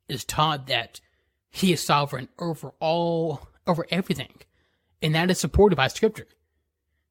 is 0.09 0.25
taught 0.25 0.67
that 0.67 1.01
he 1.53 1.73
is 1.73 1.83
sovereign 1.83 2.29
over 2.39 2.73
all, 2.81 3.47
over 3.67 3.87
everything. 3.91 4.33
And 5.03 5.15
that 5.15 5.31
is 5.31 5.39
supported 5.39 5.77
by 5.77 5.89
scripture. 5.89 6.27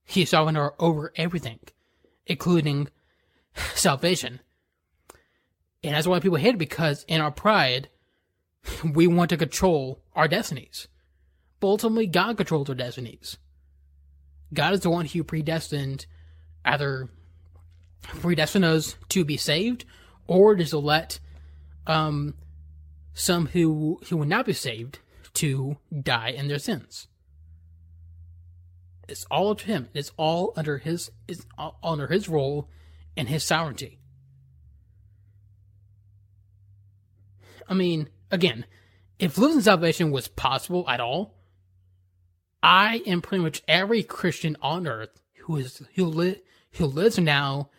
He 0.03 0.23
is 0.23 0.29
sovereign 0.29 0.57
over 0.79 1.13
everything, 1.15 1.59
including 2.25 2.89
salvation. 3.75 4.41
And 5.83 5.95
that's 5.95 6.07
why 6.07 6.19
people 6.19 6.37
hate 6.37 6.55
it 6.55 6.59
because 6.59 7.05
in 7.07 7.21
our 7.21 7.31
pride, 7.31 7.89
we 8.83 9.07
want 9.07 9.29
to 9.29 9.37
control 9.37 10.01
our 10.15 10.27
destinies. 10.27 10.87
But 11.59 11.67
ultimately, 11.67 12.07
God 12.07 12.37
controls 12.37 12.69
our 12.69 12.75
destinies. 12.75 13.37
God 14.53 14.73
is 14.73 14.81
the 14.81 14.89
one 14.89 15.05
who 15.05 15.23
predestined 15.23 16.07
either 16.65 17.09
predestined 18.01 18.65
us 18.65 18.95
to 19.09 19.23
be 19.23 19.37
saved 19.37 19.85
or 20.27 20.55
just 20.55 20.71
to 20.71 20.79
let 20.79 21.19
um, 21.85 22.33
some 23.13 23.47
who 23.47 23.99
who 24.09 24.17
will 24.17 24.25
not 24.25 24.45
be 24.45 24.53
saved 24.53 24.99
to 25.33 25.77
die 26.01 26.29
in 26.29 26.47
their 26.47 26.59
sins. 26.59 27.07
It's 29.07 29.25
all 29.25 29.51
up 29.51 29.59
to 29.59 29.65
him. 29.65 29.89
It's 29.93 30.11
all 30.17 30.53
under 30.55 30.77
his 30.77 31.11
it's 31.27 31.45
all 31.57 31.77
under 31.83 32.07
his 32.07 32.29
role 32.29 32.69
and 33.17 33.27
his 33.27 33.43
sovereignty. 33.43 33.99
I 37.67 37.73
mean, 37.73 38.09
again, 38.29 38.65
if 39.19 39.37
losing 39.37 39.61
salvation 39.61 40.11
was 40.11 40.27
possible 40.27 40.89
at 40.89 40.99
all, 40.99 41.35
I 42.63 43.01
and 43.05 43.23
pretty 43.23 43.43
much 43.43 43.63
every 43.67 44.03
Christian 44.03 44.57
on 44.61 44.87
earth 44.87 45.21
who 45.41 45.57
is 45.57 45.81
who 45.95 46.05
li- 46.05 46.41
who 46.73 46.85
lives 46.85 47.17
now, 47.17 47.69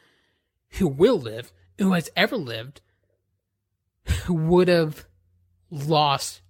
who 0.73 0.89
will 0.89 1.19
live, 1.19 1.53
who 1.79 1.93
has 1.93 2.11
ever 2.17 2.37
lived, 2.37 2.81
would 4.29 4.69
have 4.69 5.07
lost 5.73 6.43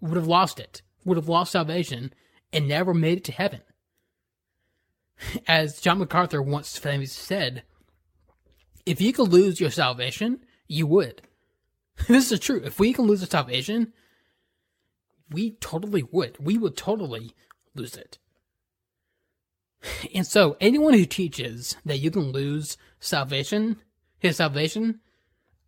would 0.00 0.16
have 0.16 0.26
lost 0.26 0.58
it, 0.58 0.82
would 1.04 1.16
have 1.16 1.28
lost 1.28 1.52
salvation 1.52 2.12
and 2.52 2.66
never 2.66 2.92
made 2.92 3.18
it 3.18 3.24
to 3.24 3.32
heaven. 3.32 3.60
As 5.46 5.80
John 5.80 5.98
MacArthur 5.98 6.42
once 6.42 6.76
famously 6.76 7.06
said, 7.06 7.62
if 8.84 9.00
you 9.00 9.12
could 9.12 9.28
lose 9.28 9.60
your 9.60 9.70
salvation, 9.70 10.40
you 10.66 10.86
would. 10.86 11.22
this 12.08 12.32
is 12.32 12.40
true. 12.40 12.60
If 12.64 12.78
we 12.78 12.92
can 12.92 13.06
lose 13.06 13.22
our 13.22 13.28
salvation, 13.28 13.92
we 15.30 15.52
totally 15.52 16.02
would. 16.02 16.36
We 16.38 16.58
would 16.58 16.76
totally 16.76 17.32
lose 17.74 17.96
it. 17.96 18.18
And 20.14 20.26
so, 20.26 20.56
anyone 20.60 20.94
who 20.94 21.04
teaches 21.04 21.76
that 21.84 21.98
you 21.98 22.10
can 22.10 22.32
lose 22.32 22.78
salvation, 23.00 23.76
his 24.18 24.38
salvation, 24.38 25.00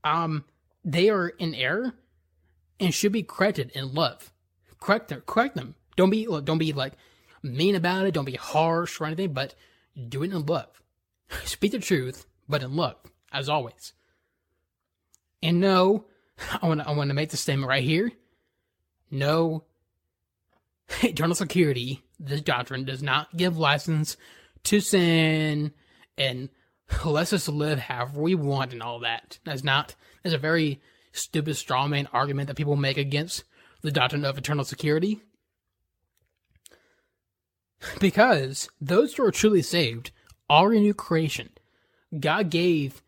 um, 0.05 0.45
they 0.85 1.11
are 1.11 1.29
in 1.29 1.55
error 1.55 1.95
and 2.79 2.95
should 2.95 3.13
be 3.13 3.23
corrected 3.23 3.71
in 3.75 3.95
love. 3.95 4.33
Correct 4.81 5.09
them. 5.09 5.23
Correct 5.27 5.55
them. 5.55 5.75
Don't 5.97 6.11
be 6.11 6.27
don't 6.27 6.59
be 6.59 6.73
like 6.73 6.95
mean 7.43 7.75
about 7.75 8.07
it. 8.07 8.15
Don't 8.15 8.25
be 8.25 8.37
harsh 8.37 9.01
or 9.01 9.07
anything, 9.07 9.33
but 9.33 9.55
do 10.09 10.23
it 10.23 10.33
in 10.33 10.47
love. 10.47 10.83
Speak 11.45 11.73
the 11.73 11.79
truth, 11.79 12.27
but 12.49 12.63
in 12.63 12.77
love, 12.77 12.97
as 13.33 13.49
always. 13.49 13.93
And 15.43 15.61
no, 15.61 16.07
I 16.63 16.67
want 16.67 16.87
I 16.87 16.93
want 16.93 17.11
to 17.11 17.15
make 17.15 17.31
the 17.31 17.37
statement 17.37 17.69
right 17.69 17.83
here. 17.83 18.13
No, 19.11 19.65
eternal 21.03 21.35
security. 21.35 22.03
This 22.19 22.41
doctrine 22.41 22.85
does 22.85 23.03
not 23.03 23.37
give 23.37 23.59
license 23.59 24.17
to 24.65 24.81
sin 24.81 25.73
and 26.17 26.49
lets 27.05 27.33
us 27.33 27.49
live 27.49 27.79
however 27.79 28.21
we 28.21 28.35
want 28.35 28.73
and 28.73 28.83
all 28.83 29.01
that. 29.01 29.39
That's 29.45 29.65
not. 29.65 29.95
That's 30.23 30.35
a 30.35 30.39
very 30.39 30.81
stupid 31.17 31.55
strawman 31.55 32.07
argument 32.13 32.49
that 32.49 32.57
people 32.57 32.77
make 32.77 32.97
against 32.97 33.45
the 33.83 33.91
doctrine 33.91 34.25
of 34.25 34.39
eternal 34.39 34.65
security. 34.65 35.21
Because 38.01 38.71
those 38.81 39.15
who 39.15 39.25
are 39.25 39.31
truly 39.31 39.61
saved 39.61 40.11
are 40.49 40.73
a 40.73 40.81
new 40.81 40.95
creation. 40.95 41.51
God 42.19 42.51
gave 42.51 43.03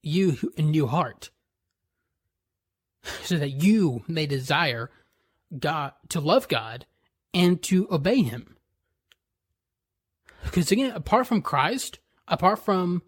you 0.00 0.36
a 0.56 0.62
new 0.62 0.86
heart 0.86 1.30
so 3.22 3.36
that 3.36 3.50
you 3.50 4.04
may 4.06 4.26
desire 4.26 4.90
God 5.58 5.92
to 6.10 6.20
love 6.20 6.48
God 6.48 6.86
and 7.34 7.62
to 7.64 7.88
obey 7.90 8.22
him. 8.22 8.56
Because 10.44 10.70
again, 10.70 10.92
apart 10.92 11.26
from 11.26 11.42
Christ, 11.42 11.98
apart 12.28 12.58
from 12.58 13.02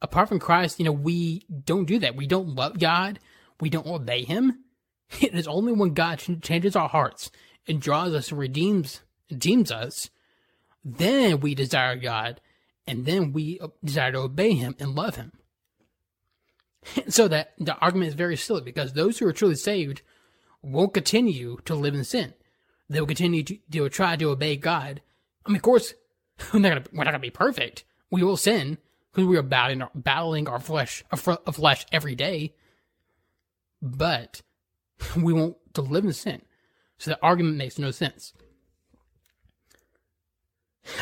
apart 0.00 0.28
from 0.28 0.40
Christ, 0.40 0.78
you 0.78 0.84
know, 0.84 0.92
we 0.92 1.46
don't 1.64 1.86
do 1.86 1.98
that. 2.00 2.16
We 2.16 2.26
don't 2.26 2.54
love 2.54 2.78
God. 2.78 3.20
We 3.60 3.70
don't 3.70 3.86
obey 3.86 4.24
him. 4.24 4.58
It 5.20 5.34
is 5.34 5.46
only 5.46 5.74
when 5.74 5.92
God 5.92 6.22
changes 6.40 6.74
our 6.74 6.88
hearts 6.88 7.30
and 7.68 7.82
draws 7.82 8.14
us 8.14 8.30
and 8.30 8.38
redeems 8.38 9.02
redeems 9.30 9.70
us, 9.70 10.10
then 10.84 11.40
we 11.40 11.54
desire 11.54 11.96
God, 11.96 12.40
and 12.86 13.06
then 13.06 13.32
we 13.32 13.58
uh, 13.60 13.68
desire 13.84 14.12
to 14.12 14.18
obey 14.18 14.52
him 14.52 14.74
and 14.78 14.94
love 14.94 15.16
him. 15.16 15.32
so 17.08 17.28
that 17.28 17.52
the 17.58 17.76
argument 17.76 18.08
is 18.08 18.14
very 18.14 18.36
silly 18.36 18.60
because 18.60 18.92
those 18.92 19.18
who 19.18 19.26
are 19.26 19.32
truly 19.32 19.54
saved 19.54 20.02
won't 20.62 20.94
continue 20.94 21.58
to 21.64 21.74
live 21.74 21.94
in 21.94 22.04
sin. 22.04 22.34
They 22.88 23.00
will 23.00 23.06
continue 23.06 23.42
to, 23.44 23.58
to 23.70 23.88
try 23.88 24.16
to 24.16 24.30
obey 24.30 24.56
God. 24.56 25.00
I 25.46 25.50
mean, 25.50 25.56
of 25.56 25.62
course, 25.62 25.94
we're 26.52 26.60
not 26.60 26.68
gonna, 26.68 26.84
we're 26.92 27.04
not 27.04 27.12
gonna 27.12 27.20
be 27.20 27.30
perfect. 27.30 27.84
We 28.10 28.22
will 28.22 28.36
sin 28.36 28.78
because 29.12 29.26
we 29.26 29.36
are 29.36 29.42
battling, 29.42 29.86
battling 29.94 30.48
our 30.48 30.60
flesh, 30.60 31.04
our 31.10 31.16
flesh 31.16 31.86
every 31.92 32.14
day. 32.14 32.54
But 33.82 34.42
we 35.16 35.32
won't 35.32 35.56
to 35.74 35.82
live 35.82 36.04
in 36.04 36.12
sin. 36.12 36.42
So 36.98 37.10
the 37.10 37.22
argument 37.22 37.56
makes 37.56 37.78
no 37.78 37.90
sense. 37.90 38.32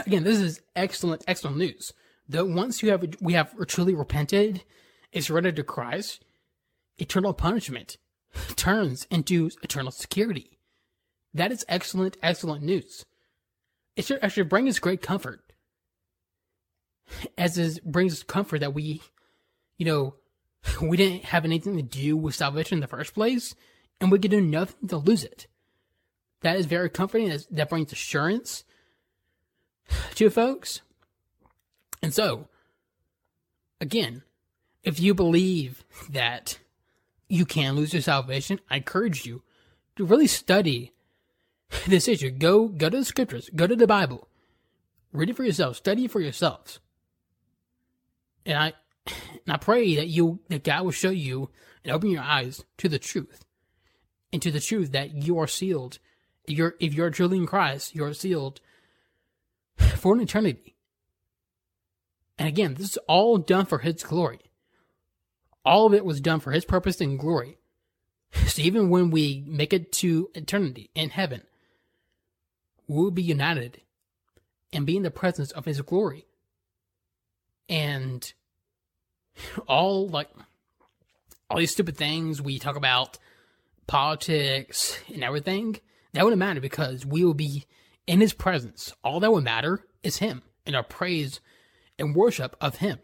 Again, 0.06 0.24
this 0.24 0.40
is 0.40 0.60
excellent, 0.74 1.24
excellent 1.28 1.58
news. 1.58 1.92
That 2.28 2.48
once 2.48 2.82
you 2.82 2.90
have 2.90 3.04
we 3.20 3.34
have 3.34 3.54
truly 3.66 3.94
repented 3.94 4.62
is 5.12 5.26
surrendered 5.26 5.56
to 5.56 5.64
Christ, 5.64 6.24
eternal 6.98 7.34
punishment 7.34 7.96
turns 8.56 9.06
into 9.10 9.50
eternal 9.62 9.90
security. 9.90 10.58
That 11.34 11.52
is 11.52 11.64
excellent, 11.68 12.16
excellent 12.22 12.62
news. 12.62 13.04
It 13.96 14.04
should 14.04 14.22
actually 14.22 14.44
bring 14.44 14.68
us 14.68 14.78
great 14.78 15.02
comfort. 15.02 15.40
As 17.36 17.58
it 17.58 17.84
brings 17.84 18.12
us 18.12 18.22
comfort 18.22 18.60
that 18.60 18.74
we, 18.74 19.02
you 19.76 19.86
know, 19.86 20.14
we 20.82 20.96
didn't 20.96 21.24
have 21.26 21.44
anything 21.44 21.76
to 21.76 21.82
do 21.82 22.16
with 22.16 22.34
salvation 22.34 22.76
in 22.76 22.80
the 22.80 22.86
first 22.86 23.14
place, 23.14 23.54
and 24.00 24.10
we 24.10 24.18
could 24.18 24.30
do 24.30 24.40
nothing 24.40 24.88
to 24.88 24.96
lose 24.96 25.24
it. 25.24 25.46
That 26.42 26.56
is 26.56 26.66
very 26.66 26.88
comforting. 26.88 27.36
That 27.50 27.68
brings 27.68 27.92
assurance 27.92 28.64
to 30.14 30.30
folks. 30.30 30.80
And 32.02 32.14
so, 32.14 32.48
again, 33.80 34.22
if 34.82 34.98
you 34.98 35.14
believe 35.14 35.84
that 36.08 36.58
you 37.28 37.44
can 37.44 37.76
lose 37.76 37.92
your 37.92 38.02
salvation, 38.02 38.60
I 38.70 38.78
encourage 38.78 39.26
you 39.26 39.42
to 39.96 40.04
really 40.04 40.26
study 40.26 40.92
this 41.86 42.08
issue. 42.08 42.30
Go 42.30 42.68
go 42.68 42.88
to 42.88 42.98
the 42.98 43.04
scriptures, 43.04 43.50
go 43.54 43.66
to 43.66 43.76
the 43.76 43.86
Bible, 43.86 44.28
read 45.12 45.30
it 45.30 45.36
for 45.36 45.44
yourself, 45.44 45.76
study 45.76 46.06
it 46.06 46.10
for 46.10 46.20
yourselves. 46.20 46.80
And 48.46 48.58
I 48.58 48.72
and 49.06 49.48
I 49.48 49.56
pray 49.56 49.96
that 49.96 50.08
you 50.08 50.40
that 50.48 50.64
God 50.64 50.84
will 50.84 50.90
show 50.90 51.10
you 51.10 51.50
and 51.84 51.92
open 51.92 52.10
your 52.10 52.22
eyes 52.22 52.64
to 52.78 52.88
the 52.88 52.98
truth. 52.98 53.44
And 54.32 54.40
to 54.42 54.50
the 54.50 54.60
truth 54.60 54.92
that 54.92 55.14
you 55.14 55.38
are 55.38 55.48
sealed. 55.48 55.98
If 56.46 56.56
you're 56.56 56.74
if 56.80 56.94
you're 56.94 57.10
truly 57.10 57.38
in 57.38 57.46
Christ, 57.46 57.94
you 57.94 58.04
are 58.04 58.14
sealed 58.14 58.60
for 59.96 60.14
an 60.14 60.20
eternity. 60.20 60.76
And 62.38 62.48
again, 62.48 62.74
this 62.74 62.90
is 62.90 62.98
all 63.06 63.38
done 63.38 63.66
for 63.66 63.78
his 63.78 64.02
glory. 64.02 64.40
All 65.64 65.86
of 65.86 65.94
it 65.94 66.04
was 66.04 66.20
done 66.20 66.40
for 66.40 66.52
his 66.52 66.64
purpose 66.64 67.00
and 67.00 67.18
glory. 67.18 67.58
So 68.46 68.62
even 68.62 68.88
when 68.88 69.10
we 69.10 69.44
make 69.46 69.72
it 69.72 69.92
to 69.92 70.30
eternity 70.34 70.90
in 70.94 71.10
heaven, 71.10 71.42
we 72.86 72.96
will 72.96 73.10
be 73.10 73.22
united 73.22 73.82
and 74.72 74.86
be 74.86 74.96
in 74.96 75.02
the 75.02 75.10
presence 75.10 75.50
of 75.50 75.64
his 75.64 75.80
glory. 75.82 76.26
And 77.68 78.32
all 79.66 80.08
like 80.08 80.28
all 81.48 81.58
these 81.58 81.72
stupid 81.72 81.96
things 81.96 82.40
we 82.40 82.58
talk 82.58 82.76
about 82.76 83.18
politics 83.86 84.98
and 85.12 85.24
everything, 85.24 85.78
that 86.12 86.24
wouldn't 86.24 86.38
matter 86.38 86.60
because 86.60 87.04
we 87.04 87.24
will 87.24 87.34
be 87.34 87.66
in 88.06 88.20
his 88.20 88.32
presence. 88.32 88.94
All 89.02 89.20
that 89.20 89.32
would 89.32 89.44
matter 89.44 89.84
is 90.02 90.18
him 90.18 90.42
and 90.66 90.76
our 90.76 90.82
praise 90.82 91.40
and 91.98 92.14
worship 92.14 92.56
of 92.60 92.76
him. 92.76 92.98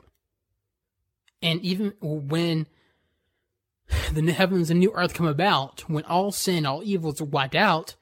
And 1.43 1.61
even 1.62 1.93
when 2.01 2.66
the 4.12 4.23
new 4.23 4.32
heavens 4.32 4.70
and 4.70 4.81
new 4.81 4.93
earth 4.94 5.15
come 5.15 5.27
about, 5.27 5.89
when 5.89 6.05
all 6.05 6.32
sin, 6.32 6.66
all 6.66 6.82
evils 6.82 7.20
are 7.20 7.27
wiped 7.27 7.55
out, 7.55 7.94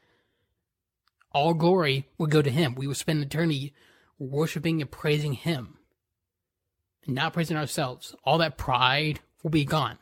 all 1.32 1.52
glory 1.52 2.08
will 2.16 2.28
go 2.28 2.40
to 2.40 2.50
Him. 2.50 2.74
We 2.74 2.86
will 2.86 2.94
spend 2.94 3.22
eternity 3.22 3.74
worshiping 4.18 4.80
and 4.80 4.90
praising 4.90 5.34
Him, 5.34 5.78
not 7.06 7.32
praising 7.32 7.56
ourselves. 7.56 8.14
All 8.24 8.38
that 8.38 8.58
pride 8.58 9.20
will 9.42 9.50
be 9.50 9.64
gone. 9.64 9.98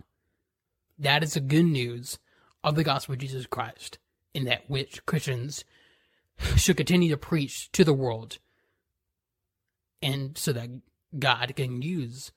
That 0.99 1.23
is 1.23 1.35
the 1.35 1.41
good 1.41 1.65
news 1.65 2.19
of 2.63 2.77
the 2.77 2.85
gospel 2.85 3.15
of 3.15 3.19
Jesus 3.19 3.47
Christ, 3.47 3.99
in 4.35 4.45
that 4.45 4.69
which 4.69 5.05
Christians 5.07 5.65
should 6.57 6.77
continue 6.77 7.11
to 7.11 7.17
preach 7.17 7.71
to 7.73 7.85
the 7.85 7.93
world, 7.93 8.39
and 10.01 10.37
so 10.37 10.53
that 10.53 10.69
God 11.19 11.55
can 11.57 11.83
use 11.83 12.33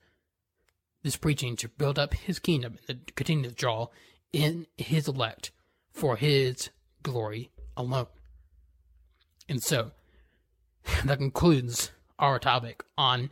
this 1.02 1.16
preaching 1.16 1.56
to 1.56 1.68
build 1.68 1.98
up 1.98 2.14
His 2.14 2.38
kingdom 2.38 2.78
and 2.88 3.14
continue 3.14 3.48
to 3.48 3.54
draw 3.54 3.88
in 4.32 4.66
His 4.76 5.08
elect 5.08 5.52
for 5.92 6.16
His 6.16 6.70
glory 7.02 7.50
alone. 7.76 8.06
And 9.48 9.62
so 9.62 9.92
that 11.04 11.18
concludes 11.18 11.92
our 12.18 12.38
topic 12.38 12.82
on 12.98 13.30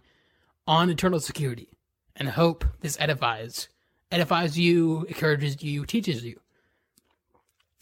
on 0.66 0.91
eternal 0.91 1.20
security. 1.20 1.69
And 2.16 2.28
hope 2.28 2.65
this 2.81 2.97
edifies 3.01 3.69
edifies 4.11 4.57
you, 4.57 5.05
encourages 5.05 5.62
you, 5.62 5.85
teaches 5.85 6.24
you. 6.24 6.39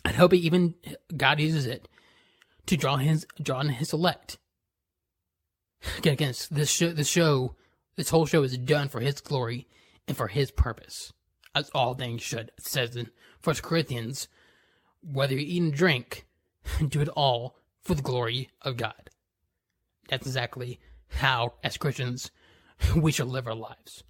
I 0.04 0.12
hope 0.12 0.32
even 0.32 0.74
God 1.14 1.38
uses 1.38 1.66
it 1.66 1.88
to 2.66 2.76
draw 2.76 2.96
his 2.96 3.26
draw 3.42 3.60
in 3.60 3.68
his 3.68 3.92
elect. 3.92 4.38
Again, 5.98 6.12
against 6.12 6.54
this 6.54 6.70
show, 6.70 6.92
this 6.92 7.08
show, 7.08 7.56
this 7.96 8.10
whole 8.10 8.26
show 8.26 8.42
is 8.42 8.56
done 8.56 8.88
for 8.88 9.00
His 9.00 9.20
glory 9.20 9.66
and 10.06 10.16
for 10.16 10.28
His 10.28 10.50
purpose, 10.50 11.12
as 11.54 11.70
all 11.74 11.94
things 11.94 12.22
should. 12.22 12.52
It 12.56 12.64
says 12.64 12.96
in 12.96 13.10
First 13.40 13.62
Corinthians, 13.62 14.28
whether 15.02 15.34
you 15.34 15.40
eat 15.40 15.62
and 15.62 15.74
drink, 15.74 16.26
do 16.88 17.00
it 17.00 17.08
all 17.08 17.56
for 17.82 17.94
the 17.94 18.02
glory 18.02 18.50
of 18.62 18.76
God. 18.76 19.10
That's 20.08 20.26
exactly 20.26 20.78
how, 21.08 21.54
as 21.64 21.76
Christians, 21.76 22.30
we 22.96 23.12
should 23.12 23.28
live 23.28 23.46
our 23.46 23.54
lives. 23.54 24.04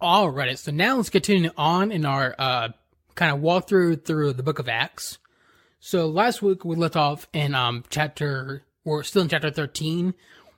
Alright, 0.00 0.58
so 0.58 0.72
now 0.72 0.96
let's 0.96 1.10
continue 1.10 1.50
on 1.58 1.92
in 1.92 2.06
our 2.06 2.34
uh, 2.38 2.68
kind 3.14 3.34
of 3.34 3.42
walkthrough 3.42 4.04
through 4.04 4.32
the 4.32 4.42
book 4.42 4.58
of 4.58 4.68
Acts. 4.68 5.18
So 5.78 6.06
last 6.06 6.40
week 6.40 6.64
we 6.64 6.74
left 6.74 6.96
off 6.96 7.28
in 7.32 7.54
um, 7.54 7.84
chapter, 7.90 8.62
we're 8.84 9.02
still 9.02 9.22
in 9.22 9.28
chapter 9.28 9.50
13. 9.50 10.14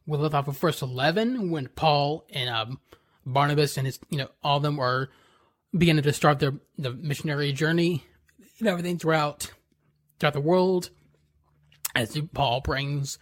We 0.06 0.18
left 0.18 0.34
off 0.34 0.46
with 0.46 0.58
verse 0.58 0.80
11 0.80 1.50
when 1.50 1.68
Paul 1.68 2.24
and 2.30 2.48
um, 2.48 2.80
Barnabas 3.26 3.76
and 3.76 3.86
his, 3.86 3.98
you 4.10 4.18
know, 4.18 4.28
all 4.44 4.58
of 4.58 4.62
them 4.62 4.76
were 4.76 5.10
beginning 5.76 6.02
to 6.04 6.12
start 6.12 6.38
their 6.38 6.54
the 6.76 6.92
missionary 6.92 7.52
journey 7.52 8.04
and 8.58 8.68
everything 8.68 8.98
throughout 8.98 9.50
throughout 10.18 10.34
the 10.34 10.40
world 10.40 10.90
as 11.94 12.18
Paul 12.32 12.60
brings 12.60 13.18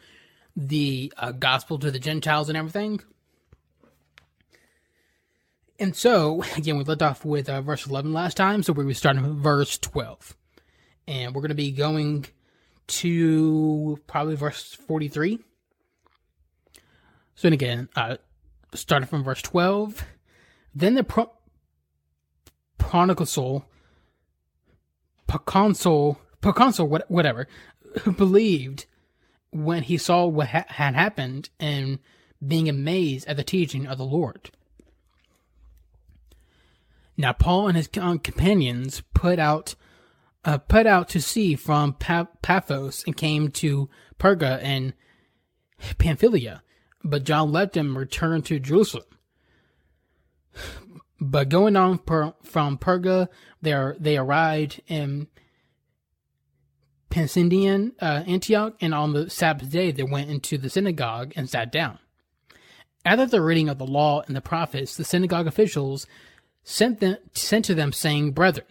the 0.56 1.12
uh, 1.16 1.32
gospel 1.32 1.78
to 1.78 1.90
the 1.90 1.98
Gentiles 1.98 2.48
and 2.48 2.58
everything. 2.58 3.00
And 5.78 5.96
so, 5.96 6.44
again, 6.56 6.76
we 6.76 6.84
left 6.84 7.02
off 7.02 7.24
with 7.24 7.48
uh, 7.48 7.62
verse 7.62 7.86
11 7.86 8.12
last 8.12 8.36
time, 8.36 8.62
so 8.62 8.72
we 8.72 8.84
were 8.84 8.94
starting 8.94 9.22
with 9.22 9.36
verse 9.36 9.78
12. 9.78 10.36
And 11.08 11.34
we're 11.34 11.40
going 11.40 11.48
to 11.48 11.54
be 11.54 11.72
going 11.72 12.26
to 12.88 13.98
probably 14.06 14.36
verse 14.36 14.74
43. 14.74 15.38
So, 17.34 17.46
and 17.46 17.54
again, 17.54 17.88
uh, 17.96 18.18
starting 18.74 19.08
from 19.08 19.24
verse 19.24 19.42
12. 19.42 20.04
Then 20.74 20.94
the 20.94 21.04
pro- 21.04 21.32
proconsul, 22.78 23.64
proconsul, 25.26 26.20
proconsul, 26.40 26.88
whatever, 27.08 27.48
believed 28.16 28.86
when 29.50 29.82
he 29.82 29.96
saw 29.96 30.26
what 30.26 30.48
ha- 30.48 30.64
had 30.68 30.94
happened 30.94 31.50
and 31.58 31.98
being 32.46 32.68
amazed 32.68 33.26
at 33.28 33.36
the 33.36 33.44
teaching 33.44 33.86
of 33.86 33.98
the 33.98 34.04
Lord. 34.04 34.50
Now 37.16 37.32
Paul 37.32 37.68
and 37.68 37.76
his 37.76 37.88
companions 37.88 39.02
put 39.14 39.38
out 39.38 39.74
uh, 40.42 40.56
put 40.56 40.86
out 40.86 41.08
to 41.10 41.20
sea 41.20 41.54
from 41.54 41.92
pa- 41.92 42.28
Paphos 42.40 43.04
and 43.06 43.14
came 43.14 43.50
to 43.50 43.90
Perga 44.18 44.58
and 44.62 44.94
Pamphylia, 45.98 46.62
but 47.04 47.24
John 47.24 47.52
let 47.52 47.74
them 47.74 47.98
return 47.98 48.40
to 48.42 48.58
Jerusalem. 48.58 49.04
But 51.20 51.50
going 51.50 51.76
on 51.76 51.98
per- 51.98 52.32
from 52.42 52.78
Perga, 52.78 53.28
there 53.60 53.96
they 53.98 54.16
arrived 54.16 54.80
in 54.88 55.28
Pisidian 57.10 57.92
uh, 58.00 58.22
Antioch, 58.26 58.76
and 58.80 58.94
on 58.94 59.12
the 59.12 59.28
Sabbath 59.28 59.70
day 59.70 59.90
they 59.90 60.02
went 60.02 60.30
into 60.30 60.56
the 60.56 60.70
synagogue 60.70 61.32
and 61.36 61.50
sat 61.50 61.72
down. 61.72 61.98
After 63.04 63.26
the 63.26 63.42
reading 63.42 63.68
of 63.68 63.78
the 63.78 63.86
law 63.86 64.22
and 64.26 64.36
the 64.36 64.40
prophets, 64.40 64.96
the 64.96 65.04
synagogue 65.04 65.46
officials 65.46 66.06
sent 66.62 67.00
them 67.00 67.16
sent 67.32 67.64
to 67.66 67.74
them, 67.74 67.92
saying, 67.92 68.32
"Brethren, 68.32 68.66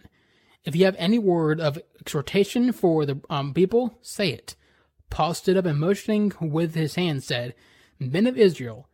if 0.64 0.74
you 0.74 0.84
have 0.84 0.96
any 0.98 1.18
word 1.18 1.60
of 1.60 1.78
exhortation 2.00 2.72
for 2.72 3.04
the 3.04 3.20
um, 3.28 3.52
people, 3.52 3.98
say 4.00 4.30
it." 4.30 4.56
Paul 5.10 5.34
stood 5.34 5.56
up 5.56 5.66
and 5.66 5.78
motioning 5.78 6.32
with 6.40 6.74
his 6.74 6.94
hand 6.94 7.22
said, 7.24 7.54
"Men 7.98 8.26
of 8.26 8.38
Israel, 8.38 8.88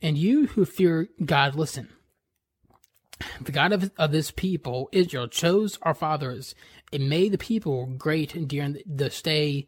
and 0.00 0.16
you 0.16 0.46
who 0.46 0.64
fear 0.64 1.08
God, 1.24 1.54
listen." 1.54 1.88
The 3.40 3.52
God 3.52 3.72
of, 3.72 3.90
of 3.98 4.12
this 4.12 4.30
people, 4.30 4.88
Israel, 4.92 5.28
chose 5.28 5.78
our 5.82 5.94
fathers 5.94 6.54
and 6.92 7.08
made 7.08 7.32
the 7.32 7.38
people 7.38 7.86
great 7.86 8.48
during 8.48 8.78
the 8.86 9.10
stay 9.10 9.66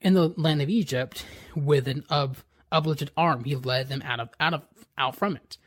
in 0.00 0.14
the 0.14 0.28
land 0.36 0.60
of 0.62 0.68
Egypt 0.68 1.24
with 1.54 1.88
an 1.88 2.04
up, 2.10 2.36
uplifted 2.70 3.10
arm. 3.16 3.44
He 3.44 3.56
led 3.56 3.88
them 3.88 4.02
out 4.04 4.20
of 4.20 4.28
out 4.38 4.54
of 4.54 4.62
out 4.98 5.16
from 5.16 5.36
it. 5.36 5.58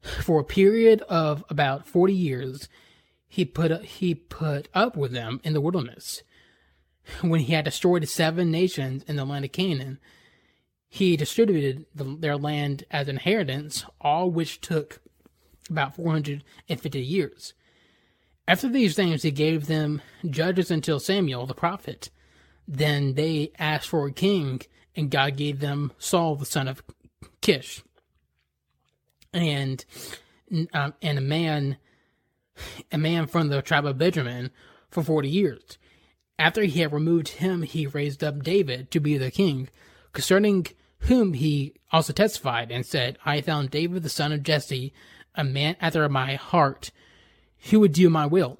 For 0.00 0.40
a 0.40 0.44
period 0.44 1.02
of 1.02 1.44
about 1.48 1.86
forty 1.86 2.14
years, 2.14 2.68
he 3.28 3.44
put 3.44 3.84
he 3.84 4.14
put 4.14 4.68
up 4.74 4.96
with 4.96 5.12
them 5.12 5.40
in 5.44 5.52
the 5.52 5.60
wilderness. 5.60 6.22
When 7.22 7.40
he 7.40 7.54
had 7.54 7.64
destroyed 7.64 8.06
seven 8.08 8.50
nations 8.50 9.02
in 9.04 9.16
the 9.16 9.24
land 9.24 9.44
of 9.44 9.52
Canaan, 9.52 9.98
he 10.88 11.16
distributed 11.16 11.86
the, 11.94 12.04
their 12.04 12.36
land 12.36 12.84
as 12.90 13.08
inheritance, 13.08 13.84
all 14.00 14.30
which 14.30 14.60
took 14.60 15.00
about 15.68 15.96
450 15.96 17.00
years. 17.00 17.54
After 18.50 18.68
these 18.68 18.96
things, 18.96 19.22
he 19.22 19.30
gave 19.30 19.68
them 19.68 20.02
judges 20.28 20.72
until 20.72 20.98
Samuel 20.98 21.46
the 21.46 21.54
prophet. 21.54 22.10
Then 22.66 23.14
they 23.14 23.52
asked 23.60 23.88
for 23.88 24.08
a 24.08 24.12
king, 24.12 24.62
and 24.96 25.08
God 25.08 25.36
gave 25.36 25.60
them 25.60 25.92
Saul 25.98 26.34
the 26.34 26.44
son 26.44 26.66
of 26.66 26.82
Kish, 27.40 27.84
and 29.32 29.84
um, 30.72 30.94
and 31.00 31.16
a 31.16 31.20
man, 31.20 31.76
a 32.90 32.98
man 32.98 33.28
from 33.28 33.50
the 33.50 33.62
tribe 33.62 33.86
of 33.86 33.98
Benjamin, 33.98 34.50
for 34.90 35.04
forty 35.04 35.28
years. 35.28 35.78
After 36.36 36.62
he 36.64 36.80
had 36.80 36.92
removed 36.92 37.28
him, 37.28 37.62
he 37.62 37.86
raised 37.86 38.24
up 38.24 38.42
David 38.42 38.90
to 38.90 38.98
be 38.98 39.16
the 39.16 39.30
king, 39.30 39.68
concerning 40.12 40.66
whom 41.02 41.34
he 41.34 41.74
also 41.92 42.12
testified 42.12 42.72
and 42.72 42.84
said, 42.84 43.16
"I 43.24 43.42
found 43.42 43.70
David 43.70 44.02
the 44.02 44.08
son 44.08 44.32
of 44.32 44.42
Jesse." 44.42 44.92
a 45.36 45.44
man 45.44 45.76
after 45.80 46.08
my 46.08 46.34
heart 46.34 46.90
who 47.68 47.80
would 47.80 47.92
do 47.92 48.10
my 48.10 48.26
will. 48.26 48.58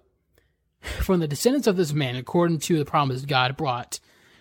From 0.81 1.21
the 1.21 1.29
descendants 1.29 1.67
of 1.67 1.77
this 1.77 1.93
man, 1.93 2.17
according 2.17 2.59
to 2.61 2.79
the 2.79 2.85
promise 2.85 3.25
God 3.25 3.57
brought 3.57 4.01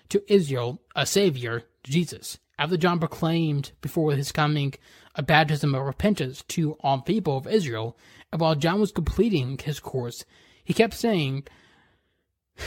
to 0.10 0.24
Israel 0.32 0.82
a 0.96 1.06
Savior, 1.06 1.64
Jesus. 1.84 2.38
After 2.58 2.78
John 2.78 3.00
proclaimed 3.00 3.72
before 3.82 4.14
his 4.14 4.32
coming 4.32 4.74
a 5.16 5.24
baptism 5.24 5.76
of 5.76 5.86
repentance 5.86 6.44
to 6.50 6.74
all 6.82 7.02
people 7.02 7.38
of 7.38 7.48
Israel, 7.48 7.98
and 8.32 8.40
while 8.40 8.56
John 8.56 8.80
was 8.80 8.92
completing 8.92 9.58
his 9.58 9.80
course, 9.80 10.24
he 10.64 10.74
kept 10.74 10.94
saying, 10.94 11.48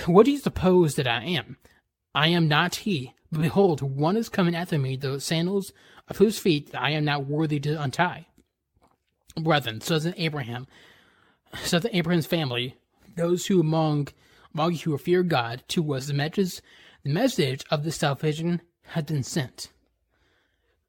What 0.06 0.26
do 0.26 0.32
you 0.32 0.38
suppose 0.38 0.96
that 0.96 1.06
I 1.06 1.24
am? 1.24 1.56
I 2.14 2.28
am 2.28 2.48
not 2.48 2.76
he. 2.76 3.14
But 3.30 3.42
behold, 3.42 3.80
one 3.80 4.16
is 4.16 4.28
coming 4.28 4.54
after 4.54 4.78
me, 4.78 4.96
the 4.96 5.20
sandals 5.20 5.72
of 6.08 6.18
whose 6.18 6.38
feet 6.38 6.70
I 6.74 6.90
am 6.90 7.06
not 7.06 7.26
worthy 7.26 7.58
to 7.60 7.80
untie 7.80 8.26
brethren, 9.40 9.80
sons 9.80 10.06
of 10.06 10.14
Abraham, 10.16 10.66
sons 11.54 11.84
of 11.84 11.94
Abraham's 11.94 12.26
family, 12.26 12.76
those 13.16 13.46
who 13.46 13.60
among 13.60 14.08
among 14.54 14.72
you 14.72 14.78
who 14.78 14.98
fear 14.98 15.22
God, 15.22 15.62
to 15.68 15.94
us 15.94 16.06
the 16.06 16.14
message, 16.14 16.60
the 17.04 17.10
message 17.10 17.64
of 17.70 17.84
the 17.84 17.92
salvation 17.92 18.60
had 18.88 19.06
been 19.06 19.22
sent. 19.22 19.72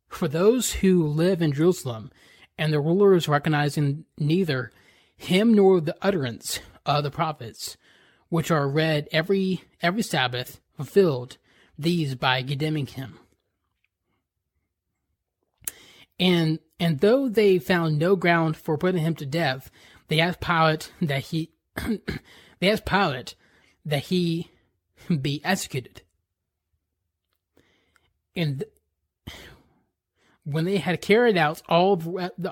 For 0.09 0.27
those 0.27 0.73
who 0.73 1.07
live 1.07 1.41
in 1.41 1.53
Jerusalem, 1.53 2.11
and 2.57 2.71
the 2.71 2.79
rulers 2.79 3.27
recognizing 3.27 4.05
neither 4.17 4.71
him 5.15 5.53
nor 5.53 5.81
the 5.81 5.97
utterance 6.01 6.59
of 6.85 7.03
the 7.03 7.11
prophets, 7.11 7.77
which 8.29 8.51
are 8.51 8.67
read 8.67 9.07
every 9.11 9.63
every 9.81 10.03
Sabbath, 10.03 10.59
fulfilled 10.75 11.37
these 11.77 12.15
by 12.15 12.43
condemning 12.43 12.87
him. 12.87 13.19
And 16.19 16.59
and 16.79 16.99
though 16.99 17.29
they 17.29 17.59
found 17.59 17.97
no 17.97 18.15
ground 18.15 18.57
for 18.57 18.77
putting 18.77 19.01
him 19.01 19.15
to 19.15 19.25
death, 19.25 19.71
they 20.07 20.19
asked 20.19 20.41
Pilate 20.41 20.91
that 21.01 21.21
he 21.21 21.51
they 22.59 22.69
asked 22.69 22.85
Pilate 22.85 23.35
that 23.85 24.03
he 24.03 24.51
be 25.21 25.41
executed. 25.43 26.01
And 28.35 28.63
when 30.45 30.65
they 30.65 30.77
had 30.77 31.01
carried 31.01 31.37
out 31.37 31.61
all 31.69 32.01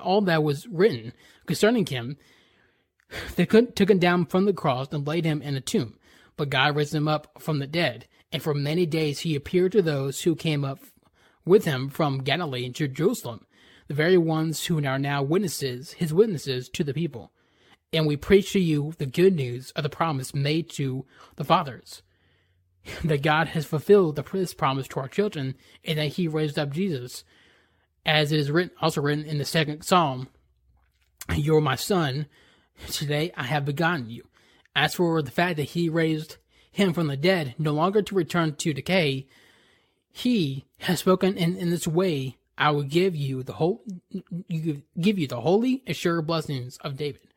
all 0.00 0.20
that 0.22 0.42
was 0.42 0.66
written 0.68 1.12
concerning 1.46 1.86
him, 1.86 2.16
they 3.36 3.46
took 3.46 3.90
him 3.90 3.98
down 3.98 4.26
from 4.26 4.44
the 4.44 4.52
cross 4.52 4.88
and 4.92 5.06
laid 5.06 5.24
him 5.24 5.42
in 5.42 5.56
a 5.56 5.60
tomb. 5.60 5.98
But 6.36 6.50
God 6.50 6.76
raised 6.76 6.94
him 6.94 7.08
up 7.08 7.42
from 7.42 7.58
the 7.58 7.66
dead, 7.66 8.06
and 8.32 8.42
for 8.42 8.54
many 8.54 8.86
days 8.86 9.20
he 9.20 9.34
appeared 9.34 9.72
to 9.72 9.82
those 9.82 10.22
who 10.22 10.34
came 10.34 10.64
up 10.64 10.78
with 11.44 11.64
him 11.64 11.88
from 11.88 12.22
Galilee 12.22 12.70
to 12.72 12.88
Jerusalem, 12.88 13.46
the 13.88 13.94
very 13.94 14.16
ones 14.16 14.66
who 14.66 14.84
are 14.84 14.98
now 14.98 15.22
witnesses, 15.22 15.92
his 15.92 16.14
witnesses 16.14 16.68
to 16.70 16.84
the 16.84 16.94
people. 16.94 17.32
And 17.92 18.06
we 18.06 18.16
preach 18.16 18.52
to 18.52 18.60
you 18.60 18.94
the 18.98 19.06
good 19.06 19.34
news 19.34 19.70
of 19.72 19.82
the 19.82 19.88
promise 19.88 20.34
made 20.34 20.70
to 20.70 21.04
the 21.36 21.44
fathers, 21.44 22.02
that 23.04 23.22
God 23.22 23.48
has 23.48 23.66
fulfilled 23.66 24.16
the 24.16 24.22
promise 24.56 24.88
to 24.88 25.00
our 25.00 25.08
children, 25.08 25.54
and 25.84 25.98
that 25.98 26.08
he 26.08 26.26
raised 26.26 26.58
up 26.58 26.70
Jesus, 26.70 27.24
as 28.04 28.32
it 28.32 28.40
is 28.40 28.50
written, 28.50 28.74
also 28.80 29.00
written 29.00 29.24
in 29.24 29.38
the 29.38 29.44
second 29.44 29.82
psalm, 29.82 30.28
You're 31.34 31.60
my 31.60 31.76
son, 31.76 32.26
today 32.90 33.30
I 33.36 33.44
have 33.44 33.64
begotten 33.64 34.10
you. 34.10 34.26
As 34.74 34.94
for 34.94 35.20
the 35.20 35.30
fact 35.30 35.58
that 35.58 35.64
he 35.64 35.88
raised 35.88 36.38
him 36.70 36.94
from 36.94 37.08
the 37.08 37.16
dead, 37.16 37.54
no 37.58 37.72
longer 37.72 38.00
to 38.02 38.14
return 38.14 38.56
to 38.56 38.72
decay, 38.72 39.26
he 40.10 40.64
has 40.80 41.00
spoken 41.00 41.36
in, 41.36 41.56
in 41.56 41.70
this 41.70 41.86
way. 41.86 42.36
I 42.56 42.70
will 42.70 42.82
give 42.82 43.16
you 43.16 43.42
the 43.42 43.54
whole, 43.54 43.82
give 44.48 45.18
you 45.18 45.26
the 45.26 45.40
holy, 45.40 45.82
assured 45.86 46.26
blessings 46.26 46.76
of 46.78 46.96
David. 46.96 47.31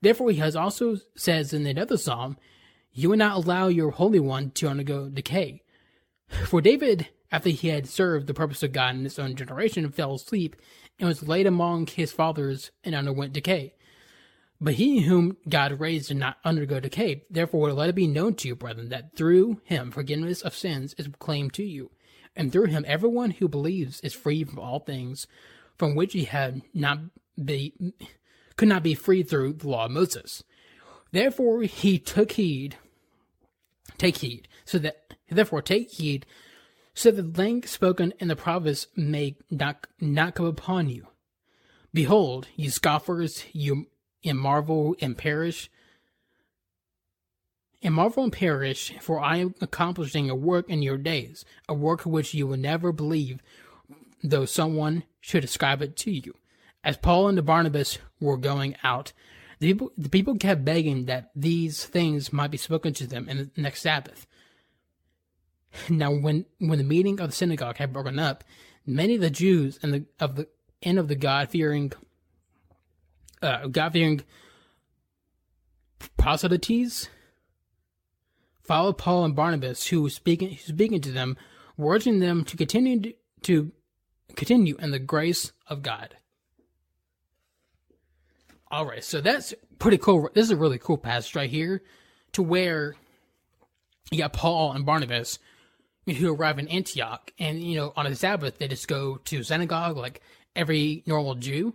Therefore, 0.00 0.30
he 0.30 0.38
has 0.38 0.56
also 0.56 0.96
says 1.16 1.52
in 1.52 1.66
another 1.66 1.96
psalm, 1.96 2.36
"You 2.92 3.10
will 3.10 3.16
not 3.16 3.36
allow 3.36 3.68
your 3.68 3.90
holy 3.90 4.20
one 4.20 4.50
to 4.52 4.68
undergo 4.68 5.08
decay." 5.08 5.62
For 6.46 6.60
David, 6.60 7.08
after 7.30 7.50
he 7.50 7.68
had 7.68 7.88
served 7.88 8.26
the 8.26 8.34
purpose 8.34 8.62
of 8.62 8.72
God 8.72 8.94
in 8.94 9.04
his 9.04 9.18
own 9.18 9.34
generation, 9.36 9.90
fell 9.90 10.14
asleep 10.14 10.56
and 10.98 11.08
was 11.08 11.26
laid 11.26 11.46
among 11.46 11.86
his 11.86 12.12
fathers 12.12 12.70
and 12.84 12.94
underwent 12.94 13.32
decay. 13.32 13.74
But 14.60 14.74
he 14.74 15.02
whom 15.02 15.36
God 15.48 15.78
raised 15.80 16.08
did 16.08 16.16
not 16.16 16.38
undergo 16.44 16.80
decay. 16.80 17.24
Therefore, 17.28 17.72
let 17.72 17.90
it 17.90 17.94
be 17.94 18.06
known 18.06 18.34
to 18.36 18.48
you, 18.48 18.56
brethren, 18.56 18.88
that 18.88 19.14
through 19.14 19.60
him 19.64 19.90
forgiveness 19.90 20.40
of 20.40 20.54
sins 20.54 20.94
is 20.96 21.08
proclaimed 21.08 21.52
to 21.54 21.64
you. 21.64 21.90
And 22.34 22.50
through 22.50 22.66
him, 22.66 22.84
everyone 22.86 23.32
who 23.32 23.48
believes 23.48 24.00
is 24.00 24.14
free 24.14 24.44
from 24.44 24.58
all 24.58 24.80
things 24.80 25.26
from 25.76 25.94
which 25.94 26.14
he 26.14 26.24
had 26.24 26.62
not 26.72 27.00
be, 27.42 27.74
could 28.56 28.68
not 28.68 28.82
be 28.82 28.94
freed 28.94 29.28
through 29.28 29.54
the 29.54 29.68
law 29.68 29.86
of 29.86 29.90
Moses. 29.90 30.42
Therefore, 31.12 31.62
he 31.62 31.98
took 31.98 32.32
heed, 32.32 32.76
take 33.98 34.18
heed, 34.18 34.48
so 34.64 34.78
that, 34.78 35.14
therefore, 35.30 35.62
take 35.62 35.90
heed, 35.90 36.26
so 36.94 37.10
that 37.10 37.22
the 37.22 37.32
thing 37.32 37.62
spoken 37.64 38.12
in 38.18 38.28
the 38.28 38.36
prophets 38.36 38.86
may 38.96 39.36
not, 39.50 39.86
not 40.00 40.34
come 40.34 40.46
upon 40.46 40.88
you. 40.88 41.06
Behold, 41.92 42.48
ye 42.56 42.68
scoffers, 42.68 43.44
you 43.52 43.86
and 44.24 44.38
marvel 44.38 44.96
and 45.00 45.16
perish. 45.16 45.70
And 47.82 47.94
marvel 47.94 48.24
and 48.24 48.32
perish, 48.32 48.92
for 49.00 49.20
I 49.20 49.36
am 49.36 49.54
accomplishing 49.60 50.28
a 50.28 50.34
work 50.34 50.68
in 50.68 50.82
your 50.82 50.98
days, 50.98 51.44
a 51.68 51.74
work 51.74 52.04
which 52.04 52.34
you 52.34 52.46
will 52.46 52.56
never 52.56 52.92
believe, 52.92 53.40
though 54.22 54.46
someone 54.46 55.04
should 55.20 55.44
ascribe 55.44 55.82
it 55.82 55.96
to 55.96 56.10
you. 56.10 56.34
As 56.86 56.96
Paul 56.96 57.28
and 57.28 57.44
Barnabas 57.44 57.98
were 58.20 58.36
going 58.36 58.76
out, 58.84 59.12
the 59.58 59.72
people, 59.72 59.90
the 59.98 60.08
people 60.08 60.36
kept 60.36 60.64
begging 60.64 61.06
that 61.06 61.32
these 61.34 61.84
things 61.84 62.32
might 62.32 62.52
be 62.52 62.56
spoken 62.56 62.94
to 62.94 63.08
them 63.08 63.28
in 63.28 63.50
the 63.54 63.60
next 63.60 63.82
Sabbath. 63.82 64.28
Now, 65.90 66.12
when 66.12 66.46
when 66.58 66.78
the 66.78 66.84
meeting 66.84 67.20
of 67.20 67.30
the 67.30 67.36
synagogue 67.36 67.76
had 67.78 67.92
broken 67.92 68.20
up, 68.20 68.44
many 68.86 69.16
of 69.16 69.20
the 69.20 69.30
Jews 69.30 69.80
and 69.82 69.92
the 69.92 70.04
of 70.20 70.36
the 70.36 70.48
and 70.80 70.98
of 70.98 71.08
the 71.08 71.16
God 71.16 71.50
fearing 71.50 71.92
uh, 73.42 73.66
God 73.66 73.92
fearing 73.92 74.22
proselytes 76.16 77.08
followed 78.62 78.96
Paul 78.96 79.24
and 79.24 79.36
Barnabas, 79.36 79.88
who 79.88 80.02
was 80.02 80.14
speaking, 80.14 80.56
speaking 80.56 81.00
to 81.02 81.12
them, 81.12 81.36
urging 81.78 82.20
them 82.20 82.44
to 82.44 82.56
continue 82.56 83.00
to, 83.00 83.12
to 83.42 83.72
continue 84.34 84.76
in 84.76 84.92
the 84.92 84.98
grace 84.98 85.52
of 85.68 85.82
God. 85.82 86.16
All 88.76 88.84
right, 88.84 89.02
so 89.02 89.22
that's 89.22 89.54
pretty 89.78 89.96
cool. 89.96 90.28
This 90.34 90.44
is 90.44 90.50
a 90.50 90.56
really 90.56 90.76
cool 90.76 90.98
passage 90.98 91.34
right 91.34 91.48
here, 91.48 91.82
to 92.32 92.42
where 92.42 92.94
you 94.10 94.18
got 94.18 94.34
Paul 94.34 94.72
and 94.72 94.84
Barnabas 94.84 95.38
who 96.04 96.34
arrive 96.34 96.58
in 96.58 96.68
Antioch, 96.68 97.32
and 97.38 97.62
you 97.62 97.76
know 97.76 97.94
on 97.96 98.06
a 98.06 98.14
Sabbath 98.14 98.58
they 98.58 98.68
just 98.68 98.86
go 98.86 99.16
to 99.16 99.42
synagogue 99.42 99.96
like 99.96 100.20
every 100.54 101.02
normal 101.06 101.36
Jew 101.36 101.72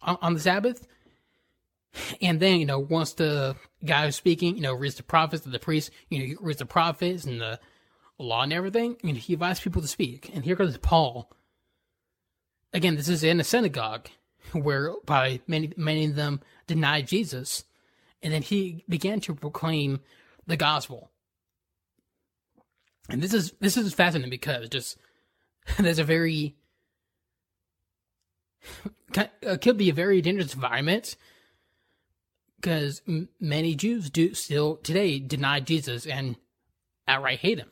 on, 0.00 0.16
on 0.22 0.34
the 0.34 0.38
Sabbath, 0.38 0.86
and 2.22 2.38
then, 2.38 2.60
you 2.60 2.66
know, 2.66 2.78
once 2.78 3.14
the 3.14 3.56
guy 3.84 4.04
who's 4.04 4.14
speaking, 4.14 4.54
you 4.54 4.62
know, 4.62 4.74
reads 4.74 4.94
the 4.94 5.02
prophets 5.02 5.44
and 5.44 5.52
the 5.52 5.58
priests, 5.58 5.90
you 6.08 6.20
know, 6.20 6.34
reads 6.40 6.60
the 6.60 6.66
prophets 6.66 7.24
and 7.24 7.40
the 7.40 7.58
law 8.16 8.44
and 8.44 8.52
everything, 8.52 8.96
I 9.02 9.06
mean, 9.08 9.16
he 9.16 9.32
invites 9.32 9.58
people 9.58 9.82
to 9.82 9.88
speak. 9.88 10.30
And 10.32 10.44
here 10.44 10.54
comes 10.54 10.78
Paul. 10.78 11.32
Again, 12.72 12.94
this 12.94 13.08
is 13.08 13.24
in 13.24 13.40
a 13.40 13.44
synagogue 13.44 14.08
where 14.62 14.94
many, 15.46 15.72
many 15.76 16.06
of 16.06 16.14
them 16.14 16.40
denied 16.66 17.08
Jesus. 17.08 17.64
And 18.22 18.32
then 18.32 18.42
he 18.42 18.84
began 18.88 19.20
to 19.20 19.34
proclaim 19.34 20.00
the 20.46 20.56
gospel. 20.56 21.10
And 23.08 23.22
this 23.22 23.34
is, 23.34 23.52
this 23.60 23.76
is 23.76 23.92
fascinating 23.92 24.30
because 24.30 24.68
just, 24.68 24.96
there's 25.78 25.98
a 25.98 26.04
very, 26.04 26.56
it 29.14 29.30
uh, 29.46 29.56
could 29.58 29.76
be 29.76 29.90
a 29.90 29.94
very 29.94 30.22
dangerous 30.22 30.54
environment 30.54 31.16
because 32.56 33.02
many 33.38 33.74
Jews 33.74 34.08
do 34.08 34.32
still 34.32 34.76
today 34.76 35.18
deny 35.18 35.60
Jesus 35.60 36.06
and 36.06 36.36
outright 37.06 37.40
hate 37.40 37.58
him. 37.58 37.70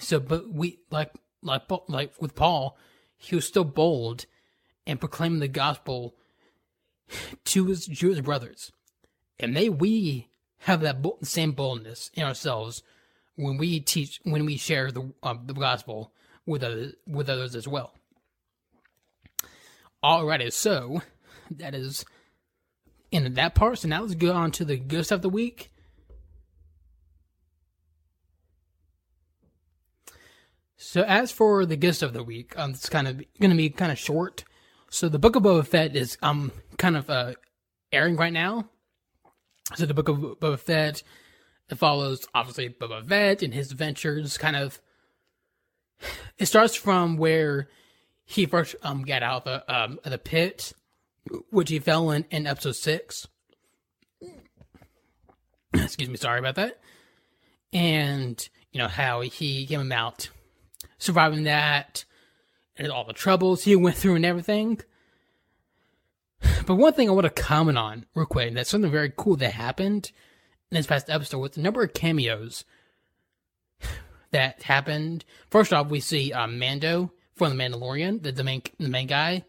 So, 0.00 0.18
but 0.18 0.52
we 0.52 0.80
like 0.90 1.12
like 1.40 1.62
like 1.88 2.12
with 2.20 2.34
Paul, 2.34 2.76
he 3.16 3.36
was 3.36 3.46
still 3.46 3.62
bold 3.62 4.26
and 4.88 4.98
proclaiming 4.98 5.38
the 5.38 5.46
gospel 5.46 6.16
to 7.44 7.66
his 7.66 7.86
Jewish 7.86 8.20
brothers, 8.20 8.72
and 9.38 9.54
may 9.54 9.68
we 9.68 10.28
have 10.62 10.80
that 10.80 11.04
same 11.22 11.52
boldness 11.52 12.10
in 12.14 12.24
ourselves 12.24 12.82
when 13.36 13.56
we 13.56 13.78
teach 13.78 14.20
when 14.24 14.44
we 14.44 14.56
share 14.56 14.90
the 14.90 15.12
um, 15.22 15.42
the 15.46 15.54
gospel 15.54 16.12
with 16.44 16.64
others 16.64 16.94
with 17.06 17.30
others 17.30 17.54
as 17.54 17.68
well. 17.68 17.94
Alrighty, 20.02 20.52
so 20.52 21.02
that 21.50 21.74
is 21.74 22.04
in 23.10 23.34
that 23.34 23.54
part. 23.54 23.78
So 23.78 23.88
now 23.88 24.02
let's 24.02 24.14
go 24.14 24.32
on 24.32 24.50
to 24.52 24.64
the 24.64 24.76
good 24.76 25.04
stuff 25.04 25.16
of 25.16 25.22
the 25.22 25.28
week. 25.28 25.70
So 30.76 31.02
as 31.02 31.32
for 31.32 31.66
the 31.66 31.76
good 31.76 31.94
stuff 31.94 32.08
of 32.08 32.14
the 32.14 32.22
week, 32.22 32.56
um, 32.56 32.70
it's 32.70 32.88
kind 32.88 33.08
of 33.08 33.22
going 33.40 33.50
to 33.50 33.56
be 33.56 33.68
kind 33.68 33.92
of 33.92 33.98
short. 33.98 34.44
So 34.90 35.08
the 35.08 35.18
Book 35.18 35.36
of 35.36 35.42
Boba 35.42 35.66
Fett 35.66 35.94
is 35.96 36.16
um 36.22 36.52
kind 36.76 36.96
of 36.96 37.10
uh 37.10 37.34
airing 37.92 38.16
right 38.16 38.32
now. 38.32 38.68
So 39.74 39.86
the 39.86 39.94
Book 39.94 40.08
of 40.08 40.16
Boba 40.16 40.58
Fett 40.58 41.02
it 41.68 41.76
follows 41.76 42.26
obviously 42.34 42.70
Boba 42.70 43.06
Fett 43.06 43.42
and 43.42 43.52
his 43.52 43.70
adventures. 43.70 44.38
Kind 44.38 44.56
of 44.56 44.80
it 46.38 46.46
starts 46.46 46.74
from 46.74 47.16
where 47.16 47.68
he 48.24 48.46
first 48.46 48.76
um 48.82 49.02
got 49.02 49.22
out 49.22 49.46
of 49.46 49.62
the 49.66 49.74
um 49.74 49.98
of 50.04 50.10
the 50.10 50.18
pit 50.18 50.72
which 51.50 51.68
he 51.68 51.78
fell 51.78 52.10
in 52.10 52.24
in 52.30 52.46
episode 52.46 52.76
six. 52.76 53.26
Excuse 55.74 56.08
me, 56.08 56.16
sorry 56.16 56.38
about 56.38 56.54
that. 56.54 56.80
And 57.72 58.48
you 58.72 58.78
know 58.78 58.88
how 58.88 59.20
he 59.20 59.66
came 59.66 59.92
out 59.92 60.30
surviving 60.98 61.44
that 61.44 62.04
and 62.78 62.90
all 62.90 63.04
the 63.04 63.12
troubles 63.12 63.64
he 63.64 63.76
went 63.76 63.96
through 63.96 64.14
and 64.14 64.24
everything. 64.24 64.80
But 66.66 66.76
one 66.76 66.92
thing 66.92 67.08
I 67.08 67.12
want 67.12 67.24
to 67.24 67.42
comment 67.42 67.78
on 67.78 68.06
real 68.14 68.26
quick, 68.26 68.54
that's 68.54 68.70
something 68.70 68.90
very 68.90 69.12
cool 69.16 69.36
that 69.36 69.52
happened 69.52 70.12
in 70.70 70.76
this 70.76 70.86
past 70.86 71.10
episode 71.10 71.38
with 71.38 71.54
the 71.54 71.62
number 71.62 71.82
of 71.82 71.94
cameos 71.94 72.64
that 74.30 74.62
happened. 74.62 75.24
First 75.50 75.72
off, 75.72 75.88
we 75.88 76.00
see 76.00 76.32
uh, 76.32 76.46
Mando 76.46 77.12
from 77.34 77.56
The 77.56 77.62
Mandalorian, 77.62 78.22
the, 78.22 78.32
the 78.32 78.44
main 78.44 78.62
the 78.78 78.88
main 78.88 79.06
guy 79.06 79.44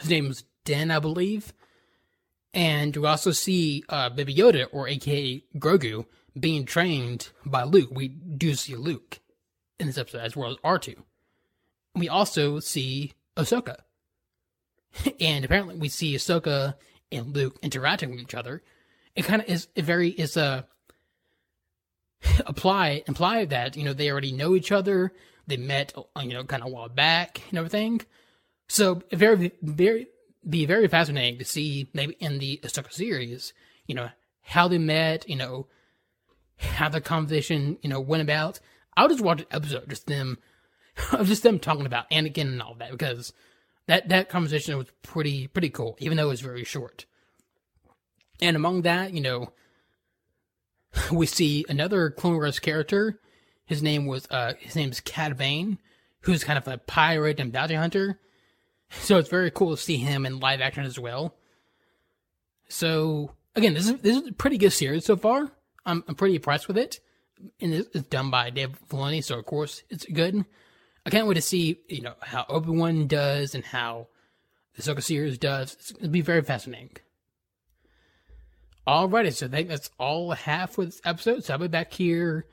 his 0.00 0.10
name 0.10 0.26
is 0.26 0.44
Din, 0.64 0.90
I 0.90 0.98
believe. 0.98 1.52
And 2.54 2.96
we 2.96 3.06
also 3.06 3.32
see 3.32 3.84
uh, 3.88 4.10
Baby 4.10 4.34
Yoda, 4.34 4.66
or 4.72 4.88
AKA 4.88 5.44
Grogu, 5.58 6.06
being 6.38 6.64
trained 6.64 7.30
by 7.44 7.64
Luke. 7.64 7.90
We 7.92 8.08
do 8.08 8.54
see 8.54 8.76
Luke 8.76 9.20
in 9.78 9.86
this 9.86 9.98
episode, 9.98 10.20
as 10.20 10.36
well 10.36 10.50
as 10.50 10.56
R2. 10.58 10.96
We 11.96 12.08
also 12.08 12.60
see 12.60 13.12
Ahsoka. 13.36 13.76
and 15.20 15.44
apparently 15.44 15.76
we 15.76 15.88
see 15.88 16.14
Ahsoka 16.14 16.74
and 17.10 17.34
Luke 17.34 17.58
interacting 17.62 18.10
with 18.10 18.20
each 18.20 18.34
other. 18.34 18.62
It 19.14 19.24
kind 19.24 19.42
of 19.42 19.48
is 19.48 19.68
very 19.76 20.10
is 20.10 20.36
a 20.36 20.42
uh, 20.42 20.62
apply 22.46 23.02
imply 23.06 23.44
that 23.46 23.76
you 23.76 23.84
know 23.84 23.92
they 23.92 24.10
already 24.10 24.32
know 24.32 24.54
each 24.54 24.72
other. 24.72 25.12
They 25.46 25.56
met 25.56 25.92
uh, 25.96 26.20
you 26.20 26.34
know 26.34 26.44
kind 26.44 26.62
of 26.62 26.68
a 26.68 26.72
while 26.72 26.88
back 26.88 27.42
and 27.48 27.58
everything. 27.58 28.02
So 28.68 29.02
very 29.12 29.52
very 29.62 30.08
be 30.48 30.66
very 30.66 30.88
fascinating 30.88 31.38
to 31.38 31.44
see 31.44 31.88
maybe 31.92 32.16
in 32.20 32.38
the 32.38 32.60
Ahsoka 32.62 32.92
series, 32.92 33.52
you 33.86 33.94
know 33.94 34.10
how 34.42 34.68
they 34.68 34.78
met, 34.78 35.28
you 35.28 35.36
know 35.36 35.66
how 36.58 36.88
the 36.88 37.00
conversation 37.00 37.78
you 37.82 37.90
know 37.90 38.00
went 38.00 38.22
about. 38.22 38.60
I'll 38.96 39.08
just 39.08 39.20
watch 39.20 39.40
an 39.40 39.46
episode 39.50 39.88
just 39.88 40.06
them 40.06 40.38
of 41.12 41.26
just 41.26 41.42
them 41.42 41.58
talking 41.58 41.86
about 41.86 42.10
Anakin 42.10 42.42
and 42.42 42.62
all 42.62 42.74
that 42.74 42.90
because 42.90 43.32
that 43.86 44.08
that 44.08 44.28
conversation 44.28 44.76
was 44.76 44.88
pretty 45.02 45.46
pretty 45.46 45.70
cool, 45.70 45.96
even 46.00 46.16
though 46.16 46.26
it 46.26 46.30
was 46.30 46.40
very 46.40 46.64
short. 46.64 47.06
And 48.40 48.56
among 48.56 48.82
that, 48.82 49.12
you 49.12 49.20
know, 49.20 49.52
we 51.12 51.26
see 51.26 51.64
another 51.68 52.10
Clone 52.10 52.34
Wars 52.34 52.58
character. 52.58 53.20
His 53.64 53.82
name 53.82 54.06
was 54.06 54.26
uh 54.30 54.54
his 54.58 54.76
name's 54.76 55.00
Cad 55.00 55.36
Bane, 55.36 55.78
who's 56.20 56.44
kind 56.44 56.58
of 56.58 56.68
a 56.68 56.78
pirate 56.78 57.40
and 57.40 57.52
bounty 57.52 57.74
hunter. 57.74 58.20
So 59.00 59.18
it's 59.18 59.28
very 59.28 59.50
cool 59.50 59.74
to 59.74 59.82
see 59.82 59.96
him 59.96 60.24
in 60.24 60.38
live 60.38 60.60
action 60.60 60.84
as 60.84 60.96
well. 60.96 61.34
So 62.68 63.32
again, 63.56 63.74
this 63.74 63.88
is 63.88 64.00
this 64.00 64.16
is 64.16 64.28
a 64.28 64.32
pretty 64.32 64.58
good 64.58 64.70
series 64.70 65.04
so 65.04 65.16
far. 65.16 65.50
I'm 65.84 66.04
I'm 66.06 66.14
pretty 66.14 66.36
impressed 66.36 66.68
with 66.68 66.78
it, 66.78 67.00
and 67.60 67.74
it's 67.74 68.08
done 68.08 68.30
by 68.30 68.50
Dave 68.50 68.78
Filoni, 68.88 69.24
so 69.24 69.40
of 69.40 69.44
course 69.44 69.82
it's 69.90 70.06
good. 70.06 70.44
I 71.06 71.10
can't 71.10 71.28
wait 71.28 71.34
to 71.34 71.42
see 71.42 71.78
you 71.88 72.02
know 72.02 72.14
how 72.20 72.44
Obi 72.48 72.72
Wan 72.72 73.06
does 73.06 73.54
and 73.54 73.64
how 73.64 74.08
the 74.74 74.82
Ahsoka 74.82 75.02
series 75.02 75.38
does. 75.38 75.74
It's 75.74 75.92
gonna 75.92 76.08
be 76.08 76.20
very 76.20 76.42
fascinating. 76.42 76.90
Alrighty, 78.88 79.32
so 79.32 79.46
I 79.46 79.48
think 79.48 79.68
that's 79.68 79.90
all 79.98 80.32
I 80.32 80.36
have 80.36 80.70
for 80.70 80.84
this 80.84 81.00
episode. 81.04 81.44
So 81.44 81.54
I'll 81.54 81.60
be 81.60 81.68
back 81.68 81.92
here, 81.92 82.46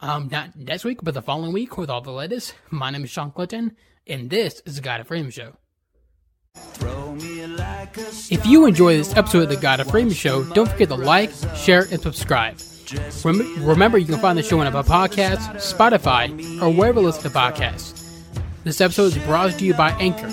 um, 0.00 0.28
not 0.32 0.56
next 0.56 0.84
week, 0.84 1.00
but 1.02 1.12
the 1.12 1.22
following 1.22 1.52
week 1.52 1.76
with 1.76 1.90
all 1.90 2.00
the 2.00 2.10
latest. 2.10 2.54
My 2.70 2.90
name 2.90 3.04
is 3.04 3.10
Shawn 3.10 3.30
Clinton, 3.30 3.76
and 4.06 4.30
this 4.30 4.62
is 4.64 4.76
the 4.76 4.82
God 4.82 5.00
and 5.00 5.06
Freedom 5.06 5.30
Show. 5.30 5.56
If 8.30 8.46
you 8.46 8.64
enjoy 8.66 8.96
this 8.96 9.14
episode 9.16 9.44
of 9.44 9.48
the 9.50 9.56
God 9.56 9.80
and 9.80 9.90
Freedom 9.90 10.12
Show, 10.12 10.44
don't 10.44 10.68
forget 10.68 10.88
to 10.88 10.94
like, 10.94 11.30
share, 11.56 11.86
and 11.90 12.00
subscribe. 12.00 12.58
Rem- 13.22 13.66
remember, 13.66 13.98
you 13.98 14.06
can 14.06 14.18
find 14.18 14.38
the 14.38 14.42
show 14.42 14.60
on 14.60 14.66
Apple 14.66 14.82
Podcasts, 14.82 15.74
Spotify, 15.74 16.62
or 16.62 16.70
wherever 16.70 17.00
you 17.00 17.06
listen 17.06 17.22
to 17.24 17.30
podcasts. 17.30 17.97
This 18.64 18.80
episode 18.80 19.16
is 19.16 19.18
brought 19.18 19.58
to 19.58 19.64
you 19.64 19.74
by 19.74 19.90
Anchor. 19.92 20.28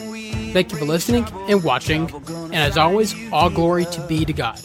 Thank 0.51 0.71
you 0.71 0.77
for 0.77 0.85
listening 0.85 1.25
and 1.47 1.63
watching, 1.63 2.09
and 2.27 2.55
as 2.55 2.77
always, 2.77 3.13
all 3.31 3.49
glory 3.49 3.85
to 3.85 4.01
be 4.07 4.25
to 4.25 4.33
God. 4.33 4.59